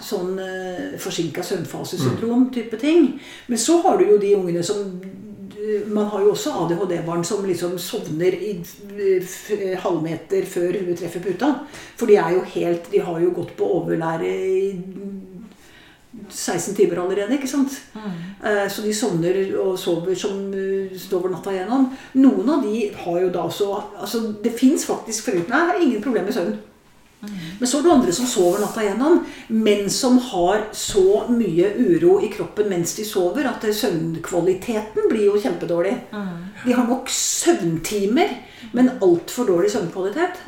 Sånn 0.04 0.38
uh, 0.38 0.98
forsinka 1.00 1.42
søvnfasesyndrom 1.46 2.50
type 2.54 2.76
ting. 2.80 3.20
Men 3.46 3.58
så 3.58 3.78
har 3.84 3.98
du 3.98 4.04
jo 4.10 4.18
de 4.18 4.34
ungene 4.36 4.62
som 4.66 5.00
man 5.88 6.04
har 6.12 6.20
jo 6.20 6.34
også 6.34 6.50
ADHD-barn 6.60 7.24
som 7.24 7.44
liksom 7.46 7.78
sovner 7.80 8.34
i 8.36 8.62
halvmeter 9.80 10.44
før 10.44 10.76
hun 10.80 10.96
treffer 10.98 11.24
puta. 11.24 11.54
For 11.96 12.10
de 12.10 12.18
er 12.20 12.34
jo 12.36 12.42
helt 12.56 12.90
De 12.92 13.00
har 13.00 13.20
jo 13.22 13.30
gått 13.32 13.54
på 13.56 13.70
overlære 13.78 14.28
i 14.28 14.74
16 16.28 16.74
timer 16.76 17.00
allerede, 17.02 17.36
ikke 17.36 17.50
sant? 17.50 17.74
Mm. 17.94 18.12
Så 18.70 18.84
de 18.84 18.92
sovner 18.94 19.38
og 19.60 19.78
sover 19.80 20.14
som 20.18 20.36
over 20.52 20.98
sover 20.98 21.32
natta 21.32 21.52
igjennom. 21.54 21.88
Noen 22.20 22.52
av 22.54 22.62
de 22.62 22.84
har 23.04 23.18
jo 23.22 23.32
da 23.34 23.48
også 23.48 23.70
Altså, 24.00 24.20
det 24.42 24.54
fins 24.56 24.86
faktisk 24.86 25.30
foruten 25.30 25.52
har 25.52 25.80
ingen 25.80 26.02
problemer 26.02 26.30
med 26.30 26.36
søvn. 26.36 26.54
Men 27.58 27.68
så 27.68 27.78
er 27.78 27.86
det 27.86 27.92
andre 27.94 28.12
som 28.12 28.26
sover 28.28 28.60
natta 28.60 28.82
igjennom, 28.82 29.20
men 29.48 29.86
som 29.90 30.18
har 30.18 30.66
så 30.76 31.24
mye 31.32 31.70
uro 31.78 32.18
i 32.20 32.28
kroppen 32.32 32.68
mens 32.68 32.92
de 32.98 33.06
sover, 33.08 33.46
at 33.48 33.64
søvnkvaliteten 33.64 35.08
blir 35.08 35.30
jo 35.30 35.40
kjempedårlig. 35.40 35.94
De 36.64 36.74
har 36.74 36.84
nok 36.88 37.08
søvntimer, 37.12 38.34
men 38.76 38.92
altfor 39.00 39.48
dårlig 39.48 39.72
søvnkvalitet. 39.72 40.42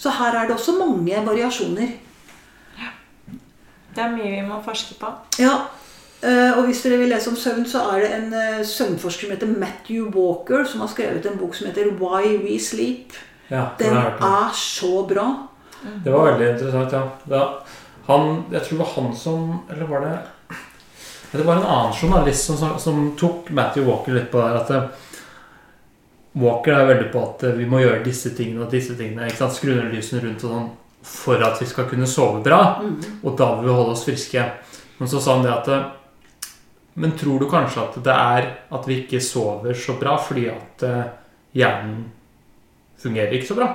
Så 0.00 0.14
her 0.18 0.34
er 0.34 0.48
det 0.48 0.56
også 0.56 0.74
mange 0.80 1.22
variasjoner. 1.28 1.94
Det 3.96 4.04
er 4.04 4.12
mye 4.12 4.30
vi 4.34 4.44
må 4.44 4.60
forske 4.64 4.94
på. 5.00 5.08
Ja, 5.40 5.54
eh, 6.20 6.52
og 6.58 6.66
hvis 6.68 6.82
dere 6.84 6.98
vil 7.00 7.08
lese 7.14 7.30
om 7.32 7.38
søvn, 7.40 7.64
så 7.68 7.86
er 7.94 8.04
det 8.04 8.10
en 8.18 8.34
eh, 8.36 8.60
søvnforsker 8.66 9.26
som 9.26 9.32
heter 9.32 9.54
Matthew 9.56 10.10
Walker, 10.12 10.66
som 10.68 10.84
har 10.84 10.92
skrevet 10.92 11.26
en 11.26 11.38
bok 11.40 11.56
som 11.56 11.70
heter 11.70 11.94
Why 11.96 12.36
We 12.44 12.58
Sleep. 12.60 13.16
ja, 13.50 13.70
Den 13.78 13.96
er 13.96 14.52
så 14.54 15.06
bra. 15.08 15.26
Det 16.04 16.12
var 16.12 16.30
veldig 16.32 16.52
interessant, 16.52 16.92
ja. 16.92 17.02
Da, 17.30 17.42
han, 18.06 18.44
jeg 18.52 18.62
tror 18.62 18.76
det 18.76 18.84
var 18.84 18.92
han 18.94 19.16
som 19.16 19.58
Eller 19.70 19.86
var 19.86 20.00
det 20.04 20.18
Det 21.32 21.44
var 21.44 21.56
en 21.56 21.66
annen 21.66 21.92
journalist 22.02 22.44
som, 22.46 22.78
som 22.78 23.12
tok 23.18 23.50
Matthew 23.50 23.86
Walker 23.88 24.12
litt 24.14 24.30
på 24.30 24.40
det 24.40 24.46
her. 24.48 24.60
At 24.60 24.70
eh, 24.70 24.88
Walker 26.36 26.72
er 26.72 26.90
veldig 26.90 27.12
på 27.12 27.22
at 27.22 27.44
vi 27.56 27.66
må 27.68 27.80
gjøre 27.80 28.04
disse 28.04 28.34
tingene 28.36 28.64
og 28.66 28.72
disse 28.72 28.96
tingene. 28.96 29.26
ikke 29.26 29.40
sant, 29.40 29.56
Skru 29.56 29.72
ned 29.72 29.94
lysene 29.94 30.20
rundt 30.24 30.44
og 30.44 30.52
sånn 30.52 30.68
for 31.06 31.42
at 31.42 31.62
vi 31.62 31.66
skal 31.66 31.88
kunne 31.90 32.06
sove 32.06 32.42
bra. 32.44 32.80
Mm. 32.82 32.98
Og 33.22 33.38
da 33.38 33.52
vil 33.56 33.68
vi 33.68 33.76
holde 33.76 33.94
oss 33.94 34.04
friske. 34.06 34.42
Men 34.98 35.08
så 35.10 35.20
sa 35.20 35.36
han 35.36 35.46
det 35.46 35.54
at 35.54 35.70
eh, 35.72 35.86
Men 36.96 37.12
tror 37.18 37.40
du 37.40 37.48
kanskje 37.50 37.82
at 37.82 37.96
det 38.04 38.12
er 38.12 38.46
at 38.72 38.86
vi 38.88 39.02
ikke 39.02 39.20
sover 39.20 39.74
så 39.76 39.98
bra 40.00 40.14
fordi 40.16 40.46
at 40.48 40.84
eh, 40.88 41.02
hjernen 41.60 42.06
fungerer 43.02 43.34
ikke 43.36 43.50
så 43.50 43.58
bra? 43.58 43.68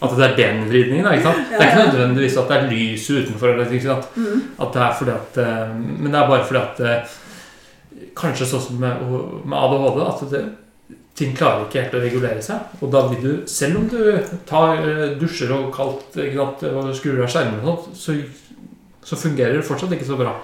At 0.00 0.14
det 0.16 0.24
er 0.24 0.36
den 0.36 0.64
vridningen? 0.68 1.04
da, 1.04 1.12
ikke 1.16 1.28
sant? 1.28 1.44
Det 1.52 1.60
er 1.60 1.70
ikke 1.70 1.90
nødvendigvis 1.90 2.38
at 2.40 2.50
det 2.50 2.56
er 2.56 2.70
lys 2.72 3.10
utenfor. 3.10 3.52
Eller, 3.52 3.72
ikke 3.72 3.90
sant? 3.90 4.16
Mm. 4.16 4.42
At 4.60 4.74
det 4.74 4.82
er 4.82 4.98
fordi 4.98 5.16
at 5.16 5.40
eh, 5.44 5.78
Men 5.78 6.10
det 6.10 6.20
er 6.20 6.34
bare 6.34 6.50
fordi 6.50 6.64
at 6.64 7.16
Kanskje 8.16 8.46
sånn 8.48 8.60
som 8.60 8.80
med, 8.80 9.04
med 9.48 9.56
ADHD 9.56 10.00
at 10.04 10.22
det, 10.32 10.40
ting 11.16 11.32
klarer 11.36 11.64
ikke 11.66 11.82
helt 11.84 11.94
å 11.96 12.02
regulere 12.02 12.42
seg. 12.44 12.74
Og 12.82 12.90
da 12.92 13.06
vil 13.10 13.22
du, 13.22 13.30
selv 13.48 13.80
om 13.80 13.86
du 13.88 14.00
tar 14.48 14.82
eh, 14.82 15.14
dusjer 15.20 15.52
og 15.56 15.70
kaldt 15.74 16.18
ikke 16.26 16.50
og 16.72 16.92
skrur 16.98 17.22
av 17.24 17.30
skjermer 17.32 17.62
og 17.64 17.86
sånt, 17.86 17.96
så, 18.02 18.18
så 19.06 19.16
fungerer 19.20 19.56
det 19.58 19.64
fortsatt 19.68 19.96
ikke 19.96 20.08
så 20.10 20.18
bra. 20.20 20.36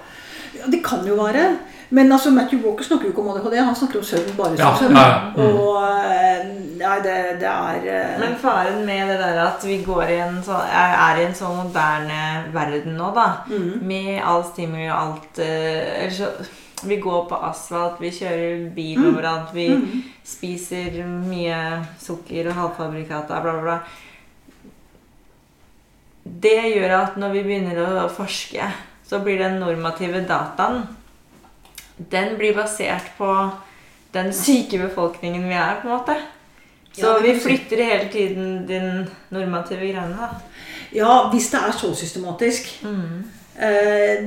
Ja, 0.57 0.65
det 0.71 0.83
kan 0.85 1.05
jo 1.07 1.15
være. 1.19 1.51
Men 1.93 2.09
altså, 2.11 2.31
Matthew 2.33 2.63
Walker 2.65 2.85
snakker 2.87 3.05
jo 3.05 3.11
ikke 3.13 3.21
om 3.21 3.27
ADHD. 3.35 3.55
Han 3.61 3.75
snakker 3.77 3.99
om 4.01 4.05
søvn 4.07 4.31
bare 4.37 4.55
som 4.57 4.63
Ja, 4.63 4.69
søvn. 4.79 4.95
ja, 4.97 5.07
ja. 5.09 5.19
Mm. 5.37 5.57
Og 5.61 5.83
eh, 6.09 6.47
Nei, 6.83 6.95
det, 7.05 7.17
det 7.39 7.47
er 7.47 7.85
eh, 7.87 8.15
Men 8.19 8.33
faren 8.41 8.79
med 8.87 9.11
det 9.11 9.19
der 9.21 9.37
at 9.43 9.61
vi 9.63 9.77
går 9.85 10.09
i 10.09 10.17
en 10.25 10.39
sånn, 10.43 10.63
er, 10.73 11.19
i 11.21 11.27
en 11.27 11.35
sånn 11.37 11.59
moderne 11.61 12.17
verden 12.55 12.97
nå, 12.97 13.11
da. 13.15 13.27
mm. 13.45 13.77
Med 13.87 14.17
all 14.25 14.41
stimuli 14.49 14.87
og 14.89 14.97
alt 14.97 15.39
eh, 15.45 16.01
Eller 16.01 16.17
så 16.17 16.31
Vi 16.85 16.97
går 16.97 17.25
på 17.29 17.35
asfalt, 17.49 17.99
vi 18.01 18.09
kjører 18.11 18.69
bil 18.75 18.97
Mm. 18.99 19.15
overalt, 19.15 19.53
vi 19.53 19.67
Mm. 19.69 20.03
spiser 20.23 21.03
mye 21.05 21.85
sukker 21.99 22.47
og 22.47 22.53
halvfabrikata, 22.55 23.41
bla, 23.41 23.51
bla, 23.51 23.61
bla. 23.61 23.79
Det 26.25 26.57
gjør 26.75 26.93
at 27.01 27.17
når 27.19 27.33
vi 27.35 27.43
begynner 27.43 27.79
å 28.03 28.09
forske, 28.09 28.67
så 29.07 29.19
blir 29.23 29.37
den 29.43 29.59
normative 29.59 30.21
dataen 30.27 30.85
Den 32.09 32.37
blir 32.39 32.55
basert 32.57 33.11
på 33.17 33.27
den 34.13 34.31
syke 34.33 34.79
befolkningen 34.81 35.43
vi 35.47 35.53
er, 35.53 35.75
på 35.81 35.87
en 35.87 35.97
måte. 35.97 36.15
Så 36.93 37.01
Ja, 37.05 37.19
vi 37.21 37.33
flytter 37.39 37.83
hele 37.83 38.09
tiden 38.11 38.65
den 38.67 39.09
normative 39.31 39.79
greiene, 39.91 40.17
da. 40.17 40.29
Ja, 40.91 41.29
hvis 41.31 41.51
det 41.51 41.59
er 41.61 41.71
så 41.71 41.93
systematisk. 41.95 42.81
Mm. 42.83 43.23
Eh, 43.53 44.23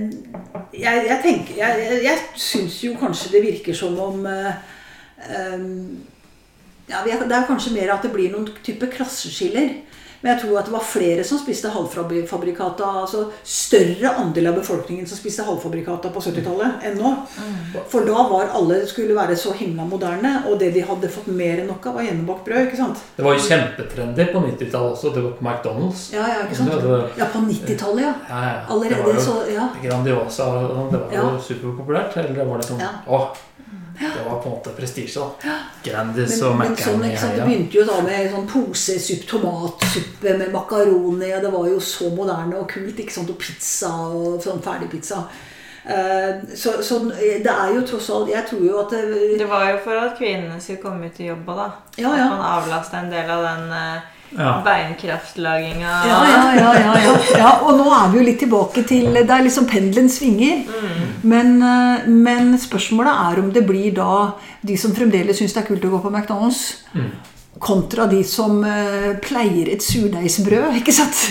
jeg, 0.73 1.07
jeg 1.07 1.57
Jeg, 1.57 2.01
jeg, 2.05 2.19
syns 2.39 2.85
jo 2.85 2.95
kanskje 3.01 3.33
det 3.33 3.43
virker 3.43 3.75
som 3.75 3.99
om 3.99 4.27
eh, 4.27 4.53
eh, 5.19 5.65
ja, 6.89 7.03
Det 7.05 7.35
er 7.35 7.47
kanskje 7.47 7.75
mer 7.75 7.95
at 7.95 8.03
det 8.07 8.13
blir 8.13 8.31
noen 8.31 8.49
type 8.63 8.87
klasseskiller. 8.87 9.83
Men 10.23 10.33
jeg 10.33 10.41
tror 10.43 10.59
at 10.59 10.65
det 10.69 10.73
var 10.73 10.85
flere 10.87 11.25
som 11.25 11.39
spiste 11.39 11.69
halvfabrikata. 11.71 12.87
Altså 13.03 13.27
større 13.45 14.13
andel 14.23 14.47
av 14.51 14.55
befolkningen 14.61 15.07
som 15.07 15.19
spiste 15.19 15.45
halvfabrikata 15.47 16.11
på 16.15 16.23
70-tallet 16.25 16.85
enn 16.89 16.99
nå. 17.01 17.13
For 17.93 18.07
da 18.09 18.25
var 18.31 18.51
alle 18.57 18.81
skulle 18.89 19.15
være 19.17 19.37
så 19.39 19.53
himla 19.59 19.85
moderne, 19.89 20.43
og 20.51 20.59
det 20.61 20.73
de 20.75 20.85
hadde 20.89 21.11
fått 21.13 21.27
mer 21.29 21.61
enn 21.63 21.69
nok 21.71 21.87
av, 21.91 21.99
var 21.99 22.07
gjennombakt 22.09 22.45
brød. 22.49 22.67
ikke 22.67 22.77
sant? 22.81 23.03
Det 23.17 23.25
var 23.27 23.37
jo 23.37 23.45
kjempetrendy 23.47 24.29
på 24.33 24.45
90-tallet 24.47 24.93
også. 24.97 25.13
Det 25.15 25.25
var 25.27 25.35
på 25.41 25.45
McDonald's. 25.49 26.07
Ja, 26.15 26.27
ja, 26.33 26.39
ikke 26.47 26.57
sant? 26.63 26.71
Det 26.83 27.19
Ja, 27.21 27.27
på 27.33 27.39
90-tallet, 27.47 28.03
ja. 28.07 28.15
Ja, 28.29 28.41
ja. 28.45 28.55
det 28.57 28.69
var 28.69 28.75
Allerede 28.77 29.15
jo 29.15 29.21
så 29.21 29.37
Ja. 29.53 29.69
Grandiosa. 29.83 30.45
Det 30.91 31.01
var 31.01 31.13
jo 31.13 31.37
Ja. 31.37 31.41
superpopulært. 31.49 32.17
Eller 32.17 32.35
det 32.35 32.47
var 32.49 32.57
liksom 32.59 32.81
Ja. 32.81 32.89
Åh, 33.07 33.29
det 34.01 34.25
var 34.27 34.39
på 34.43 34.49
en 34.49 34.55
måte 34.57 34.73
prestisje, 34.77 35.21
da. 35.21 35.57
Grandis 35.85 36.37
Men, 36.41 36.49
og 36.49 36.57
men 36.59 36.71
Mac-en 36.71 36.85
sånn, 36.85 37.05
i 37.05 37.11
ikke 37.11 37.23
sant, 37.23 37.37
Det 37.37 37.49
begynte 37.49 37.79
jo 37.79 37.85
da 37.89 37.99
med 38.05 38.31
sånn 38.33 38.49
posesupp, 38.51 39.27
tomatsuppe 39.31 40.39
med 40.39 40.53
makaroni. 40.55 41.33
og 41.33 41.43
Det 41.47 41.53
var 41.53 41.69
jo 41.71 41.81
så 41.81 42.11
moderne 42.15 42.57
og 42.61 42.69
kult. 42.71 42.99
ikke 42.99 43.13
sant, 43.19 43.31
Og 43.31 43.39
pizza 43.41 43.93
og 44.13 44.41
sånn 44.45 44.63
ferdigpizza. 44.65 45.23
Eh, 45.87 46.43
så, 46.55 46.83
så 46.83 46.99
det 47.09 47.47
er 47.53 47.69
jo 47.77 47.83
tross 47.87 48.09
alt 48.11 48.31
Jeg 48.33 48.43
tror 48.49 48.63
jo 48.67 48.79
at 48.81 48.91
det, 48.91 49.37
Det 49.39 49.47
var 49.47 49.69
jo 49.71 49.77
for 49.85 49.95
at 49.95 50.17
kvinnene 50.19 50.57
skulle 50.59 50.83
komme 50.83 51.07
ut 51.07 51.21
i 51.23 51.29
jobb 51.29 51.47
òg, 51.47 51.61
da. 51.61 51.69
Ja, 52.03 52.11
At 52.11 52.33
man 52.33 52.43
avlasta 52.43 53.05
en 53.05 53.13
del 53.13 53.31
av 53.31 53.45
den 53.47 53.71
uh, 53.71 54.16
Ja. 54.37 54.63
beinkraftlaginga. 54.65 55.93
Ja, 56.07 56.17
ja, 56.29 56.55
ja, 56.55 56.73
ja, 56.81 56.95
ja. 57.05 57.13
ja, 57.39 57.53
Og 57.63 57.79
nå 57.79 57.87
er 57.95 58.11
vi 58.11 58.19
jo 58.19 58.25
litt 58.27 58.41
tilbake 58.43 58.83
til 58.89 59.15
Det 59.15 59.31
er 59.31 59.45
liksom 59.47 59.69
pendelen 59.71 60.11
svinger. 60.13 60.67
Men, 61.27 61.63
eh, 61.63 62.09
men 62.09 62.59
spørsmålet 62.59 63.23
er 63.31 63.41
om 63.41 63.53
det 63.53 63.65
blir 63.67 63.95
da 63.97 64.35
de 64.67 64.77
som 64.79 64.95
fremdeles 64.95 65.39
syns 65.39 65.55
det 65.57 65.65
er 65.65 65.71
kult 65.71 65.87
å 65.87 65.95
gå 65.95 66.03
på 66.05 66.13
McDonald's, 66.13 66.77
kontra 67.63 68.05
de 68.11 68.21
som 68.29 68.59
eh, 68.69 69.15
pleier 69.25 69.71
et 69.73 69.83
surdeigsbrød, 69.85 70.77
ikke 70.83 70.95
sant? 70.95 71.27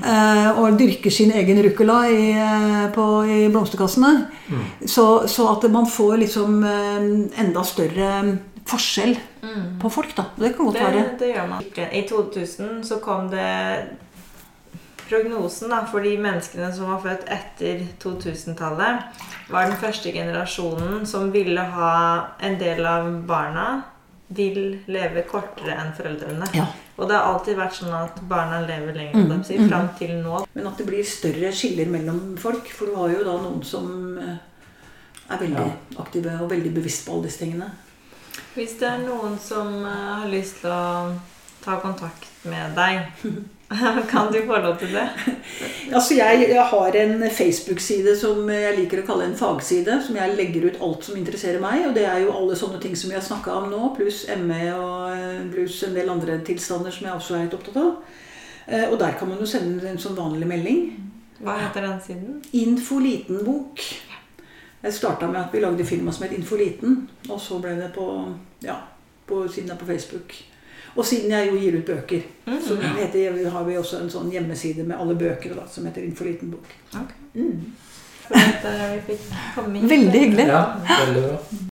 Eh, 0.00 0.46
og 0.56 0.78
dyrker 0.80 1.12
sin 1.12 1.34
egen 1.36 1.58
ruccola 1.60 1.98
i, 2.08 2.30
på, 2.94 3.06
i 3.28 3.40
blomsterkassene. 3.52 4.12
Så, 4.88 5.04
så 5.28 5.50
at 5.52 5.66
man 5.68 5.84
får 5.84 6.14
liksom 6.22 6.62
enda 6.64 7.64
større 7.68 8.08
forskjell 8.70 9.16
på 9.80 9.90
folk, 9.92 10.14
da. 10.16 10.24
Det 10.36 10.52
kan 10.56 10.66
godt 10.70 10.78
Det, 10.78 10.86
være. 10.86 11.04
det 11.18 11.32
gjør 11.34 11.48
man. 11.50 11.64
I 11.92 12.02
2000 12.08 12.84
så 12.86 13.00
kom 13.04 13.28
det 13.32 13.48
prognosen 15.10 15.72
da, 15.72 15.80
for 15.90 16.04
de 16.06 16.14
menneskene 16.22 16.70
som 16.74 16.90
var 16.92 17.00
født 17.02 17.24
etter 17.34 17.80
2000-tallet, 18.02 19.22
var 19.50 19.66
den 19.66 19.78
første 19.80 20.12
generasjonen 20.14 21.06
som 21.06 21.32
ville 21.34 21.64
ha 21.74 21.94
en 22.46 22.58
del 22.60 22.86
av 22.86 23.08
barna 23.26 23.82
vil 24.30 24.60
leve 24.86 25.24
kortere 25.26 25.74
enn 25.74 25.90
foreldrene. 25.96 26.46
Ja. 26.54 26.68
Og 27.00 27.08
det 27.10 27.16
har 27.16 27.32
alltid 27.32 27.56
vært 27.58 27.74
sånn 27.80 27.94
at 27.96 28.20
barna 28.30 28.60
lever 28.62 28.94
lenger 28.94 29.24
Mm, 29.26 29.42
si, 29.42 29.56
mm. 29.58 29.68
fram 29.68 29.88
til 29.98 30.12
nå. 30.22 30.44
Men 30.54 30.68
at 30.70 30.78
det 30.78 30.86
blir 30.86 31.02
større 31.02 31.50
skiller 31.56 31.88
mellom 31.90 32.36
folk. 32.38 32.68
For 32.70 32.86
du 32.86 32.94
har 32.94 33.10
jo 33.10 33.24
da 33.26 33.34
noen 33.42 33.64
som 33.66 33.88
eh, 34.20 34.36
er 35.34 35.40
veldig 35.40 35.66
aktive 35.98 36.36
og 36.44 36.50
veldig 36.52 36.74
bevisst 36.76 37.06
på 37.06 37.16
alle 37.16 37.26
disse 37.26 37.42
tingene. 37.42 37.72
Hvis 38.54 38.76
det 38.80 38.88
er 38.88 39.04
noen 39.04 39.38
som 39.42 39.72
eh, 39.86 40.08
har 40.20 40.28
lyst 40.30 40.60
til 40.62 40.70
å 40.74 41.12
ta 41.64 41.76
kontakt 41.82 42.26
med 42.48 42.72
deg, 42.78 43.10
kan 44.12 44.30
du 44.32 44.38
få 44.48 44.58
lov 44.64 44.78
til 44.80 44.94
det? 44.96 45.06
Altså 45.94 46.14
jeg, 46.14 46.44
jeg 46.52 46.64
har 46.70 46.96
en 47.00 47.22
Facebook-side 47.34 48.12
som 48.18 48.46
jeg 48.50 48.76
liker 48.76 49.00
å 49.02 49.06
kalle 49.08 49.24
en 49.26 49.36
fagside. 49.38 49.96
Som 50.06 50.14
jeg 50.18 50.36
legger 50.38 50.68
ut 50.68 50.80
alt 50.86 51.06
som 51.06 51.16
interesserer 51.18 51.58
meg. 51.62 51.82
Og 51.88 51.94
det 51.96 52.04
er 52.06 52.20
jo 52.22 52.34
alle 52.36 52.54
sånne 52.58 52.78
ting 52.82 52.94
som 52.98 53.10
vi 53.10 53.16
har 53.18 53.24
snakka 53.26 53.56
om 53.58 53.70
nå, 53.72 53.80
pluss 53.96 54.24
ME 54.38 54.60
og 54.76 55.14
eh, 55.16 55.40
pluss 55.50 55.80
en 55.86 55.96
del 55.98 56.10
andre 56.12 56.38
tilstander 56.46 56.94
som 56.94 57.08
jeg 57.08 57.16
også 57.16 57.36
er 57.38 57.46
litt 57.48 57.56
opptatt 57.58 57.80
av. 57.82 57.90
Eh, 58.70 58.86
Og 58.90 58.98
der 59.02 59.16
kan 59.18 59.30
man 59.32 59.42
jo 59.42 59.48
sende 59.50 59.88
en 59.90 59.98
sånn 59.98 60.18
vanlig 60.18 60.46
melding. 60.50 60.84
Hva 61.40 61.56
heter 61.62 61.86
den 61.88 61.98
siden? 62.04 62.38
Infoliten-bok. 62.54 63.82
Jeg 64.82 64.94
starta 64.94 65.26
med 65.26 65.40
at 65.40 65.52
vi 65.52 65.60
lagde 65.60 65.84
filma 65.84 66.12
som 66.12 66.24
het 66.24 66.32
Infoliten. 66.38 67.08
Og 67.28 67.40
så 67.40 67.58
ble 67.60 67.74
det 67.76 67.90
på, 67.94 68.06
ja, 68.64 68.76
på 69.26 69.42
siden 69.48 69.76
på 69.76 69.86
Facebook. 69.86 70.34
Og 70.96 71.06
siden 71.06 71.30
jeg 71.30 71.48
jo 71.48 71.58
gir 71.60 71.78
ut 71.78 71.86
bøker, 71.86 72.20
så 72.66 72.76
heter, 72.98 73.50
har 73.50 73.64
vi 73.64 73.78
også 73.78 74.00
en 74.02 74.10
sånn 74.10 74.32
hjemmeside 74.32 74.82
med 74.82 74.98
alle 74.98 75.14
bøker 75.14 75.54
da, 75.54 75.68
som 75.70 75.86
heter 75.86 76.02
Infoliten 76.02 76.50
bok. 76.50 76.66
Okay. 76.90 77.44
Mm. 77.44 77.72
Veldig 79.88 80.20
hyggelig. 80.20 80.46
Ja, 80.46 80.64
veldig 81.06 81.26
bra. 81.28 81.66